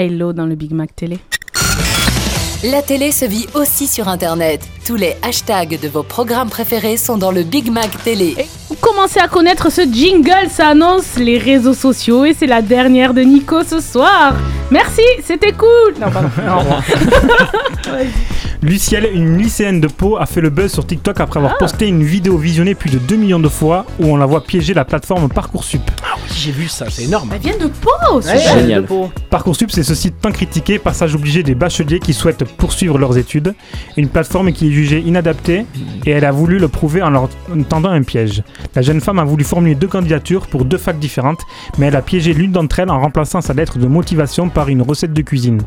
Hello 0.00 0.32
dans 0.32 0.46
le 0.46 0.54
Big 0.54 0.70
Mac 0.70 0.94
Télé. 0.94 1.18
La 2.62 2.82
télé 2.82 3.10
se 3.10 3.24
vit 3.24 3.48
aussi 3.54 3.88
sur 3.88 4.06
Internet. 4.06 4.60
Tous 4.86 4.94
les 4.94 5.16
hashtags 5.22 5.76
de 5.80 5.88
vos 5.88 6.04
programmes 6.04 6.50
préférés 6.50 6.96
sont 6.96 7.18
dans 7.18 7.32
le 7.32 7.42
Big 7.42 7.68
Mac 7.68 7.90
Télé. 8.04 8.36
Vous 8.68 8.76
commencez 8.76 9.18
à 9.18 9.26
connaître 9.26 9.72
ce 9.72 9.80
jingle, 9.92 10.50
ça 10.50 10.68
annonce 10.68 11.16
les 11.16 11.36
réseaux 11.36 11.74
sociaux 11.74 12.24
et 12.24 12.32
c'est 12.32 12.46
la 12.46 12.62
dernière 12.62 13.12
de 13.12 13.22
Nico 13.22 13.64
ce 13.64 13.80
soir. 13.80 14.34
Merci, 14.70 15.02
c'était 15.24 15.50
cool. 15.50 15.94
Non, 16.00 16.12
pardon. 16.12 16.28
Au 16.48 16.58
revoir. 16.60 16.82
Lucielle, 18.62 19.08
une 19.12 19.36
lycéenne 19.36 19.80
de 19.80 19.88
Pau, 19.88 20.16
a 20.16 20.26
fait 20.26 20.40
le 20.40 20.50
buzz 20.50 20.72
sur 20.72 20.86
TikTok 20.86 21.18
après 21.18 21.40
avoir 21.40 21.58
posté 21.58 21.88
une 21.88 22.04
vidéo 22.04 22.38
visionnée 22.38 22.76
plus 22.76 22.90
de 22.90 22.98
2 22.98 23.16
millions 23.16 23.40
de 23.40 23.48
fois 23.48 23.84
où 23.98 24.06
on 24.06 24.16
la 24.16 24.26
voit 24.26 24.44
piéger 24.44 24.74
la 24.74 24.84
plateforme 24.84 25.28
Parcoursup. 25.28 25.87
J'ai 26.38 26.52
vu 26.52 26.68
ça, 26.68 26.86
c'est 26.88 27.02
énorme. 27.02 27.30
Elle 27.34 27.40
vient 27.40 27.56
de 27.58 27.66
Pau, 27.66 28.20
ce 28.22 28.28
Ouais. 28.28 28.38
Génial. 28.60 28.82
de 28.82 28.86
Pau. 28.86 29.10
Parcoursup, 29.28 29.72
c'est 29.72 29.82
ce 29.82 29.94
site 29.96 30.14
tant 30.20 30.30
critiqué, 30.30 30.78
passage 30.78 31.16
obligé 31.16 31.42
des 31.42 31.56
bacheliers 31.56 31.98
qui 31.98 32.12
souhaitent 32.14 32.44
poursuivre 32.44 32.96
leurs 32.96 33.18
études. 33.18 33.54
Une 33.96 34.08
plateforme 34.08 34.52
qui 34.52 34.68
est 34.68 34.70
jugée 34.70 35.00
inadaptée 35.00 35.66
et 36.06 36.10
elle 36.12 36.24
a 36.24 36.30
voulu 36.30 36.58
le 36.60 36.68
prouver 36.68 37.02
en 37.02 37.10
leur 37.10 37.28
tendant 37.68 37.90
un 37.90 38.02
piège. 38.02 38.44
La 38.76 38.82
jeune 38.82 39.00
femme 39.00 39.18
a 39.18 39.24
voulu 39.24 39.42
formuler 39.42 39.74
deux 39.74 39.88
candidatures 39.88 40.46
pour 40.46 40.64
deux 40.64 40.78
facs 40.78 41.00
différentes, 41.00 41.40
mais 41.76 41.86
elle 41.86 41.96
a 41.96 42.02
piégé 42.02 42.32
l'une 42.32 42.52
d'entre 42.52 42.78
elles 42.78 42.90
en 42.90 43.00
remplaçant 43.00 43.40
sa 43.40 43.52
lettre 43.52 43.78
de 43.78 43.88
motivation 43.88 44.48
par 44.48 44.68
une 44.68 44.82
recette 44.82 45.12
de 45.12 45.22
cuisine. 45.22 45.60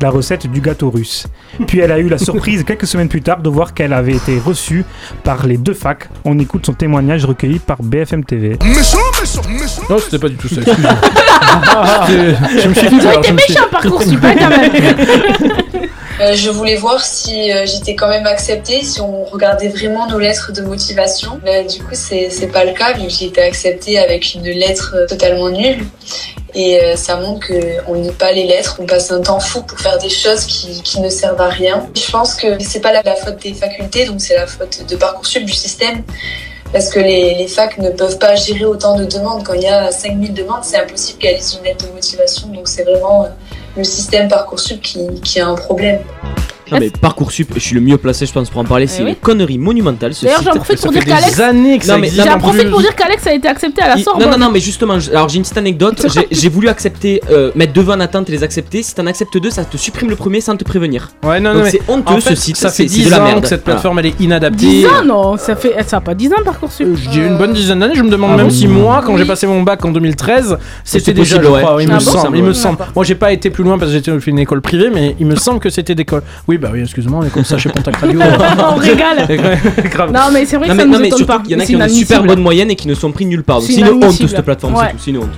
La 0.00 0.10
recette 0.10 0.48
du 0.50 0.60
gâteau 0.60 0.90
russe. 0.90 1.28
Puis 1.68 1.78
elle 1.78 1.92
a 1.92 2.00
eu 2.00 2.08
la 2.08 2.18
surprise 2.18 2.64
quelques 2.66 2.88
semaines 2.88 3.08
plus 3.08 3.22
tard 3.22 3.40
de 3.40 3.48
voir 3.48 3.72
qu'elle 3.72 3.92
avait 3.92 4.16
été 4.16 4.38
reçue 4.40 4.84
par 5.22 5.46
les 5.46 5.58
deux 5.58 5.74
facs. 5.74 6.08
On 6.24 6.36
écoute 6.40 6.66
son 6.66 6.72
témoignage 6.74 7.24
recueilli 7.24 7.60
par 7.60 7.82
BFM 7.84 8.24
TV. 8.24 8.58
Non, 9.88 9.96
c'était 10.10 10.18
pas 10.18 10.28
du 10.28 10.36
tout 10.36 10.48
ça. 10.48 10.60
je 12.08 12.68
me 12.68 12.74
suis 12.74 12.88
dit, 12.88 13.06
alors, 13.06 13.22
je 13.22 13.32
me 13.32 13.38
suis- 13.38 13.52
méchants 13.54 13.68
Parcoursup, 13.70 14.18
hein, 14.24 14.34
quand 14.38 14.48
même. 14.50 14.72
Euh, 16.20 16.34
je 16.34 16.50
voulais 16.50 16.74
voir 16.74 17.04
si 17.04 17.52
euh, 17.52 17.64
j'étais 17.64 17.94
quand 17.94 18.08
même 18.08 18.26
acceptée, 18.26 18.82
si 18.82 19.00
on 19.00 19.22
regardait 19.24 19.68
vraiment 19.68 20.08
nos 20.08 20.18
lettres 20.18 20.50
de 20.52 20.62
motivation. 20.62 21.38
Du 21.70 21.78
coup, 21.84 21.92
c'est 21.92 22.28
c'est 22.30 22.48
pas 22.48 22.64
le 22.64 22.72
cas, 22.72 22.92
vu 22.94 23.04
que 23.06 23.12
j'ai 23.12 23.26
été 23.26 23.40
acceptée 23.40 24.00
avec 24.00 24.34
une 24.34 24.42
lettre 24.42 24.96
euh, 24.96 25.06
totalement 25.06 25.48
nulle. 25.48 25.84
Et 26.56 26.82
euh, 26.82 26.96
ça 26.96 27.14
montre 27.20 27.46
qu'on 27.46 27.94
lit 27.94 28.10
pas 28.10 28.32
les 28.32 28.48
lettres, 28.48 28.78
on 28.80 28.86
passe 28.86 29.12
un 29.12 29.20
temps 29.20 29.38
fou 29.38 29.62
pour 29.62 29.78
faire 29.78 29.98
des 29.98 30.08
choses 30.08 30.44
qui, 30.46 30.82
qui 30.82 31.00
ne 31.00 31.08
servent 31.08 31.40
à 31.40 31.50
rien. 31.50 31.86
Je 31.94 32.10
pense 32.10 32.34
que 32.34 32.58
c'est 32.64 32.80
pas 32.80 32.92
la, 32.92 33.02
la 33.02 33.14
faute 33.14 33.40
des 33.40 33.54
facultés, 33.54 34.06
donc 34.06 34.20
c'est 34.20 34.34
la 34.34 34.48
faute 34.48 34.86
de 34.88 34.96
Parcoursup, 34.96 35.44
du 35.44 35.52
système. 35.52 36.02
Parce 36.72 36.90
que 36.90 37.00
les, 37.00 37.34
les 37.34 37.48
facs 37.48 37.78
ne 37.78 37.90
peuvent 37.90 38.18
pas 38.18 38.34
gérer 38.34 38.64
autant 38.64 38.96
de 38.96 39.04
demandes. 39.04 39.42
Quand 39.42 39.54
il 39.54 39.62
y 39.62 39.68
a 39.68 39.90
5000 39.90 40.34
demandes, 40.34 40.62
c'est 40.62 40.76
impossible 40.76 41.18
qu'elles 41.18 41.36
lisent 41.36 41.56
une 41.58 41.64
lettre 41.64 41.86
de 41.86 41.92
motivation. 41.92 42.48
Donc 42.48 42.68
c'est 42.68 42.84
vraiment 42.84 43.24
euh, 43.24 43.28
le 43.76 43.84
système 43.84 44.28
Parcoursup 44.28 44.80
qui 44.82 45.40
a 45.40 45.46
un 45.46 45.54
problème. 45.54 46.00
Non 46.72 46.78
mais 46.80 46.90
Parcoursup, 46.90 47.52
je 47.54 47.60
suis 47.60 47.74
le 47.74 47.80
mieux 47.80 47.96
placé 47.98 48.26
je 48.26 48.32
pense 48.32 48.50
pour 48.50 48.60
en 48.60 48.64
parler, 48.64 48.86
c'est 48.86 49.02
Eh 49.02 49.04
oui. 49.04 49.10
une 49.10 49.16
connerie 49.16 49.58
monumentale 49.58 50.14
ce 50.14 50.24
D'ailleurs, 50.24 50.40
site. 50.40 50.48
j'en 50.48 50.54
profite 50.56 50.80
pour 50.82 50.92
dire 50.92 51.04
qu'Alex-. 51.04 51.36
J'en 52.16 52.38
profite 52.38 52.70
pour 52.70 52.80
dire 52.80 52.94
qu'Alex 52.94 53.26
a 53.26 53.32
été 53.34 53.48
accepté 53.48 53.82
à 53.82 53.88
la 53.88 53.96
Il- 53.96 54.02
Sorbonne. 54.04 54.24
Non, 54.30 54.38
non, 54.38 54.46
non, 54.46 54.50
mais 54.52 54.60
justement, 54.60 54.94
alors 55.12 55.28
j'ai 55.28 55.36
une 55.36 55.42
petite 55.42 55.58
anecdote. 55.58 56.06
J'ai- 56.14 56.26
J'ai 56.30 56.48
voulu 56.48 56.68
accepter, 56.68 57.20
euh, 57.30 57.50
mettre 57.54 57.72
deux 57.72 57.88
en 57.88 58.00
attente 58.00 58.28
et 58.28 58.32
les 58.32 58.42
accepter. 58.42 58.82
Si 58.82 58.94
t'en 58.94 59.06
acceptes 59.06 59.36
deux, 59.38 59.50
ça 59.50 59.64
te 59.64 59.76
supprime 59.76 60.10
le 60.10 60.16
premier 60.16 60.40
sans 60.40 60.56
te 60.56 60.64
prévenir. 60.64 61.10
Ouais, 61.22 61.40
non, 61.40 61.50
Donc 61.50 61.58
non, 61.58 61.64
mais 61.64 61.70
c'est 61.70 61.82
honteux 61.88 62.14
en 62.14 62.20
fait, 62.20 62.30
ce 62.30 62.34
site. 62.34 62.56
Ça 62.56 62.68
fait 62.70 62.84
c'est- 62.84 62.88
c'est 62.88 62.94
10 63.00 63.06
de 63.06 63.10
la 63.10 63.20
ans 63.22 63.24
merde. 63.24 63.40
que 63.42 63.48
cette 63.48 63.64
Voilà. 63.64 63.74
plateforme 63.76 63.98
elle 64.00 64.06
est 64.06 64.20
inadaptée. 64.20 64.56
10 64.66 64.86
ans, 64.86 65.04
non, 65.04 65.36
ça 65.36 65.56
fait 65.56 65.74
ça 65.86 65.98
a 65.98 66.00
pas 66.00 66.14
10 66.14 66.32
ans 66.32 66.36
Parcoursup. 66.44 66.86
J'ai 67.12 67.26
une 67.26 67.36
bonne 67.38 67.52
dizaine 67.52 67.80
d'années, 67.80 67.94
je 67.94 68.02
me 68.02 68.10
demande 68.10 68.32
Ah 68.34 68.36
même 68.36 68.50
si 68.50 68.66
moi, 68.68 69.02
quand 69.04 69.16
j'ai 69.16 69.24
passé 69.24 69.46
mon 69.46 69.62
bac 69.62 69.84
en 69.84 69.90
2013, 69.90 70.58
c'était 70.84 71.04
c'est 71.06 71.12
déjà, 71.14 71.36
je 71.36 71.46
crois, 71.46 71.82
il 71.82 71.90
Ah 71.90 71.94
me 71.94 71.98
bon 71.98 72.10
semble, 72.10 72.36
il 72.36 72.42
me 72.44 72.52
semble. 72.52 72.78
Moi, 72.94 73.04
j'ai 73.04 73.14
pas 73.14 73.32
été 73.32 73.50
plus 73.50 73.64
loin 73.64 73.78
parce 73.78 73.90
que 73.90 73.96
j'étais 73.96 74.18
fait 74.20 74.30
une 74.30 74.38
école 74.38 74.60
privée, 74.60 74.90
mais 74.92 75.16
il 75.18 75.26
me 75.26 75.36
semble 75.36 75.60
que 75.60 75.70
c'était 75.70 75.94
d'école. 75.94 76.22
Oui, 76.46 76.57
bah 76.58 76.70
oui, 76.72 76.80
excuse-moi, 76.80 77.20
on 77.22 77.26
est 77.26 77.30
comme 77.30 77.44
ça 77.44 77.58
chez 77.58 77.68
Pontac 77.70 77.96
Radio. 77.96 78.20
On 78.58 78.74
régale. 78.76 79.26
Grave. 79.90 80.12
Non, 80.12 80.30
mais 80.32 80.44
c'est 80.44 80.56
vrai 80.56 80.68
que 80.68 80.76
ça 80.76 80.84
nous 80.84 80.98
mais 80.98 81.08
étonne 81.08 81.26
pas. 81.26 81.38
qu'il 81.40 81.52
y 81.52 81.54
en 81.54 81.58
a 81.58 81.62
C'est 81.62 81.66
qui 81.72 81.76
ont 81.76 81.80
une 81.82 81.88
super 81.88 82.22
bonne 82.24 82.40
moyenne 82.40 82.70
et 82.70 82.76
qui 82.76 82.88
ne 82.88 82.94
sont 82.94 83.12
pris 83.12 83.26
nulle 83.26 83.42
part. 83.44 83.60
Donc 83.60 83.70
C'est 83.70 83.80
une 83.80 83.88
honte 83.88 84.12
cette 84.12 84.42
plateforme, 84.42 84.74
Ouais. 84.74 84.86
c'est 84.86 84.92
tout, 84.92 84.98
c'est 85.04 85.10
une 85.12 85.18
honte. 85.18 85.30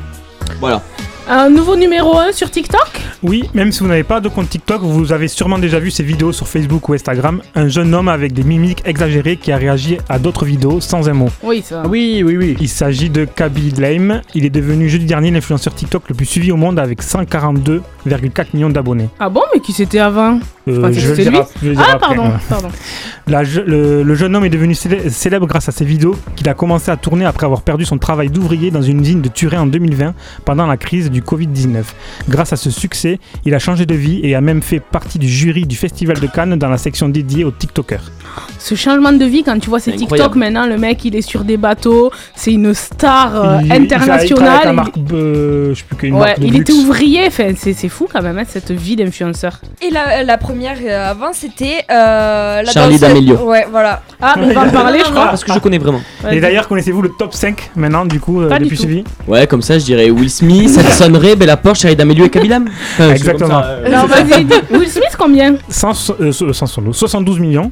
Voilà. 0.60 0.82
Un 1.28 1.48
nouveau 1.48 1.76
numéro 1.76 2.18
1 2.18 2.32
sur 2.32 2.51
TikTok? 2.51 2.90
Oui, 3.22 3.44
même 3.55 3.70
si 3.70 3.80
vous 3.80 3.86
n'avez 3.86 4.02
pas 4.02 4.18
de 4.20 4.28
compte 4.28 4.48
TikTok, 4.48 4.82
vous 4.82 5.12
avez 5.12 5.28
sûrement 5.28 5.59
déjà 5.59 5.78
vu 5.78 5.92
ces 5.92 6.02
vidéos 6.02 6.32
sur 6.32 6.48
Facebook 6.48 6.88
ou 6.88 6.94
Instagram. 6.94 7.40
Un 7.55 7.68
jeune 7.68 7.94
homme 7.94 8.09
avec 8.09 8.32
des 8.32 8.42
mimiques 8.42 8.82
exagérées 8.84 9.36
qui 9.36 9.52
a 9.52 9.56
réagi 9.56 9.98
à 10.09 10.18
d'autres 10.18 10.44
vidéos 10.44 10.80
sans 10.80 11.09
un 11.09 11.12
mot. 11.12 11.28
Oui, 11.44 11.62
ça. 11.64 11.84
Oui, 11.88 12.22
oui, 12.26 12.36
oui. 12.36 12.56
Il 12.60 12.68
s'agit 12.68 13.10
de 13.10 13.26
Kaby 13.26 13.70
Lame. 13.78 14.22
Il 14.34 14.44
est 14.44 14.51
devenu 14.51 14.88
jeudi 14.88 15.05
dernier 15.05 15.30
l'influenceur 15.30 15.72
TikTok 15.72 16.09
le 16.09 16.16
plus 16.16 16.26
suivi 16.26 16.51
au 16.51 16.56
monde 16.56 16.80
avec 16.80 17.01
142,4 18.06 18.47
millions 18.55 18.70
d'abonnés. 18.70 19.09
Ah 19.18 19.28
bon, 19.28 19.43
mais 19.55 19.60
qui 19.60 19.72
c'était 19.72 19.98
avant 19.98 20.39
Euh, 20.68 20.93
je 20.93 21.09
le 21.09 21.14
c'était 21.16 21.31
lui. 21.31 21.39
je 21.62 21.72
Ah, 21.77 21.82
après, 21.94 21.98
pardon, 21.98 22.24
ouais. 22.24 22.35
pardon. 22.48 22.68
La 23.27 23.44
je- 23.44 23.60
le, 23.60 24.02
le 24.02 24.14
jeune 24.14 24.35
homme 24.36 24.44
est 24.44 24.51
devenu 24.51 24.74
célè- 24.74 25.09
célèbre 25.09 25.47
grâce 25.47 25.68
à 25.68 25.72
ses 25.72 25.85
vidéos 25.85 26.16
qu'il 26.36 26.48
a 26.48 26.55
commencé 26.55 26.90
à 26.90 26.97
tourner 26.97 27.24
après 27.24 27.47
avoir 27.47 27.62
perdu 27.62 27.85
son 27.85 27.98
travail 27.98 28.28
d'ouvrier 28.31 28.70
dans 28.70 28.82
une 28.82 29.01
usine 29.01 29.20
de 29.20 29.28
Turin 29.28 29.62
en 29.62 29.66
2020 29.66 30.14
pendant 30.44 30.66
la 30.66 30.77
crise 30.77 31.10
du 31.10 31.22
Covid-19. 31.22 31.82
Grâce 32.28 32.52
à 32.52 32.56
ce 32.56 32.70
succès, 32.70 33.18
il 33.44 33.55
a 33.55 33.59
changé 33.59 33.86
de 33.86 33.94
vie 33.94 34.20
et 34.22 34.35
a 34.35 34.40
même 34.40 34.62
fait 34.62 34.81
partie 34.81 35.18
du 35.18 35.28
jury 35.28 35.66
du 35.66 35.77
Festival 35.77 36.18
de 36.20 36.27
Cannes 36.27 36.56
dans 36.56 36.68
la 36.68 36.78
section 36.78 37.09
dédiée 37.09 37.44
aux 37.44 37.51
TikTokers. 37.51 38.10
Ce 38.59 38.74
changement 38.74 39.12
de 39.12 39.24
vie, 39.24 39.43
quand 39.43 39.59
tu 39.59 39.68
vois 39.70 39.81
ces 39.81 39.93
TikTok 39.93 40.12
incroyable. 40.20 40.39
maintenant, 40.39 40.66
le 40.66 40.78
mec 40.78 41.05
il 41.05 41.16
est 41.16 41.22
sur 41.22 41.44
des 41.44 41.56
bateaux, 41.56 42.10
c'est 42.35 42.52
une 42.52 42.72
star 42.74 43.35
euh, 43.35 43.59
Il- 43.62 43.66
il- 43.66 43.82
il 43.82 43.89
travaille 43.89 44.10
avec 44.10 44.32
internationale. 44.32 44.60
il- 44.66 44.72
marque, 44.77 44.94
euh, 45.12 45.70
je 45.74 45.78
sais 45.78 45.85
plus 45.89 45.97
qu'une 45.97 46.14
Ouais, 46.14 46.20
marque 46.20 46.40
de 46.40 46.44
il 46.47 46.52
luxe. 46.52 46.70
était 46.70 46.72
ouvrier, 46.78 47.31
c'est 47.31 47.89
fou 47.91 48.09
quand 48.11 48.23
même, 48.23 48.39
hein, 48.39 48.45
cette 48.49 48.71
vie 48.71 48.97
d'influenceur. 48.97 49.61
Et 49.83 49.91
la, 49.91 50.23
la 50.25 50.39
première 50.39 50.77
euh, 50.83 51.11
avant, 51.11 51.33
c'était 51.33 51.85
euh, 51.91 52.62
la 52.62 52.71
Charli 52.73 52.97
danseuse- 52.99 53.01
D'Amelio. 53.01 53.37
Ouais, 53.45 53.67
voilà. 53.71 54.03
Ah, 54.23 54.35
mais 54.39 54.47
on 54.47 54.53
va 54.55 54.62
en 54.67 54.71
parler, 54.71 55.01
je 55.05 55.11
crois. 55.11 55.27
Parce 55.27 55.45
que 55.45 55.53
je 55.53 55.59
connais 55.59 55.79
vraiment. 55.79 56.01
Et 56.31 56.41
d'ailleurs, 56.41 56.67
connaissez-vous 56.69 57.03
le 57.03 57.11
top 57.19 57.35
5 57.35 57.71
maintenant, 57.77 58.05
du 58.07 58.21
coup, 58.21 58.41
euh, 58.41 58.49
Pas 58.49 58.59
du 58.59 58.65
depuis 58.65 58.77
tout. 58.77 58.83
suivi? 58.85 59.05
Ouais, 59.29 59.47
comme 59.47 59.62
ça, 59.62 59.79
je 59.79 59.85
dirais 59.85 60.11
Will 60.11 60.31
Smith, 60.31 60.77
Addison 60.79 61.19
Ray, 61.19 61.37
Bella 61.37 61.57
Porsche, 61.57 61.83
Charlie 61.83 61.97
D'Amelio 61.97 62.25
et 62.27 62.31
Kabilam. 62.31 62.69
Exactement. 63.12 63.61
ça, 63.62 63.67
euh, 63.67 63.89
Non, 63.91 64.07
vas-y, 64.07 64.45
dis- 64.45 64.55
Will 64.71 64.89
Smith 64.89 65.17
combien? 65.19 65.57
100, 65.69 66.15
euh, 66.21 66.33
100, 66.33 66.67
72 66.93 67.39
millions. 67.41 67.71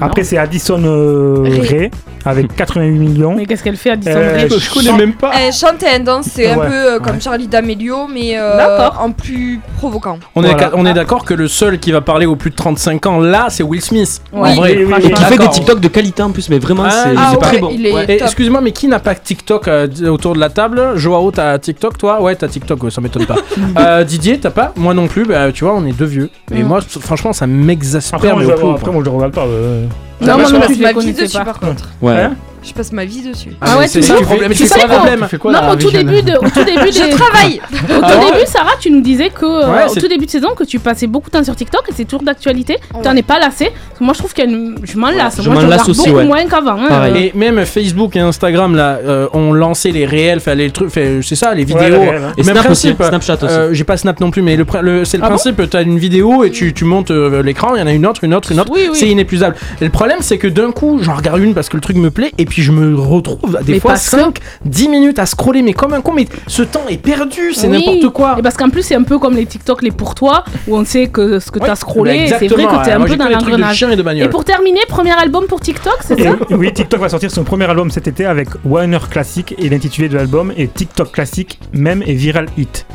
Après, 0.00 0.24
c'est 0.24 0.38
Addison 0.38 0.82
euh, 0.84 1.42
Ray. 1.42 1.60
Ray 1.60 1.90
avec 2.26 2.54
88 2.56 2.90
millions. 2.98 3.34
Mais 3.36 3.44
qu'est-ce 3.46 3.62
qu'elle 3.62 3.76
fait 3.76 3.90
Addison 3.90 4.10
Euh, 4.16 4.32
Rae 4.48 4.48
je 4.58 4.72
connais 4.72 4.92
même 4.96 5.12
pas. 5.12 5.30
Elle 5.38 5.52
chante 5.52 5.82
et 5.82 5.86
elle 5.94 6.04
danse, 6.04 6.26
c'est 6.32 6.50
un 6.50 6.56
Ouais. 6.58 6.66
peu 6.68 6.72
euh, 6.94 6.98
comme 6.98 7.20
Charlie 7.20 7.48
D'Amelio, 7.48 8.06
mais 8.12 8.38
euh, 8.38 8.56
D'accord. 8.56 9.02
en 9.02 9.10
plus 9.12 9.60
provoquant. 9.76 10.18
On 10.34 10.42
est, 10.42 10.54
on 10.74 10.86
est 10.86 10.94
d'accord 10.94 11.24
que 11.24 11.34
le 11.34 11.48
seul 11.48 11.78
qui 11.78 11.92
va 11.92 12.00
parler 12.00 12.24
aux 12.26 12.34
plus 12.36 12.50
de 12.50 12.56
35 12.56 13.06
ans 13.06 13.20
là, 13.20 13.46
c'est 13.50 13.62
Will 13.62 13.82
Smith. 13.82 14.22
Ouais. 14.32 14.50
En 14.50 14.54
vrai. 14.54 14.74
Oui, 14.78 14.84
oui, 14.86 14.94
oui. 14.96 15.06
Et 15.06 15.12
qui 15.12 15.22
fait 15.24 15.36
des. 15.38 15.48
TikTok 15.50 15.80
de 15.80 15.88
qualité 15.88 16.22
en 16.22 16.30
plus, 16.30 16.48
mais 16.48 16.58
vraiment, 16.58 16.84
Ah, 16.86 16.90
c'est 16.90 17.14
ah 17.16 17.32
ouais, 17.32 17.38
très 17.38 17.58
bon. 17.58 17.70
excuse-moi, 18.08 18.60
mais 18.62 18.72
qui 18.72 18.88
n'a 18.88 18.98
pas 19.00 19.14
TikTok 19.14 19.68
euh, 19.68 19.86
autour 20.08 20.34
de 20.34 20.40
la 20.40 20.48
table? 20.48 20.92
Joao, 20.96 21.30
t'as 21.30 21.58
TikTok 21.58 21.98
toi? 21.98 22.22
Ouais, 22.22 22.34
t'as 22.34 22.48
TikTok, 22.48 22.82
ouais, 22.84 22.90
ça 22.90 23.00
m'étonne 23.00 23.26
pas. 23.26 23.36
Euh, 23.78 24.04
Didier, 24.04 24.38
t'as 24.38 24.50
pas? 24.50 24.72
Moi 24.76 24.94
non 24.94 25.08
plus, 25.08 25.24
bah, 25.26 25.50
tu 25.52 25.64
vois, 25.64 25.74
on 25.74 25.84
est 25.84 25.92
deux 25.92 26.04
vieux. 26.06 26.30
Et 26.54 26.62
moi, 26.62 26.80
franchement, 27.00 27.32
ça 27.32 27.46
m'exaspère, 27.46 28.18
après, 28.18 28.32
moi, 28.32 28.42
je 28.42 29.04
le 29.04 29.10
regarde 29.10 29.32
pas. 29.34 29.43
Euh. 29.50 29.86
Non, 30.20 30.38
moi 30.38 30.44
je 30.46 30.52
non 30.54 30.60
passe 30.60 30.66
plus, 30.68 30.76
je 30.76 30.82
ma 30.82 30.92
connaissais 30.92 31.22
dessus 31.22 31.44
par 31.44 31.60
contre. 31.60 31.88
Ouais. 32.00 32.28
Je 32.66 32.72
passe 32.72 32.92
ma 32.92 33.04
vie 33.04 33.20
dessus. 33.22 33.50
Ah 33.60 33.76
ouais, 33.78 33.86
c'est 33.86 34.00
tu 34.00 34.06
ça 34.06 34.14
le 34.18 34.22
problème. 34.24 34.48
Mais 34.48 34.54
tu 34.54 34.62
c'est 34.66 34.74
sais 34.74 34.80
quoi 34.86 34.88
le 34.88 34.94
problème 34.96 35.26
Tu 35.28 35.38
Non, 35.44 35.70
au 35.72 35.76
tout 35.76 35.90
début, 35.90 36.22
de, 36.22 36.32
au 36.32 36.48
tout 36.50 36.64
début 36.64 36.84
des- 36.90 36.92
Je 36.92 37.10
travaille 37.16 37.60
Au 37.72 37.76
tout 38.00 38.00
Ah 38.02 38.16
début, 38.32 38.46
Sarah, 38.46 38.72
tu 38.80 38.90
nous 38.90 39.02
disais 39.02 39.28
que 39.30 39.44
euh, 39.44 39.86
au 39.88 39.94
tout 39.94 40.08
début 40.08 40.24
de 40.26 40.30
saison 40.30 40.48
que 40.56 40.64
tu 40.64 40.78
passais 40.78 41.06
beaucoup 41.06 41.28
de 41.30 41.36
temps 41.36 41.44
sur 41.44 41.54
TikTok 41.54 41.82
et 41.88 41.92
c'est 41.94 42.04
toujours 42.04 42.22
d'actualité. 42.22 42.78
T'en 43.02 43.14
es 43.16 43.22
pas 43.22 43.38
lassé 43.38 43.66
que 43.98 44.02
moi, 44.02 44.14
je 44.14 44.18
trouve 44.20 44.32
une... 44.44 44.76
je 44.82 44.96
m'en 44.96 45.10
lasse. 45.10 45.40
je 45.42 45.46
moi, 45.50 45.54
m'en 45.56 45.60
je 45.60 45.66
lasse 45.66 45.82
regarde 45.82 45.90
aussi, 45.90 46.08
beaucoup 46.08 46.18
ouais. 46.20 46.24
moins 46.24 46.46
qu'avant. 46.46 46.78
hein. 46.78 47.14
Et 47.14 47.32
même 47.34 47.64
Facebook 47.66 48.16
et 48.16 48.20
Instagram 48.20 48.74
là 48.74 48.98
euh, 49.04 49.28
ont 49.34 49.52
lancé 49.52 49.92
les 49.92 50.06
réels, 50.06 50.40
les 50.56 50.70
trucs, 50.70 50.88
fait, 50.90 51.20
c'est 51.22 51.36
ça, 51.36 51.54
les 51.54 51.64
vidéos. 51.64 51.82
hein. 52.02 52.32
Et 52.38 52.42
Même 52.44 52.56
aussi, 52.56 52.64
principe, 52.94 53.02
Snapchat 53.02 53.34
aussi. 53.34 53.44
euh, 53.54 53.74
J'ai 53.74 53.84
pas 53.84 53.96
Snap 53.98 54.20
non 54.20 54.30
plus, 54.30 54.40
mais 54.42 54.56
le, 54.56 54.64
le- 54.80 55.04
c'est 55.04 55.18
le 55.18 55.24
Ah 55.24 55.28
principe. 55.28 55.60
T'as 55.68 55.82
une 55.82 55.98
vidéo 55.98 56.44
et 56.44 56.50
tu, 56.50 56.72
tu 56.72 56.84
montes 56.84 57.10
l'écran, 57.10 57.74
il 57.74 57.80
y 57.80 57.82
en 57.82 57.86
a 57.86 57.92
une 57.92 58.06
autre, 58.06 58.24
une 58.24 58.34
autre, 58.34 58.52
une 58.52 58.60
autre. 58.60 58.72
C'est 58.94 59.08
inépuisable. 59.08 59.56
Et 59.80 59.84
le 59.84 59.90
problème, 59.90 60.18
c'est 60.20 60.38
que 60.38 60.48
d'un 60.48 60.70
coup, 60.72 60.98
j'en 61.02 61.14
regarde 61.14 61.40
une 61.40 61.54
parce 61.54 61.68
que 61.68 61.76
le 61.76 61.80
truc 61.82 61.96
me 61.96 62.10
plaît, 62.10 62.32
et 62.38 62.44
puis 62.46 62.53
je 62.62 62.72
me 62.72 62.94
retrouve 62.98 63.58
des 63.64 63.74
Mais 63.74 63.80
fois 63.80 63.92
parce 63.92 64.08
que- 64.10 64.18
5, 64.18 64.38
10 64.64 64.88
minutes 64.88 65.18
à 65.18 65.26
scroller, 65.26 65.62
mais 65.62 65.72
comme 65.72 65.92
un 65.94 66.00
con. 66.00 66.12
Mais 66.14 66.26
ce 66.46 66.62
temps 66.62 66.84
est 66.88 66.96
perdu, 66.98 67.52
c'est 67.54 67.68
Oui. 67.68 67.84
n'importe 67.84 68.12
quoi. 68.12 68.36
Et 68.38 68.42
parce 68.42 68.56
qu'en 68.56 68.70
plus, 68.70 68.82
c'est 68.82 68.94
un 68.94 69.02
peu 69.02 69.18
comme 69.18 69.34
les 69.36 69.46
TikTok, 69.46 69.82
les 69.82 69.90
pour 69.90 70.14
toi, 70.14 70.44
où 70.68 70.76
on 70.76 70.84
sait 70.84 71.08
que 71.08 71.38
ce 71.38 71.50
que 71.50 71.58
Ouais, 71.58 71.66
t'as 71.66 71.76
scrollé, 71.76 72.26
c'est 72.28 72.34
vrai 72.36 72.46
que 72.48 72.54
t'es 72.54 72.60
ouais. 72.88 72.92
un 72.92 72.98
Moi, 72.98 73.06
peu 73.08 73.16
dans 73.16 73.28
l'engrenage. 73.28 73.82
et. 73.82 74.22
Et 74.24 74.28
pour 74.28 74.44
terminer, 74.44 74.80
premier 74.88 75.12
album 75.12 75.46
pour 75.46 75.60
TikTok, 75.60 75.98
c'est 76.04 76.20
ça? 76.22 76.30
Oui, 76.50 76.72
TikTok 76.72 77.00
va 77.00 77.08
sortir 77.08 77.30
son 77.30 77.44
premier 77.44 77.64
album 77.64 77.90
cet 77.90 78.06
été 78.06 78.24
avec 78.26 78.48
Warner 78.64 78.98
Classic 79.10 79.54
et 79.58 79.68
l'intitulé 79.68 80.08
de 80.08 80.14
l'album 80.16 80.52
est 80.56 80.72
TikTok 80.72 81.12
Classic, 81.12 81.58
même 81.72 82.02
et 82.06 82.14
viral 82.14 82.46
hit. 82.56 82.86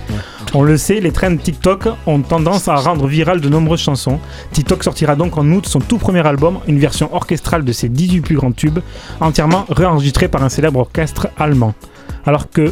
On 0.56 0.64
le 0.64 0.78
sait, 0.78 1.00
les 1.00 1.12
trends 1.12 1.36
TikTok 1.36 1.84
ont 2.08 2.22
tendance 2.22 2.68
à 2.68 2.76
rendre 2.76 3.06
viral 3.08 3.40
de 3.42 3.50
nombreuses 3.50 3.82
chansons. 3.82 4.20
TikTok 4.52 4.84
sortira 4.84 5.16
donc 5.16 5.38
en 5.38 5.46
août 5.52 5.68
son 5.68 5.80
tout 5.80 5.98
premier 5.98 6.26
album, 6.26 6.60
une 6.68 6.80
version 6.80 7.14
orchestrale 7.14 7.64
de 7.64 7.72
ses 7.72 7.90
18 7.90 8.22
plus 8.22 8.36
grands 8.36 8.52
tubes, 8.52 8.80
entièrement 9.20 9.49
réenregistré 9.70 10.28
par 10.28 10.44
un 10.44 10.50
célèbre 10.50 10.80
orchestre 10.80 11.28
allemand. 11.38 11.74
Alors 12.26 12.50
que 12.50 12.72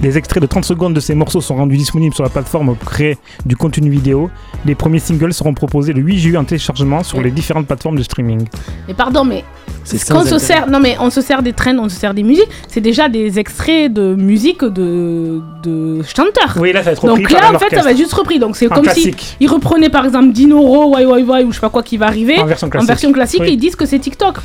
Les 0.00 0.16
extraits 0.16 0.42
de 0.42 0.48
30 0.48 0.64
secondes 0.64 0.94
de 0.94 1.00
ces 1.00 1.14
morceaux 1.14 1.42
sont 1.42 1.54
rendus 1.54 1.76
disponibles 1.76 2.14
sur 2.14 2.24
la 2.24 2.30
plateforme 2.30 2.74
pour 2.74 2.90
créer 2.90 3.18
du 3.44 3.56
contenu 3.56 3.90
vidéo. 3.90 4.30
Les 4.64 4.74
premiers 4.74 4.98
singles 4.98 5.34
seront 5.34 5.52
proposés 5.52 5.92
le 5.92 6.00
8 6.00 6.18
juillet 6.18 6.38
en 6.38 6.44
téléchargement 6.44 7.02
sur 7.04 7.20
les 7.20 7.30
différentes 7.30 7.66
plateformes 7.66 7.96
de 7.98 8.02
streaming. 8.02 8.48
Et 8.88 8.94
pardon, 8.94 9.22
mais 9.22 9.44
C'est 9.84 9.98
ce 9.98 10.06
sans 10.06 10.24
se 10.24 10.38
sert, 10.38 10.66
non 10.66 10.80
mais 10.80 10.96
on 10.98 11.10
se 11.10 11.20
sert 11.20 11.42
des 11.42 11.52
trends, 11.52 11.76
on 11.78 11.90
se 11.90 11.96
sert 11.96 12.14
des 12.14 12.22
musiques. 12.22 12.48
C'est 12.68 12.80
déjà 12.80 13.08
des 13.10 13.38
extraits 13.38 13.92
de 13.92 14.14
musique 14.14 14.64
de 14.64 15.40
de 15.62 16.02
chanteurs. 16.02 16.56
Oui, 16.58 16.72
là, 16.72 16.80
ça 16.80 16.86
va 16.86 16.92
être 16.92 17.06
Donc 17.06 17.30
là, 17.30 17.52
en 17.54 17.58
fait, 17.58 17.76
ça 17.76 17.82
va 17.82 17.90
être 17.92 17.96
juste 17.98 18.14
repris. 18.14 18.38
Donc 18.38 18.56
c'est 18.56 18.68
comme 18.68 18.82
classique. 18.84 19.20
si 19.20 19.36
ils 19.40 19.48
reprenaient 19.48 19.90
par 19.90 20.06
exemple 20.06 20.32
Dinoro, 20.32 20.96
Why 20.96 21.04
Why 21.04 21.22
Why 21.22 21.44
ou 21.44 21.50
je 21.50 21.56
sais 21.56 21.60
pas 21.60 21.70
quoi 21.70 21.82
qui 21.82 21.98
va 21.98 22.06
arriver 22.06 22.38
En 22.40 22.46
version 22.46 22.68
classique. 22.70 23.12
classique 23.12 23.40
Oui. 23.42 23.48
et 23.50 23.52
ils 23.52 23.58
disent 23.58 23.76
que 23.76 23.86
c'est 23.86 23.98
TikTok. 23.98 24.38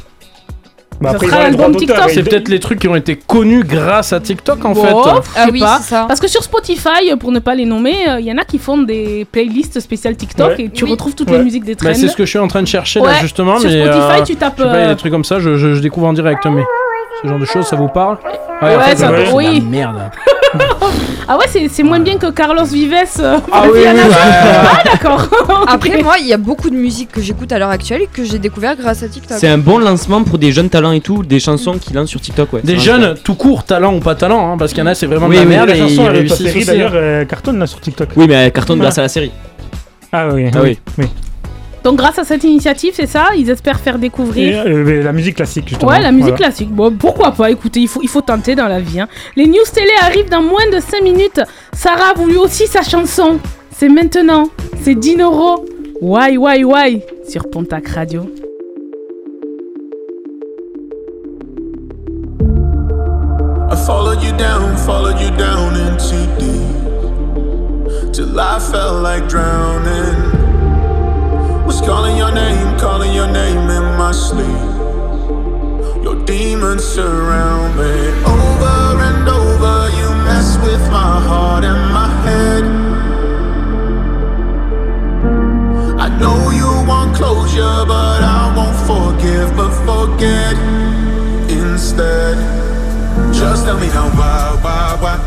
Bah, 1.00 1.12
après, 1.12 1.28
sera 1.28 1.44
l'album. 1.44 1.76
TikTok. 1.76 2.10
C'est 2.10 2.24
peut-être 2.24 2.48
les 2.50 2.60
trucs 2.60 2.80
qui 2.80 2.88
ont 2.88 2.96
été 2.96 3.16
connus 3.16 3.64
grâce 3.64 4.14
à 4.14 4.20
TikTok 4.20 4.66
en 4.66 4.74
fait. 4.74 4.82
je 4.82 5.58
sais 5.58 5.60
pas. 5.60 6.06
Parce 6.08 6.20
que 6.20 6.28
sur 6.28 6.44
Spotify, 6.44 7.16
pour 7.20 7.32
ne 7.32 7.40
pas 7.40 7.54
les 7.56 7.66
nommer, 7.66 7.96
il 8.20 8.26
y 8.26 8.32
en 8.32 8.38
a 8.38 8.44
qui 8.44 8.58
font 8.58 8.78
des 8.80 9.26
playlists 9.32 9.80
spéciales 9.80 10.16
TikTok 10.16 10.50
Ouais. 10.58 10.64
et 10.66 10.70
tu 10.70 10.86
Oui. 10.86 10.92
retrouves 10.92 11.14
toutes 11.16 11.30
Ouais. 11.30 11.38
les 11.38 11.44
musiques 11.44 11.66
des 11.66 11.76
trends. 11.76 11.90
Bah, 11.90 11.94
c'est 11.94 12.08
ce 12.08 12.16
que 12.16 12.26
je 12.26 12.30
suis 12.30 12.40
en 12.40 12.48
train 12.48 12.62
de 12.62 12.68
chercher 12.68 13.00
là 13.02 13.14
justement. 13.22 13.60
sur 13.60 13.70
mais, 13.70 13.86
Spotify, 13.86 14.22
euh, 14.22 14.24
tu 14.26 14.36
tapes, 14.36 14.54
je 14.58 14.64
sais 14.64 14.70
pas, 14.70 14.76
il 14.76 14.80
y 14.80 14.84
a 14.84 14.88
euh, 14.88 14.90
des 14.94 14.96
trucs 14.98 15.12
comme 15.12 15.24
ça, 15.24 15.40
je, 15.40 15.56
je- 15.58 15.74
je 15.76 15.80
découvre 15.82 16.08
en 16.08 16.14
direct. 16.14 16.46
Mais 16.48 16.64
ce 17.22 17.28
genre 17.28 17.40
de 17.40 17.46
choses, 17.46 17.66
ça 17.68 17.76
vous 17.76 17.88
parle 17.90 18.18
Ouais, 18.62 18.76
en 18.76 18.80
fait, 18.82 18.96
ça 18.98 19.12
la 19.12 19.32
oui. 19.34 19.62
Merde. 19.62 19.98
Ah 21.30 21.38
ouais, 21.38 21.46
c'est 21.50 21.68
c'est 21.68 21.84
moins 21.84 22.00
bien 22.00 22.18
que 22.18 22.32
Carlos 22.32 22.64
Vives. 22.66 22.94
euh, 23.20 23.38
Ah 23.52 23.64
oui, 23.66 23.72
oui, 23.76 23.82
ouais. 23.82 23.92
Ah 24.16 24.82
d'accord. 24.86 25.28
Après, 25.68 26.02
moi, 26.02 26.16
il 26.20 26.28
y 26.28 26.34
a 26.34 26.38
beaucoup 26.38 26.70
de 26.70 26.76
musique 26.76 27.12
que 27.12 27.22
j'écoute 27.22 27.52
à 27.52 27.60
l'heure 27.60 27.70
actuelle 27.70 28.04
et 28.04 28.08
que 28.08 28.24
j'ai 28.24 28.40
découvert 28.40 28.76
grâce 28.78 29.04
à 29.04 29.10
TikTok. 29.10 29.38
C'est 29.40 29.50
un 29.50 29.58
bon 29.58 29.78
lancement 29.80 30.24
pour 30.24 30.38
des 30.38 30.52
jeunes 30.54 30.70
talents 30.70 30.94
et 30.94 31.02
tout, 31.02 31.24
des 31.24 31.40
chansons 31.42 31.74
qui 31.78 31.94
lancent 31.94 32.10
sur 32.10 32.22
TikTok. 32.22 32.54
Ouais, 32.54 32.62
Des 32.64 32.78
jeunes, 32.80 33.16
tout 33.24 33.36
court, 33.36 33.64
talent 33.66 33.94
ou 33.94 34.00
pas 34.00 34.16
talent, 34.16 34.54
hein, 34.54 34.58
parce 34.58 34.72
qu'il 34.72 34.80
y 34.80 34.84
en 34.84 34.88
a, 34.88 34.96
c'est 34.96 35.06
vraiment 35.06 35.28
Oui, 35.28 35.36
de 35.36 35.42
la 35.42 35.46
oui, 35.48 35.50
merde 35.56 35.70
la 35.70 35.76
et 35.76 35.80
chanson 35.80 35.94
ils 36.04 36.08
avec 36.08 36.12
ta 36.28 36.36
réussissent 36.36 36.38
série 36.48 36.58
aussi. 36.60 36.68
d'ailleurs 36.68 36.92
euh, 36.96 37.26
cartonne 37.26 37.60
là 37.60 37.68
sur 37.68 37.82
TikTok. 37.82 38.10
Oui, 38.16 38.26
mais 38.28 38.36
elle 38.36 38.52
cartonne 38.54 38.80
grâce 38.80 38.98
à 38.98 39.02
la 39.02 39.10
série. 39.10 39.32
Ah 40.14 40.28
oui. 40.34 40.46
Ah 40.56 40.60
oui. 40.64 40.78
Donc 41.88 41.96
grâce 41.96 42.20
à 42.20 42.26
cette 42.26 42.44
initiative, 42.44 42.92
c'est 42.98 43.08
ça, 43.08 43.28
ils 43.38 43.50
espèrent 43.50 43.80
faire 43.80 43.96
Et, 43.96 44.00
découvrir. 44.00 44.62
euh, 44.66 45.02
la 45.02 45.14
musique 45.14 45.38
classique 45.38 45.70
justement. 45.70 45.90
Ouais, 45.90 46.02
la 46.02 46.12
musique 46.12 46.32
Voilà. 46.32 46.38
classique. 46.48 46.70
Bon, 46.70 46.92
pourquoi 46.92 47.32
pas 47.32 47.50
Écoutez, 47.50 47.80
il 47.80 47.88
faut, 47.88 48.02
il 48.04 48.10
faut 48.10 48.20
tenter 48.20 48.56
dans 48.56 48.68
la 48.68 48.82
vie. 48.82 49.00
hein. 49.00 49.08
Les 49.38 49.48
news 49.48 49.64
télé 49.74 49.92
arrivent 50.04 50.30
dans 50.30 50.42
moins 50.42 50.70
de 50.70 50.82
5 50.82 51.02
minutes. 51.02 51.40
Sarah 51.72 52.10
a 52.10 52.14
voulu 52.14 52.36
aussi 52.36 52.68
sa 52.68 52.82
chanson. 52.82 53.40
C'est 53.72 53.88
maintenant. 53.88 54.50
C'est 54.84 54.96
Dinoro. 54.96 55.64
Why, 56.02 56.36
why, 56.38 56.66
why? 56.66 57.02
Sur 57.26 57.50
Pontac 57.50 57.88
Radio. 57.88 58.30
I 63.72 63.76
followed 63.86 64.22
you 64.22 64.34
down, 64.38 64.76
followed 64.86 65.22
you 65.22 65.30
down 65.38 65.74
into 65.88 66.18
deep. 66.38 68.14
Till 68.14 68.38
I 68.38 68.60
felt 68.60 69.02
like 69.04 69.30
drowning. 69.30 70.37
Was 71.68 71.82
calling 71.82 72.16
your 72.16 72.32
name, 72.32 72.80
calling 72.80 73.14
your 73.14 73.28
name 73.28 73.70
in 73.70 73.84
my 73.98 74.14
sleep. 74.14 74.64
Your 76.02 76.16
demons 76.24 76.82
surround 76.82 77.76
me. 77.76 77.94
Over 78.24 79.04
and 79.10 79.28
over, 79.28 79.90
you 80.00 80.08
mess 80.24 80.58
with 80.64 80.80
my 80.90 81.20
heart 81.28 81.66
and 81.66 81.94
my 81.94 82.08
head. 82.26 82.64
I 86.00 86.08
know 86.22 86.52
you 86.52 86.70
want 86.88 87.14
closure, 87.18 87.84
but 87.86 88.22
I 88.24 88.54
won't 88.56 88.80
forgive, 88.88 89.54
but 89.58 89.72
forget 89.86 90.56
instead. 91.52 92.38
Just 93.34 93.66
tell 93.66 93.78
me 93.78 93.88
why, 93.90 94.10
why, 94.16 94.58
why, 94.64 94.98
why? 95.02 95.27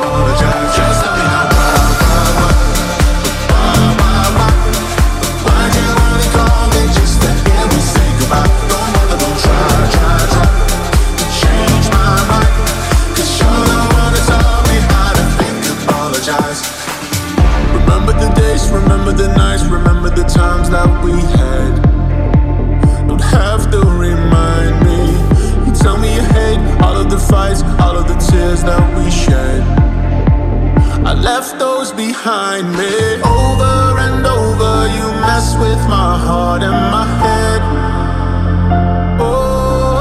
All 27.33 27.95
of 27.97 28.07
the 28.07 28.15
tears 28.15 28.61
that 28.63 28.83
we 28.97 29.09
shed. 29.09 29.61
I 31.05 31.13
left 31.13 31.59
those 31.59 31.91
behind 31.93 32.67
me. 32.73 32.93
Over 33.23 33.99
and 34.05 34.25
over, 34.25 34.87
you 34.95 35.07
mess 35.23 35.55
with 35.55 35.81
my 35.87 36.17
heart 36.17 36.61
and 36.61 36.79
my 36.91 37.07
head. 37.23 37.61
Oh, 39.19 39.95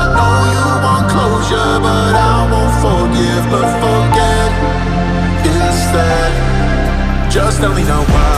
I 0.00 0.04
know 0.16 0.38
you 0.54 0.66
want 0.84 1.04
closure, 1.12 1.74
but 1.80 2.12
I 2.14 2.36
won't 2.52 2.74
forgive, 2.84 3.44
but 3.52 3.68
forget 3.82 4.50
instead. 5.56 6.30
Just 7.32 7.60
tell 7.60 7.74
me 7.74 7.84
now 7.84 8.02
why, 8.04 8.37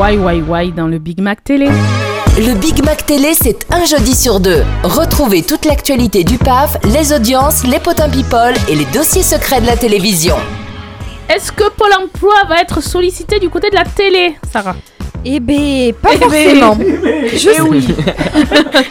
Why, 0.00 0.16
why, 0.16 0.40
why 0.40 0.72
dans 0.72 0.86
le 0.86 0.98
Big 0.98 1.20
Mac 1.20 1.44
Télé. 1.44 1.68
Le 2.38 2.54
Big 2.54 2.82
Mac 2.82 3.04
Télé, 3.04 3.34
c'est 3.34 3.70
un 3.70 3.84
jeudi 3.84 4.14
sur 4.14 4.40
deux. 4.40 4.64
Retrouvez 4.82 5.42
toute 5.42 5.66
l'actualité 5.66 6.24
du 6.24 6.38
PAF, 6.38 6.78
les 6.84 7.12
audiences, 7.12 7.66
les 7.66 7.78
potins 7.78 8.08
people 8.08 8.54
et 8.70 8.76
les 8.76 8.86
dossiers 8.86 9.22
secrets 9.22 9.60
de 9.60 9.66
la 9.66 9.76
télévision. 9.76 10.36
Est-ce 11.28 11.52
que 11.52 11.68
Pôle 11.68 11.92
emploi 12.02 12.32
va 12.48 12.62
être 12.62 12.82
sollicité 12.82 13.38
du 13.40 13.50
côté 13.50 13.68
de 13.68 13.74
la 13.74 13.84
télé, 13.84 14.36
Sarah? 14.50 14.74
Eh 15.24 15.38
ben, 15.38 15.92
pas 16.00 16.10
Eh 16.14 16.18
ben, 16.18 16.22
forcément. 16.24 16.78
eh 16.80 16.84
ben, 16.92 17.24
Je 17.36 17.48
eh 17.56 17.60
oui. 17.60 17.86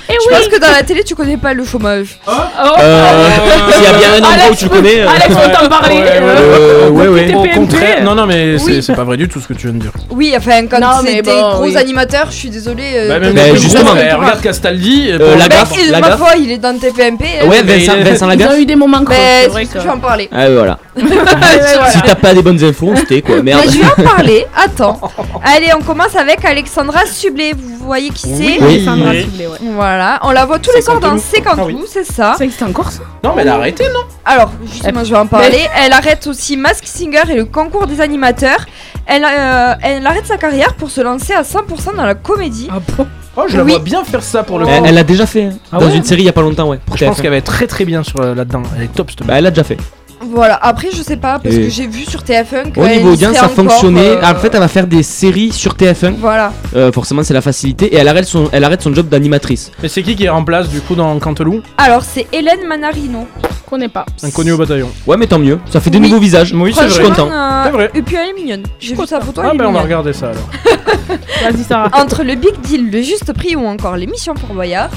Et 0.09 0.13
je 0.21 0.29
pense 0.35 0.47
que 0.47 0.59
dans 0.59 0.71
la 0.71 0.83
télé, 0.83 1.03
tu 1.03 1.15
connais 1.15 1.37
pas 1.37 1.53
le 1.53 1.63
chômage. 1.65 2.19
Oh. 2.27 2.31
Euh, 2.79 3.27
S'il 3.73 3.83
y 3.83 3.87
a 3.87 3.93
bien 3.93 4.13
un 4.13 4.17
endroit 4.17 4.51
où 4.51 4.55
tu 4.55 4.67
connais. 4.69 5.01
euh, 5.01 5.07
Alex 5.09 5.27
peut 5.35 5.51
t'en 5.51 5.67
parler. 5.69 5.95
Euh, 6.05 6.89
ouais, 6.89 7.07
ouais. 7.07 7.33
Au 7.35 7.41
TPMP. 7.43 7.55
contraire, 7.55 8.03
non, 8.03 8.15
non, 8.15 8.25
mais 8.27 8.57
c'est- 8.59 8.65
Oui. 8.65 8.83
c'est 8.83 8.93
pas 8.95 9.03
vrai 9.03 9.17
du 9.17 9.27
tout 9.27 9.39
ce 9.39 9.47
que 9.47 9.53
tu 9.53 9.67
viens 9.67 9.75
de 9.75 9.81
dire. 9.81 9.91
Oui, 10.11 10.33
enfin, 10.37 10.67
quand 10.67 10.79
Non, 10.79 11.01
mais 11.03 11.21
bon, 11.21 11.51
gros 11.55 11.63
oui. 11.63 11.77
animateurs, 11.77 12.27
je 12.29 12.35
suis 12.35 12.49
désolée. 12.49 12.83
euh, 12.95 13.07
Bah, 13.09 13.19
même 13.19 13.33
Bah, 13.33 13.41
le 13.47 13.51
plus 13.53 13.61
justement. 13.61 13.91
eh, 13.95 14.13
regarde 14.13 14.41
Castaldi. 14.41 15.09
Euh, 15.11 15.17
bon, 15.17 15.37
la 15.37 15.47
bah, 15.47 15.55
gaffe, 15.55 15.71
il- 15.83 15.91
la 15.91 15.99
ma 15.99 16.09
gaffe. 16.09 16.19
foi, 16.19 16.29
il 16.37 16.51
est 16.51 16.57
dans 16.57 16.77
TPMP. 16.77 17.25
euh, 17.41 17.47
Ouais, 17.47 17.63
mais 17.65 17.77
Vincent, 17.79 17.93
il 17.99 18.01
est- 18.07 18.11
Vincent 18.11 18.25
Ils 18.29 18.37
Lagaffe. 18.39 18.53
ont 18.53 18.57
eu 18.61 18.65
des 18.65 18.75
moments 18.75 19.03
creux, 19.03 19.15
bah, 19.15 19.21
c'est 19.21 19.43
c'est 19.43 19.49
vrai 19.49 19.63
ce 19.65 19.69
que... 19.69 19.73
que 19.75 19.79
je 19.79 19.83
vais 19.85 19.93
en 19.93 19.99
parler. 19.99 20.29
Ah, 20.31 20.49
voilà. 20.49 20.77
voilà. 20.95 21.91
Si 21.91 22.01
t'as 22.01 22.15
pas 22.15 22.33
des 22.33 22.41
bonnes 22.41 22.63
infos, 22.63 22.89
on 22.91 22.95
se 22.95 23.03
tait 23.05 23.21
quoi. 23.21 23.41
Merde. 23.41 23.61
Mais 23.65 23.71
je 23.71 23.77
vais 23.79 23.85
en 23.85 24.03
parler, 24.03 24.45
attends. 24.55 24.99
Allez, 25.43 25.69
on 25.77 25.81
commence 25.81 26.15
avec 26.19 26.43
Alexandra 26.45 27.05
Sublet. 27.05 27.53
Vous 27.57 27.77
voyez 27.85 28.09
qui 28.09 28.21
c'est 28.27 28.33
Oui. 28.37 28.59
Alexandra 28.61 29.11
Oui. 29.11 29.21
Sublet, 29.23 29.47
ouais. 29.47 29.57
Voilà, 29.73 30.19
on 30.23 30.31
la 30.31 30.45
voit 30.45 30.59
tous 30.59 30.71
les 30.75 30.81
soirs 30.81 30.99
dans 30.99 31.17
50 31.17 31.55
50 31.57 31.69
Ah 31.71 31.85
c'est 31.87 32.03
ça. 32.05 32.35
Ça 32.37 32.43
existe 32.43 32.61
encore 32.63 32.91
ça 32.91 33.01
Non, 33.23 33.33
mais 33.35 33.41
elle 33.43 33.49
a 33.49 33.55
arrêté, 33.55 33.85
non? 33.85 34.01
Alors, 34.25 34.51
justement, 34.71 35.03
je 35.03 35.11
vais 35.11 35.17
en 35.19 35.27
parler. 35.27 35.61
Elle 35.75 35.93
arrête 35.93 36.27
aussi 36.27 36.57
Mask 36.57 36.85
Singer 36.85 37.23
et 37.29 37.35
le 37.35 37.45
concours 37.45 37.87
des 37.87 38.01
animateurs. 38.01 38.65
Elle, 39.05 39.23
euh, 39.25 39.73
elle 39.81 40.05
arrête 40.05 40.27
sa 40.27 40.37
carrière 40.37 40.75
pour 40.75 40.89
se 40.91 41.01
lancer 41.01 41.33
à 41.33 41.41
100% 41.41 41.95
dans 41.95 42.05
la 42.05 42.15
comédie. 42.15 42.69
Ah 42.71 42.79
bon? 42.97 43.07
Oh, 43.37 43.43
je 43.47 43.57
la 43.57 43.63
Oui. 43.63 43.71
vois 43.71 43.79
bien 43.79 44.03
faire 44.03 44.21
ça 44.23 44.43
pour 44.43 44.59
le 44.59 44.67
Elle 44.67 44.79
coup. 44.81 44.85
elle 44.87 44.95
l'a 44.95 45.03
déjà 45.03 45.25
fait 45.25 45.43
hein, 45.45 45.53
Ah 45.71 45.77
dans 45.77 45.87
ouais 45.87 45.95
une 45.95 46.03
série 46.03 46.23
il 46.23 46.25
y 46.25 46.29
a 46.29 46.33
pas 46.33 46.41
longtemps, 46.41 46.67
ouais. 46.69 46.79
pour 46.85 46.97
Je 46.97 47.05
pense 47.05 47.17
TF1. 47.17 47.21
qu'elle 47.21 47.31
va 47.31 47.37
être 47.37 47.45
très 47.45 47.67
très 47.67 47.85
bien 47.85 48.03
sur 48.03 48.19
euh, 48.19 48.35
là-dedans. 48.35 48.63
Elle 48.77 48.83
est 48.83 48.93
top, 48.93 49.09
cette 49.11 49.25
Bah, 49.25 49.35
elle 49.37 49.43
l'a 49.45 49.51
déjà 49.51 49.63
fait. 49.63 49.77
Voilà, 50.21 50.59
après, 50.61 50.89
je 50.91 51.01
sais 51.01 51.17
pas, 51.17 51.39
parce 51.39 51.55
Et- 51.55 51.61
que 51.63 51.69
j'ai 51.69 51.87
vu 51.87 52.03
sur 52.05 52.21
TF1 52.23 52.71
que. 52.71 52.79
Au 52.79 52.87
niveau 52.87 53.13
audience, 53.13 53.37
ça 53.37 53.47
fonctionnait. 53.49 54.17
euh, 54.17 54.21
En 54.31 54.35
fait, 54.35 54.53
elle 54.53 54.59
va 54.59 54.67
faire 54.67 54.85
des 54.87 55.01
séries 55.03 55.51
sur 55.51 55.73
TF1. 55.75 56.15
Voilà. 56.19 56.51
Euh, 56.75 56.91
forcément, 56.91 57.23
c'est 57.23 57.33
la 57.33 57.41
facilité. 57.41 57.85
Et 57.93 57.95
elle 57.97 58.07
arrête 58.07 58.25
son, 58.25 58.49
elle 58.51 58.63
arrête 58.63 58.81
son 58.81 58.93
job 58.93 59.07
d'animatrice. 59.07 59.71
Mais 59.81 59.87
c'est 59.89 60.03
qui 60.03 60.15
qui 60.15 60.27
remplace 60.27 60.69
du 60.69 60.81
coup 60.81 60.95
dans 60.95 61.17
Cantelou 61.19 61.61
Alors, 61.77 62.03
c'est 62.03 62.27
Hélène 62.33 62.67
Manarino. 62.67 63.27
Je 63.43 63.69
connais 63.69 63.87
pas. 63.89 64.05
Inconnu 64.23 64.51
au 64.53 64.57
bataillon. 64.57 64.89
Ouais, 65.05 65.15
mais 65.15 65.27
tant 65.27 65.37
mieux. 65.39 65.59
Ça 65.69 65.79
fait 65.79 65.89
des 65.91 65.99
Oui. 65.99 66.07
nouveaux 66.09 66.19
visages. 66.19 66.53
Oui, 66.53 66.73
c'est 66.75 66.85
je 66.85 66.89
suis 66.93 67.03
vrai. 67.03 67.09
content. 67.11 67.29
Euh, 67.31 67.63
C'est 67.65 67.71
vrai. 67.71 67.91
Et 67.93 68.01
puis, 68.01 68.15
elle 68.15 68.29
est 68.29 68.33
mignonne. 68.33 68.63
J'ai 68.79 68.95
vu 68.95 69.05
sa 69.05 69.21
photo. 69.21 69.41
Ah, 69.43 69.51
est 69.53 69.57
ben 69.57 69.65
on 69.65 69.71
va 69.71 69.81
mignonne. 69.81 69.83
regarder 69.83 70.13
ça 70.13 70.29
alors. 70.31 70.49
Vas-y, 71.43 71.63
Sarah. 71.63 71.89
Entre 72.01 72.23
le 72.23 72.35
Big 72.35 72.59
Deal, 72.61 72.89
le 72.91 73.01
Juste 73.01 73.31
Prix 73.33 73.55
ou 73.55 73.65
encore 73.65 73.95
l'émission 73.95 74.33
pour 74.33 74.53
Boyard. 74.55 74.89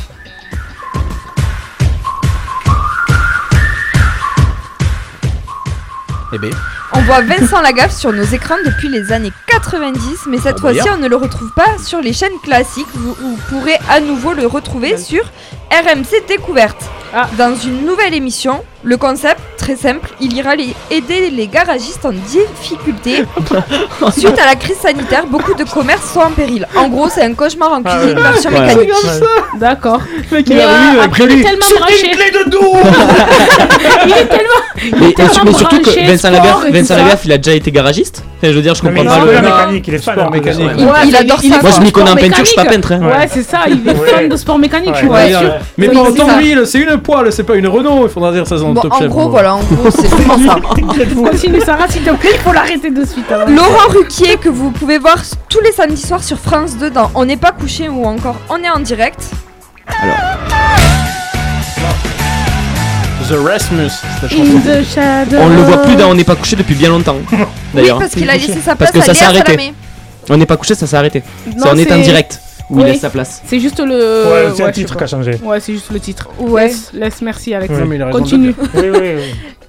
Eh 6.35 6.39
ben. 6.39 6.51
On 6.95 7.01
voit 7.03 7.21
Vincent 7.21 7.61
Lagaffe 7.61 7.95
sur 7.95 8.13
nos 8.13 8.23
écrans 8.25 8.57
depuis 8.65 8.89
les 8.89 9.13
années 9.13 9.33
90, 9.49 10.01
mais 10.29 10.39
cette 10.39 10.57
Oh, 10.59 10.61
fois-ci 10.63 10.79
Boyard. 10.81 10.97
on 10.99 11.03
ne 11.03 11.09
le 11.09 11.17
retrouve 11.17 11.51
pas 11.55 11.77
sur 11.79 12.01
les 12.01 12.13
chaînes 12.13 12.39
classiques. 12.43 12.87
Vous, 12.95 13.15
vous 13.15 13.39
pourrez 13.51 13.79
à 13.91 14.01
nouveau 14.01 14.33
le 14.33 14.47
retrouver 14.47 14.97
sur 14.97 15.23
RMC 15.71 16.27
Découverte. 16.29 16.83
Ah. 17.15 17.29
Dans 17.37 17.55
une 17.55 17.85
nouvelle 17.85 18.15
émission, 18.15 18.65
le 18.85 18.97
concept 18.97 19.39
très 19.57 19.77
simple, 19.77 20.11
il 20.21 20.33
ira 20.37 20.57
les- 20.57 20.75
aider 20.91 21.31
les 21.31 21.47
garagistes 21.47 22.05
en 22.05 22.11
difficulté. 22.11 23.25
Suite 24.17 24.39
à 24.41 24.47
la 24.47 24.57
crise 24.57 24.77
sanitaire, 24.79 25.25
beaucoup 25.27 25.55
de 25.55 25.63
commerces 25.65 26.13
sont 26.13 26.21
en 26.21 26.31
péril. 26.31 26.67
En 26.77 26.89
gros, 26.89 27.09
c'est 27.09 27.23
un 27.23 27.35
cauchemar 27.35 27.71
en 27.73 27.81
Ah 27.85 27.97
cuisine 27.97 28.19
version 28.19 28.51
Ouais. 28.51 28.61
mécanique. 28.61 28.91
D'accord. 29.61 30.01
il 30.33 30.53
a 30.61 30.65
euh, 30.65 31.03
après, 31.05 31.25
il 31.25 31.31
est 31.31 31.35
lui. 31.37 31.43
tellement 31.45 31.65
Sur 31.67 31.77
une 31.77 31.83
branché. 31.83 32.11
clé 32.11 32.31
de 32.45 32.51
dos 32.51 32.73
Il 34.07 34.13
est 34.13 34.27
tellement. 34.27 34.43
il 34.77 35.05
est 35.09 35.13
tellement 35.15 35.33
mais 35.45 35.53
surtout 35.53 35.79
que 35.79 35.83
branché, 35.85 36.05
Vincent 36.07 36.31
Lagaffe, 36.31 36.65
et 36.65 36.67
tout 36.69 36.73
Vincent 36.75 36.95
ça. 36.95 36.97
Lagaffe, 37.03 37.25
il 37.25 37.33
a 37.33 37.39
déjà 37.39 37.53
été 37.57 37.71
garagiste. 37.71 38.25
Enfin, 38.39 38.51
je 38.51 38.57
veux 38.57 38.63
dire, 38.63 38.75
je 38.75 38.83
Non, 38.83 38.89
comprends 38.89 39.05
mais 39.05 39.09
pas 39.11 39.19
il 39.19 39.25
le. 39.27 39.33
est 39.33 39.43
non. 39.43 39.57
mécanique, 39.57 39.89
il 39.89 39.95
est 39.95 39.99
fan 39.99 40.15
Sport 40.15 40.31
de 40.31 40.37
mécanique. 40.37 40.71
Il- 40.79 40.85
Ouais, 40.87 40.93
il 41.07 41.17
adore 41.17 41.41
ça. 41.41 41.49
Moi, 41.63 41.71
je 41.77 41.81
m'y 41.81 41.93
connais 41.93 42.11
en 42.11 42.17
peinture, 42.17 42.39
je 42.39 42.45
suis 42.45 42.57
pas 42.57 42.65
peintre. 42.65 42.93
hein. 42.93 43.01
Ouais, 43.03 43.29
c'est 43.33 43.43
ça, 43.43 43.61
il 43.69 43.89
est 43.89 43.95
fan 43.95 44.29
de 44.29 44.37
sport 44.37 44.59
mécanique, 44.59 44.95
tu 44.95 45.03
Ouais. 45.05 45.09
vois. 45.09 45.17
Ouais. 45.19 45.31
sûr. 45.31 45.55
Mais 45.79 45.89
Oui, 45.89 45.95
pas 45.95 46.03
c'est 46.05 46.11
autant 46.23 46.37
d'huile, 46.39 46.63
c'est 46.67 46.79
une 46.81 46.97
poêle, 46.99 47.33
c'est 47.33 47.45
pas 47.45 47.55
une 47.55 47.69
Renault, 47.69 48.05
il 48.05 48.09
faudra 48.11 48.33
dire 48.33 48.47
ça 48.47 48.57
dans 48.75 48.83
le 48.83 48.89
Bon, 48.89 48.89
top 48.89 48.93
en 48.93 48.99
chef. 48.99 49.09
gros, 49.09 49.25
bon. 49.25 49.29
voilà, 49.31 49.55
en 49.55 49.61
gros, 49.63 49.91
c'est 49.91 50.07
vraiment 50.09 50.39
ça. 50.55 50.57
Continue, 51.31 51.61
Sarah, 51.61 51.89
s'il 51.89 52.03
te 52.03 52.11
plaît, 52.11 52.31
il 52.35 52.41
faut 52.41 52.53
l'arrêter 52.53 52.91
de 52.91 53.05
suite. 53.05 53.25
hein. 53.31 53.45
Laurent 53.49 53.89
Ruquier, 53.89 54.37
que 54.37 54.49
vous 54.49 54.71
pouvez 54.71 54.99
voir 54.99 55.17
tous 55.49 55.61
les 55.61 55.73
samedis 55.73 56.01
soirs 56.07 56.23
sur 56.23 56.39
France 56.39 56.77
2 56.79 56.91
dans 56.91 57.11
On 57.15 57.25
n'est 57.25 57.37
pas 57.37 57.53
couché 57.53 57.89
ou 57.89 58.05
encore 58.05 58.37
On 58.49 58.63
est 58.63 58.71
en 58.71 58.81
direct. 58.81 59.21
The 63.29 63.35
Rasmus, 63.49 63.89
c'est 63.89 64.23
la 64.23 64.29
chanson. 64.29 64.43
In 64.57 64.61
the 64.61 64.85
shadow. 64.85 65.37
On 65.41 65.49
le 65.49 65.63
voit 65.63 65.79
plus 65.79 65.95
dans 65.97 66.11
On 66.11 66.15
n'est 66.15 66.25
pas 66.25 66.35
couché 66.37 66.57
depuis 66.57 66.75
bien 66.75 66.89
longtemps. 66.91 67.17
D'ailleurs. 67.73 67.97
Oui, 67.99 68.03
parce 68.05 68.15
qu'il 68.15 68.29
a 68.29 68.35
laissé 68.35 68.61
sa 68.61 68.75
Parce 68.77 68.91
place 68.91 69.05
que 69.05 69.11
à 69.11 69.15
ça 69.15 69.15
s'est 69.15 69.25
arrêté. 69.25 69.53
Salamé. 69.53 69.75
On 70.29 70.37
n'est 70.37 70.45
pas 70.47 70.57
couché, 70.57 70.75
ça 70.75 70.87
s'est 70.87 70.97
arrêté. 70.97 71.23
Non, 71.47 71.53
C'est 71.65 71.71
On 71.73 71.77
est 71.79 71.93
en 71.93 71.99
direct 71.99 72.41
où 72.73 72.79
il 72.79 72.85
Oui. 72.85 72.91
laisse 72.93 73.01
sa 73.01 73.11
place. 73.11 73.43
C'est 73.47 73.61
juste 73.61 73.79
le. 73.81 74.25
Ouais, 74.49 74.53
c'est 74.57 74.73
titre 74.73 74.97
qui 74.97 75.05
a 75.05 75.07
changé. 75.07 75.33
Ouais, 75.43 75.61
c'est 75.61 75.75
juste 75.75 75.91
le 75.93 76.01
titre. 76.01 76.29
Ouais. 76.39 76.67
Laisse, 76.69 76.91
laisse, 76.93 77.23
merci 77.23 77.55
Alex. 77.55 77.73
Non, 77.73 77.85
mais 77.87 77.97
il 77.97 78.03
a 78.03 78.07
raison 78.07 78.19
de 78.19 78.25
le 78.25 78.25
Continue. 78.25 78.55
Oui, 78.75 78.91
oui, 78.91 79.13
oui. 79.17 79.23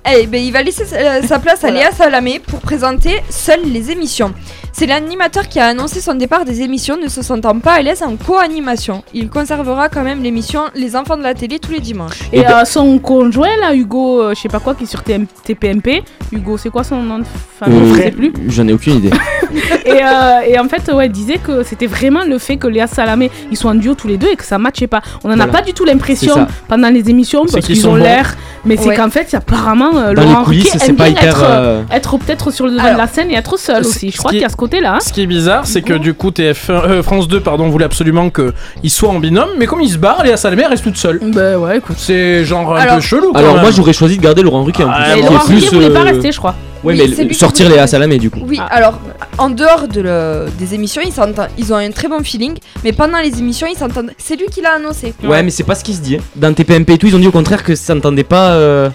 Eh 0.15 0.27
ben, 0.27 0.43
il 0.43 0.51
va 0.51 0.61
laisser 0.61 0.83
sa, 0.83 1.21
sa 1.21 1.39
place 1.39 1.63
à 1.63 1.71
Léa 1.71 1.91
Salamé 1.93 2.41
pour 2.45 2.59
présenter 2.59 3.21
seules 3.29 3.63
les 3.71 3.89
émissions. 3.89 4.33
C'est 4.75 4.87
l'animateur 4.87 5.47
qui 5.47 5.59
a 5.59 5.67
annoncé 5.67 6.01
son 6.01 6.15
départ 6.15 6.45
des 6.45 6.61
émissions 6.61 6.97
ne 6.97 7.07
se 7.07 7.21
sentant 7.21 7.57
pas 7.59 7.73
à 7.73 7.81
l'aise 7.83 8.01
en 8.01 8.15
co-animation. 8.15 9.03
Il 9.13 9.29
conservera 9.29 9.87
quand 9.87 10.01
même 10.01 10.23
l'émission 10.23 10.61
Les 10.73 10.95
enfants 10.95 11.15
de 11.15 11.21
la 11.21 11.35
télé 11.35 11.59
tous 11.59 11.71
les 11.71 11.79
dimanches. 11.79 12.19
Et, 12.33 12.45
euh, 12.47 12.65
son 12.65 12.97
conjoint 12.97 13.55
là, 13.61 13.75
Hugo, 13.75 14.21
euh, 14.21 14.33
je 14.33 14.41
sais 14.41 14.49
pas 14.49 14.59
quoi, 14.59 14.73
qui 14.73 14.85
est 14.85 14.87
sur 14.87 15.03
TM 15.03 15.27
TPMP. 15.43 16.03
Hugo, 16.31 16.57
c'est 16.57 16.71
quoi 16.71 16.83
son 16.83 17.03
nom 17.03 17.19
de 17.19 17.25
famille? 17.59 17.87
Je 17.87 17.93
Euh, 17.93 18.03
sais 18.03 18.11
plus. 18.11 18.33
J'en 18.47 18.67
ai 18.67 18.73
aucune 18.73 18.95
idée. 18.95 19.11
Et, 19.85 19.91
euh, 20.03 20.39
et 20.47 20.57
en 20.57 20.67
fait, 20.67 20.91
ouais, 20.91 21.05
il 21.05 21.11
disait 21.11 21.37
que 21.37 21.61
c'était 21.61 21.85
vraiment 21.85 22.23
le 22.25 22.39
fait 22.39 22.57
que 22.57 22.65
Léa 22.65 22.87
Salamé, 22.87 23.29
ils 23.51 23.57
sont 23.57 23.67
en 23.69 23.75
duo 23.75 23.93
tous 23.93 24.07
les 24.07 24.17
deux 24.17 24.29
et 24.29 24.35
que 24.35 24.43
ça 24.45 24.57
matchait 24.57 24.87
pas. 24.87 25.01
On 25.23 25.31
en 25.31 25.39
a 25.39 25.45
pas 25.45 25.61
du 25.61 25.73
tout 25.73 25.85
l'impression 25.85 26.47
pendant 26.67 26.89
les 26.89 27.07
émissions 27.11 27.45
parce 27.45 27.63
qu'ils 27.63 27.87
ont 27.87 27.95
l'air, 27.95 28.35
mais 28.65 28.77
c'est 28.77 28.95
qu'en 28.95 29.11
fait, 29.11 29.31
apparemment, 29.35 29.95
euh, 29.95 30.13
Laurent 30.13 30.41
Ruquier 30.43 30.71
c'est 30.75 30.89
aime 30.89 30.95
pas 30.95 31.03
bien 31.09 31.19
hyper. 31.19 31.29
être, 31.35 31.43
euh, 31.43 31.47
euh, 31.47 31.81
être 31.91 32.17
peut-être 32.17 32.49
sur 32.49 32.65
le 32.65 32.71
devant 32.71 32.83
Alors, 32.83 32.95
de 32.95 33.01
la 33.01 33.07
scène 33.07 33.29
et 33.29 33.35
être 33.35 33.57
seul 33.59 33.81
aussi. 33.85 34.09
Je 34.09 34.17
crois 34.17 34.31
qui 34.31 34.37
qu'il 34.37 34.41
y 34.41 34.45
a 34.45 34.49
ce 34.49 34.55
côté-là. 34.63 34.95
hein. 34.95 34.99
Ce 35.01 35.11
qui 35.13 35.21
est 35.21 35.25
bizarre, 35.27 35.65
c'est 35.65 35.81
que 35.81 35.93
du 35.93 36.13
coup 36.13 36.29
TF1, 36.31 36.71
euh, 36.71 37.03
France 37.03 37.27
2 37.27 37.39
pardon, 37.39 37.69
voulait 37.69 37.85
absolument 37.85 38.29
qu'ils 38.29 38.89
soient 38.91 39.09
en 39.09 39.19
binôme, 39.19 39.49
mais 39.57 39.65
comme 39.65 39.81
ils 39.81 39.89
se 39.89 39.97
barrent, 39.97 40.23
Léa 40.23 40.37
Salamé 40.37 40.65
reste 40.65 40.83
toute 40.83 40.97
seule. 40.97 41.19
Bah 41.21 41.57
ouais, 41.57 41.77
écoute. 41.77 41.97
C'est 41.99 42.43
genre 42.45 42.75
un 42.75 42.79
Alors- 42.81 42.95
peu 42.95 43.01
chelou 43.01 43.31
quand 43.33 43.39
Alors 43.39 43.53
même. 43.53 43.61
moi 43.63 43.71
j'aurais 43.71 43.93
choisi 43.93 44.17
de 44.17 44.21
garder 44.21 44.41
Laurent 44.41 44.63
Ruquier 44.63 44.85
en 44.85 44.89
plus. 44.89 44.95
Ah, 44.97 45.07
Mais 45.09 45.13
qui 45.13 45.19
est 45.19 45.23
Laurent 45.29 45.39
Ruquier 45.45 45.67
plus, 45.67 45.73
voulait 45.75 45.89
pas 45.89 45.99
euh, 46.01 46.03
rester, 46.03 46.31
je 46.31 46.37
crois. 46.37 46.55
Ouais, 46.83 46.93
Oui, 46.95 46.99
mais 47.09 47.15
c'est 47.15 47.23
lui 47.23 47.29
qui 47.29 47.35
sortir 47.39 47.65
voulait- 47.67 47.75
Léa 47.77 47.87
Salamé 47.87 48.17
du 48.17 48.29
coup. 48.29 48.39
Oui, 48.45 48.59
Ah. 48.61 48.67
alors 48.75 48.99
en 49.37 49.49
dehors 49.49 49.87
de 49.87 50.01
le- 50.01 50.45
des 50.59 50.73
émissions, 50.75 51.01
ils, 51.05 51.13
s'entendent- 51.13 51.47
ils 51.57 51.71
ont 51.73 51.77
un 51.77 51.91
très 51.91 52.07
bon 52.09 52.19
feeling, 52.23 52.55
mais 52.83 52.91
pendant 52.91 53.19
les 53.19 53.39
émissions, 53.39 53.67
ils 53.71 53.77
s'entendent. 53.77 54.11
C'est 54.17 54.35
lui 54.35 54.47
qui 54.51 54.61
l'a 54.61 54.73
annoncé. 54.75 55.13
Ouais, 55.23 55.43
mais 55.43 55.49
c'est 55.49 55.63
pas 55.63 55.75
ce 55.75 55.83
qui 55.83 55.93
se 55.93 56.01
dit. 56.01 56.17
hein. 56.17 56.23
Dans 56.35 56.53
TPMP 56.53 56.93
et 56.93 56.97
tout, 56.97 57.07
ils 57.07 57.15
ont 57.15 57.19
dit 57.19 57.27
au 57.27 57.31
contraire 57.31 57.63
que 57.63 57.73
ça 57.75 57.93
s'entendait 57.93 58.23
pas. 58.25 58.51
euh, 58.51 58.89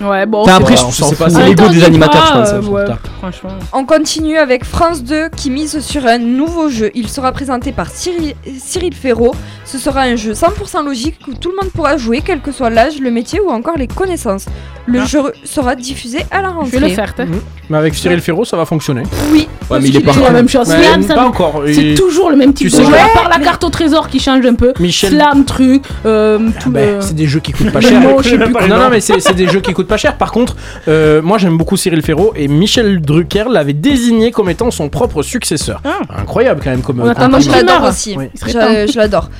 Ouais, 0.00 0.24
bon. 0.26 0.42
Enfin, 0.42 0.56
après, 0.56 0.76
je 0.76 1.02
sais 1.04 1.14
pas, 1.16 1.28
c'est 1.28 1.44
l'ego 1.46 1.68
des 1.68 1.84
animateurs, 1.84 2.24
je 2.26 2.32
pense. 2.32 2.52
euh, 2.52 2.70
ouais, 2.70 2.84
tard. 2.86 2.98
franchement. 3.18 3.50
On 3.72 3.84
continue 3.84 4.38
avec 4.38 4.64
France 4.64 5.02
2 5.02 5.28
qui 5.36 5.50
mise 5.50 5.80
sur 5.80 6.06
un 6.06 6.18
nouveau 6.18 6.68
jeu. 6.70 6.90
Il 6.94 7.08
sera 7.08 7.32
présenté 7.32 7.72
par 7.72 7.88
Cyril, 7.90 8.34
Cyril 8.58 8.94
Ferraud. 8.94 9.34
Ce 9.70 9.78
sera 9.78 10.00
un 10.00 10.16
jeu 10.16 10.32
100% 10.32 10.84
logique 10.84 11.14
où 11.28 11.34
tout 11.34 11.50
le 11.50 11.56
monde 11.56 11.70
pourra 11.72 11.96
jouer, 11.96 12.22
quel 12.24 12.40
que 12.40 12.50
soit 12.50 12.70
l'âge, 12.70 12.98
le 13.00 13.10
métier 13.12 13.38
ou 13.40 13.50
encore 13.50 13.76
les 13.78 13.86
connaissances. 13.86 14.46
Le 14.86 15.00
Ah. 15.02 15.04
jeu 15.04 15.20
sera 15.44 15.76
diffusé 15.76 16.18
à 16.32 16.42
la 16.42 16.48
Je 16.48 16.54
rentrée. 16.54 16.78
vais 16.78 16.88
le 16.88 16.94
faire. 16.94 17.14
Mhm. 17.16 17.38
Mais 17.68 17.78
avec 17.78 17.94
Cyril 17.94 18.20
Ferraud, 18.20 18.44
ça 18.44 18.56
va 18.56 18.64
fonctionner. 18.64 19.04
Oui. 19.30 19.46
Ouais, 19.70 19.78
mais 19.80 19.88
il 19.88 19.96
est 19.96 20.00
pas 20.00 20.12
la 20.20 20.30
même 20.30 20.48
chose. 20.48 20.68
Ouais, 20.68 20.82
Slam, 20.82 21.04
pas 21.06 21.14
ça- 21.14 21.24
encore. 21.24 21.62
C'est 21.66 21.90
Il- 21.90 21.94
toujours 21.94 22.30
le 22.30 22.36
même 22.36 22.52
type 22.52 22.66
Tu 22.68 22.72
de 22.76 22.80
sais 22.82 22.84
jeu. 22.84 22.90
que- 22.90 22.96
À 22.96 23.08
part 23.14 23.28
la 23.28 23.38
carte 23.38 23.62
au 23.62 23.68
trésor 23.68 24.08
qui 24.08 24.18
change 24.18 24.44
un 24.44 24.54
peu. 24.54 24.72
Michel. 24.80 25.10
Slam, 25.12 25.44
truc, 25.44 25.84
euh, 26.04 26.38
Ah 26.40 26.60
tout 26.60 26.70
ben, 26.72 26.96
le. 26.96 27.00
c'est 27.02 27.14
des 27.14 27.28
jeux 27.28 27.38
qui 27.38 27.52
coûtent 27.52 27.70
pas 27.70 27.80
cher. 27.80 28.02
je. 28.24 28.34
Non, 28.34 28.76
non, 28.78 28.88
mais 28.90 28.98
c'est 29.00 29.34
des 29.36 29.46
jeux 29.46 29.60
qui 29.60 29.72
coûtent 29.72 29.86
pas 29.86 29.96
cher. 29.98 30.16
Par 30.16 30.32
contre, 30.32 30.56
euh, 30.88 31.22
moi 31.22 31.38
j'aime 31.38 31.56
beaucoup 31.56 31.76
Cyril 31.76 32.02
Ferraud 32.02 32.32
et 32.34 32.48
Michel 32.48 33.00
Drucker 33.00 33.44
l'avait 33.48 33.72
désigné 33.74 34.32
comme 34.32 34.50
étant 34.50 34.72
son 34.72 34.88
propre 34.88 35.22
successeur. 35.22 35.80
Ah. 35.84 35.98
Incroyable 36.20 36.60
quand 36.64 36.70
même 36.70 36.82
comme. 36.82 36.96
Moi, 36.96 37.14
je 37.38 37.50
l'adore 37.52 37.84
aussi. 37.84 38.16
Oui. 38.18 38.24
Je, 38.44 38.90
je 38.92 38.98
l'adore. 38.98 39.30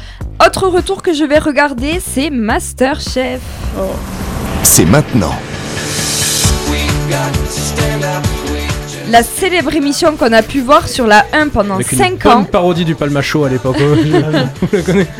Autre 0.44 0.68
retour 0.68 1.02
que 1.02 1.12
je 1.12 1.24
vais 1.24 1.38
regarder, 1.38 2.00
c'est 2.04 2.30
Masterchef. 2.30 3.40
C'est 4.62 4.86
maintenant. 4.86 5.34
La 9.10 9.22
célèbre 9.22 9.74
émission 9.74 10.16
qu'on 10.16 10.32
a 10.32 10.42
pu 10.42 10.60
voir 10.60 10.88
sur 10.88 11.06
la 11.06 11.26
1 11.32 11.48
pendant 11.48 11.74
Avec 11.74 11.92
une 11.92 11.98
5 11.98 12.22
bonne 12.22 12.32
ans. 12.32 12.44
parodie 12.44 12.84
du 12.84 12.94
Palmacho 12.94 13.44
à 13.44 13.48
l'époque. 13.48 13.76
La 14.72 14.82
connaissez 14.82 15.10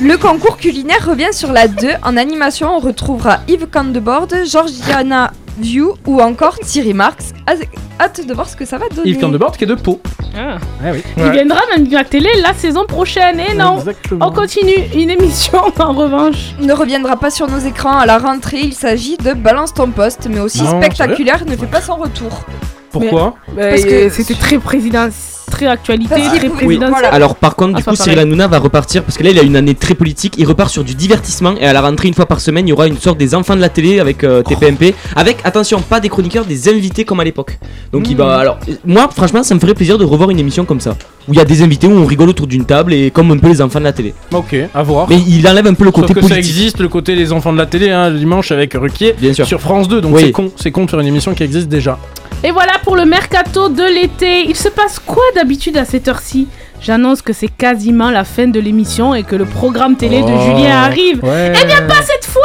Le 0.00 0.16
concours 0.18 0.56
culinaire 0.58 1.04
revient 1.06 1.32
sur 1.32 1.50
la 1.52 1.66
2. 1.66 1.88
En 2.02 2.16
animation, 2.16 2.68
on 2.76 2.80
retrouvera 2.80 3.38
Yves 3.48 3.66
Candebord, 3.66 4.28
Georgiana 4.46 5.32
View 5.58 5.94
ou 6.06 6.20
encore 6.20 6.58
Thierry 6.58 6.94
Marx. 6.94 7.32
Hâte- 7.48 7.66
Hâte 8.00 8.26
de 8.26 8.32
voir 8.32 8.48
ce 8.48 8.56
que 8.56 8.64
ça 8.64 8.78
va 8.78 8.88
donner. 8.88 9.10
Yves 9.10 9.20
Candebord 9.20 9.56
qui 9.56 9.64
est 9.64 9.66
de 9.66 9.74
Pau. 9.74 10.00
Ah. 10.34 10.56
Ah 10.82 10.90
oui. 10.92 11.02
Il 11.18 11.30
viendra 11.30 11.60
même 11.76 11.86
à 11.92 11.96
la 11.96 12.04
télé 12.04 12.28
la 12.40 12.54
saison 12.54 12.84
prochaine. 12.86 13.38
Et 13.40 13.54
non. 13.54 13.76
Exactement. 13.78 14.28
On 14.28 14.32
continue. 14.32 14.72
Une 14.94 15.10
émission 15.10 15.60
en 15.78 15.92
revanche. 15.92 16.54
ne 16.60 16.72
reviendra 16.72 17.16
pas 17.18 17.30
sur 17.30 17.48
nos 17.48 17.58
écrans 17.58 17.98
à 17.98 18.06
la 18.06 18.18
rentrée. 18.18 18.60
Il 18.60 18.72
s'agit 18.74 19.16
de 19.18 19.32
Balance 19.34 19.74
ton 19.74 19.90
poste, 19.90 20.28
mais 20.30 20.40
aussi 20.40 20.62
Non, 20.62 20.80
spectaculaire, 20.80 21.44
ne 21.46 21.56
fait 21.56 21.66
pas 21.66 21.80
son 21.82 21.96
retour. 21.96 22.44
Pourquoi 22.90 23.34
Parce 23.56 23.82
Euh, 23.84 24.08
que- 24.08 24.08
c'était 24.08 24.34
très 24.34 24.58
président, 24.58 25.08
très 25.50 25.66
actualité, 25.66 26.08
Parce 26.14 26.28
très 26.38 26.48
faut- 26.48 26.54
présidentielle. 26.54 26.90
voilà. 26.90 27.08
Alors 27.08 27.34
par 27.36 27.56
contre, 27.56 27.76
du 27.76 27.84
coup, 27.84 27.94
Cyril 27.94 28.14
pareil. 28.14 28.22
Hanouna 28.28 28.48
va 28.48 28.58
repartir 28.58 29.02
parce 29.02 29.18
que 29.18 29.22
là, 29.22 29.30
il 29.30 29.38
a 29.38 29.42
une 29.42 29.56
année 29.56 29.74
très 29.74 29.94
politique. 29.94 30.34
Il 30.38 30.46
repart 30.46 30.70
sur 30.70 30.84
du 30.84 30.94
divertissement 30.94 31.54
et 31.60 31.66
à 31.66 31.72
la 31.72 31.80
rentrée, 31.82 32.08
une 32.08 32.14
fois 32.14 32.26
par 32.26 32.40
semaine, 32.40 32.66
il 32.66 32.70
y 32.70 32.72
aura 32.72 32.86
une 32.86 32.98
sorte 32.98 33.18
des 33.18 33.34
enfants 33.34 33.56
de 33.56 33.60
la 33.60 33.68
télé 33.68 34.00
avec 34.00 34.24
euh, 34.24 34.42
TPMP, 34.42 34.94
avec 35.16 35.38
attention, 35.44 35.80
pas 35.80 36.00
des 36.00 36.08
chroniqueurs, 36.08 36.44
des 36.44 36.68
invités 36.68 37.04
comme 37.04 37.20
à 37.20 37.24
l'époque. 37.24 37.58
Donc 37.92 38.08
il 38.08 38.16
va. 38.16 38.38
Alors 38.38 38.58
euh, 38.68 38.72
moi, 38.86 39.08
franchement, 39.14 39.42
ça 39.42 39.54
me 39.54 39.60
ferait 39.60 39.74
plaisir 39.74 39.98
de 39.98 40.04
revoir 40.04 40.30
une 40.30 40.38
émission 40.38 40.64
comme 40.64 40.80
ça 40.80 40.96
où 41.28 41.32
il 41.34 41.36
y 41.36 41.40
a 41.40 41.44
des 41.44 41.62
invités 41.62 41.86
où 41.86 41.92
on 41.92 42.06
rigole 42.06 42.30
autour 42.30 42.46
d'une 42.46 42.64
table 42.64 42.94
et 42.94 43.10
comme 43.10 43.30
un 43.30 43.36
peu 43.38 43.48
les 43.48 43.60
enfants 43.60 43.78
de 43.78 43.84
la 43.84 43.92
télé. 43.92 44.14
Ok, 44.32 44.56
à 44.74 44.82
voir. 44.82 45.06
Mais 45.08 45.18
il 45.28 45.46
enlève 45.46 45.66
un 45.66 45.74
peu 45.74 45.84
le 45.84 45.90
Sauf 45.90 46.00
côté 46.06 46.14
que 46.14 46.22
ça 46.26 46.38
existe, 46.38 46.80
le 46.80 46.88
côté 46.88 47.14
des 47.14 47.32
enfants 47.32 47.52
de 47.52 47.58
la 47.58 47.66
télé, 47.66 47.90
hein, 47.90 48.08
le 48.10 48.18
dimanche 48.18 48.50
avec 48.52 48.72
Ruquier, 48.74 49.14
Bien 49.20 49.32
sûr. 49.34 49.46
sur 49.46 49.60
France 49.60 49.86
2, 49.88 50.00
donc 50.00 50.14
Oui. 50.14 50.22
c'est 50.26 50.32
con, 50.32 50.50
c'est 50.56 50.70
con 50.70 50.86
de 50.86 50.90
faire 50.90 51.00
une 51.00 51.06
émission 51.08 51.34
qui 51.34 51.42
existe 51.42 51.68
déjà. 51.68 51.98
Et 52.42 52.50
voilà 52.52 52.72
pour 52.82 52.96
le 52.96 53.04
mercato 53.04 53.68
de 53.68 53.82
l'été. 53.82 54.46
Il 54.48 54.56
se 54.56 54.68
passe 54.68 54.98
quoi 54.98 55.22
d'habitude 55.34 55.76
à 55.76 55.84
cette 55.84 56.08
heure-ci? 56.08 56.48
J'annonce 56.80 57.20
que 57.20 57.34
c'est 57.34 57.48
quasiment 57.48 58.10
la 58.10 58.24
fin 58.24 58.46
de 58.46 58.58
l'émission 58.58 59.14
et 59.14 59.22
que 59.22 59.36
le 59.36 59.44
programme 59.44 59.96
télé 59.96 60.20
de 60.22 60.26
Oh, 60.26 60.40
Julien 60.56 60.78
arrive. 60.82 61.22
ouais. 61.22 61.52
Eh 61.62 61.66
bien, 61.66 61.82
pas 61.82 62.00
cette 62.02 62.24
fois 62.24 62.42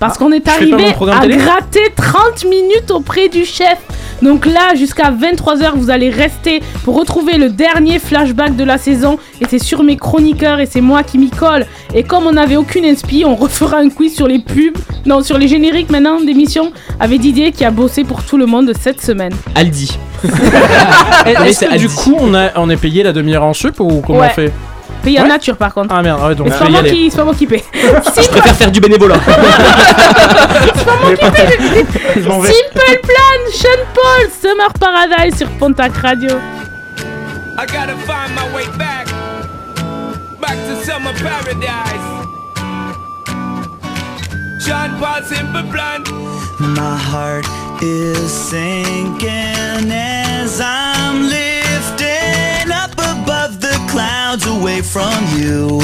Parce 0.00 0.18
qu'on 0.18 0.32
est 0.32 0.46
arrivé 0.48 0.94
à 1.12 1.20
télé 1.20 1.36
gratter 1.36 1.92
30 1.96 2.44
minutes 2.44 2.90
auprès 2.90 3.28
du 3.28 3.44
chef. 3.44 3.78
Donc 4.22 4.46
là, 4.46 4.74
jusqu'à 4.74 5.10
23h, 5.10 5.72
vous 5.74 5.90
allez 5.90 6.08
rester 6.08 6.62
pour 6.84 6.96
retrouver 6.98 7.36
le 7.36 7.50
dernier 7.50 7.98
flashback 7.98 8.56
de 8.56 8.64
la 8.64 8.78
saison. 8.78 9.18
Et 9.40 9.44
c'est 9.48 9.58
sur 9.58 9.82
mes 9.82 9.96
chroniqueurs 9.96 10.60
et 10.60 10.66
c'est 10.66 10.80
moi 10.80 11.02
qui 11.02 11.18
m'y 11.18 11.30
colle. 11.30 11.66
Et 11.94 12.02
comme 12.04 12.26
on 12.26 12.32
n'avait 12.32 12.56
aucune 12.56 12.84
inspi, 12.84 13.24
on 13.26 13.34
refera 13.34 13.78
un 13.78 13.88
quiz 13.90 14.14
sur 14.14 14.26
les 14.28 14.38
pubs, 14.38 14.76
non, 15.04 15.22
sur 15.22 15.36
les 15.36 15.48
génériques 15.48 15.90
maintenant 15.90 16.20
d'émissions, 16.20 16.72
avec 17.00 17.20
Didier 17.20 17.52
qui 17.52 17.64
a 17.64 17.70
bossé 17.70 18.04
pour 18.04 18.22
tout 18.22 18.36
le 18.36 18.46
monde 18.46 18.72
cette 18.80 19.02
semaine. 19.02 19.32
Aldi. 19.54 19.98
Est-ce 21.44 21.66
que 21.66 21.76
du 21.78 21.88
coup 21.88 22.16
on, 22.18 22.34
a, 22.34 22.50
on 22.56 22.70
est 22.70 22.76
payé 22.76 23.02
la 23.02 23.12
demi-heure 23.12 23.44
en 23.44 23.52
sup 23.52 23.78
ou 23.80 24.00
comment 24.00 24.20
Ouais. 24.20 24.28
on 24.30 24.34
fait? 24.34 24.52
Payé 25.04 25.20
en 25.20 25.26
nature 25.26 25.56
par 25.56 25.72
contre. 25.74 25.94
Ah 25.94 26.02
merde, 26.02 26.20
ouais, 26.22 26.34
donc 26.34 26.48
c'est 26.50 26.58
pas, 26.58 26.68
moi 26.70 26.82
qui- 26.82 27.10
c'est 27.10 27.16
pas 27.18 27.24
moi 27.24 27.34
qui 27.34 27.46
paye. 27.46 27.62
Je 27.74 28.28
préfère 28.28 28.54
faire 28.54 28.70
du 28.70 28.80
bénévolat. 28.80 29.16
Je 32.16 32.28
m'en 32.28 32.40
vais. 32.40 32.48
Simple 32.52 33.00
Plan, 33.02 33.52
Sean 33.52 33.84
Paul, 33.94 34.30
Summer 34.40 34.72
Paradise 34.80 35.36
sur 35.36 35.48
Pontac 35.58 35.96
Radio. 35.98 36.30
I 37.56 37.66
gotta 37.66 37.94
find 38.06 38.34
my 38.34 38.42
way 38.54 38.64
back, 38.78 39.06
back 40.40 40.56
to 40.66 40.84
summer 40.84 41.12
paradise. 41.22 42.04
Sean 44.60 44.90
Paul, 44.98 45.22
simple 45.24 45.62
plan. 45.70 46.02
My 46.58 46.96
heart 46.96 47.46
is 47.82 48.18
sinking 48.32 49.90
as 49.92 50.60
I'm 50.60 51.22
lifting 51.28 51.32
up 51.32 51.32
above 51.32 51.40
the 51.40 51.53
clouds 54.34 54.46
away 54.46 54.82
from 54.82 55.12
you. 55.38 55.80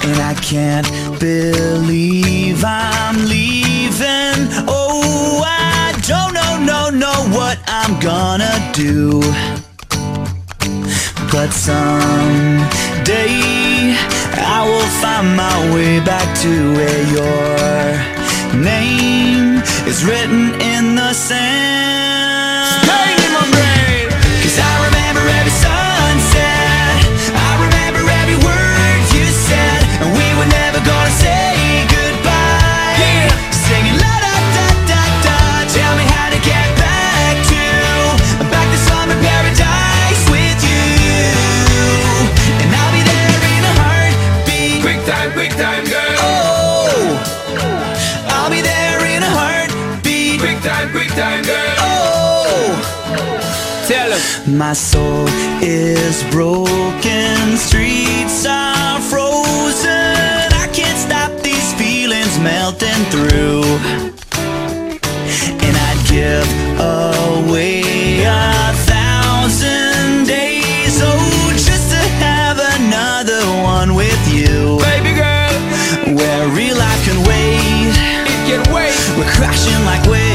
And 0.00 0.18
I 0.20 0.34
can't 0.42 0.88
believe 1.20 2.64
I'm 2.64 3.16
leaving. 3.26 4.48
Oh, 4.66 5.42
I 5.44 5.92
don't 6.06 6.34
know, 6.34 6.58
no, 6.58 6.90
know 6.90 7.36
what 7.36 7.58
I'm 7.66 7.98
gonna 8.00 8.70
do. 8.72 9.20
But 11.30 11.50
someday 11.50 13.28
I 14.56 14.64
will 14.66 14.90
find 15.00 15.36
my 15.36 15.74
way 15.74 16.00
back 16.00 16.26
to 16.42 16.72
where 16.76 17.04
your 17.18 18.62
name 18.62 19.62
is 19.86 20.04
written 20.04 20.60
in 20.60 20.96
the 20.96 21.12
sand. 21.12 22.07
Time, 51.18 51.42
girl. 51.42 51.74
Oh, 51.80 52.70
Tell 53.88 54.10
him. 54.12 54.58
my 54.58 54.72
soul 54.72 55.26
is 55.62 56.22
broken, 56.30 57.56
streets 57.56 58.46
are 58.46 59.00
frozen. 59.00 60.46
I 60.62 60.68
can't 60.72 60.98
stop 60.98 61.30
these 61.42 61.72
feelings 61.74 62.38
melting 62.38 63.02
through. 63.12 63.64
And 65.66 65.74
I'd 65.88 66.02
give 66.06 66.48
away 66.78 68.22
a 68.24 68.72
thousand 68.92 70.26
days, 70.26 71.00
oh, 71.02 71.52
just 71.54 71.90
to 71.94 72.00
have 72.22 72.58
another 72.78 73.42
one 73.62 73.94
with 73.94 74.22
you. 74.32 74.78
Baby 74.92 75.14
girl, 75.18 75.52
Where 76.16 76.48
real 76.54 76.76
life 76.76 77.02
can 77.08 77.18
wait. 77.26 77.92
it 78.34 78.40
can 78.48 78.62
wait. 78.72 78.94
We're 79.18 79.32
crashing 79.32 79.82
like 79.84 80.04
waves. 80.06 80.27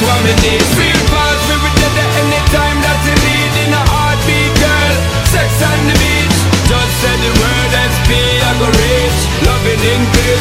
Really 0.00 0.06
got 0.06 0.22
what 0.22 0.22
me 0.24 0.32
need. 0.42 0.62
Feel 0.78 1.00
fast, 1.10 1.42
we 1.48 1.56
will 1.58 1.74
there 1.96 2.12
anytime 2.22 2.78
that 2.84 2.98
you 3.06 3.16
need 3.26 3.52
In 3.66 3.74
a 3.74 3.82
heartbeat, 3.90 4.52
girl. 4.62 4.94
Sex 5.32 5.50
on 5.62 5.78
the 5.90 5.94
beach. 5.98 6.38
Just 6.70 6.92
say 7.02 7.16
the 7.24 7.32
word 7.40 7.72
SP, 7.90 8.10
I 8.44 8.50
go 8.60 8.68
reach. 8.68 9.18
Loving 9.46 9.80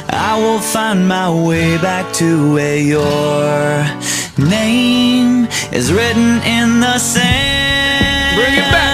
I 0.10 0.38
will 0.38 0.60
find 0.60 1.08
my 1.08 1.30
way 1.30 1.78
back 1.78 2.12
to 2.16 2.54
where 2.54 2.78
your 2.78 3.86
name 4.38 5.48
is 5.72 5.92
written 5.94 6.42
in 6.44 6.80
the 6.82 6.98
sand. 7.00 8.38
Bring 8.38 8.54
it 8.54 8.70
back, 8.72 8.89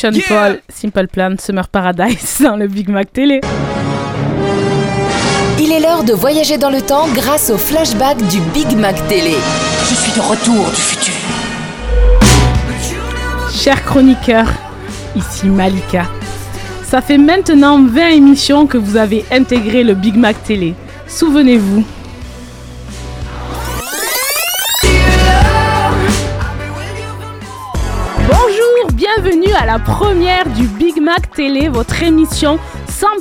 Sean 0.00 0.12
Yeah. 0.14 0.28
Paul, 0.28 0.60
Simple 0.70 1.08
Plan, 1.08 1.36
Summer 1.38 1.68
Paradise 1.68 2.40
dans 2.42 2.56
le 2.56 2.66
Big 2.68 2.88
Mac 2.88 3.12
Télé. 3.12 3.42
Il 5.58 5.70
est 5.70 5.80
l'heure 5.80 6.04
de 6.04 6.14
voyager 6.14 6.56
dans 6.56 6.70
le 6.70 6.80
temps 6.80 7.06
grâce 7.08 7.50
au 7.50 7.58
flashback 7.58 8.16
du 8.28 8.40
Big 8.54 8.74
Mac 8.78 8.96
Télé. 9.08 9.34
Je 9.90 9.94
suis 9.94 10.12
de 10.12 10.20
retour 10.20 10.70
du 10.70 10.80
futur. 10.80 11.12
Chers 13.52 13.84
chroniqueurs, 13.84 14.50
ici 15.16 15.48
Malika. 15.48 16.06
Ça 16.82 17.02
fait 17.02 17.18
maintenant 17.18 17.82
20 17.82 18.08
émissions 18.08 18.66
que 18.66 18.78
vous 18.78 18.96
avez 18.96 19.26
intégré 19.30 19.84
le 19.84 19.92
Big 19.92 20.16
Mac 20.16 20.42
Télé. 20.44 20.74
Souvenez-vous. 21.08 21.84
La 29.72 29.78
première 29.78 30.48
du 30.48 30.64
Big 30.66 31.00
Mac 31.00 31.30
Télé, 31.32 31.68
votre 31.68 32.02
émission 32.02 32.58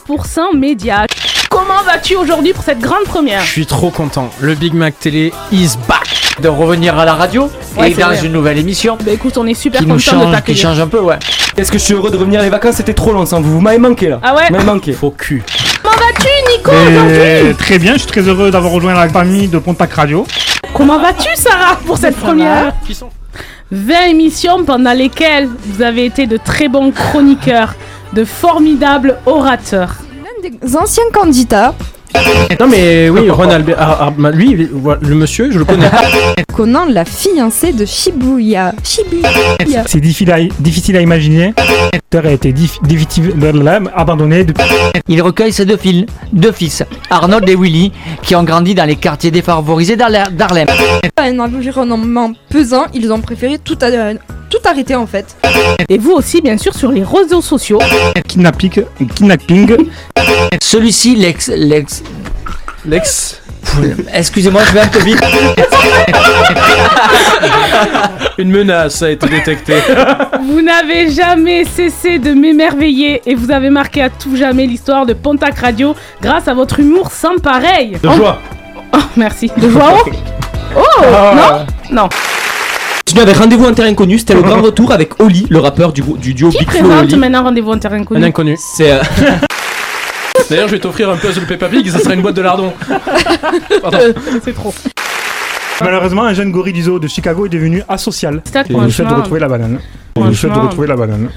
100% 0.07 0.57
média. 0.57 1.05
Comment 1.47 1.83
vas-tu 1.85 2.15
aujourd'hui 2.15 2.53
pour 2.53 2.63
cette 2.63 2.79
grande 2.79 3.03
première? 3.03 3.41
Je 3.43 3.51
suis 3.51 3.65
trop 3.67 3.91
content. 3.91 4.31
Le 4.39 4.55
Big 4.55 4.73
Mac 4.73 4.97
Télé 4.99 5.31
is 5.51 5.73
back. 5.87 6.07
De 6.41 6.47
revenir 6.47 6.97
à 6.97 7.05
la 7.05 7.13
radio 7.13 7.51
Ouais, 7.77 7.91
et 7.91 7.93
dans 7.93 8.07
vrai. 8.07 8.25
une 8.25 8.31
nouvelle 8.31 8.57
émission 8.57 8.97
Bah 9.05 9.11
écoute, 9.11 9.37
on 9.37 9.45
est 9.45 9.53
super 9.53 9.81
qui 9.81 9.85
content 9.85 9.95
de 9.97 10.01
change, 10.01 10.25
qui 10.25 10.31
t'accueillir. 10.31 10.61
change 10.63 10.79
un 10.79 10.87
peu, 10.87 10.99
ouais. 11.01 11.19
Est-ce 11.55 11.71
que 11.71 11.77
je 11.77 11.83
suis 11.83 11.93
heureux 11.93 12.09
de 12.09 12.17
revenir 12.17 12.41
Les 12.41 12.49
vacances? 12.49 12.75
C'était 12.77 12.95
trop 12.95 13.11
long 13.13 13.27
sans 13.27 13.41
vous. 13.41 13.51
Vous 13.53 13.61
m'avez 13.61 13.77
manqué 13.77 14.09
là. 14.09 14.19
Ah 14.23 14.33
ouais? 14.33 14.47
Vous 14.47 14.53
m'avez 14.53 14.65
manqué. 14.65 14.93
Faux 14.93 15.11
cul. 15.11 15.43
Comment 15.83 15.95
vas-tu 15.97 16.57
Nico 16.57 16.71
aujourd'hui? 16.71 17.55
très 17.59 17.77
bien, 17.77 17.93
je 17.93 17.99
suis 17.99 18.07
très 18.07 18.21
heureux 18.21 18.49
d'avoir 18.49 18.71
rejoint 18.73 18.95
la 18.95 19.07
famille 19.07 19.49
de 19.49 19.59
Pontac 19.59 19.93
Radio. 19.93 20.25
Comment 20.73 20.97
vas-tu 20.97 21.29
Sarah 21.35 21.75
pour 21.85 21.97
cette 21.99 22.15
première? 22.15 22.73
Qui 22.87 22.95
sont 22.95 23.09
20 23.71 24.07
émissions 24.07 24.63
pendant 24.65 24.93
lesquelles 24.93 25.47
vous 25.47 25.81
avez 25.83 26.05
été 26.05 26.25
de 26.25 26.37
très 26.37 26.67
bons 26.67 26.91
chroniqueurs, 26.91 27.75
de 28.13 28.25
formidables 28.25 29.19
orateurs. 29.27 29.95
L'un 30.23 30.49
des 30.49 30.75
anciens 30.75 31.09
candidats, 31.13 31.75
Non 32.59 32.67
mais 32.67 33.09
oui, 33.09 33.29
Ron 33.29 33.49
Albert, 33.49 33.77
ah, 33.79 34.11
ah, 34.23 34.31
lui, 34.31 34.53
est- 34.63 34.69
voilà, 34.71 34.99
le 35.03 35.15
monsieur, 35.15 35.51
je 35.51 35.59
le 35.59 35.65
connais. 35.65 35.89
Conan, 36.55 36.85
la 36.89 37.05
fiancée 37.05 37.71
de 37.71 37.85
Shibuya. 37.85 38.73
Shibuya. 38.83 39.29
C'est 39.85 39.99
difficile 40.01 40.31
à, 40.31 40.37
difficile 40.59 40.97
à 40.97 41.01
imaginer. 41.01 41.53
L'acteur 41.93 42.25
a 42.25 42.31
été 42.31 42.51
dif- 42.51 42.79
abandonné 43.95 44.43
depuis. 44.43 44.63
Il 45.07 45.21
recueille 45.21 45.53
ses 45.53 45.65
deux 45.65 45.77
fils, 45.77 46.05
deux 46.33 46.51
fils, 46.51 46.83
Arnold 47.09 47.47
et 47.47 47.55
Willy, 47.55 47.91
qui 48.23 48.35
ont 48.35 48.43
grandi 48.43 48.75
dans 48.75 48.85
les 48.85 48.95
quartiers 48.97 49.31
défavorisés 49.31 49.95
d'Harlem. 49.95 50.67
Un 51.17 51.39
environnement 51.39 52.31
pesant, 52.49 52.85
ils 52.93 53.11
ont 53.13 53.21
préféré 53.21 53.57
tout, 53.63 53.77
a- 53.81 54.13
tout 54.49 54.57
arrêter 54.65 54.95
en 54.95 55.07
fait. 55.07 55.35
Et 55.87 55.97
vous 55.97 56.11
aussi, 56.11 56.41
bien 56.41 56.57
sûr, 56.57 56.73
sur 56.73 56.91
les 56.91 57.03
réseaux 57.03 57.41
sociaux. 57.41 57.79
Kidnapping, 58.27 58.83
kidnapping. 59.15 59.89
Celui-ci, 60.61 61.15
l'ex, 61.15 61.49
l'ex, 61.55 62.03
Lex. 62.85 63.41
excusez-moi, 64.13 64.61
je 64.67 64.73
vais 64.73 64.79
un 64.81 64.87
peu 64.87 64.99
vite. 64.99 65.21
Une 68.37 68.51
menace 68.51 69.01
a 69.01 69.11
été 69.11 69.27
détectée. 69.27 69.79
Vous 70.43 70.61
n'avez 70.61 71.11
jamais 71.11 71.65
cessé 71.65 72.19
de 72.19 72.31
m'émerveiller 72.33 73.21
et 73.25 73.35
vous 73.35 73.51
avez 73.51 73.69
marqué 73.69 74.01
à 74.01 74.09
tout 74.09 74.35
jamais 74.37 74.65
l'histoire 74.65 75.05
de 75.05 75.11
Pontac 75.13 75.59
Radio 75.59 75.93
grâce 76.21 76.47
à 76.47 76.53
votre 76.53 76.79
humour 76.79 77.11
sans 77.11 77.37
pareil. 77.37 77.97
De 78.01 78.07
Oh, 78.07 78.13
joie. 78.13 78.39
oh, 78.95 78.99
merci. 79.17 79.51
De 79.57 79.69
joie 79.69 80.03
oh 80.05 80.09
Oh 80.77 80.81
Non 81.35 81.65
Non. 82.03 82.09
Continue 83.09 83.23
avec 83.23 83.37
Rendez-vous 83.37 83.65
en 83.65 83.73
terrain 83.73 83.87
inconnu. 83.87 84.19
C'était 84.19 84.35
le 84.35 84.43
grand 84.43 84.61
retour 84.61 84.91
avec 84.91 85.19
Oli, 85.19 85.47
le 85.49 85.57
rappeur 85.57 85.91
du, 85.91 86.03
du 86.03 86.35
duo 86.35 86.51
Qui 86.51 86.59
Big 86.59 86.69
Flo 86.69 86.87
présente 86.89 87.05
Oli. 87.05 87.15
maintenant 87.15 87.41
Rendez-vous 87.43 87.71
en 87.71 87.79
terrain 87.79 87.95
Un 87.95 88.01
inconnu 88.01 88.23
inconnu. 88.23 88.55
C'est 88.59 88.91
euh, 88.91 88.99
D'ailleurs, 90.51 90.67
je 90.67 90.73
vais 90.75 90.79
t'offrir 90.79 91.09
un 91.09 91.17
puzzle 91.17 91.47
Peppa 91.47 91.69
Pig, 91.69 91.89
ça 91.89 91.97
sera 91.97 92.13
une 92.13 92.21
boîte 92.21 92.35
de 92.35 92.43
lardons. 92.43 92.71
Pardon. 93.81 93.97
C'est 94.45 94.53
trop. 94.53 94.71
Malheureusement, 95.81 96.25
un 96.25 96.35
jeune 96.35 96.51
gorille 96.51 96.71
du 96.73 96.83
zoo 96.83 96.99
de 96.99 97.07
Chicago 97.07 97.47
est 97.47 97.49
devenu 97.49 97.81
asocial. 97.89 98.43
Ça, 98.53 98.61
Et 98.61 98.65
il 98.69 98.73
souhaite 98.75 98.77
de 98.85 98.91
franchement. 98.91 99.15
retrouver 99.15 99.39
la 99.39 99.47
banane. 99.47 99.79
Il 100.15 100.23
nous 100.25 100.33
souhaite 100.35 100.51
de 100.51 100.53
Franchement. 100.53 100.69
retrouver 100.69 100.87
la 100.87 100.95
banane. 100.95 101.29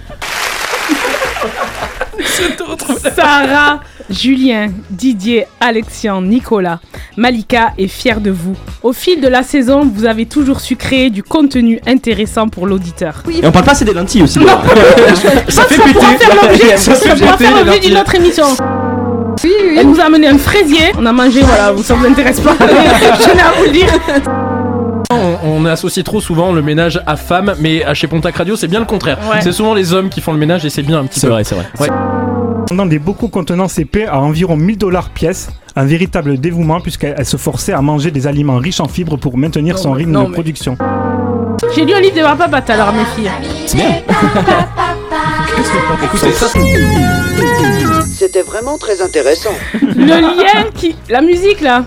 Sarah, 3.16 3.80
Julien, 4.10 4.68
Didier, 4.90 5.46
Alexian, 5.60 6.22
Nicolas, 6.22 6.80
Malika 7.16 7.72
est 7.78 7.86
fière 7.88 8.20
de 8.20 8.30
vous. 8.30 8.54
Au 8.82 8.92
fil 8.92 9.20
de 9.20 9.28
la 9.28 9.42
saison, 9.42 9.82
vous 9.84 10.04
avez 10.04 10.26
toujours 10.26 10.60
su 10.60 10.76
créer 10.76 11.10
du 11.10 11.22
contenu 11.22 11.80
intéressant 11.86 12.48
pour 12.48 12.66
l'auditeur. 12.66 13.22
Et 13.30 13.44
on 13.46 13.52
parle 13.52 13.64
pas 13.64 13.72
assez 13.72 13.84
des 13.84 13.94
lentilles 13.94 14.22
aussi. 14.22 14.38
d'ailleurs. 14.38 14.62
Ça, 15.48 15.62
fait 15.64 15.74
ça 15.76 15.82
pourra 15.92 16.08
faire 16.16 16.34
l'objet, 16.42 16.76
Ça 16.76 16.94
ça 16.94 17.14
fait 17.16 17.20
pourra 17.24 17.36
péter 17.36 17.50
faire 17.50 17.64
l'objet 17.64 17.80
d'une 17.80 17.96
autre 17.98 18.14
émission. 18.14 18.44
Elle 19.76 19.86
nous 19.88 20.00
a 20.00 20.04
amené 20.04 20.28
un 20.28 20.38
fraisier, 20.38 20.92
on 20.98 21.06
a 21.06 21.12
mangé, 21.12 21.40
voilà, 21.40 21.72
ça 21.82 21.94
vous 21.94 22.06
intéresse 22.06 22.40
pas, 22.40 22.54
je 22.60 23.28
tenais 23.30 23.42
à 23.42 23.52
vous 23.58 23.64
le 23.64 23.70
dire. 23.70 23.88
On, 25.10 25.36
on 25.44 25.64
associe 25.66 26.04
trop 26.04 26.20
souvent 26.20 26.52
le 26.52 26.62
ménage 26.62 27.00
à 27.06 27.16
femmes, 27.16 27.54
mais 27.60 27.84
à 27.84 27.92
chez 27.94 28.06
Pontac 28.06 28.36
Radio, 28.36 28.56
c'est 28.56 28.68
bien 28.68 28.80
le 28.80 28.86
contraire. 28.86 29.18
Ouais. 29.30 29.40
C'est 29.42 29.52
souvent 29.52 29.74
les 29.74 29.92
hommes 29.92 30.08
qui 30.10 30.20
font 30.20 30.32
le 30.32 30.38
ménage 30.38 30.64
et 30.64 30.70
c'est 30.70 30.82
bien 30.82 31.00
un 31.00 31.04
petit 31.06 31.20
C'est 31.20 31.26
peu. 31.26 31.32
vrai, 31.32 31.44
c'est 31.44 31.54
vrai. 31.54 31.66
Ouais. 31.80 31.88
Des 32.72 32.98
bocaux 32.98 33.28
contenant 33.28 33.68
CP 33.68 34.06
à 34.06 34.18
environ 34.20 34.56
1000 34.56 34.78
dollars 34.78 35.10
pièce, 35.10 35.50
un 35.76 35.84
véritable 35.84 36.38
dévouement 36.38 36.80
puisqu'elle 36.80 37.14
elle 37.18 37.26
se 37.26 37.36
forçait 37.36 37.72
à 37.74 37.82
manger 37.82 38.10
des 38.10 38.26
aliments 38.26 38.56
riches 38.56 38.80
en 38.80 38.88
fibres 38.88 39.18
pour 39.18 39.36
maintenir 39.36 39.78
son 39.78 39.90
mais- 39.92 39.98
rythme 39.98 40.10
non, 40.12 40.22
de 40.24 40.28
mais- 40.28 40.32
production. 40.34 40.76
J'ai 41.74 41.84
lu 41.84 41.92
un 41.92 42.00
livre 42.00 42.16
de 42.16 42.22
Papa 42.22 42.48
Pat 42.48 42.70
alors, 42.70 42.92
mes 42.94 43.04
filles. 43.14 43.30
C'est 43.66 43.76
bien. 43.76 43.90
Écoutez, 46.04 46.32
ça, 46.32 46.46
C'était 48.06 48.42
vraiment 48.42 48.78
très 48.78 49.00
intéressant. 49.02 49.52
Le 49.80 50.06
lien 50.20 50.64
qui. 50.74 50.96
La 51.10 51.20
musique 51.20 51.60
là 51.60 51.84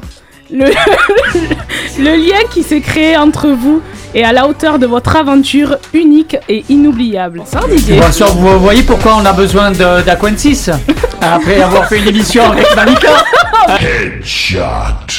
le, 0.51 0.65
le 1.99 2.15
lien 2.15 2.37
qui 2.51 2.61
s'est 2.61 2.81
créé 2.81 3.17
entre 3.17 3.47
vous 3.49 3.81
est 4.15 4.23
à 4.23 4.31
la 4.31 4.47
hauteur 4.47 4.79
de 4.79 4.87
votre 4.87 5.15
aventure 5.15 5.77
unique 5.93 6.37
et 6.49 6.63
inoubliable. 6.69 7.43
Sans 7.45 7.67
Didier. 7.67 7.99
Sûr, 8.11 8.27
vous 8.27 8.59
voyez 8.59 8.81
pourquoi 8.81 9.17
on 9.21 9.25
a 9.25 9.33
besoin 9.33 9.71
d'Aquensis 9.71 10.69
Après 11.33 11.61
avoir 11.61 11.85
fait 11.87 11.99
une 11.99 12.07
émission 12.07 12.51
avec 12.51 12.75
Malika 12.75 13.09
Headshot. 13.79 14.59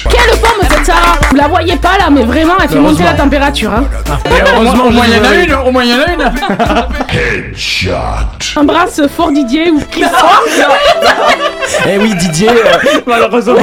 Quelle 0.08 0.38
forme 0.38 0.60
cette 0.70 0.86
Sarah 0.86 1.18
Vous 1.30 1.36
la 1.36 1.48
voyez 1.48 1.76
pas 1.76 1.98
là, 1.98 2.08
mais 2.10 2.22
vraiment, 2.22 2.54
elle 2.62 2.68
fait 2.68 2.78
monter 2.78 3.02
la 3.02 3.14
température. 3.14 3.72
Hein. 3.72 3.84
Et 4.26 4.42
heureusement, 4.54 4.84
Au 4.84 4.90
moins 4.90 5.04
il 5.06 5.16
y 5.16 5.20
en 5.20 5.24
a 5.24 5.34
une, 5.34 5.54
au 5.54 5.70
moins 5.72 5.82
il 5.84 5.90
y 5.90 5.94
en 5.94 5.98
a 5.98 6.12
une 6.12 6.32
Headshot. 7.12 7.90
Embrasse 8.56 9.00
fort 9.16 9.32
Didier 9.32 9.70
ou 9.70 9.80
qui 9.90 10.04
Eh 11.88 11.98
oui, 11.98 12.14
Didier, 12.14 12.48
euh, 12.50 13.00
malheureusement, 13.06 13.54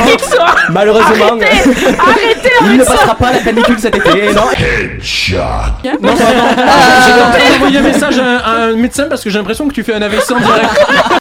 malheureusement, 0.70 1.26
Arrêtez 1.42 1.98
Arrêtez 2.00 2.50
il 2.66 2.78
ne 2.78 2.84
ça 2.84 2.92
passera 2.94 3.16
pas 3.16 3.32
la 3.32 3.40
canicule 3.40 3.80
cet 3.80 3.96
été. 3.96 4.34
Non. 4.34 4.44
Headshot. 4.52 5.38
Non, 6.02 6.14
pardon. 6.16 6.64
J'ai 7.06 7.14
tenté 7.22 7.54
d'envoyer 7.54 7.78
un 7.80 7.82
message 7.82 8.20
à 8.20 8.24
un, 8.24 8.38
à 8.38 8.52
un 8.68 8.76
médecin 8.76 9.06
parce 9.10 9.24
que 9.24 9.30
j'ai 9.30 9.38
l'impression 9.38 9.68
que 9.68 9.74
tu 9.74 9.84
fais 9.84 9.94
un 9.94 10.02
AVC 10.02 10.32
en 10.32 10.40
direct. 10.40 10.70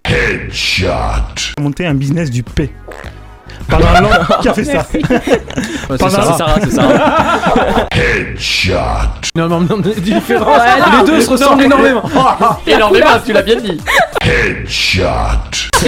Headshot. 0.09 0.89
Monter 1.61 1.87
un 1.87 1.95
business 1.95 2.31
du 2.31 2.43
P. 2.43 2.71
Pendant 3.69 4.01
longtemps, 4.01 4.35
qui 4.43 4.49
a 4.49 4.55
fait 4.55 4.65
ça 4.65 4.87
c'est 4.91 5.01
Pendant- 5.89 6.09
Sarah. 6.11 6.33
C'est 6.33 6.39
Sarah, 6.39 6.55
c'est 6.63 6.71
Sarah. 6.71 7.89
Headshot. 7.93 8.75
Non, 9.37 9.49
non, 9.49 9.61
non, 9.61 9.79
des 9.79 9.95
différences. 10.01 10.61
Les 11.01 11.07
deux 11.07 11.21
se 11.21 11.31
ressemblent 11.31 11.63
énormément. 11.65 12.03
Énormément, 12.67 13.07
tu 13.25 13.33
l'as 13.33 13.43
bien 13.43 13.57
dit 13.57 13.81
Headshot. 14.23 15.03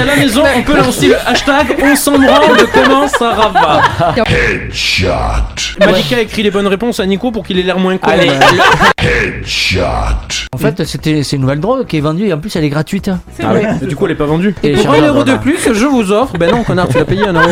À 0.01 0.05
la 0.05 0.17
maison, 0.17 0.43
on 0.57 0.63
peut 0.63 0.77
lancer 0.77 1.09
le 1.09 1.17
hashtag 1.27 1.77
on 1.83 1.95
s'en 1.95 2.13
branle 2.19 2.57
de 2.59 2.65
comment 2.73 3.07
Sarah 3.09 3.49
va. 3.51 3.81
Headshot. 4.27 5.77
Malika 5.79 6.21
écrit 6.21 6.43
les 6.43 6.51
bonnes 6.51 6.67
réponses 6.67 7.01
à 7.01 7.07
Nico 7.07 7.31
pour 7.31 7.45
qu'il 7.47 7.59
ait 7.59 7.63
l'air 7.63 7.79
moins 7.79 7.97
con. 7.99 8.11
Allez, 8.11 8.31
Headshot. 9.03 9.85
En 10.53 10.59
fait, 10.59 10.85
c'était 10.85 11.23
c'est 11.23 11.37
une 11.37 11.43
nouvelle 11.43 11.61
drogue 11.61 11.87
qui 11.87 11.99
est 11.99 12.01
vendue 12.01 12.27
et 12.29 12.33
en 12.33 12.39
plus 12.39 12.55
elle 12.57 12.65
est 12.65 12.69
gratuite. 12.71 13.11
C'est 13.37 13.45
Ah 13.45 13.49
vrai. 13.53 13.65
ouais, 13.67 13.71
mais 13.81 13.87
du 13.87 13.97
coup 13.97 14.07
elle 14.07 14.13
est 14.13 14.17
pas 14.17 14.25
vendue. 14.27 14.55
Et 14.63 14.73
pour 14.75 14.93
1 14.95 15.01
euro 15.07 15.25
de 15.25 15.35
plus, 15.37 15.59
je 15.73 15.85
vous 15.87 16.11
offre. 16.13 16.35
Ben 16.39 16.51
non, 16.51 16.63
connard, 16.65 16.89
tu 16.89 16.99
l'as 16.99 17.05
payé 17.05 17.27
un 17.27 17.35
euro. 17.35 17.51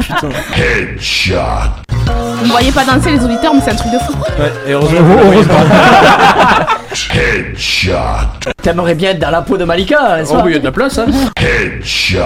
Putain. 0.00 0.28
Headshot. 0.56 1.36
Vous 2.38 2.46
ne 2.46 2.50
voyez 2.50 2.72
pas 2.72 2.84
danser 2.84 3.10
les 3.12 3.22
auditeurs, 3.24 3.54
mais 3.54 3.60
c'est 3.62 3.72
un 3.72 3.76
truc 3.76 3.92
de 3.92 3.98
fou. 3.98 4.12
Ouais, 4.38 4.52
et 4.66 4.72
heureusement. 4.72 4.98
Headshot. 7.14 7.92
T'aimerais 8.62 8.94
bien 8.94 9.10
être 9.10 9.18
dans 9.18 9.30
la 9.30 9.42
peau 9.42 9.56
de 9.56 9.64
Malika, 9.64 10.16
n'est-ce 10.16 10.32
Oh 10.32 10.36
pas 10.40 10.48
il 10.48 10.52
y 10.52 10.56
a 10.56 10.58
de 10.58 10.64
la 10.64 10.72
place, 10.72 10.98
hein. 10.98 11.06
Headshot. 11.36 12.20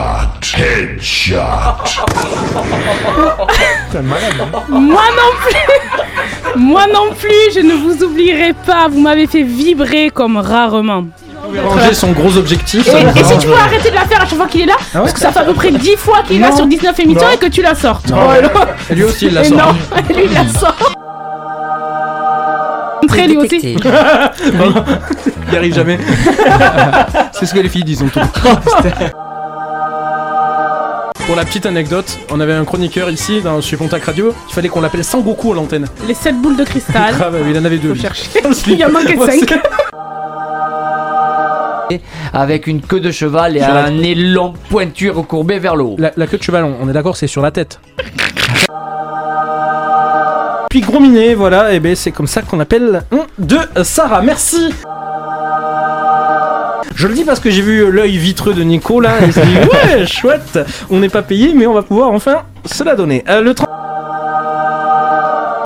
Headshot. 0.57 1.37
T'es 3.91 3.99
un 3.99 4.03
malade, 4.03 4.35
hein. 4.41 4.47
Moi 4.69 5.03
non 5.17 5.33
plus 5.47 6.61
Moi 6.61 6.87
non 6.93 7.13
plus, 7.19 7.53
je 7.55 7.61
ne 7.61 7.75
vous 7.75 8.03
oublierai 8.05 8.53
pas. 8.67 8.89
Vous 8.89 9.01
m'avez 9.01 9.27
fait 9.27 9.43
vibrer 9.43 10.11
comme 10.11 10.37
rarement. 10.37 11.05
Ranger 11.63 11.95
son 11.95 12.13
gros 12.13 12.37
objectif. 12.37 12.87
Et, 12.89 13.25
si 13.25 13.39
tu 13.39 13.47
peux 13.47 13.55
arrêter 13.55 13.91
de 13.91 13.95
la 13.95 14.05
faire 14.07 14.23
à 14.23 14.27
chaque 14.27 14.37
fois 14.39 14.47
qu'il 14.47 14.63
est 14.63 14.67
là 14.67 14.77
Parce 14.93 15.13
que 15.13 15.21
ça 15.21 15.31
fait 15.33 15.41
à 15.41 15.45
peu 15.45 15.55
près 15.55 15.71
10 15.71 15.97
fois 15.97 16.23
qu'il 16.27 16.37
est 16.37 16.41
là 16.41 16.53
sur 16.55 16.67
19 16.67 16.99
émissions 17.01 17.27
Non. 17.27 17.33
et 17.33 17.37
que 17.39 17.47
tu 17.47 17.63
la 17.63 17.75
sortes. 17.75 18.09
Non. 18.11 18.17
Oh, 18.27 18.31
alors- 18.31 18.67
Et 18.91 18.95
lui 18.95 19.05
aussi, 19.05 19.27
il 19.27 19.35
la 19.35 19.45
sort. 19.45 19.59
non, 19.59 19.73
lui 20.15 20.25
il 20.27 20.33
la 20.33 20.49
sort. 20.49 20.77
Entrée 23.03 23.27
lui 23.29 23.37
aussi. 23.37 23.77
Il 25.47 25.51
n'y 25.51 25.57
arrive 25.59 25.75
jamais. 25.75 25.99
C'est 27.33 27.45
ce 27.47 27.53
que 27.55 27.61
les 27.61 27.69
filles 27.69 27.85
disent 27.85 28.03
en 28.03 28.09
tout. 28.09 28.21
Pour 31.27 31.37
la 31.37 31.45
petite 31.45 31.65
anecdote, 31.67 32.19
on 32.31 32.41
avait 32.41 32.53
un 32.53 32.65
chroniqueur 32.65 33.11
ici 33.11 33.41
dans 33.43 33.61
sur 33.61 33.79
Pontac 33.79 34.05
Radio. 34.05 34.35
Il 34.49 34.55
fallait 34.55 34.69
qu'on 34.69 34.81
l'appelle 34.81 35.05
Sangoku 35.05 35.53
à 35.53 35.55
l'antenne. 35.57 35.87
Les 36.07 36.15
7 36.15 36.41
boules 36.41 36.57
de 36.57 36.65
cristal. 36.65 37.15
Grave, 37.15 37.39
il 37.49 37.59
en 37.59 37.65
avait 37.65 37.79
deux. 37.79 37.95
Faut 37.95 38.01
chercher. 38.01 38.25
Il 38.69 38.85
en 38.85 38.91
manquait 38.91 39.17
5. 39.17 39.61
Avec 42.33 42.67
une 42.67 42.81
queue 42.81 43.01
de 43.01 43.11
cheval 43.11 43.57
et 43.57 43.63
un 43.63 43.91
long 44.15 44.55
pointu 44.71 45.11
recourbé 45.11 45.59
vers 45.59 45.77
le 45.77 45.85
haut. 45.85 45.97
La, 45.99 46.13
la 46.17 46.27
queue 46.27 46.39
de 46.39 46.43
cheval, 46.43 46.65
on, 46.65 46.77
on 46.83 46.89
est 46.89 46.93
d'accord, 46.93 47.17
c'est 47.17 47.27
sur 47.27 47.43
la 47.43 47.51
tête. 47.51 47.81
Puis 50.71 50.81
gros 50.81 50.99
minet, 50.99 51.35
voilà, 51.35 51.73
et 51.73 51.79
ben 51.79 51.95
c'est 51.95 52.11
comme 52.11 52.27
ça 52.27 52.43
qu'on 52.43 52.59
appelle 52.59 53.05
un 53.13 53.27
de 53.39 53.59
Sarah. 53.85 54.23
Merci. 54.23 54.75
Je 56.97 57.07
le 57.07 57.15
dis 57.15 57.23
parce 57.25 57.39
que 57.39 57.49
j'ai 57.49 57.63
vu 57.63 57.91
l'œil 57.93 58.17
vitreux 58.17 58.55
de 58.55 58.63
Nico 58.65 59.01
là, 59.01 59.13
et 59.21 59.27
il 59.27 59.33
s'est 59.33 59.47
dit 59.47 59.57
ouais, 59.57 60.05
chouette, 60.07 60.59
on 60.91 60.99
n'est 60.99 61.09
pas 61.09 61.23
payé, 61.23 61.53
mais 61.55 61.67
on 61.67 61.75
va 61.75 61.83
pouvoir 61.83 62.11
enfin 62.11 62.43
se 62.65 62.83
la 62.83 62.97
donner. 62.97 63.23
Euh, 63.29 63.41
le 63.41 63.55
30 63.55 63.69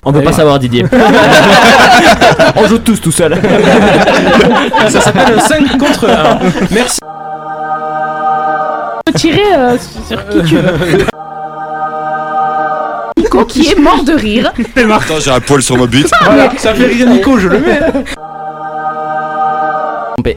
On 0.05 0.13
peut 0.13 0.21
pas 0.21 0.31
savoir 0.31 0.59
Didier. 0.59 0.85
On 2.55 2.67
joue 2.67 2.79
tous 2.79 3.01
tout 3.01 3.11
seul. 3.11 3.35
Ça 4.89 5.01
s'appelle 5.01 5.39
5 5.41 5.77
contre 5.77 6.09
1. 6.09 6.39
Merci. 6.71 6.99
Tirer 9.15 9.41
euh, 9.55 9.77
sur 10.07 10.27
qui 10.29 10.43
tu 10.43 10.55
veux. 10.55 11.05
Nico 13.17 13.45
qui 13.45 13.67
est 13.67 13.79
mort 13.79 14.03
de 14.03 14.13
rire. 14.13 14.53
Attends, 14.75 15.19
j'ai 15.19 15.31
un 15.31 15.39
poil 15.39 15.61
sur 15.61 15.77
ma 15.77 15.87
bite. 15.87 16.09
Voilà, 16.23 16.49
ça 16.57 16.73
fait 16.73 16.85
rire 16.85 17.07
Nico, 17.09 17.37
je 17.37 17.47
le 17.49 17.59
mets. 17.59 17.79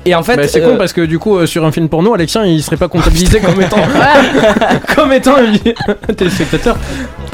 Et 0.05 0.15
en 0.15 0.23
fait, 0.23 0.37
Bah, 0.37 0.49
c'est 0.49 0.63
euh, 0.63 0.71
con 0.71 0.77
parce 0.79 0.93
que 0.93 1.03
du 1.03 1.19
coup 1.19 1.37
euh, 1.37 1.47
sur 1.47 1.65
un 1.65 1.73
film 1.73 1.89
porno, 1.89 2.15
Alexien 2.15 2.45
il 2.45 2.63
serait 2.63 2.77
pas 2.77 2.89
comptabilisé 2.89 3.41
comme 3.41 3.61
étant 3.61 3.77
comme 4.97 5.13
étant 5.13 5.35
un 5.37 6.15
téléspectateur. 6.15 6.77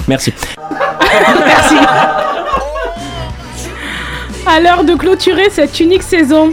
Merci. 0.08 0.32
Merci. 1.46 1.74
À 4.46 4.60
l'heure 4.60 4.84
de 4.84 4.94
clôturer 4.94 5.50
cette 5.50 5.78
unique 5.80 6.02
saison, 6.02 6.50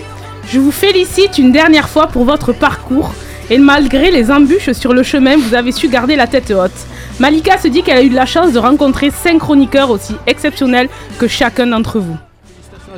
je 0.51 0.59
vous 0.59 0.71
félicite 0.71 1.37
une 1.37 1.51
dernière 1.51 1.87
fois 1.89 2.07
pour 2.07 2.25
votre 2.25 2.51
parcours 2.53 3.13
et 3.49 3.57
malgré 3.57 4.11
les 4.11 4.31
embûches 4.31 4.71
sur 4.73 4.93
le 4.93 5.03
chemin, 5.03 5.37
vous 5.37 5.53
avez 5.55 5.71
su 5.71 5.87
garder 5.87 6.15
la 6.15 6.27
tête 6.27 6.51
haute. 6.51 6.71
Malika 7.19 7.57
se 7.57 7.67
dit 7.67 7.83
qu'elle 7.83 7.97
a 7.97 8.01
eu 8.03 8.09
de 8.09 8.15
la 8.15 8.25
chance 8.25 8.51
de 8.51 8.59
rencontrer 8.59 9.11
cinq 9.11 9.39
chroniqueurs 9.39 9.89
aussi 9.89 10.15
exceptionnels 10.27 10.89
que 11.19 11.27
chacun 11.27 11.67
d'entre 11.67 11.99
vous. 11.99 12.17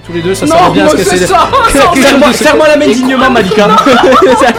Tous 0.06 0.14
les 0.14 0.22
deux, 0.22 0.36
ça 0.36 0.46
Non, 0.46 0.56
sert 0.56 0.72
bien 0.72 0.86
à 0.86 0.90
ce 0.90 0.96
mais 0.98 1.04
que 1.04 1.10
c'est 1.10 1.20
de 1.20 1.26
serre-moi- 1.26 2.68
la 2.68 2.78
main 2.78 2.88
dignement, 2.88 3.30
Malika. 3.32 3.68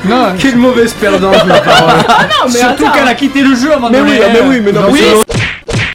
Non, 0.04 0.16
Quelle 0.38 0.56
mauvaise 0.56 0.92
perdante, 0.94 1.44
ma 1.46 1.60
parole. 1.60 1.94
Ah 2.08 2.48
Surtout 2.48 2.90
qu'elle 2.90 3.06
a 3.06 3.14
quitté 3.14 3.42
le 3.42 3.54
jeu 3.54 3.72
un 3.72 3.76
moment 3.76 3.88
Mais 3.90 4.00
oui, 4.00 4.18
ah, 4.20 4.28
mais 4.32 4.40
oui, 4.48 4.60
mais 4.60 4.72
non, 4.72 4.80
mais 4.86 4.90
Oui. 4.92 5.00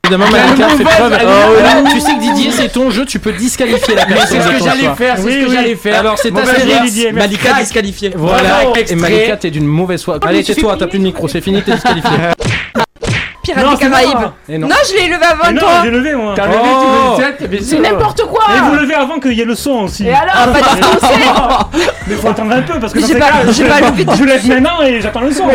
Évidemment, 0.06 0.26
fait 0.26 0.84
preuve. 0.84 1.18
Ah 1.18 1.26
vole. 1.48 1.90
Tu 1.94 2.00
sais 2.02 2.16
que 2.16 2.20
Didier, 2.20 2.52
c'est 2.52 2.68
ton 2.68 2.90
jeu, 2.92 3.06
tu 3.06 3.20
peux 3.20 3.32
disqualifier 3.32 3.96
la 3.96 4.06
personne. 4.06 4.42
c'est 4.42 4.42
ce 4.42 4.58
que 4.58 4.62
j'allais 4.62 4.94
faire, 4.98 5.16
c'est 5.18 5.24
Oui, 5.24 5.32
ce 5.32 5.38
que 5.46 5.50
oui. 5.50 5.56
j'allais 5.56 5.76
faire. 5.76 6.00
Alors 6.02 6.18
c'est 6.18 6.30
Didier, 6.30 7.14
merci. 7.14 7.14
Malika 7.14 7.54
disqualifié. 7.62 8.12
Voilà, 8.14 8.64
et. 8.86 8.96
Malika, 8.96 9.38
t'es 9.38 9.50
d'une 9.50 9.66
mauvaise 9.66 10.04
foi. 10.04 10.20
Allez, 10.28 10.44
tais-toi, 10.44 10.76
t'as 10.78 10.88
plus 10.88 11.00
de 11.00 11.06
micro, 11.06 11.30
c'est 11.30 11.40
fini, 11.40 11.62
t'es 11.62 11.72
disqualifié. 11.76 12.12
Pirates 13.44 13.64
Non, 13.66 13.72
des 13.74 13.78
Caraïbes. 13.78 14.32
non. 14.50 14.68
Non, 14.68 14.76
je 14.90 14.94
l'ai 14.98 15.08
levé 15.08 15.26
avant 15.26 15.52
non, 15.54 15.60
toi. 15.60 15.70
j'ai 15.86 15.90
levé 15.92 16.16
moi. 16.16 16.34
T'as 16.36 16.48
levé, 16.48 16.58
Oh. 16.66 17.18
tu 17.50 17.64
C'est 17.64 17.80
n'importe 17.80 18.24
quoi 18.24 18.44
Et 18.58 18.60
vous 18.60 18.76
levez 18.76 18.94
avant 18.96 19.20
qu'il 19.20 19.34
y 19.34 19.42
ait 19.42 19.46
le 19.46 19.56
son 19.56 19.84
aussi. 19.84 20.06
Et 20.08 20.14
alors 20.14 20.34
Ah, 20.34 20.48
pas 20.48 20.60
de 20.60 21.84
Mais 22.10 22.16
faut 22.16 22.28
attendre 22.30 22.52
un 22.56 22.62
peu 22.62 22.78
parce 22.80 22.92
que 22.94 23.00
J'ai 23.06 23.16
pas- 23.16 23.32
j'ai 23.52 23.64
levé. 23.64 24.06
Je 24.18 24.24
lève 24.26 24.48
maintenant 24.48 24.82
et 24.82 25.00
j'attends 25.02 25.22
le 25.22 25.32
son. 25.32 25.48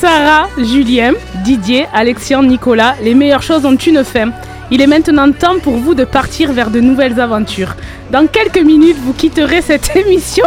Sarah, 0.00 0.48
Julien, 0.58 1.12
Didier, 1.44 1.86
Alexian, 1.92 2.42
Nicolas, 2.42 2.94
les 3.02 3.12
meilleures 3.14 3.42
choses 3.42 3.66
ont 3.66 3.76
une 3.76 4.02
fin. 4.02 4.30
Il 4.70 4.80
est 4.80 4.86
maintenant 4.86 5.30
temps 5.30 5.58
pour 5.62 5.76
vous 5.76 5.94
de 5.94 6.04
partir 6.04 6.54
vers 6.54 6.70
de 6.70 6.80
nouvelles 6.80 7.20
aventures. 7.20 7.74
Dans 8.10 8.26
quelques 8.26 8.62
minutes, 8.64 8.96
vous 9.04 9.12
quitterez 9.12 9.60
cette 9.60 9.94
émission. 9.96 10.46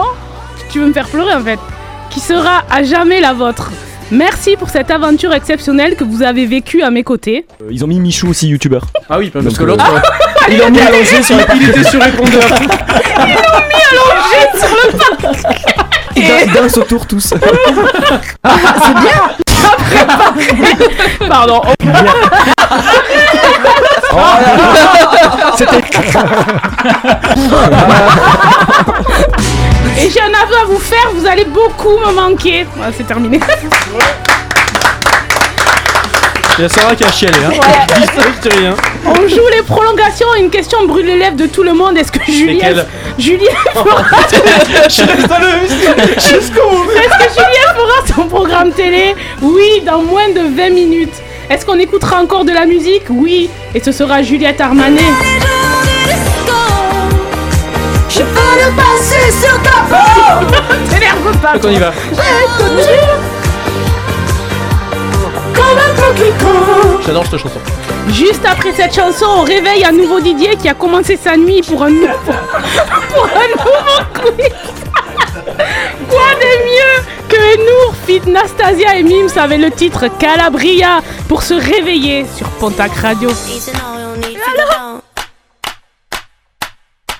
Tu 0.71 0.79
veux 0.79 0.87
me 0.87 0.93
faire 0.93 1.07
pleurer 1.07 1.35
en 1.35 1.41
fait 1.43 1.59
Qui 2.09 2.19
sera 2.19 2.63
à 2.71 2.81
jamais 2.81 3.21
la 3.21 3.33
vôtre. 3.33 3.69
Merci 4.09 4.55
pour 4.57 4.69
cette 4.69 4.89
aventure 4.89 5.33
exceptionnelle 5.33 5.95
que 5.95 6.03
vous 6.03 6.23
avez 6.23 6.47
vécue 6.47 6.81
à 6.81 6.89
mes 6.89 7.03
côtés. 7.03 7.45
Euh, 7.61 7.67
Ils 7.69 7.83
ont 7.83 7.87
mis 7.87 7.99
Michou 7.99 8.29
aussi, 8.29 8.47
youtubeur. 8.47 8.87
Ah 9.07 9.19
oui, 9.19 9.29
parce 9.29 9.55
que 9.55 9.63
euh, 9.63 9.65
l'autre, 9.67 9.85
Ils 10.49 10.57
l'ont 10.57 10.71
mis 10.71 10.79
allongé 10.79 11.21
sur 11.21 11.35
il 11.55 11.69
était 11.69 11.83
sur 11.83 12.01
répondeur. 12.01 12.41
Allongé 13.17 14.47
sur 14.57 14.75
le 14.83 14.97
pas 14.97 15.11
Ils 16.15 16.27
dan- 16.27 16.49
dansent 16.63 16.77
autour 16.79 17.05
tous. 17.05 17.35
Pardon. 21.29 21.61
C'était. 25.57 25.83
Et 29.99 30.09
j'ai 30.11 30.21
un 30.21 30.27
aveu 30.27 30.55
à 30.61 30.65
vous 30.67 30.79
faire, 30.79 31.09
vous 31.15 31.25
allez 31.25 31.45
beaucoup 31.45 31.97
me 31.97 32.13
manquer. 32.13 32.67
Voilà, 32.75 32.91
c'est 32.95 33.05
terminé. 33.05 33.39
Il 36.57 36.63
y 36.63 36.65
a 36.65 36.69
Sarah 36.69 36.95
qui 36.95 37.03
a 37.03 37.11
chialé, 37.11 37.37
hein. 37.45 37.51
Dis 37.99 38.05
ça, 38.07 38.23
je 38.43 38.49
dis 38.49 38.57
rien. 38.57 38.75
On 39.05 39.27
joue 39.27 39.47
les 39.55 39.61
prolongations. 39.61 40.25
Une 40.39 40.49
question 40.49 40.87
brûle 40.87 41.05
les 41.05 41.17
lèvres 41.17 41.35
de 41.35 41.45
tout 41.45 41.61
le 41.61 41.73
monde. 41.73 41.95
Est-ce 41.97 42.11
que 42.11 42.19
Julien, 42.25 42.83
Julien 43.19 43.51
fera... 43.73 44.03
Je 44.89 45.01
reste 45.03 45.27
dans 45.27 45.37
le 45.37 45.67
jusqu'au 46.15 46.67
bout. 46.69 46.91
Est-ce 46.93 47.27
que 47.27 47.33
Julien 47.33 47.73
fera 47.75 48.15
son 48.15 48.27
programme 48.27 48.71
télé 48.71 49.15
Oui, 49.43 49.83
dans 49.85 50.01
moins 50.01 50.29
de 50.29 50.55
20 50.55 50.69
minutes. 50.71 51.13
Est-ce 51.49 51.63
qu'on 51.63 51.77
écoutera 51.77 52.21
encore 52.21 52.43
de 52.43 52.51
la 52.51 52.65
musique 52.65 53.03
Oui. 53.09 53.51
Et 53.75 53.79
ce 53.83 53.91
sera 53.91 54.23
Juliette 54.23 54.59
Armanet. 54.59 55.01
Je 58.09 58.19
peux 58.19 58.23
le 58.23 58.71
passer 58.75 59.31
sur 59.31 59.61
ta 59.61 59.81
peau 59.87 60.45
T'énerve 60.89 61.37
pas. 61.37 61.53
Donc 61.53 61.65
on 61.65 61.69
y 61.69 61.77
va. 61.77 61.93
J'adore 67.05 67.25
cette 67.25 67.39
chanson. 67.39 67.59
Juste 68.09 68.45
après 68.45 68.73
cette 68.73 68.93
chanson, 68.95 69.25
on 69.25 69.43
réveille 69.43 69.83
un 69.85 69.91
nouveau 69.91 70.19
Didier 70.19 70.55
qui 70.55 70.67
a 70.69 70.73
commencé 70.73 71.17
sa 71.17 71.37
nuit 71.37 71.61
pour 71.61 71.83
un 71.83 71.89
nouveau, 71.89 72.07
pour 73.13 73.25
un 73.25 73.47
nouveau 73.49 74.31
quiz. 74.35 74.49
Quoi 76.09 76.33
de 76.35 76.51
mieux 76.65 77.03
que 77.29 77.57
Nour, 77.57 77.95
fit 78.05 78.21
Nastasia 78.29 78.97
et 78.97 79.03
Mims 79.03 79.37
avec 79.37 79.59
le 79.59 79.71
titre 79.71 80.07
Calabria 80.19 81.01
pour 81.27 81.43
se 81.43 81.53
réveiller 81.53 82.25
sur 82.35 82.47
Pontac 82.59 82.91
Radio. 82.93 83.29
Easy 83.29 83.71
now, 83.71 83.97
no 83.99 84.15
need 84.15 84.37
to 84.37 84.51
go 84.55 84.69
down. 84.71 85.01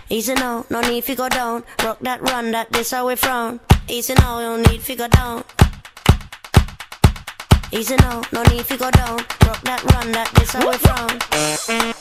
Easy 0.10 0.34
now, 0.34 0.66
no 0.70 0.82
need 0.82 1.04
to 1.06 1.16
go 1.16 1.28
down. 1.30 1.64
Rock 1.84 1.98
that 2.02 2.20
run, 2.22 2.52
that 2.52 2.68
this 2.72 2.92
how 2.92 3.08
we 3.08 3.16
frown. 3.16 3.60
Easy 3.90 4.14
now, 4.16 4.40
no 4.40 4.58
need 4.58 4.84
to 4.84 4.96
go 4.96 5.08
down. 5.08 5.44
Easy 7.72 7.96
now, 7.98 8.22
no 8.32 8.44
need 8.44 8.66
to 8.66 8.78
go 8.78 8.90
down. 8.92 9.18
Rock 9.46 9.62
that 9.64 9.84
run, 9.94 10.12
that 10.14 10.32
this 10.36 10.54
how 10.54 10.70
we 10.70 10.78
frown. 10.78 11.97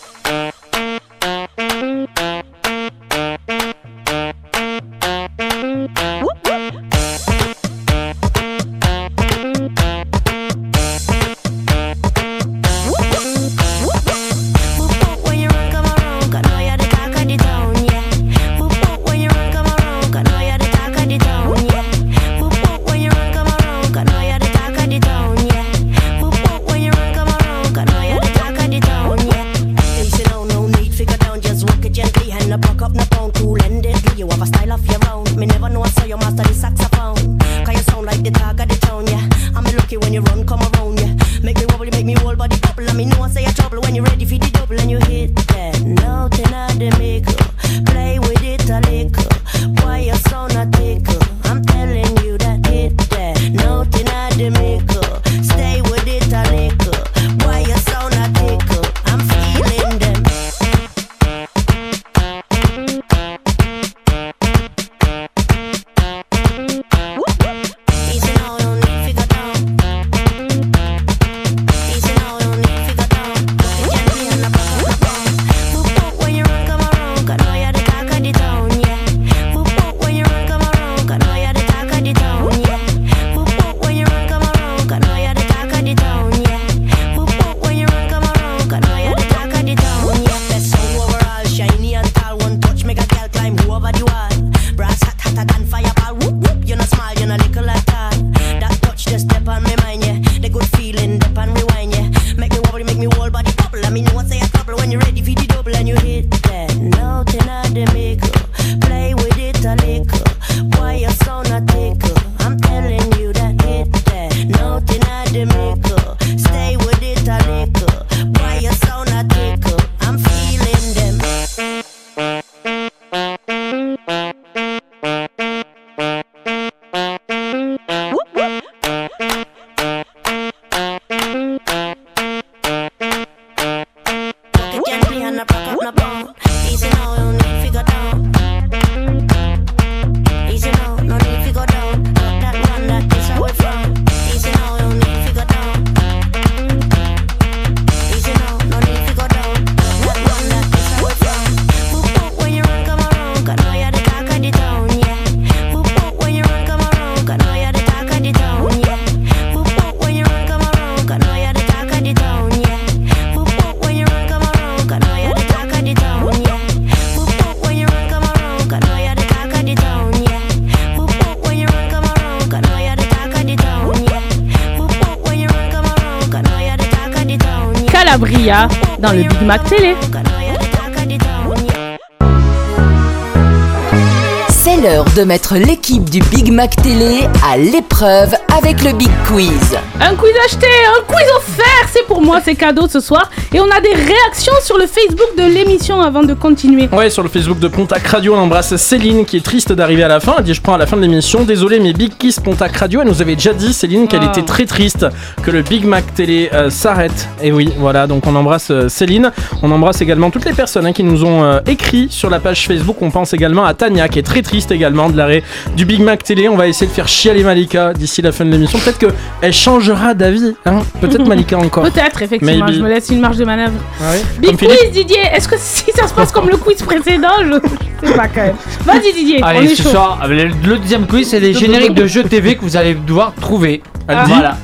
De 185.17 185.25
mettre 185.25 185.55
l'équipe 185.57 186.11
du 186.11 186.21
Big 186.31 186.53
Mac 186.53 186.77
Télé 186.77 187.27
à 187.43 187.57
l'épreuve 187.57 188.35
avec 188.55 188.83
le 188.85 188.93
Big 188.93 189.09
Quiz. 189.27 189.75
Un 189.99 190.15
quiz 190.15 190.33
acheté, 190.45 190.67
un 190.67 191.03
quiz 191.05 191.27
offert, 191.39 191.89
c'est 191.91 192.07
pour 192.07 192.21
moi, 192.21 192.41
c'est 192.45 192.55
cadeau 192.55 192.87
ce 192.87 193.01
soir. 193.01 193.31
Et 193.55 193.61
on 193.61 193.71
a 193.71 193.81
des 193.81 193.93
réactions 193.95 194.53
sur 194.63 194.77
le 194.77 194.87
Facebook 194.87 195.37
de 195.39 195.45
l'émission 195.45 196.01
avant 196.01 196.23
de 196.23 196.35
continuer. 196.35 196.89
Ouais, 196.93 197.11
sur 197.11 197.23
le 197.23 197.29
Facebook 197.29 197.59
de 197.59 197.69
Pontac 197.69 198.07
Radio, 198.07 198.35
on 198.35 198.39
embrasse 198.39 198.75
Céline 198.77 199.25
qui 199.25 199.37
est 199.39 199.45
triste 199.45 199.73
d'arriver 199.73 200.03
à 200.03 200.09
la 200.09 200.21
fin. 200.21 200.35
Elle 200.39 200.45
dit 200.45 200.55
Je 200.55 200.61
prends 200.61 200.75
à 200.75 200.79
la 200.79 200.87
fin 200.87 200.97
de 200.97 201.03
l'émission. 201.03 201.45
Désolé, 201.45 201.79
mais 201.81 201.93
Big 201.93 202.17
Kiss 202.19 202.41
Pontac 202.41 202.77
Radio, 202.77 203.01
elle 203.03 203.09
nous 203.09 203.23
avait 203.23 203.37
déjà 203.37 203.53
dit, 203.53 203.73
Céline, 203.73 204.09
qu'elle 204.09 204.21
Ah. 204.25 204.31
était 204.31 204.43
très 204.43 204.67
triste 204.67 205.07
que 205.43 205.51
le 205.51 205.63
Big 205.63 205.85
Mac 205.85 206.13
Télé 206.15 206.51
euh, 206.53 206.71
s'arrête. 206.71 207.29
Et 207.43 207.53
oui, 207.53 207.71
voilà, 207.79 208.07
donc 208.07 208.27
on 208.27 208.35
embrasse 208.35 208.71
euh, 208.71 208.89
Céline. 208.89 209.31
On 209.63 209.71
embrasse 209.71 210.01
également 210.01 210.31
toutes 210.31 210.45
les 210.45 210.53
personnes 210.53 210.87
hein, 210.87 210.93
qui 210.93 211.03
nous 211.05 211.25
ont 211.25 211.45
euh, 211.45 211.61
écrit 211.67 212.09
sur 212.11 212.29
la 212.31 212.41
page 212.41 212.67
Facebook. 212.67 212.97
On 213.01 213.11
pense 213.11 213.33
également 213.33 213.65
à 213.65 213.75
Tania 213.75 214.09
qui 214.09 214.19
est 214.19 214.23
très 214.23 214.43
triste 214.43 214.71
également 214.73 215.09
de 215.09 215.17
l'arrêt 215.17 215.43
du 215.77 215.85
Big 215.85 216.01
Mac 216.01 216.23
Télé. 216.25 216.49
On 216.49 216.57
va 216.57 216.67
essayer 216.69 216.87
de 216.89 216.93
faire 216.93 217.09
chialer 217.09 217.45
Malika 217.45 217.93
d'ici 217.95 218.23
la 218.23 218.33
fin 218.33 218.45
de 218.45 218.51
l'émission. 218.51 218.79
Peut-être 218.81 218.99
qu'elle 218.99 219.53
changera 219.53 220.15
d'avis. 220.15 220.55
Hein 220.67 220.81
Peut-être 221.01 221.25
Malika 221.29 221.57
encore. 221.59 221.85
Peut-être, 221.85 222.23
effectivement, 222.23 222.67
Maybe. 222.67 222.77
je 222.77 222.83
me 222.83 222.89
laisse 222.89 223.09
une 223.11 223.21
marge 223.21 223.37
de 223.37 223.45
manœuvre. 223.47 223.73
Ah 224.01 224.11
ouais 224.13 224.23
Big 224.39 224.51
Comme 224.51 224.59
Philippe 224.59 224.79
quiz, 224.79 224.91
Didier, 224.93 225.21
est-ce 225.33 225.49
que 225.49 225.57
si 225.59 225.91
ça 225.93 226.07
se 226.07 226.13
passe 226.15 226.31
comme 226.33 226.49
le 226.49 226.57
quiz 226.59 226.83
précédent, 226.83 227.29
je 227.43 227.59
je 228.03 228.09
sais 228.09 228.15
pas 228.15 228.29
quand 228.29 228.43
même. 228.43 228.57
Vas-y, 228.85 229.13
Didier, 229.15 229.41
on 229.43 229.47
Allez, 229.47 229.73
est 229.73 229.75
ce 229.77 229.83
chaud. 229.85 229.89
soir, 229.91 230.27
le, 230.29 230.45
le 230.49 230.79
deuxième 230.79 231.07
quiz, 231.07 231.29
c'est 231.31 231.41
des 231.41 231.55
génériques 231.55 231.95
de 231.95 232.07
jeux 232.07 232.25
TV 232.25 232.57
que 232.57 232.61
vous 232.63 232.77
allez 232.77 232.95
devoir 232.95 233.33
trouver. 233.41 233.83
Dit 234.09 234.15
Voilà. 234.27 234.57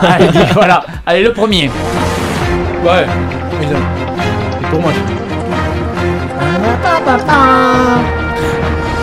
Allez, 0.00 0.28
voilà. 0.54 0.84
Allez, 1.06 1.22
le 1.22 1.32
premier. 1.32 1.70
Ouais. 2.84 3.06
Et 3.62 4.66
pour 4.70 4.80
moi. 4.80 4.90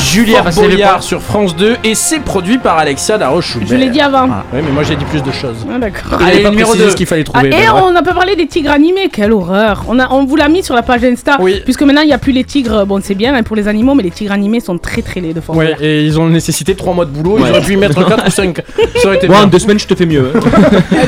Julia 0.00 0.42
Fort 0.42 0.52
Boyard. 0.52 0.70
Boyard 0.70 1.02
sur 1.02 1.20
France 1.22 1.54
2 1.56 1.76
et 1.84 1.94
c'est 1.94 2.20
produit 2.20 2.58
par 2.58 2.78
Alexia 2.78 3.16
Laroche. 3.18 3.56
Je 3.66 3.74
l'ai 3.74 3.88
dit 3.90 4.00
avant. 4.00 4.26
Oui, 4.52 4.60
mais 4.64 4.70
moi 4.70 4.82
j'ai 4.82 4.96
dit 4.96 5.04
plus 5.04 5.22
de 5.22 5.30
choses. 5.32 5.66
Ah, 5.72 5.78
d'accord. 5.78 6.18
Vous 6.18 6.24
Allez, 6.24 6.24
n'avez 6.26 6.42
pas 6.44 6.50
numéro 6.50 6.68
précisé 6.70 6.84
deux. 6.86 6.90
ce 6.92 6.96
qu'il 6.96 7.06
fallait 7.06 7.24
Ah, 7.28 7.32
trouver. 7.32 7.48
et 7.48 7.50
ben, 7.50 7.58
ouais. 7.74 7.80
on 7.82 7.90
n'a 7.92 8.02
pas 8.02 8.14
parlé 8.14 8.36
des 8.36 8.46
tigres 8.46 8.70
animés, 8.70 9.08
quelle 9.12 9.32
horreur. 9.32 9.84
On, 9.88 9.98
a, 9.98 10.10
on 10.12 10.24
vous 10.24 10.36
l'a 10.36 10.48
mis 10.48 10.62
sur 10.62 10.74
la 10.74 10.82
page 10.82 11.04
Insta. 11.04 11.38
Puisque 11.64 11.82
maintenant 11.82 12.02
il 12.02 12.06
n'y 12.08 12.12
a 12.12 12.18
plus 12.18 12.32
les 12.32 12.44
tigres, 12.44 12.84
bon 12.86 13.00
c'est 13.02 13.14
bien 13.14 13.34
hein, 13.34 13.42
pour 13.42 13.56
les 13.56 13.68
animaux, 13.68 13.94
mais 13.94 14.02
les 14.02 14.10
tigres 14.10 14.32
animés 14.32 14.60
sont 14.60 14.78
très 14.78 15.02
très 15.02 15.20
laids 15.20 15.34
de 15.34 15.40
Fort 15.40 15.56
Ouais, 15.56 15.64
Boyard. 15.66 15.82
et 15.82 16.04
ils 16.04 16.18
ont 16.18 16.28
nécessité 16.28 16.74
3 16.74 16.94
mois 16.94 17.04
de 17.04 17.10
boulot, 17.10 17.36
ils 17.38 17.42
Ouais. 17.44 17.50
auraient 17.50 17.60
pu 17.60 17.72
y 17.74 17.76
mettre 17.76 18.04
4 18.08 18.26
ou 18.26 18.30
5. 18.30 18.56
Ça 18.96 19.08
aurait 19.08 19.16
été 19.16 19.26
Moi, 19.28 19.36
bien. 19.36 19.44
en 19.46 19.48
deux 19.48 19.58
semaines, 19.58 19.78
je 19.78 19.86
te 19.86 19.94
fais 19.94 20.06
mieux. 20.06 20.30
hein. 20.34 20.40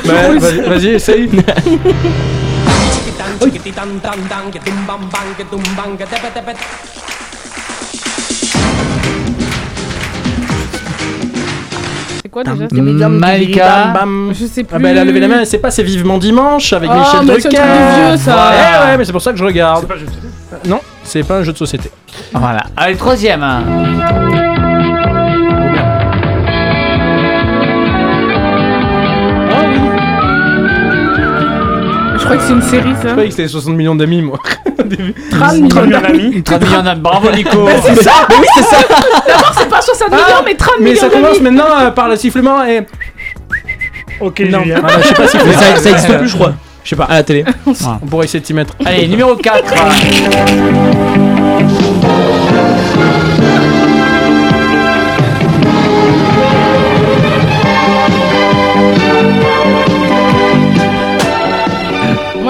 Bah, 0.04 0.12
vas-y, 0.38 0.60
vas-y, 0.60 0.86
essaye. 0.88 1.28
Quoi 12.34 12.42
déjà 12.42 13.08
Malika. 13.08 13.94
Je 14.32 14.44
sais 14.46 14.64
plus. 14.64 14.76
Ah 14.76 14.78
bah 14.80 14.88
elle 14.90 14.98
a 14.98 15.04
levé 15.04 15.20
la 15.20 15.28
main, 15.28 15.44
c'est 15.44 15.58
pas 15.58 15.70
c'est 15.70 15.84
vivement 15.84 16.18
dimanche 16.18 16.72
avec 16.72 16.90
Ah, 16.92 16.98
Michel 16.98 17.40
c'est 17.40 17.48
Drucker. 17.48 17.62
de 17.62 18.08
vieux, 18.10 18.16
ça. 18.18 18.34
Ouais, 18.34 18.86
ouais, 18.90 18.98
mais 18.98 19.04
c'est 19.04 19.12
pour 19.12 19.22
ça 19.22 19.30
que 19.32 19.38
je 19.38 19.44
regarde. 19.44 19.86
Non, 20.66 20.80
c'est 21.04 21.22
pas 21.22 21.38
un 21.38 21.42
jeu 21.44 21.52
de 21.52 21.58
société. 21.58 21.90
Voilà. 22.32 22.64
Allez, 22.76 22.96
troisième. 22.96 23.44
Je 32.16 32.24
crois 32.24 32.36
que 32.36 32.42
c'est 32.42 32.52
une 32.52 32.62
série 32.62 32.94
ça. 32.94 33.02
Je 33.04 33.08
croyais 33.10 33.28
que 33.28 33.34
c'était 33.34 33.48
60 33.48 33.74
millions 33.74 33.94
d'amis, 33.94 34.22
moi. 34.22 34.38
30 35.30 35.52
millions 35.60 35.86
d'amis. 36.00 36.42
30 36.42 36.62
millions 36.62 36.82
d'amis. 36.82 37.00
Bravo, 37.00 37.30
Nico. 37.30 37.68
C'est 37.84 38.02
ça 38.02 38.12
Mais 38.28 38.36
oui, 38.40 38.46
c'est 38.56 38.62
ça 38.64 38.76
D'abord 39.26 39.52
c'est 39.58 39.68
pas 39.68 39.80
60 39.80 40.10
millions 40.10 40.22
mais 40.44 40.54
30 40.54 40.74
Mais 40.80 40.90
millions 40.90 41.00
ça 41.00 41.08
commence 41.08 41.40
maintenant 41.40 41.64
euh, 41.80 41.90
par 41.90 42.08
le 42.08 42.16
sifflement 42.16 42.64
et. 42.64 42.80
Ok, 44.20 44.40
Non, 44.48 44.62
Julien. 44.62 44.80
voilà, 44.80 45.00
je 45.02 45.08
sais 45.08 45.14
pas 45.14 45.28
si 45.28 45.36
Mais 45.44 45.52
ça, 45.54 45.76
ça 45.76 45.90
existe 45.90 46.18
plus, 46.18 46.28
je 46.28 46.34
crois. 46.36 46.52
Je 46.84 46.90
sais 46.90 46.96
pas. 46.96 47.04
À 47.04 47.14
la 47.14 47.22
télé. 47.22 47.44
On 47.66 48.06
pourrait 48.06 48.26
essayer 48.26 48.40
de 48.40 48.44
t'y 48.44 48.54
mettre. 48.54 48.74
Allez, 48.84 49.08
numéro 49.08 49.34
4. 49.36 49.74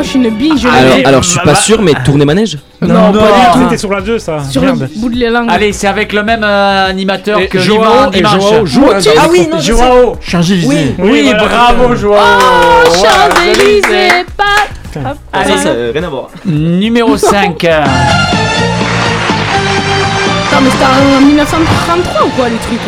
Suis 0.05 0.19
une 0.19 0.31
bille, 0.31 0.53
je 0.59 0.69
Alors, 0.69 0.97
alors, 1.07 1.23
je 1.23 1.31
suis 1.31 1.41
pas 1.41 1.55
sûr, 1.55 1.81
mais 1.83 1.93
tourner 2.05 2.25
manège 2.25 2.59
Non, 2.81 3.11
Non, 3.13 3.13
pas 3.13 3.27
du 3.27 3.53
tout, 3.53 3.59
non. 3.59 3.65
c'était 3.65 3.79
sur 3.79 3.91
la 3.93 4.01
2 4.01 4.19
ça. 4.19 4.39
Sur 4.49 4.63
Merde. 4.63 4.81
le 4.95 5.01
bout 5.01 5.09
de 5.09 5.19
la 5.21 5.31
langue. 5.31 5.49
Allez, 5.51 5.73
c'est 5.73 5.87
avec 5.87 6.13
le 6.13 6.23
même 6.23 6.45
euh, 6.45 6.89
animateur 6.91 7.41
Et 7.41 7.49
que 7.49 7.59
Joao, 7.59 8.11
et. 8.13 8.23
Joao 8.23 8.65
joue 8.67 8.83
dans 8.83 8.99
Ah 9.19 9.27
oui, 9.31 9.49
non, 9.51 9.59
Joao. 9.61 10.17
Champs-Élysées. 10.21 10.69
Oui, 10.69 10.95
Oui, 10.99 11.23
voilà, 11.37 11.45
bravo. 11.75 11.97
Joao. 11.97 12.19
Oh, 12.21 12.91
Champs-Élysées, 12.95 14.25
pas. 14.37 14.45
Allez, 15.33 15.51
Ça, 15.53 15.59
ça, 15.59 15.69
euh, 15.71 15.91
rien 15.93 16.05
à 16.05 16.09
voir. 16.09 16.29
numéro 16.45 17.17
5. 17.19 17.65
Attends, 17.65 17.81
mais 20.63 20.71
c'était 20.71 20.85
en 20.85 21.21
1933 21.27 22.27
ou 22.27 22.29
quoi 22.37 22.49
les 22.49 22.57
trucs 22.57 22.79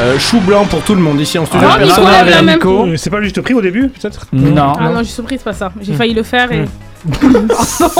Euh, 0.00 0.18
chou 0.18 0.40
blanc 0.40 0.64
pour 0.64 0.80
tout 0.82 0.94
le 0.94 1.00
monde 1.02 1.20
ici 1.20 1.38
en 1.38 1.44
studio. 1.44 1.68
Ah, 1.70 2.42
Nico. 2.42 2.86
Euh, 2.86 2.96
C'est 2.96 3.10
pas 3.10 3.18
le 3.18 3.24
juste 3.24 3.40
prix 3.42 3.52
au 3.54 3.60
début, 3.60 3.88
peut-être 3.88 4.26
Non. 4.32 4.72
Ah 4.78 4.88
non, 4.90 4.98
je 5.00 5.04
suis 5.04 5.14
surprise, 5.14 5.42
pas 5.42 5.52
ça. 5.52 5.70
J'ai 5.80 5.92
failli 5.94 6.14
le 6.14 6.22
faire 6.22 6.50
et. 6.52 6.64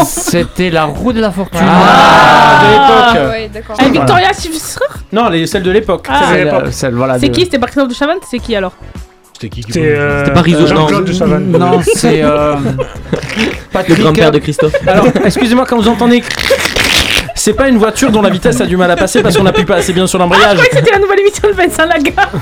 C'était 0.06 0.70
la 0.70 0.84
roue 0.84 1.12
de 1.12 1.20
la 1.20 1.30
fortune. 1.30 1.60
Ah, 1.62 2.60
de 2.62 2.70
l'époque. 2.70 3.26
Ah 3.26 3.28
ouais, 3.30 3.50
d'accord. 3.52 3.76
Eh, 3.84 3.90
Victoria 3.90 4.32
Silvestre 4.32 4.82
Non, 5.12 5.28
les, 5.28 5.46
celles 5.46 5.62
de 5.62 5.70
l'époque. 5.70 6.06
Ah. 6.08 6.20
Celles 6.20 6.28
de 6.28 6.34
Celle, 6.36 6.44
l'époque. 6.46 6.62
euh, 6.66 6.70
celle, 6.70 6.94
voilà, 6.94 7.18
C'est 7.18 7.28
de- 7.28 7.34
qui 7.34 7.40
C'était 7.42 7.58
pas 7.58 7.66
Christophe 7.66 7.88
de 7.88 7.94
Chavannes 7.94 8.18
C'est 8.30 8.38
qui 8.38 8.54
alors 8.56 8.72
C'était 9.34 9.48
qui 9.48 9.62
qui 9.62 9.72
C'est 9.72 9.80
euh, 9.96 10.20
C'était 10.20 10.34
pas 10.34 10.42
Rizzo, 10.42 10.66
Jean-Claude 10.66 11.00
non. 11.06 11.12
de 11.12 11.12
Chavannes. 11.18 11.50
Non, 11.50 11.80
c'est 11.94 12.22
euh, 12.22 12.54
Le 12.56 13.44
Patrick. 13.72 13.98
grand-père 14.00 14.30
de 14.32 14.38
Christophe. 14.38 14.74
Alors, 14.86 15.06
excusez-moi, 15.24 15.64
quand 15.68 15.76
vous 15.78 15.88
entendez. 15.88 16.22
C'est 17.42 17.54
pas 17.54 17.68
une 17.70 17.78
voiture 17.78 18.10
dont 18.12 18.20
la 18.20 18.28
vitesse 18.28 18.60
a 18.60 18.66
du 18.66 18.76
mal 18.76 18.90
à 18.90 18.96
passer 18.96 19.22
parce 19.22 19.34
qu'on 19.34 19.46
appuie 19.46 19.64
pas 19.64 19.76
assez 19.76 19.94
bien 19.94 20.06
sur 20.06 20.20
Ah, 20.20 20.24
je 20.28 20.30
l'embrayage. 20.34 20.58
que 20.58 20.76
c'était 20.76 20.90
la 20.90 20.98
nouvelle 20.98 21.20
émission 21.20 21.48
de 21.48 21.54
Vincent 21.54 21.86
Lagarde 21.86 22.38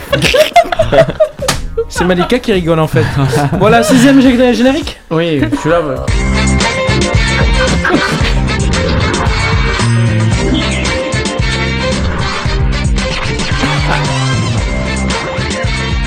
C'est 1.89 2.05
Malika 2.05 2.41
qui 2.41 2.53
rigole 2.53 2.81
en 2.81 2.89
fait. 2.89 3.05
voilà, 3.61 3.85
sixième 3.85 4.19
gé- 4.21 4.53
générique 4.55 4.99
Oui, 5.09 5.41
je 5.53 5.57
suis 5.57 5.71
là. 5.71 5.81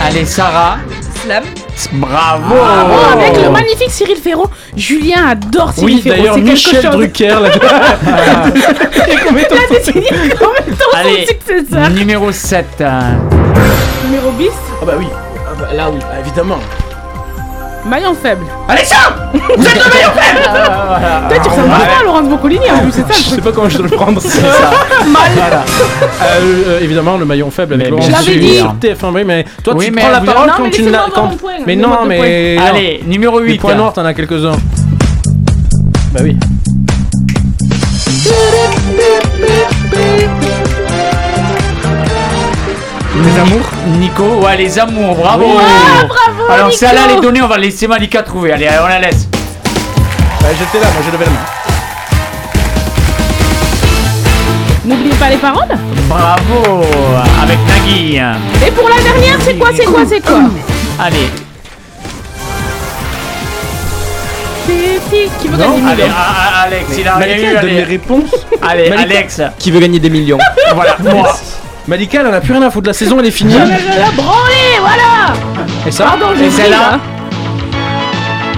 Allez, 0.02 0.26
Sarah. 0.26 0.78
Slam. 1.24 1.44
Bravo. 1.94 2.56
Bravo, 2.56 2.94
avec 3.20 3.44
le 3.44 3.50
magnifique 3.50 3.92
Cyril 3.92 4.18
Ferro. 4.18 4.48
Julien 4.76 5.28
adore 5.30 5.74
Cyril 5.74 5.96
Oui, 5.96 6.02
Ferro. 6.02 6.16
d'ailleurs, 6.18 6.36
c'est 6.36 6.42
quelque 6.42 6.52
Michel 6.54 6.82
chose. 6.82 6.92
Drucker 6.92 7.28
l'a 7.28 7.50
comme 9.26 9.38
étant 9.38 9.56
son 9.84 10.98
Allez, 10.98 11.26
successeur. 11.28 11.90
numéro 11.92 12.32
7. 12.32 12.84
Numéro 14.06 14.32
bis, 14.32 14.50
Ah 14.82 14.86
bah 14.86 14.94
oui, 14.98 15.08
ah 15.14 15.54
bah 15.60 15.68
là 15.74 15.90
oui, 15.92 16.00
ah, 16.04 16.20
évidemment. 16.20 16.60
Maillon 17.86 18.14
faible. 18.14 18.46
Alexia 18.68 18.98
Vous 19.34 19.40
êtes 19.66 19.76
le 19.86 19.94
meilleur 19.94 20.14
frère 20.14 21.28
Peut-être 21.28 21.44
tu 21.44 21.50
ressembles 21.50 21.70
pas 21.70 21.76
à 22.00 22.04
Laurence 22.04 22.30
Boccolini 22.30 22.70
en 22.72 22.80
plus, 22.80 22.92
c'est 22.92 23.02
ça 23.02 23.08
le 23.08 23.14
Je 23.14 23.30
sais 23.36 23.42
pas 23.42 23.52
comment 23.52 23.70
je 23.70 23.78
dois 23.78 23.88
le 23.90 23.96
prendre. 23.96 24.22
C'est 24.22 24.30
ça. 24.30 24.72
Mal. 25.06 25.32
Euh, 26.22 26.64
euh, 26.68 26.80
évidemment, 26.82 27.18
le 27.18 27.26
maillon 27.26 27.50
faible 27.52 27.74
avec 27.74 27.86
Mais 27.86 27.92
Laurent 27.92 28.08
bien 28.08 28.18
Je 28.22 28.26
l'avais 28.28 28.40
dit. 28.40 28.58
sur 28.58 28.74
TF1, 28.76 29.14
oui, 29.14 29.24
mais 29.26 29.46
toi 29.64 29.74
Oui, 29.76 29.86
tu 29.86 29.92
mais 29.92 30.02
prends 30.02 30.12
la 30.12 30.22
parole 30.22 30.48
Non, 30.48 30.54
quand 30.58 30.64
mais 30.64 30.70
tu 30.72 30.84
n'as. 30.84 31.10
quand- 31.14 31.32
Mais 31.66 31.76
non, 31.76 31.90
mais. 32.08 32.56
non. 32.58 32.66
Allez, 32.66 33.04
numéro 33.08 33.40
Les 33.40 33.54
8. 33.54 33.60
points 33.62 33.76
noirs, 33.76 33.94
t'en 33.94 34.06
as 34.06 34.14
quelques-uns. 34.14 34.56
Bah 36.14 36.20
oui. 36.24 36.36
Les 43.16 43.40
amours 43.40 43.70
Nico, 44.00 44.24
ouais, 44.46 44.58
les 44.58 44.80
amours, 44.80 45.16
bravo 45.16 45.46
Ah, 45.60 46.06
bravo, 46.08 46.50
Alors 46.52 46.68
Nico. 46.68 46.78
celle-là, 46.78 47.02
les 47.14 47.22
données, 47.22 47.42
on 47.42 47.48
va 47.48 47.58
laisser 47.58 47.88
Malika 47.88 48.24
trouver. 48.24 48.54
Allez, 48.54 48.70
on 48.84 48.88
la 48.88 49.00
laisse. 49.00 49.28
Bah, 50.42 50.48
J'étais 50.58 50.80
là, 50.84 50.90
moi 50.94 51.02
j'ai 51.06 51.12
levé 51.12 51.26
la 51.26 51.32
main. 51.32 51.38
N'oubliez 54.86 55.16
pas 55.16 55.30
les 55.30 55.38
paroles. 55.38 55.68
Bravo 56.08 56.82
Avec 57.44 57.60
Nagui. 57.68 58.16
Et 58.16 58.72
pour 58.72 58.90
la 58.90 59.02
dernière, 59.04 59.38
c'est 59.42 59.56
quoi, 59.56 59.70
c'est 59.76 59.86
quoi, 59.86 60.02
c'est 60.08 60.22
quoi 60.22 60.42
Allez, 61.00 61.30
C'est 64.66 65.00
qui 65.10 65.30
qui 65.42 65.48
veut 65.48 65.58
Non, 65.58 65.72
gagner 65.78 65.92
allez, 65.92 66.04
millions 66.04 66.14
ah, 66.18 66.36
ah, 66.38 66.62
Alex, 66.66 66.86
il 66.98 67.08
a 67.08 67.16
rien 67.16 67.28
Malika, 67.28 67.50
eu. 67.50 67.54
donne 67.56 67.66
les 67.66 67.72
Allez, 67.76 67.84
réponses. 67.84 68.32
allez 68.62 68.90
Malika. 68.90 69.04
Alex. 69.18 69.42
Qui 69.60 69.72
veut 69.72 69.80
gagner 69.80 70.00
des 70.00 70.10
millions 70.10 70.38
Voilà, 70.74 70.96
moi. 71.00 71.36
Malika, 71.92 72.22
elle 72.22 72.28
en 72.28 72.32
a 72.34 72.40
plus 72.40 72.54
rien 72.54 72.62
à 72.62 72.72
foutre. 72.72 72.88
La 72.88 72.94
saison, 72.94 73.20
elle 73.20 73.26
est 73.26 73.32
finie. 73.32 73.52
Je 73.54 73.58
vais 73.60 74.00
la 74.00 74.12
branler, 74.12 74.80
voilà 74.80 75.34
Et 75.86 75.92
ça 75.92 76.06
Pardon, 76.06 76.28
j'ai 76.38 76.46
Et 76.46 76.48
oublié, 76.48 76.62
celle-là 76.64 76.78
là. 76.78 77.00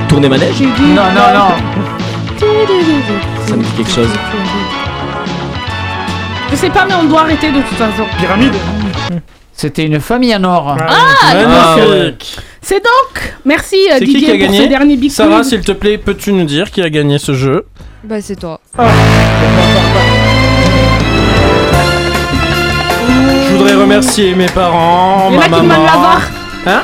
Tourner 0.07 0.29
manège 0.29 0.61
Non, 0.61 1.01
non, 1.15 1.33
non. 1.33 1.55
Ça 3.47 3.55
me 3.55 3.63
dit 3.63 3.71
quelque 3.75 3.89
chose. 3.91 4.09
Je 6.51 6.55
sais 6.55 6.69
pas, 6.69 6.85
mais 6.87 6.93
on 6.93 7.05
doit 7.05 7.21
arrêter 7.21 7.51
de 7.51 7.57
toute 7.61 7.75
façon. 7.75 8.03
Pyramide 8.19 8.53
C'était 9.51 9.85
une 9.85 9.99
famille 9.99 10.35
en 10.35 10.43
or. 10.43 10.77
Ah, 10.87 11.33
Magnifique. 11.33 12.37
C'est 12.61 12.83
donc 12.83 13.33
Merci 13.45 13.77
euh, 13.91 13.95
C'est 13.97 14.05
qui 14.05 14.13
qui 14.13 14.19
Didier 14.19 14.29
a 14.33 14.45
pour 14.45 14.45
ce 14.45 14.51
gagné 14.59 14.67
dernier 14.67 14.95
Big 14.95 15.09
Sarah, 15.11 15.37
Quiz. 15.39 15.49
s'il 15.49 15.61
te 15.61 15.71
plaît, 15.71 15.97
peux-tu 15.97 16.33
nous 16.33 16.45
dire 16.45 16.69
qui 16.69 16.83
a 16.83 16.89
gagné 16.91 17.17
ce 17.17 17.33
jeu? 17.33 17.65
Bah, 18.03 18.21
c'est 18.21 18.35
toi. 18.35 18.59
Voudrais 23.73 23.83
remercier 23.95 24.35
mes 24.35 24.45
parents, 24.47 25.29
Il 25.29 25.35
y 25.35 25.37
en 25.37 25.39
ma 25.39 25.45
a 25.45 25.45
qui 25.45 25.51
maman. 25.51 25.63
demandent 25.63 25.85
la 25.85 25.91
VAR. 25.91 26.21
Hein 26.67 26.81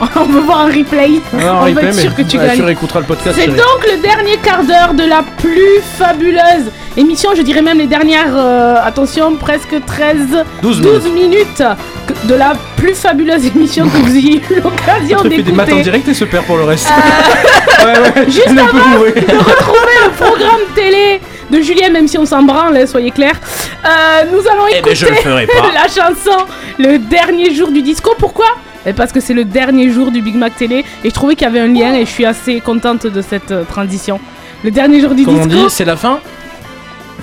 On 0.16 0.24
veut 0.24 0.40
voir 0.40 0.60
un 0.62 0.66
replay. 0.66 1.20
On 1.32 1.60
replay, 1.60 1.72
veut 1.74 1.88
être 1.88 1.94
sûr 2.00 2.14
que 2.14 2.22
tu 2.22 2.36
ouais, 2.36 2.46
gagnes. 2.46 2.62
Réécouteras 2.62 3.00
le 3.00 3.06
podcast. 3.06 3.36
C'est 3.38 3.44
chérie. 3.44 3.56
donc 3.56 3.86
le 3.88 4.02
dernier 4.02 4.36
quart 4.42 4.64
d'heure 4.64 4.94
de 4.94 5.04
la 5.04 5.22
plus 5.38 5.80
fabuleuse 5.96 6.72
émission, 6.96 7.30
je 7.36 7.42
dirais 7.42 7.62
même 7.62 7.78
les 7.78 7.86
dernières, 7.86 8.34
euh, 8.36 8.74
attention, 8.84 9.36
presque 9.36 9.76
13, 9.86 10.44
12 10.60 10.80
minutes 11.12 11.62
que- 12.06 12.26
de 12.28 12.34
la 12.34 12.52
plus 12.76 12.94
fabuleuse 12.94 13.46
émission 13.46 13.84
que 13.88 13.96
vous 13.98 14.16
ayez 14.16 14.36
eu 14.50 14.60
l'occasion 14.62 15.18
fait 15.20 15.28
des 15.42 15.52
maths 15.52 15.66
en 15.68 15.76
d'écouter. 15.76 15.82
direct 15.84 16.08
et 16.08 16.14
se 16.14 16.24
perd 16.24 16.44
pour 16.46 16.56
le 16.58 16.64
reste. 16.64 16.90
Euh, 16.90 17.84
ouais, 17.86 18.00
ouais. 18.00 18.24
Juste 18.26 18.42
elle 18.48 18.58
est 18.58 18.60
un 18.60 18.66
peu 18.66 18.78
bourrée. 18.96 19.14
le 19.16 20.10
programme 20.16 20.60
télé 20.74 21.20
de 21.52 21.60
Julien, 21.60 21.90
même 21.90 22.08
si 22.08 22.18
on 22.18 22.26
s'en 22.26 22.42
branle, 22.42 22.76
hein, 22.76 22.86
soyez 22.86 23.10
clairs, 23.12 23.38
euh, 23.84 23.88
nous 24.32 24.40
allons 24.50 24.64
Eh 24.68 24.72
ben, 24.72 24.78
écouter 24.78 24.94
je 24.96 25.06
le 25.06 25.14
ferai 25.14 25.46
pas. 25.46 25.70
la 25.74 25.86
chanson 25.88 26.44
Le 26.78 26.98
dernier 26.98 27.54
jour 27.54 27.70
du 27.70 27.82
disco. 27.82 28.14
Pourquoi? 28.18 28.46
Eh, 28.84 28.92
Parce 28.92 29.12
que 29.12 29.20
c'est 29.20 29.34
le 29.34 29.44
dernier 29.44 29.90
jour 29.90 30.10
du 30.10 30.20
Big 30.22 30.34
Mac 30.34 30.56
télé 30.56 30.84
et 31.04 31.08
je 31.10 31.14
trouvais 31.14 31.36
qu'il 31.36 31.44
y 31.46 31.50
avait 31.50 31.60
un 31.60 31.68
lien 31.72 31.94
et 31.94 32.04
je 32.04 32.10
suis 32.10 32.24
assez 32.26 32.60
contente 32.60 33.06
de 33.06 33.22
cette 33.22 33.52
euh, 33.52 33.62
transition. 33.64 34.18
Le 34.64 34.70
dernier 34.72 35.00
jour 35.00 35.14
du 35.14 35.24
Comme 35.24 35.38
on 35.40 35.46
disco. 35.46 35.64
dit, 35.68 35.70
c'est 35.70 35.84
la 35.84 35.96
fin? 35.96 36.18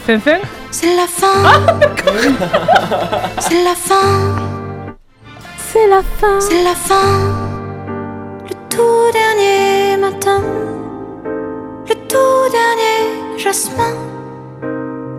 Fin 0.08 0.20
fin. 0.20 0.38
C'est 0.72 0.96
la 0.96 1.08
fin. 1.08 1.70
C'est 3.40 3.64
la 3.64 3.76
fin. 3.76 3.96
C'est 5.58 5.88
la 5.88 6.02
fin. 6.20 6.40
C'est 6.40 6.64
la 6.64 6.76
fin. 6.76 7.18
Le 8.48 8.56
tout 8.70 9.12
dernier 9.12 9.98
matin. 9.98 10.42
Le 11.88 11.96
tout 12.08 12.52
dernier 12.52 13.38
jasmin. 13.38 13.94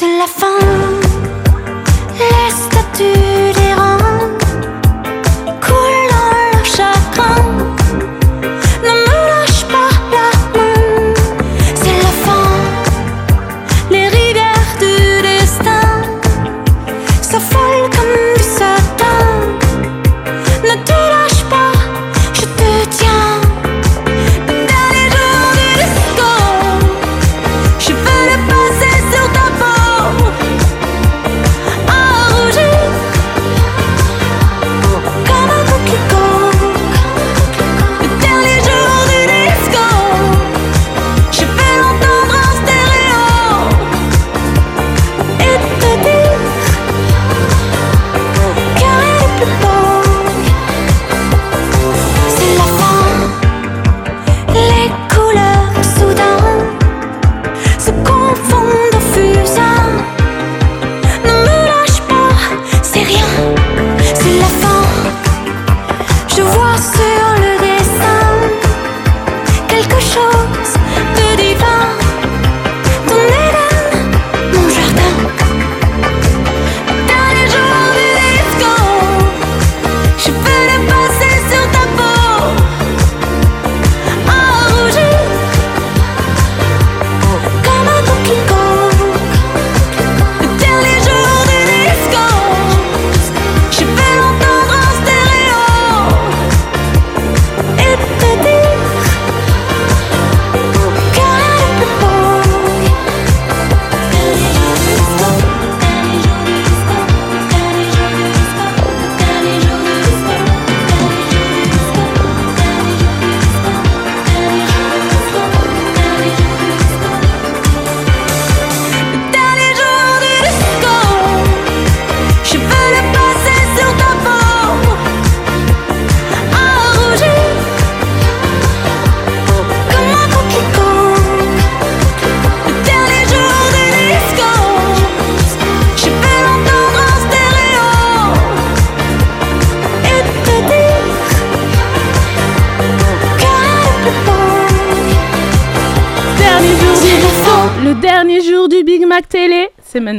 C'est 0.00 0.16
la 0.16 0.26
fin. 0.26 0.89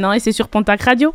Maintenant 0.02 0.14
et 0.14 0.19
c'est 0.19 0.32
sur 0.32 0.48
Pontac 0.48 0.82
Radio. 0.82 1.14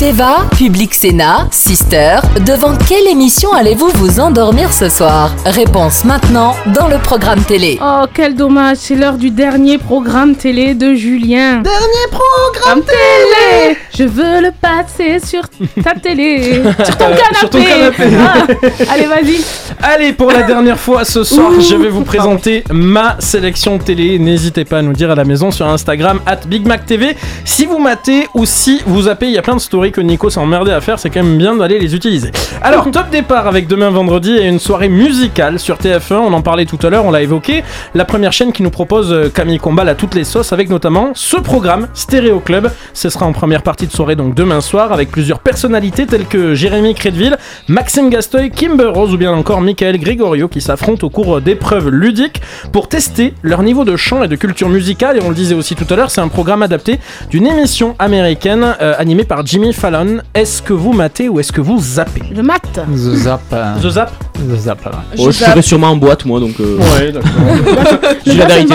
Teva, 0.00 0.46
Public 0.56 0.94
Sénat, 0.94 1.48
Sister, 1.50 2.20
devant 2.46 2.74
quelle 2.88 3.06
émission 3.06 3.52
allez-vous 3.52 3.90
vous 3.96 4.18
endormir 4.18 4.72
ce 4.72 4.88
soir? 4.88 5.30
Réponse 5.44 6.04
maintenant 6.06 6.56
dans 6.74 6.88
le 6.88 6.96
programme 6.96 7.42
télé. 7.44 7.78
Oh, 7.82 8.06
quel 8.14 8.34
dommage, 8.34 8.78
c'est 8.78 8.94
l'heure 8.94 9.18
du 9.18 9.30
dernier 9.30 9.76
programme 9.76 10.34
télé 10.34 10.74
de 10.74 10.94
Julien. 10.94 11.60
Dernier 11.60 12.06
programme 12.10 12.82
télé 12.82 13.76
Je 13.94 14.04
veux 14.04 14.40
le 14.40 14.52
passer 14.52 15.20
sur 15.24 15.42
ta 15.84 15.92
télé. 15.94 16.62
sur 16.84 16.96
ton 16.96 17.04
canapé. 17.04 17.36
Sur 17.38 17.50
ton 17.50 17.62
canapé. 17.62 18.04
Ah, 18.18 18.92
Allez, 18.92 19.06
vas-y. 19.06 19.40
Allez, 19.82 20.12
pour 20.12 20.30
la 20.30 20.42
dernière 20.42 20.78
fois 20.78 21.06
ce 21.06 21.24
soir, 21.24 21.52
Ouh. 21.56 21.60
je 21.62 21.74
vais 21.74 21.88
vous 21.88 22.04
présenter 22.04 22.64
ma 22.70 23.16
sélection 23.18 23.78
télé. 23.78 24.18
N'hésitez 24.18 24.66
pas 24.66 24.78
à 24.78 24.82
nous 24.82 24.92
dire 24.92 25.10
à 25.10 25.14
la 25.14 25.24
maison 25.24 25.50
sur 25.50 25.66
Instagram, 25.66 26.20
at 26.26 26.40
BigMacTV. 26.46 27.16
Si 27.46 27.64
vous 27.64 27.78
matez 27.78 28.28
ou 28.34 28.44
si 28.44 28.82
vous 28.86 29.02
zappez, 29.02 29.28
il 29.28 29.32
y 29.32 29.38
a 29.38 29.42
plein 29.42 29.56
de 29.56 29.60
stories 29.60 29.90
que 29.90 30.02
Nico 30.02 30.28
s'est 30.28 30.38
emmerdé 30.38 30.70
à 30.70 30.82
faire, 30.82 30.98
c'est 30.98 31.08
quand 31.08 31.22
même 31.22 31.38
bien 31.38 31.56
d'aller 31.56 31.78
les 31.78 31.94
utiliser. 31.94 32.30
Alors, 32.60 32.90
top 32.90 33.08
départ 33.10 33.46
avec 33.46 33.68
demain 33.68 33.88
vendredi 33.88 34.32
et 34.32 34.46
une 34.46 34.58
soirée 34.58 34.90
musicale 34.90 35.58
sur 35.58 35.76
TF1. 35.78 36.16
On 36.16 36.32
en 36.34 36.42
parlait 36.42 36.66
tout 36.66 36.78
à 36.82 36.90
l'heure, 36.90 37.06
on 37.06 37.10
l'a 37.10 37.22
évoqué. 37.22 37.64
La 37.94 38.04
première 38.04 38.34
chaîne 38.34 38.52
qui 38.52 38.62
nous 38.62 38.70
propose 38.70 39.10
euh, 39.10 39.30
Camille 39.30 39.58
Combal 39.58 39.88
à 39.88 39.94
toutes 39.94 40.14
les 40.14 40.24
sauces, 40.24 40.52
avec 40.52 40.68
notamment 40.68 41.12
ce 41.14 41.38
programme 41.38 41.88
Stéréo 41.94 42.40
Club. 42.40 42.70
Ce 42.92 43.08
sera 43.08 43.24
en 43.24 43.32
première 43.32 43.62
partie 43.62 43.86
de 43.86 43.92
soirée, 43.92 44.14
donc 44.14 44.34
demain 44.34 44.60
soir, 44.60 44.92
avec 44.92 45.10
plusieurs 45.10 45.38
personnalités 45.38 46.04
telles 46.04 46.26
que 46.26 46.54
Jérémy 46.54 46.94
Crédville, 46.94 47.38
Maxime 47.66 48.10
Gastoy, 48.10 48.50
Kimber 48.50 48.90
Rose 48.92 49.14
ou 49.14 49.16
bien 49.16 49.32
encore 49.32 49.62
Michael 49.70 49.98
Gregorio 49.98 50.48
qui 50.48 50.60
s'affrontent 50.60 51.06
au 51.06 51.10
cours 51.10 51.40
d'épreuves 51.40 51.90
ludiques 51.90 52.42
pour 52.72 52.88
tester 52.88 53.34
leur 53.44 53.62
niveau 53.62 53.84
de 53.84 53.94
chant 53.96 54.24
et 54.24 54.28
de 54.28 54.34
culture 54.34 54.68
musicale. 54.68 55.16
Et 55.18 55.20
on 55.22 55.28
le 55.28 55.34
disait 55.36 55.54
aussi 55.54 55.76
tout 55.76 55.86
à 55.90 55.94
l'heure, 55.96 56.10
c'est 56.10 56.20
un 56.20 56.26
programme 56.26 56.62
adapté 56.64 56.98
d'une 57.30 57.46
émission 57.46 57.94
américaine 58.00 58.74
euh, 58.82 58.94
animée 58.98 59.22
par 59.22 59.46
Jimmy 59.46 59.72
Fallon. 59.72 60.22
Est-ce 60.34 60.60
que 60.60 60.72
vous 60.72 60.92
matez 60.92 61.28
ou 61.28 61.38
est-ce 61.38 61.52
que 61.52 61.60
vous 61.60 61.78
zappez? 61.80 62.22
Je 62.34 62.42
mate. 62.42 62.62
The 62.72 62.96
Zap. 63.14 63.42
euh, 63.52 63.74
The 63.80 63.90
Zap 63.90 64.12
The 64.34 64.56
Zap, 64.56 64.84
ouais. 64.86 64.92
Oh, 65.18 65.26
je 65.26 65.30
serai 65.30 65.62
sûrement 65.62 65.90
en 65.90 65.96
boîte, 65.96 66.24
moi, 66.24 66.40
donc. 66.40 66.58
euh, 66.60 66.76
Ouais, 66.98 67.12
d'accord. 67.12 67.30
Je 68.26 68.30
dis 68.32 68.36
la 68.38 68.46
vérité. 68.46 68.74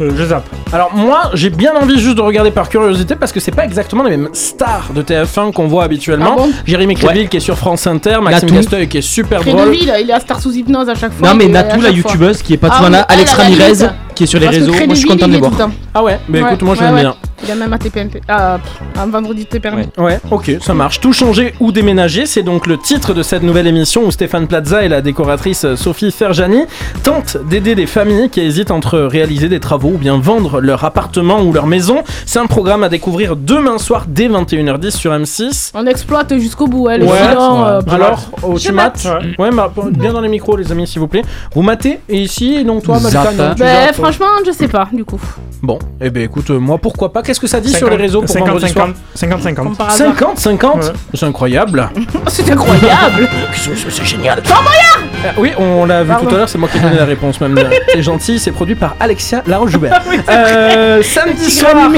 Euh, 0.00 0.12
je 0.16 0.24
zappe. 0.26 0.44
Alors 0.72 0.94
moi, 0.94 1.30
j'ai 1.34 1.50
bien 1.50 1.74
envie 1.74 1.98
juste 1.98 2.16
de 2.16 2.20
regarder 2.22 2.52
par 2.52 2.68
curiosité 2.68 3.16
parce 3.16 3.32
que 3.32 3.40
c'est 3.40 3.50
pas 3.50 3.64
exactement 3.64 4.04
les 4.04 4.16
mêmes 4.16 4.28
stars 4.32 4.92
de 4.94 5.02
TF1 5.02 5.52
qu'on 5.52 5.66
voit 5.66 5.82
habituellement. 5.82 6.36
Ah 6.38 6.42
bon 6.42 6.52
Jérémy 6.64 6.94
Crédville 6.94 7.28
qui 7.28 7.38
est 7.38 7.40
sur 7.40 7.58
France 7.58 7.88
Inter, 7.88 8.18
Maxime 8.22 8.50
Natou. 8.54 8.86
Qui 8.88 8.98
est 8.98 9.02
super 9.02 9.42
drôle. 9.42 9.74
Il 9.74 9.88
est 9.88 10.12
à 10.12 10.20
Star 10.20 10.40
sous 10.40 10.52
hypnose 10.52 10.88
à 10.88 10.94
chaque 10.94 11.12
fois. 11.12 11.28
Non, 11.28 11.34
mais 11.34 11.48
Natou, 11.48 11.80
la 11.80 11.88
chaque 11.88 12.00
fois. 12.00 12.10
youtubeuse 12.12 12.42
qui 12.42 12.54
est 12.54 12.56
pas 12.56 12.68
Ah 12.70 12.88
là, 12.88 13.00
Alex 13.02 13.32
Ramirez. 13.32 13.88
Qui 14.20 14.24
est 14.24 14.26
sur 14.26 14.38
les 14.38 14.44
Parce 14.48 14.58
réseaux, 14.58 14.72
moi 14.74 14.84
je 14.90 14.94
suis 14.96 15.08
content 15.08 15.26
de 15.28 15.32
les 15.32 15.38
voir. 15.38 15.50
le. 15.58 15.64
Ah 15.94 16.04
ouais, 16.04 16.18
Ouais, 16.30 16.40
écoute, 16.40 16.60
moi 16.62 16.74
je 16.74 16.82
ouais, 16.82 16.90
ouais. 16.90 17.00
bien. 17.00 17.14
Il 17.42 17.50
a 17.50 17.54
même 17.54 17.72
à 17.72 17.78
TPMP. 17.78 18.20
Ah, 18.28 18.58
un 18.98 19.06
vendredi 19.06 19.46
TPMP. 19.46 19.88
Ouais, 19.96 20.20
ok, 20.30 20.58
ça 20.60 20.74
marche. 20.74 21.00
Tout 21.00 21.14
changer 21.14 21.54
ou 21.58 21.72
déménager, 21.72 22.26
c'est 22.26 22.42
donc 22.42 22.66
le 22.66 22.76
titre 22.76 23.14
de 23.14 23.22
cette 23.22 23.42
nouvelle 23.42 23.66
émission 23.66 24.02
où 24.04 24.10
Stéphane 24.10 24.46
Plaza 24.46 24.84
et 24.84 24.88
la 24.88 25.00
décoratrice 25.00 25.74
Sophie 25.74 26.10
Ferjani 26.10 26.64
tentent 27.02 27.38
d'aider 27.48 27.74
des 27.74 27.86
familles 27.86 28.28
qui 28.28 28.42
hésitent 28.42 28.70
entre 28.70 28.98
réaliser 28.98 29.48
des 29.48 29.58
travaux 29.58 29.92
ou 29.94 29.96
bien 29.96 30.18
vendre 30.18 30.60
leur 30.60 30.84
appartement 30.84 31.40
ou 31.40 31.54
leur 31.54 31.66
maison. 31.66 32.02
C'est 32.26 32.40
un 32.40 32.46
programme 32.46 32.84
à 32.84 32.90
découvrir 32.90 33.36
demain 33.36 33.78
soir 33.78 34.04
dès 34.06 34.28
21h10 34.28 34.90
sur 34.90 35.10
M6. 35.12 35.70
On 35.72 35.86
exploite 35.86 36.36
jusqu'au 36.38 36.66
bout, 36.66 36.90
elle. 36.90 37.04
Ouais, 37.04 37.08
Sinon, 37.30 37.64
euh, 37.64 37.80
alors, 37.88 38.30
oh, 38.42 38.58
tu 38.58 38.70
mates 38.72 39.08
Ouais, 39.38 39.48
bah, 39.50 39.72
bien 39.92 40.12
dans 40.12 40.20
les 40.20 40.28
micros, 40.28 40.58
les 40.58 40.70
amis, 40.70 40.86
s'il 40.86 41.00
vous 41.00 41.08
plaît. 41.08 41.22
Vous 41.54 41.62
matez 41.62 42.00
Et 42.10 42.18
ici, 42.20 42.56
et 42.56 42.64
donc 42.64 42.82
toi, 42.82 43.00
Malika, 43.00 43.32
non, 43.32 43.54
tu 43.54 43.60
bah, 43.62 43.92
franchement, 44.12 44.44
je 44.44 44.52
sais 44.52 44.68
pas, 44.68 44.88
du 44.92 45.04
coup. 45.04 45.20
Bon, 45.62 45.78
eh 46.00 46.10
ben 46.10 46.22
écoute, 46.22 46.50
euh, 46.50 46.58
moi 46.58 46.78
pourquoi 46.78 47.12
pas? 47.12 47.22
Qu'est-ce 47.22 47.38
que 47.40 47.46
ça 47.46 47.60
dit 47.60 47.72
sur 47.72 47.88
les 47.90 47.96
réseaux 47.96 48.22
pour 48.22 48.34
vendredi 48.36 48.68
soir 48.68 48.88
50-50. 49.16 49.54
Comme 49.54 49.76
par 49.76 49.90
hasard. 49.90 50.08
50, 50.16 50.38
50 50.38 50.76
Ouais. 50.76 50.90
C'est 51.14 51.26
incroyable. 51.26 51.88
C'est 52.28 52.50
incroyable. 52.50 53.28
C'est 53.52 54.04
génial. 54.04 54.38
Euh, 54.38 55.28
oui, 55.38 55.52
on 55.58 55.84
l'a 55.84 56.02
vu 56.02 56.08
Pardon. 56.08 56.26
tout 56.28 56.34
à 56.34 56.38
l'heure, 56.38 56.48
c'est 56.48 56.56
moi 56.56 56.68
qui 56.68 56.78
ai 56.78 56.80
donné 56.80 56.96
la 56.96 57.04
réponse 57.14 57.40
même. 57.42 57.58
C'est 57.92 58.02
gentil, 58.02 58.38
c'est 58.38 58.52
produit 58.52 58.74
par 58.74 58.96
Alexia 58.98 59.42
Laroche-Joubert. 59.46 60.02
Euh, 60.28 61.02
samedi 61.02 61.50
soir. 61.50 61.90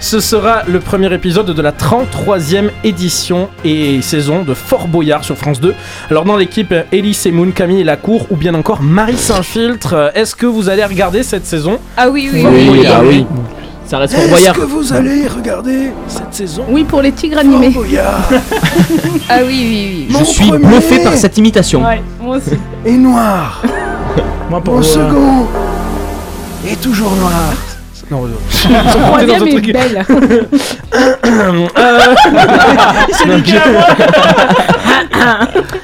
Ce 0.00 0.20
sera 0.20 0.62
le 0.66 0.80
premier 0.80 1.12
épisode 1.14 1.46
de 1.46 1.62
la 1.62 1.72
33e 1.72 2.70
édition 2.84 3.48
et 3.64 4.02
saison 4.02 4.42
de 4.42 4.52
Fort 4.54 4.88
Boyard 4.88 5.24
sur 5.24 5.36
France 5.36 5.60
2. 5.60 5.74
Alors 6.10 6.24
dans 6.24 6.36
l'équipe, 6.36 6.74
Ellie 6.92 7.14
Semoun, 7.14 7.52
Camille 7.52 7.84
Lacour 7.84 8.26
ou 8.30 8.36
bien 8.36 8.54
encore 8.54 8.82
Marie 8.82 9.16
Saint-Filtre. 9.16 10.12
Est-ce 10.14 10.36
que 10.36 10.46
vous 10.46 10.68
allez 10.68 10.84
regarder 10.84 11.22
cette 11.22 11.46
saison? 11.46 11.78
Ah 11.96 12.10
oui, 12.10 12.28
oui. 12.32 12.44
Oui, 12.46 12.68
oui. 12.70 12.86
ah 12.86 13.00
oui. 13.04 13.26
Ça 13.86 13.98
reste 13.98 14.14
Fort 14.14 14.28
Boyard. 14.28 14.56
vous 14.66 14.92
allez 14.92 15.26
regarder 15.26 15.90
cette 16.08 16.34
saison? 16.34 16.64
Oui, 16.68 16.84
pour 16.84 17.02
les 17.02 17.12
tigres 17.12 17.38
animés. 17.38 17.74
Ah 19.28 19.38
oui, 19.46 19.46
oui, 19.48 20.06
oui. 20.10 20.16
Je 20.18 20.24
suis 20.24 20.50
bluffé 20.50 21.02
par 21.02 21.14
cette 21.14 21.38
imitation. 21.38 21.82
Ouais, 21.84 22.02
moi 22.20 22.36
aussi. 22.36 22.58
Et 22.84 22.92
noir 22.92 23.62
Moi, 24.50 24.60
pour 24.60 24.74
Mon 24.74 24.80
euh, 24.80 24.82
second 24.82 25.46
est 26.66 26.80
toujours 26.80 27.14
noir 27.16 27.54
Non, 28.10 28.28
Son 28.50 28.68
dans 29.26 29.34
un 29.34 29.38
truc. 29.46 29.72
belle. 29.72 30.04
Euh, 30.96 31.66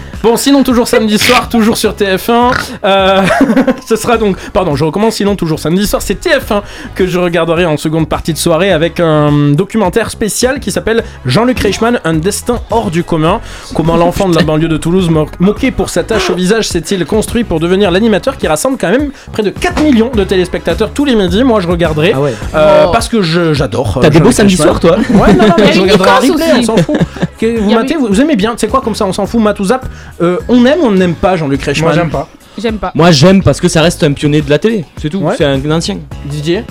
Bon, 0.22 0.36
sinon 0.36 0.62
toujours 0.62 0.86
samedi 0.86 1.18
soir, 1.18 1.48
toujours 1.48 1.78
sur 1.78 1.92
TF1. 1.94 2.52
Euh, 2.84 3.22
ce 3.86 3.97
sera 3.97 4.18
donc, 4.18 4.36
pardon, 4.52 4.76
je 4.76 4.84
recommence. 4.84 5.14
Sinon 5.16 5.34
toujours 5.34 5.59
samedi 5.59 5.86
soir, 5.86 6.02
c'est 6.02 6.22
TF1 6.22 6.60
que 6.94 7.06
je 7.06 7.18
regarderai 7.18 7.64
en 7.64 7.78
seconde 7.78 8.06
partie 8.06 8.34
de 8.34 8.38
soirée 8.38 8.70
avec 8.70 9.01
un 9.01 9.52
documentaire 9.52 10.10
spécial 10.10 10.60
qui 10.60 10.70
s'appelle 10.72 11.05
Jean-Luc 11.24 11.59
Reichmann, 11.60 12.01
un 12.05 12.12
destin 12.12 12.60
hors 12.70 12.90
du 12.90 13.02
commun. 13.02 13.40
Comment 13.74 13.97
l'enfant 13.97 14.28
de 14.28 14.36
la 14.36 14.42
banlieue 14.42 14.68
de 14.68 14.76
Toulouse, 14.76 15.09
mo- 15.09 15.26
moqué 15.38 15.70
pour 15.70 15.88
sa 15.88 16.02
tâche 16.02 16.28
au 16.28 16.34
visage, 16.34 16.68
s'est-il 16.68 17.06
construit 17.06 17.44
pour 17.44 17.59
devenir 17.59 17.90
l'animateur 17.90 18.36
qui 18.36 18.47
rassemble 18.47 18.76
quand 18.78 18.90
même 18.90 19.12
près 19.32 19.42
de 19.42 19.51
4 19.51 19.82
millions 19.82 20.10
de 20.14 20.24
téléspectateurs 20.24 20.90
tous 20.92 21.06
les 21.06 21.14
midis? 21.14 21.44
Moi, 21.44 21.60
je 21.60 21.68
regarderai 21.68 22.12
Ah 22.14 22.20
ouais. 22.20 22.34
euh, 22.55 22.84
Oh. 22.88 22.90
parce 22.92 23.09
que 23.09 23.22
je- 23.22 23.55
j'adore. 23.55 23.97
euh, 23.97 24.01
T'as 24.02 24.10
des 24.10 24.20
beaux 24.20 24.32
samedis 24.32 24.56
soirs, 24.59 24.80
toi 24.80 24.97
Ouais, 24.98 25.32
non, 25.32 25.47
non, 25.48 25.55
mais 25.59 25.72
je 25.72 25.80
regarderai 25.80 26.28
on 26.59 26.62
s'en 26.62 26.76
fout. 26.76 26.97
Que 27.38 27.59
vous 27.59 27.70
matez, 27.70 27.94
vous, 27.97 28.09
vous 28.09 28.20
aimez 28.20 28.36
bien, 28.36 28.52
tu 28.52 28.59
sais 28.59 28.68
quoi, 28.68 28.82
comme 28.82 28.94
ça, 28.94 29.06
on 29.06 29.14
s'en 29.14 29.24
fout, 29.26 29.40
mat 29.40 29.59
ou 29.60 29.64
zap. 29.64 29.86
Euh, 30.22 30.38
on 30.48 30.64
aime 30.66 30.80
ou 30.80 30.86
on 30.86 30.92
n'aime 30.92 31.14
pas 31.14 31.36
Jean-Luc 31.36 31.62
Reichmann 31.62 31.94
Moi, 31.94 31.94
j'aime 31.94 32.10
pas. 32.10 32.28
J'aime 32.59 32.78
pas. 32.78 32.92
Moi 32.94 33.10
j'aime 33.10 33.42
parce 33.42 33.60
que 33.60 33.68
ça 33.68 33.80
reste 33.80 34.02
un 34.02 34.12
pionnier 34.12 34.42
de 34.42 34.51
la 34.51 34.59
télé, 34.59 34.84
c'est 35.01 35.09
tout. 35.09 35.18
Ouais. 35.18 35.34
C'est 35.36 35.44
un 35.44 35.70
ancien. 35.70 35.98
Didier? 36.26 36.64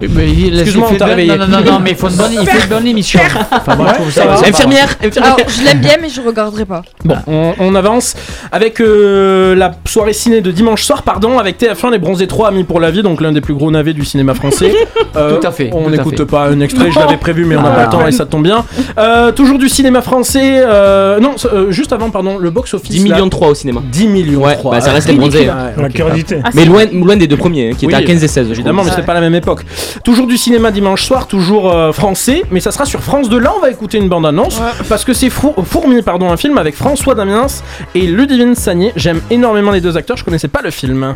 Excuse-moi, 0.00 0.88
on 0.92 0.96
t'a 0.96 1.06
réveillé. 1.06 1.36
Non, 1.36 1.46
non, 1.46 1.60
non, 1.64 1.80
mais 1.82 1.90
il, 1.90 1.96
faut 1.96 2.08
une 2.08 2.16
bonne, 2.16 2.32
il 2.32 2.46
fait 2.46 2.62
une 2.62 2.68
bonne 2.68 2.86
émission. 2.86 3.20
Enfin, 3.50 3.76
moi, 3.76 3.88
je 3.90 3.94
trouve 3.94 4.10
ça. 4.12 4.24
Infirmière, 4.46 4.88
infirmière. 5.02 5.34
Alors, 5.34 5.38
je 5.48 5.62
l'aime 5.64 5.78
bien, 5.80 5.96
mais 6.00 6.08
je 6.08 6.20
regarderai 6.20 6.64
pas. 6.64 6.82
Bon, 7.04 7.16
on, 7.26 7.52
on 7.58 7.74
avance 7.74 8.14
avec 8.52 8.80
euh, 8.80 9.54
la 9.54 9.72
soirée 9.86 10.12
ciné 10.12 10.40
de 10.40 10.50
dimanche 10.50 10.82
soir, 10.82 11.02
pardon, 11.02 11.38
avec 11.38 11.58
TF1, 11.60 11.92
les 11.92 11.98
Bronzés 11.98 12.26
3 12.26 12.48
Amis 12.48 12.64
pour 12.64 12.80
la 12.80 12.90
vie, 12.90 13.02
donc 13.02 13.20
l'un 13.20 13.32
des 13.32 13.40
plus 13.40 13.54
gros 13.54 13.70
navets 13.70 13.94
du 13.94 14.04
cinéma 14.04 14.34
français. 14.34 14.72
Euh, 15.16 15.38
Tout 15.40 15.46
à 15.46 15.50
fait, 15.50 15.70
On 15.72 15.88
n'écoute 15.88 16.24
pas 16.24 16.48
un 16.48 16.60
extrait, 16.60 16.90
je 16.90 16.98
l'avais 16.98 17.16
prévu, 17.16 17.46
mais 17.46 17.56
on 17.56 17.62
n'a 17.62 17.70
pas 17.70 17.76
Ah. 17.82 17.84
le 17.84 17.90
temps 17.90 18.06
et 18.06 18.12
ça 18.12 18.26
tombe 18.26 18.42
bien. 18.42 18.66
Euh, 18.98 19.32
toujours 19.32 19.58
du 19.58 19.68
cinéma 19.70 20.02
français. 20.02 20.60
euh, 20.62 21.18
non, 21.20 21.36
euh, 21.54 21.70
juste 21.70 21.92
avant, 21.94 22.10
pardon, 22.10 22.36
le 22.36 22.50
box-office. 22.50 22.90
10 22.90 22.98
là. 23.08 23.14
millions 23.14 23.24
de 23.26 23.30
3 23.30 23.48
au 23.48 23.54
cinéma. 23.54 23.80
10 23.90 24.08
millions. 24.08 24.42
Ouais, 24.42 24.56
trois. 24.56 24.72
bah, 24.72 24.80
ça 24.82 24.92
reste 24.92 25.08
les 25.08 25.14
bronzés. 25.14 25.48
hein. 25.48 25.70
La 25.80 25.88
curiosité. 25.88 26.40
Ah, 26.44 26.50
Mais 26.52 26.62
si. 26.62 26.68
loin, 26.68 26.84
loin 26.92 27.16
des 27.16 27.26
deux 27.26 27.38
premiers, 27.38 27.70
hein, 27.70 27.74
qui 27.78 27.86
Oui, 27.86 27.94
étaient 27.94 28.02
à 28.02 28.06
15 28.06 28.24
et 28.24 28.28
16. 28.28 28.46
je 28.48 28.52
Évidemment, 28.52 28.84
mais 28.84 28.90
c'est 28.94 29.06
pas 29.06 29.14
la 29.14 29.20
même 29.20 29.34
époque. 29.34 29.64
Toujours 30.04 30.26
du 30.26 30.36
cinéma 30.36 30.70
dimanche 30.70 31.04
soir, 31.04 31.26
toujours 31.26 31.72
euh, 31.72 31.92
français, 31.92 32.42
mais 32.50 32.60
ça 32.60 32.70
sera 32.72 32.84
sur 32.84 33.00
France 33.02 33.28
2. 33.28 33.38
Là, 33.38 33.52
on 33.56 33.60
va 33.60 33.70
écouter 33.70 33.98
une 33.98 34.08
bande-annonce 34.08 34.60
parce 34.88 35.04
que 35.04 35.12
c'est 35.12 35.30
Four- 35.30 35.54
Fourmi, 35.66 36.02
pardon, 36.02 36.30
un 36.30 36.36
film 36.36 36.58
avec 36.58 36.74
François 36.76 37.14
Damiens 37.14 37.46
et 37.94 38.02
Ludivine 38.06 38.54
Sagné. 38.54 38.92
J'aime 38.96 39.20
énormément 39.30 39.70
les 39.70 39.80
deux 39.80 39.96
acteurs, 39.96 40.16
je 40.16 40.24
connaissais 40.24 40.48
pas 40.48 40.62
le 40.62 40.70
film. 40.70 41.14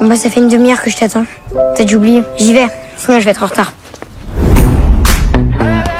Bon 0.00 0.06
bah 0.08 0.16
ça 0.16 0.30
fait 0.30 0.40
une 0.40 0.48
demi-heure 0.48 0.80
que 0.82 0.90
je 0.90 0.96
t'attends. 0.96 1.26
T'as 1.76 1.84
dû 1.84 1.96
oublier. 1.96 2.22
J'y 2.38 2.54
vais, 2.54 2.66
sinon 2.96 3.20
je 3.20 3.24
vais 3.24 3.30
être 3.32 3.42
en 3.42 3.46
retard. 3.46 3.72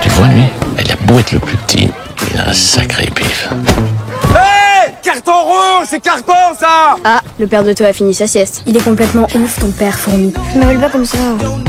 Tu 0.01 0.09
vois, 0.11 0.27
lui, 0.29 0.45
il 0.83 0.91
a 0.91 0.97
beau 1.05 1.19
être 1.19 1.33
le 1.33 1.39
plus 1.39 1.57
petit, 1.59 1.91
il 2.33 2.41
a 2.41 2.49
un 2.49 2.53
sacré 2.53 3.07
pif. 3.15 3.51
Carton 5.25 5.43
rouge, 5.45 5.87
c'est 5.89 6.01
carton 6.01 6.33
ça 6.59 6.97
Ah, 7.05 7.21
le 7.39 7.47
père 7.47 7.63
de 7.63 7.73
toi 7.73 7.89
a 7.89 7.93
fini 7.93 8.15
sa 8.15 8.27
sieste. 8.27 8.63
Il 8.67 8.77
est 8.77 8.83
complètement 8.83 9.27
ouf 9.35 9.59
ton 9.61 9.71
père 9.71 9.95
fourmi. 9.99 10.33
Je 10.55 10.59
m'appelle 10.59 10.79
pas 10.79 10.89
comme 10.89 11.05
ça. 11.05 11.19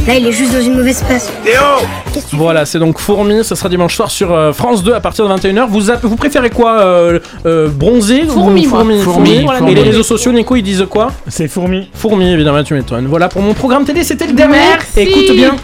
Là 0.07 0.15
il 0.15 0.25
est 0.25 0.31
juste 0.31 0.53
dans 0.53 0.61
une 0.61 0.75
mauvaise 0.75 1.03
passe. 1.07 1.29
Théo 1.43 2.21
Voilà, 2.33 2.65
c'est 2.65 2.79
donc 2.79 2.97
Fourmi, 2.99 3.43
ça 3.43 3.55
sera 3.55 3.67
dimanche 3.67 3.95
soir 3.95 4.09
sur 4.09 4.31
euh, 4.31 4.53
France 4.53 4.83
2 4.83 4.93
à 4.93 4.99
partir 5.01 5.27
de 5.27 5.33
21h. 5.33 5.67
Vous, 5.67 5.81
vous 6.03 6.15
préférez 6.15 6.49
quoi 6.49 6.79
euh, 6.81 7.19
euh, 7.45 7.67
Bronzé 7.67 8.23
Fourmi, 8.23 8.65
ou 8.67 8.69
moi. 8.69 8.79
Fourmi, 8.79 9.01
Fourmi, 9.01 9.31
Et 9.33 9.45
fourmi. 9.45 9.75
les 9.75 9.83
réseaux 9.83 10.03
sociaux, 10.03 10.31
Nico, 10.31 10.55
ils 10.55 10.61
disent 10.63 10.85
quoi? 10.89 11.11
C'est 11.27 11.47
fourmi. 11.47 11.89
Fourmi, 11.93 12.31
évidemment, 12.31 12.63
tu 12.63 12.73
m'étonnes. 12.73 13.07
Voilà, 13.07 13.27
pour 13.27 13.41
mon 13.41 13.53
programme 13.53 13.83
télé, 13.83 14.03
c'était 14.03 14.27
le 14.27 14.33
dernier. 14.33 14.57
Merci. 14.59 14.99
Écoute 14.99 15.35
bien. 15.35 15.55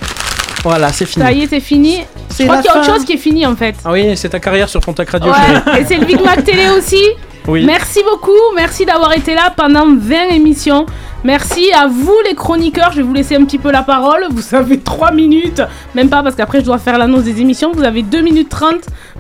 Voilà, 0.64 0.92
c'est 0.92 1.06
fini. 1.06 1.24
Ça 1.26 1.32
y 1.32 1.44
est, 1.44 1.48
c'est 1.48 1.60
fini. 1.62 2.00
Je 2.38 2.44
crois 2.44 2.58
la 2.58 2.62
qu'il 2.62 2.70
y 2.70 2.74
a 2.74 2.78
autre 2.78 2.86
fin. 2.86 2.94
chose 2.96 3.06
qui 3.06 3.14
est 3.14 3.18
fini 3.18 3.46
en 3.46 3.56
fait. 3.56 3.76
Ah 3.86 3.92
oui, 3.94 4.18
c'est 4.18 4.30
ta 4.30 4.40
carrière 4.40 4.68
sur 4.68 4.82
Pontac 4.82 5.10
Radio. 5.10 5.32
Ouais. 5.32 5.80
Et 5.82 5.86
c'est 5.86 5.98
le 5.98 6.06
Big 6.06 6.22
Mac 6.22 6.44
télé 6.44 6.70
aussi. 6.78 7.02
Merci 7.48 8.02
beaucoup, 8.04 8.32
merci 8.56 8.86
d'avoir 8.86 9.14
été 9.14 9.34
là 9.34 9.54
pendant 9.56 9.86
20 9.96 10.30
émissions. 10.32 10.86
Merci 11.24 11.72
à 11.74 11.88
vous 11.88 12.16
les 12.26 12.36
chroniqueurs, 12.36 12.92
je 12.92 12.98
vais 12.98 13.04
vous 13.04 13.14
laisser 13.14 13.36
un 13.36 13.46
petit 13.46 13.58
peu 13.58 13.72
la 13.72 13.84
parole. 13.84 14.26
Vous 14.32 14.54
avez 14.54 14.80
3 14.80 15.12
minutes, 15.12 15.62
même 15.96 16.10
pas 16.10 16.22
parce 16.24 16.36
qu'après 16.36 16.60
je 16.60 16.66
dois 16.66 16.78
faire 16.78 16.98
l'annonce 16.98 17.24
des 17.24 17.42
émissions. 17.42 17.72
Vous 17.72 17.84
avez 17.84 18.04
2 18.04 18.22
minutes 18.22 18.50
30 18.50 18.76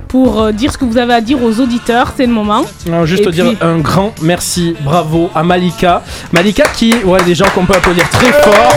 pour 0.07 0.41
euh, 0.41 0.51
dire 0.51 0.71
ce 0.71 0.77
que 0.77 0.85
vous 0.85 0.97
avez 0.97 1.13
à 1.13 1.21
dire 1.21 1.41
aux 1.43 1.59
auditeurs, 1.59 2.13
c'est 2.15 2.25
le 2.25 2.31
moment. 2.33 2.63
Non, 2.89 3.05
juste 3.05 3.27
dire 3.29 3.45
un 3.61 3.79
grand 3.79 4.13
merci, 4.21 4.75
bravo 4.81 5.29
à 5.35 5.43
Malika. 5.43 6.01
Malika 6.31 6.63
qui, 6.75 6.93
ouais, 7.05 7.21
des 7.23 7.35
gens 7.35 7.45
qu'on 7.53 7.65
peut 7.65 7.75
applaudir 7.75 8.07
très 8.09 8.31
fort. 8.41 8.73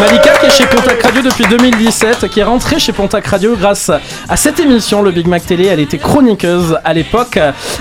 Malika 0.00 0.32
qui 0.40 0.46
est 0.46 0.50
chez 0.50 0.66
Pontac 0.66 1.00
Radio 1.02 1.22
depuis 1.22 1.44
2017, 1.48 2.28
qui 2.28 2.40
est 2.40 2.44
rentrée 2.44 2.80
chez 2.80 2.92
Pontac 2.92 3.24
Radio 3.26 3.54
grâce 3.56 3.90
à 4.28 4.36
cette 4.36 4.58
émission, 4.58 5.02
le 5.02 5.12
Big 5.12 5.28
Mac 5.28 5.46
Télé. 5.46 5.66
Elle 5.66 5.78
était 5.80 5.98
chroniqueuse 5.98 6.76
à 6.84 6.92
l'époque. 6.92 7.38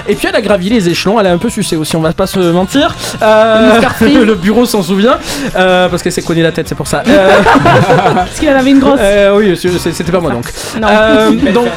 Et 0.08 0.14
puis 0.16 0.28
elle 0.28 0.36
a 0.36 0.42
gravi 0.42 0.70
les 0.70 0.88
échelons, 0.88 1.20
elle 1.20 1.28
a 1.28 1.32
un 1.32 1.38
peu 1.40 1.50
sucé 1.50 1.76
aussi, 1.76 1.96
on 1.96 2.02
va 2.02 2.14
pas 2.14 2.28
se 2.28 2.40
mentir. 2.40 2.96
Euh, 3.24 3.80
le 4.02 4.36
bureau 4.36 4.66
s'en 4.66 4.84
souvient, 4.84 5.18
euh, 5.56 5.90
parce 5.90 6.04
qu'elle 6.04 6.12
s'est 6.12 6.22
cogné 6.22 6.44
la 6.44 6.52
tête, 6.52 6.68
c'est 6.68 6.76
pour 6.76 6.88
ça. 6.88 7.02
Euh, 7.08 7.30
Parce 8.14 8.40
qu'il 8.40 8.50
en 8.50 8.56
avait 8.56 8.72
une 8.72 8.80
grosse. 8.80 9.00
euh, 9.02 9.36
oui, 9.38 9.58
c'était 9.58 10.12
pas 10.12 10.20
moi 10.20 10.32
donc. 10.32 10.46
Non. 10.80 11.52
Donc 11.54 11.68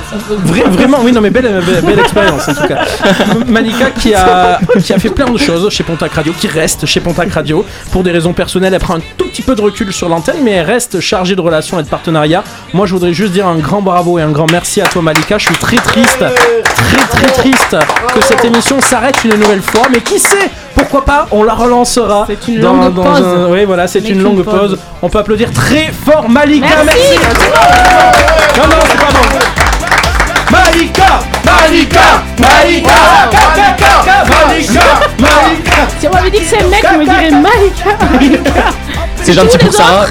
vra- 0.46 0.68
vraiment, 0.68 0.98
oui, 1.02 1.12
non 1.14 1.20
mais 1.20 1.30
belle, 1.30 1.62
belle, 1.64 1.82
belle 1.82 1.98
expérience 2.04 2.48
en 2.48 2.54
tout 2.54 2.66
cas. 2.68 2.84
Malika 3.46 3.90
qui 3.90 4.14
a, 4.14 4.58
qui 4.82 4.92
a 4.92 4.98
fait 4.98 5.10
plein 5.10 5.30
de 5.30 5.38
choses 5.38 5.68
chez 5.70 5.82
Pontac 5.84 6.12
Radio, 6.12 6.32
qui 6.38 6.46
reste 6.48 6.86
chez 6.86 7.00
Pontac 7.00 7.32
Radio 7.32 7.64
pour 7.92 8.02
des 8.02 8.10
raisons 8.10 8.32
personnelles. 8.32 8.74
Elle 8.74 8.80
prend 8.80 8.96
un 8.96 9.02
tout 9.16 9.26
petit 9.26 9.42
peu 9.42 9.54
de 9.54 9.60
recul 9.62 9.92
sur 9.92 10.08
l'antenne, 10.08 10.38
mais 10.42 10.52
elle 10.52 10.66
reste 10.66 11.00
chargée 11.00 11.34
de 11.36 11.40
relations 11.40 11.78
et 11.80 11.82
de 11.82 11.88
partenariats. 11.88 12.42
Moi, 12.72 12.86
je 12.86 12.92
voudrais 12.92 13.12
juste 13.12 13.32
dire 13.32 13.46
un 13.46 13.56
grand 13.56 13.80
bravo 13.82 14.18
et 14.18 14.22
un 14.22 14.30
grand 14.30 14.50
merci 14.50 14.80
à 14.80 14.86
toi, 14.86 15.02
Malika. 15.02 15.38
Je 15.38 15.46
suis 15.46 15.56
très 15.56 15.76
triste, 15.76 16.18
très 16.18 17.06
très 17.08 17.26
triste 17.32 17.76
que 18.14 18.20
cette 18.22 18.44
émission 18.44 18.80
s'arrête 18.80 19.16
une 19.24 19.34
nouvelle 19.38 19.62
fois, 19.62 19.82
mais 19.92 20.00
qui 20.00 20.18
sait 20.18 20.50
Pourquoi 20.74 21.04
pas 21.04 21.26
On 21.30 21.42
la 21.42 21.54
relancera. 21.54 22.26
C'est 22.28 22.48
une 22.52 22.60
dans- 22.60 22.72
longue 22.74 22.94
dans 22.94 23.02
pause. 23.02 23.22
un- 23.22 23.50
Oui, 23.50 23.64
voilà, 23.64 23.86
c'est 23.86 24.00
une 24.08 24.22
longue 24.22 24.42
pause. 24.42 24.54
pause. 24.70 24.78
On 25.02 25.08
peut 25.08 25.18
applaudir 25.18 25.50
très 25.52 25.92
fort 26.04 26.28
Malika. 26.28 26.66
Merci. 26.84 27.18
Non, 28.56 28.64
non, 28.68 28.76
c'est 28.88 28.98
pas 28.98 29.12
bon. 29.12 29.63
Malika 30.54 31.18
Malika 31.44 32.22
Malika 32.38 33.00
Malika 33.32 34.84
Malika 35.18 35.88
Si 35.98 36.06
on 36.06 36.10
m'avait 36.12 36.30
dit 36.30 36.38
que 36.38 36.44
c'est 36.44 36.62
un 36.62 36.68
mec, 36.68 36.84
je 36.90 36.96
me 36.98 37.04
dirais 37.04 37.30
Malika. 37.30 37.90
C'est 39.22 39.32
gentil 39.32 39.58
pour 39.58 39.72
Sarah. 39.72 40.06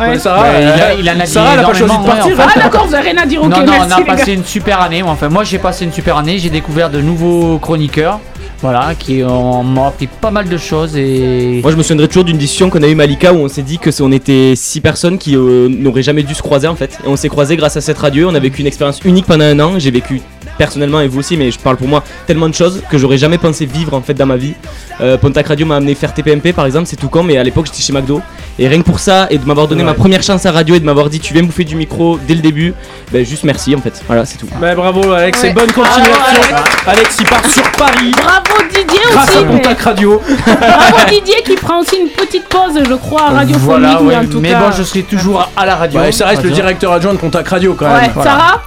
Ouais, 0.00 0.18
Sarah, 0.18 0.42
Ouais, 0.42 0.96
il, 0.98 1.08
a, 1.08 1.12
euh, 1.12 1.24
Sarah, 1.26 1.50
elle 1.54 1.60
a 1.60 1.62
pas 1.64 1.74
choisi 1.74 1.96
de 1.96 2.04
partir. 2.04 2.40
hein. 2.40 2.46
Ah 2.54 2.58
d'accord, 2.60 2.86
vous 2.86 2.94
avez 2.94 3.10
rien 3.10 3.22
à 3.22 3.26
dire, 3.26 3.40
non, 3.42 3.48
non, 3.48 3.64
merci 3.64 3.92
on 3.96 4.02
a 4.02 4.04
passé 4.04 4.32
une 4.32 4.44
super 4.44 4.80
année. 4.80 5.02
Enfin, 5.04 5.28
moi, 5.28 5.44
j'ai 5.44 5.58
passé 5.58 5.84
une 5.84 5.92
super 5.92 6.16
année. 6.18 6.38
J'ai 6.38 6.50
découvert 6.50 6.90
de 6.90 7.00
nouveaux 7.00 7.58
chroniqueurs. 7.58 8.18
Voilà, 8.64 8.94
qui 8.94 9.22
m'ont 9.22 9.84
appris 9.84 10.06
pas 10.06 10.30
mal 10.30 10.48
de 10.48 10.56
choses 10.56 10.96
et. 10.96 11.60
Moi 11.60 11.70
je 11.70 11.76
me 11.76 11.82
souviendrai 11.82 12.08
toujours 12.08 12.24
d'une 12.24 12.38
discussion 12.38 12.70
qu'on 12.70 12.82
a 12.82 12.88
eu 12.88 12.94
Malika 12.94 13.34
où 13.34 13.36
on 13.36 13.48
s'est 13.48 13.60
dit 13.60 13.76
que 13.76 13.90
on 14.00 14.10
était 14.10 14.54
six 14.56 14.80
personnes 14.80 15.18
qui 15.18 15.36
euh, 15.36 15.68
n'auraient 15.68 16.02
jamais 16.02 16.22
dû 16.22 16.32
se 16.32 16.40
croiser 16.40 16.66
en 16.66 16.74
fait. 16.74 16.98
Et 17.04 17.08
on 17.08 17.16
s'est 17.16 17.28
croisés 17.28 17.58
grâce 17.58 17.76
à 17.76 17.82
cette 17.82 17.98
radio, 17.98 18.30
on 18.30 18.34
a 18.34 18.40
vécu 18.40 18.62
une 18.62 18.66
expérience 18.66 19.02
unique 19.04 19.26
pendant 19.26 19.44
un 19.44 19.60
an. 19.60 19.78
J'ai 19.78 19.90
vécu 19.90 20.22
personnellement 20.58 21.00
et 21.00 21.08
vous 21.08 21.18
aussi, 21.20 21.36
mais 21.36 21.50
je 21.50 21.58
parle 21.58 21.76
pour 21.76 21.88
moi 21.88 22.02
tellement 22.26 22.48
de 22.48 22.54
choses 22.54 22.82
que 22.90 22.98
j'aurais 22.98 23.18
jamais 23.18 23.38
pensé 23.38 23.66
vivre 23.66 23.94
en 23.94 24.00
fait 24.02 24.14
dans 24.14 24.26
ma 24.26 24.36
vie. 24.36 24.54
Euh, 25.00 25.16
Pontac 25.18 25.46
Radio 25.48 25.66
m'a 25.66 25.76
amené 25.76 25.94
faire 25.94 26.12
TPMP 26.14 26.52
par 26.52 26.66
exemple, 26.66 26.86
c'est 26.86 26.96
tout 26.96 27.08
con, 27.08 27.22
mais 27.22 27.36
à 27.38 27.42
l'époque 27.42 27.66
j'étais 27.66 27.82
chez 27.82 27.92
McDo. 27.92 28.20
Et 28.58 28.68
rien 28.68 28.78
que 28.78 28.84
pour 28.84 29.00
ça 29.00 29.26
et 29.30 29.38
de 29.38 29.44
m'avoir 29.44 29.66
donné 29.66 29.82
Ouais. 29.82 29.88
ma 29.88 29.94
première 29.94 30.22
chance 30.22 30.46
à 30.46 30.52
radio 30.52 30.76
et 30.76 30.80
de 30.80 30.84
m'avoir 30.84 31.10
dit 31.10 31.18
tu 31.18 31.34
viens 31.34 31.42
bouffer 31.42 31.64
du 31.64 31.74
micro 31.74 32.18
dès 32.28 32.34
le 32.34 32.40
début, 32.40 32.72
ben 33.12 33.24
juste 33.26 33.42
merci 33.44 33.74
en 33.74 33.80
fait. 33.80 34.00
Voilà, 34.06 34.24
c'est 34.24 34.38
tout. 34.38 34.46
Bah, 34.60 34.74
bravo 34.76 35.10
Alex, 35.12 35.42
Ouais. 35.42 35.50
et 35.50 35.52
bonne 35.52 35.72
continuation. 35.72 36.12
Bravo, 36.50 36.64
Alex, 36.86 37.16
il 37.20 37.26
part 37.26 37.46
sur 37.50 37.62
Paris 37.72 38.12
Bravo 38.16 38.62
Didier 38.70 39.00
grâce 39.10 39.28
aussi. 39.30 39.38
à 39.38 39.42
mais- 39.42 39.52
Pontac 39.58 39.80
Radio. 39.80 40.20
Bravo 40.46 40.96
Didier 41.10 41.42
qui 41.44 41.54
prend 41.56 41.80
aussi 41.80 41.96
une 41.96 42.08
petite 42.08 42.48
pause, 42.48 42.80
je 42.88 42.94
crois, 42.94 43.30
radiophonique, 43.30 43.64
Voilà, 43.64 43.98
mais 44.00 44.06
ouais, 44.08 44.16
en 44.16 44.24
tout 44.26 44.40
mais 44.40 44.50
cas. 44.50 44.60
bon, 44.60 44.72
je 44.76 44.82
serai 44.84 45.02
toujours 45.02 45.50
à 45.56 45.66
la 45.66 45.74
radio. 45.76 46.00
Ouais, 46.00 46.12
ça 46.12 46.26
reste 46.26 46.42
le 46.42 46.48
Voilà. 46.50 46.62
directeur 46.62 46.92
adjoint 46.92 47.12
de 47.14 47.18
Pontac 47.18 47.48
Radio 47.48 47.74
quand 47.74 47.86
Ouais, 47.86 48.02
même. 48.02 48.12
Sarah 48.22 48.62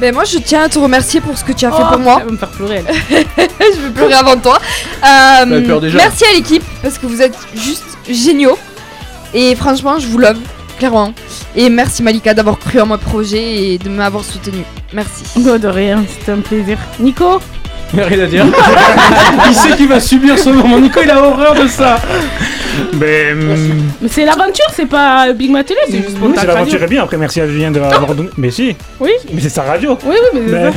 Ben 0.00 0.14
moi 0.14 0.24
je 0.24 0.38
tiens 0.38 0.62
à 0.62 0.68
te 0.68 0.78
remercier 0.78 1.20
pour 1.20 1.36
ce 1.36 1.44
que 1.44 1.52
tu 1.52 1.66
as 1.66 1.70
fait 1.70 1.82
Oh, 1.82 1.92
pour 1.92 1.98
moi. 1.98 2.16
Elle 2.20 2.26
va 2.26 2.32
me 2.32 2.36
faire 2.38 2.48
pleurer. 2.50 2.82
elle. 2.86 2.94
je 3.74 3.80
vais 3.80 3.90
pleurer 3.90 4.14
avant 4.14 4.36
toi. 4.36 4.58
Euh, 5.04 5.66
peur 5.66 5.80
déjà. 5.80 5.98
merci 5.98 6.24
à 6.24 6.32
l'équipe 6.32 6.62
parce 6.82 6.96
que 6.98 7.06
vous 7.06 7.20
êtes 7.20 7.36
juste 7.54 7.84
géniaux. 8.08 8.58
Et 9.34 9.54
franchement, 9.54 9.98
je 9.98 10.06
vous 10.06 10.18
love, 10.18 10.38
clairement. 10.78 11.12
Et 11.54 11.68
merci 11.68 12.02
Malika 12.02 12.32
d'avoir 12.34 12.58
cru 12.58 12.80
en 12.80 12.86
mon 12.86 12.98
projet 12.98 13.72
et 13.74 13.78
de 13.78 13.88
m'avoir 13.90 14.24
soutenu. 14.24 14.64
Merci. 14.92 15.22
Oh, 15.36 15.58
de 15.58 15.68
rien, 15.68 16.02
c'était 16.08 16.32
un 16.32 16.40
plaisir. 16.40 16.78
Nico 16.98 17.40
Rien 17.94 18.20
à 18.24 18.26
dire. 18.26 18.44
il 19.48 19.54
sait 19.54 19.76
qu'il 19.76 19.88
va 19.88 20.00
subir 20.00 20.38
ce 20.38 20.50
moment. 20.50 20.78
Nico, 20.78 21.00
il 21.02 21.10
a 21.10 21.22
horreur 21.22 21.54
de 21.54 21.66
ça. 21.66 21.96
Mais 22.98 23.34
c'est 24.08 24.24
l'aventure, 24.24 24.64
c'est 24.72 24.86
pas 24.86 25.32
Big 25.32 25.50
Mac 25.50 25.66
Télé, 25.66 25.80
c'est 25.88 25.96
juste 25.98 26.08
oui, 26.10 26.14
c'est 26.14 26.20
Pontac 26.20 26.36
Radio. 26.38 26.54
l'aventure 26.54 26.82
est 26.82 26.86
bien. 26.86 27.02
Après, 27.02 27.16
merci 27.16 27.40
à 27.40 27.46
Julien 27.46 27.70
de 27.70 27.78
l'avoir 27.80 28.14
donné. 28.14 28.30
Mais 28.36 28.50
si, 28.50 28.74
Oui, 29.00 29.10
mais 29.32 29.40
c'est 29.40 29.48
sa 29.48 29.62
radio. 29.64 29.98
oui, 30.06 30.14
oui, 30.34 30.40
mais 30.48 30.70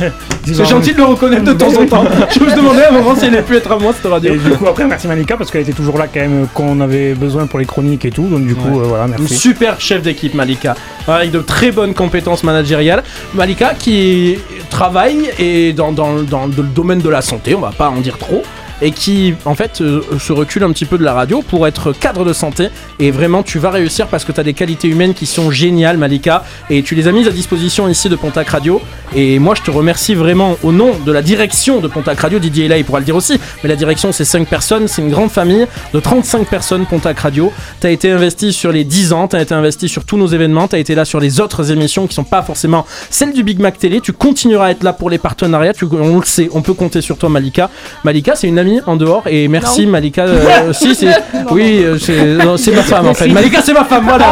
c'est 0.54 0.64
gentil 0.68 0.92
de 0.92 0.98
le 0.98 1.04
reconnaître 1.04 1.44
de 1.44 1.52
temps 1.52 1.72
en 1.74 1.86
temps. 1.86 2.04
Je 2.34 2.40
me 2.40 2.54
demandais 2.54 2.84
à 2.84 2.88
un 2.90 2.92
moment 2.92 3.14
si 3.14 3.26
elle 3.26 3.34
allait 3.34 3.42
pu 3.42 3.56
être 3.56 3.70
à 3.70 3.78
moi 3.78 3.92
cette 3.94 4.10
radio. 4.10 4.34
Et 4.34 4.38
du 4.38 4.50
coup, 4.50 4.66
après, 4.66 4.84
merci 4.86 5.06
Malika 5.06 5.36
parce 5.36 5.50
qu'elle 5.50 5.62
était 5.62 5.72
toujours 5.72 5.98
là 5.98 6.06
quand 6.12 6.20
même 6.20 6.46
quand 6.52 6.64
on 6.64 6.80
avait 6.80 7.14
besoin 7.14 7.46
pour 7.46 7.58
les 7.58 7.64
chroniques 7.64 8.04
et 8.04 8.10
tout. 8.10 8.26
Donc, 8.26 8.44
du 8.46 8.54
coup, 8.54 8.80
euh, 8.80 8.84
voilà, 8.84 9.04
Une 9.04 9.10
merci. 9.20 9.36
super 9.36 9.80
chef 9.80 10.02
d'équipe, 10.02 10.34
Malika, 10.34 10.74
avec 11.06 11.30
de 11.30 11.40
très 11.40 11.70
bonnes 11.70 11.94
compétences 11.94 12.42
managériales. 12.44 13.02
Malika 13.34 13.72
qui 13.78 14.36
travaille 14.74 15.30
et 15.38 15.72
dans, 15.72 15.92
dans, 15.92 16.24
dans 16.24 16.46
le 16.46 16.62
domaine 16.64 16.98
de 16.98 17.08
la 17.08 17.22
santé, 17.22 17.54
on 17.54 17.60
va 17.60 17.70
pas 17.70 17.88
en 17.88 18.00
dire 18.00 18.18
trop, 18.18 18.42
et 18.82 18.90
qui 18.90 19.34
en 19.44 19.54
fait 19.54 19.80
euh, 19.80 20.02
se 20.18 20.32
recule 20.32 20.62
un 20.64 20.72
petit 20.72 20.84
peu 20.84 20.98
de 20.98 21.04
la 21.04 21.12
radio 21.14 21.42
pour 21.42 21.66
être 21.66 21.92
cadre 21.92 22.24
de 22.24 22.32
santé. 22.32 22.68
Et 22.98 23.10
vraiment, 23.10 23.42
tu 23.42 23.58
vas 23.58 23.70
réussir 23.70 24.06
parce 24.08 24.24
que 24.24 24.32
tu 24.32 24.40
as 24.40 24.44
des 24.44 24.54
qualités 24.54 24.88
humaines 24.88 25.14
qui 25.14 25.26
sont 25.26 25.50
géniales, 25.50 25.96
Malika, 25.98 26.44
et 26.70 26.82
tu 26.82 26.94
les 26.94 27.08
as 27.08 27.12
mises 27.12 27.28
à 27.28 27.30
disposition 27.30 27.88
ici 27.88 28.08
de 28.08 28.16
Pontac 28.16 28.48
Radio. 28.48 28.80
Et 29.14 29.38
moi, 29.38 29.54
je 29.54 29.62
te 29.62 29.70
remercie 29.70 30.14
vraiment 30.14 30.56
au 30.62 30.72
nom 30.72 30.92
de 31.04 31.12
la 31.12 31.22
direction 31.22 31.80
de 31.80 31.88
Pontac 31.88 32.18
Radio. 32.20 32.38
Didier 32.38 32.64
est 32.66 32.68
là, 32.68 32.78
il 32.78 32.84
pourra 32.84 32.98
le 32.98 33.04
dire 33.04 33.16
aussi, 33.16 33.38
mais 33.62 33.68
la 33.68 33.76
direction, 33.76 34.10
c'est 34.12 34.24
5 34.24 34.48
personnes, 34.48 34.88
c'est 34.88 35.02
une 35.02 35.10
grande 35.10 35.30
famille 35.30 35.66
de 35.92 36.00
35 36.00 36.46
personnes, 36.48 36.86
Pontac 36.86 37.18
Radio. 37.20 37.52
Tu 37.80 37.86
as 37.86 37.90
été 37.90 38.10
investi 38.10 38.52
sur 38.52 38.72
les 38.72 38.84
10 38.84 39.12
ans, 39.12 39.28
tu 39.28 39.36
as 39.36 39.42
été 39.42 39.54
investi 39.54 39.88
sur 39.88 40.04
tous 40.04 40.16
nos 40.16 40.26
événements, 40.26 40.66
tu 40.68 40.76
as 40.76 40.78
été 40.78 40.94
là 40.94 41.04
sur 41.04 41.20
les 41.20 41.40
autres 41.40 41.70
émissions 41.70 42.06
qui 42.06 42.14
sont 42.14 42.24
pas 42.24 42.42
forcément 42.42 42.86
celles 43.10 43.32
du 43.32 43.42
Big 43.44 43.60
Mac 43.60 43.78
Télé. 43.78 44.00
Tu 44.00 44.12
continueras 44.12 44.66
à 44.66 44.70
être 44.70 44.82
là 44.82 44.92
pour 44.92 45.10
les 45.10 45.18
partenariats, 45.18 45.72
tu- 45.74 45.84
on 45.92 46.18
le 46.18 46.24
sait, 46.24 46.48
on 46.52 46.62
peut 46.62 46.74
compter 46.74 47.00
sur 47.00 47.16
toi, 47.18 47.28
Malika. 47.28 47.70
Malika, 48.04 48.34
c'est 48.34 48.48
une 48.48 48.58
en 48.86 48.96
dehors, 48.96 49.22
et 49.26 49.48
merci, 49.48 49.86
Non. 49.86 49.92
Malika. 49.92 50.22
euh, 50.22 50.72
si, 50.72 50.94
c'est. 50.94 51.08
Oui, 51.50 51.82
euh, 51.84 51.98
c'est 51.98 52.44
non, 52.44 52.56
c'est 52.56 52.72
ma 52.72 52.82
femme 52.82 53.08
en 53.08 53.14
fait. 53.14 53.28
Malika, 53.32 53.60
c'est 53.62 53.72
ma 53.72 53.84
femme, 53.84 54.04
voilà. 54.08 54.26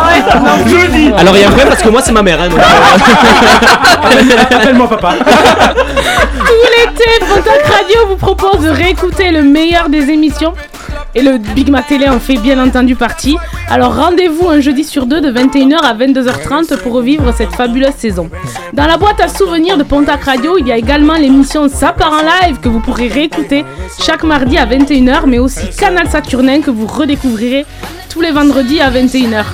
Je 0.66 0.90
dis. 0.90 1.12
Alors 1.16 1.34
il 1.36 1.40
y 1.40 1.44
a 1.44 1.46
un 1.48 1.50
problème 1.50 1.68
parce 1.68 1.82
que 1.82 1.88
moi 1.88 2.00
c'est 2.02 2.12
ma 2.12 2.22
mère. 2.22 2.40
hein, 2.40 2.48
donc, 2.48 2.58
euh, 2.58 4.56
Appelle-moi 4.56 4.88
papa. 4.88 5.14
Tout 5.18 6.52
l'été, 6.76 7.10
Pontac 7.20 7.66
Radio 7.66 8.06
vous 8.08 8.16
propose 8.16 8.60
de 8.64 8.70
réécouter 8.70 9.30
le 9.30 9.42
meilleur 9.42 9.88
des 9.88 10.10
émissions. 10.10 10.52
Et 11.14 11.22
le 11.22 11.36
Big 11.38 11.68
Mac 11.68 11.88
Télé 11.88 12.08
en 12.08 12.18
fait 12.18 12.36
bien 12.36 12.62
entendu 12.62 12.96
partie. 12.96 13.36
Alors 13.68 13.94
rendez-vous 13.94 14.48
un 14.48 14.60
jeudi 14.60 14.82
sur 14.82 15.06
deux 15.06 15.20
de 15.20 15.30
21h 15.30 15.76
à 15.82 15.94
22h30 15.94 16.78
pour 16.78 16.94
revivre 16.94 17.34
cette 17.34 17.54
fabuleuse 17.54 17.94
saison. 17.96 18.30
Dans 18.72 18.86
la 18.86 18.96
boîte 18.96 19.20
à 19.20 19.28
souvenirs 19.28 19.76
de 19.76 19.82
Pontac 19.82 20.24
Radio, 20.24 20.56
il 20.58 20.66
y 20.66 20.72
a 20.72 20.76
également 20.76 21.14
l'émission 21.14 21.68
Ça 21.68 21.92
part 21.92 22.12
en 22.12 22.22
live 22.46 22.60
que 22.60 22.68
vous 22.68 22.80
pourrez 22.80 23.08
réécouter 23.08 23.64
chaque 24.00 24.24
mardi 24.24 24.56
à 24.56 24.66
21h, 24.66 25.26
mais 25.26 25.38
aussi 25.38 25.68
Canal 25.78 26.08
Saturnin 26.08 26.60
que 26.60 26.70
vous 26.70 26.86
redécouvrirez 26.86 27.66
tous 28.08 28.20
les 28.20 28.30
vendredis 28.30 28.80
à 28.80 28.90
21h. 28.90 29.44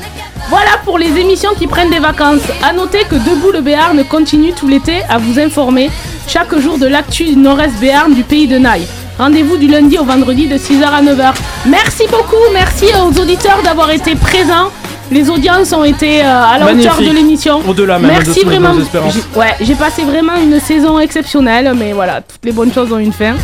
Voilà 0.49 0.71
pour 0.85 0.99
les 0.99 1.19
émissions 1.19 1.51
qui 1.59 1.67
prennent 1.67 1.91
des 1.91 1.99
vacances. 1.99 2.41
A 2.63 2.73
noter 2.73 3.01
que 3.09 3.17
Debout 3.17 3.53
le 3.53 3.61
Béarn 3.61 4.03
continue 4.05 4.53
tout 4.53 4.67
l'été 4.69 5.03
à 5.09 5.19
vous 5.19 5.39
informer 5.39 5.91
chaque 6.27 6.57
jour 6.59 6.79
de 6.79 6.87
l'actu 6.87 7.25
du 7.25 7.37
Nord-Est 7.37 7.79
Béarn 7.81 8.15
du 8.15 8.23
pays 8.23 8.47
de 8.47 8.57
Naï. 8.59 8.87
Rendez-vous 9.19 9.57
du 9.57 9.67
lundi 9.67 9.99
au 9.99 10.05
vendredi 10.05 10.47
de 10.47 10.57
6h 10.57 10.85
à 10.85 11.03
9h. 11.03 11.35
Merci 11.67 12.05
beaucoup, 12.11 12.37
merci 12.53 12.87
aux 13.05 13.21
auditeurs 13.21 13.61
d'avoir 13.65 13.91
été 13.91 14.15
présents. 14.15 14.71
Les 15.11 15.29
audiences 15.31 15.73
ont 15.73 15.85
été 15.85 16.23
euh, 16.23 16.27
à 16.45 16.59
la 16.59 16.67
hauteur 16.73 16.99
de 16.99 17.11
l'émission. 17.11 17.61
Au-delà 17.67 17.99
même 17.99 18.11
Merci 18.11 18.45
vraiment. 18.45 18.79
espérances. 18.79 19.15
J'ai- 19.15 19.39
Ouais, 19.41 19.55
j'ai 19.61 19.75
passé 19.75 20.05
vraiment 20.05 20.35
une 20.37 20.61
saison 20.61 20.99
exceptionnelle, 20.99 21.73
mais 21.77 21.93
voilà, 21.93 22.21
toutes 22.21 22.45
les 22.45 22.53
bonnes 22.53 22.73
choses 22.73 22.93
ont 22.93 22.99
une 22.99 23.13
fin. 23.13 23.35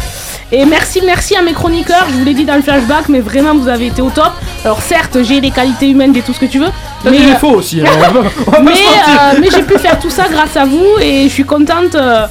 Et 0.53 0.65
merci, 0.67 1.01
merci 1.05 1.35
à 1.37 1.43
mes 1.43 1.53
chroniqueurs, 1.53 2.07
je 2.11 2.15
vous 2.15 2.25
l'ai 2.25 2.35
dit 2.35 2.45
dans 2.45 2.55
le 2.55 2.63
flashback, 2.63 3.09
mais 3.09 3.21
vraiment 3.21 3.55
vous 3.55 3.69
avez 3.69 3.87
été 3.87 4.03
au 4.03 4.11
top. 4.11 4.31
Alors 4.65 4.81
certes, 4.83 5.19
j'ai 5.23 5.41
les 5.41 5.51
qualités 5.51 5.89
humaines 5.91 6.15
et 6.17 6.21
tout 6.23 6.33
ce 6.33 6.39
que 6.41 6.47
tu 6.47 6.59
veux, 6.61 6.69
T'as 7.03 7.11
mais, 7.11 7.19
des 7.19 7.27
défauts 7.27 7.51
aussi. 7.57 7.81
hein, 7.81 7.87
on 7.97 7.99
va- 8.13 8.21
on 8.21 8.51
va 8.51 8.57
pas 8.59 8.63
mais, 8.63 8.75
se 8.77 8.83
mentir. 8.85 9.21
euh, 9.21 9.39
mais 9.41 9.49
j'ai 9.51 9.63
pu 9.63 9.79
faire 9.79 9.99
tout 9.99 10.11
ça 10.11 10.25
grâce 10.31 10.57
à 10.57 10.65
vous 10.65 10.87
et 11.01 11.25
je 11.25 11.33
suis 11.33 11.45
contente. 11.45 11.95
euh, 11.95 12.27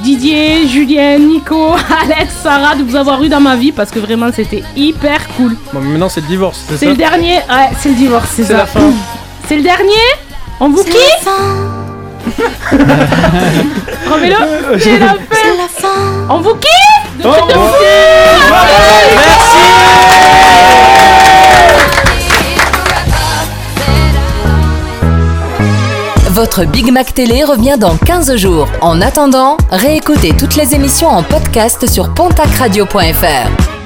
Didier, 0.00 0.68
Julien, 0.68 1.18
Nico, 1.18 1.72
Alex, 2.02 2.32
Sarah 2.44 2.76
de 2.76 2.84
vous 2.84 2.94
avoir 2.94 3.20
eu 3.24 3.28
dans 3.28 3.40
ma 3.40 3.56
vie 3.56 3.72
parce 3.72 3.90
que 3.90 3.98
vraiment 3.98 4.28
c'était 4.32 4.62
hyper 4.76 5.26
cool. 5.36 5.56
Bon, 5.72 5.80
mais 5.82 5.88
maintenant 5.90 6.08
c'est 6.08 6.20
le 6.20 6.28
divorce, 6.28 6.60
c'est 6.68 6.76
C'est 6.76 6.84
ça 6.84 6.90
le 6.92 6.96
dernier, 6.96 7.34
ouais, 7.34 7.68
c'est 7.80 7.88
le 7.88 7.94
divorce, 7.96 8.28
c'est 8.30 8.44
C'est 8.44 8.52
ça. 8.52 8.58
la 8.58 8.66
fin. 8.66 8.92
C'est 9.48 9.56
le 9.56 9.62
dernier? 9.62 10.06
On 10.60 10.68
vous 10.68 10.84
quitte? 10.84 11.28
Remets-le. 14.10 14.78
C'est 14.78 14.98
la 14.98 15.68
fin. 15.68 16.26
On 16.28 16.40
vous 16.40 16.54
kiffe. 16.54 17.22
De 17.22 17.24
Oh, 17.26 17.46
de 17.48 17.54
oh. 17.56 17.68
suite. 17.78 19.48
Votre 26.30 26.64
Big 26.64 26.92
Mac 26.92 27.14
Télé 27.14 27.42
revient 27.42 27.76
dans 27.78 27.96
15 27.96 28.36
jours. 28.36 28.68
En 28.80 29.00
attendant, 29.00 29.56
réécoutez 29.70 30.34
toutes 30.36 30.54
les 30.54 30.74
émissions 30.74 31.08
en 31.08 31.22
podcast 31.24 31.88
sur 31.90 32.14
pontacradio.fr. 32.14 33.77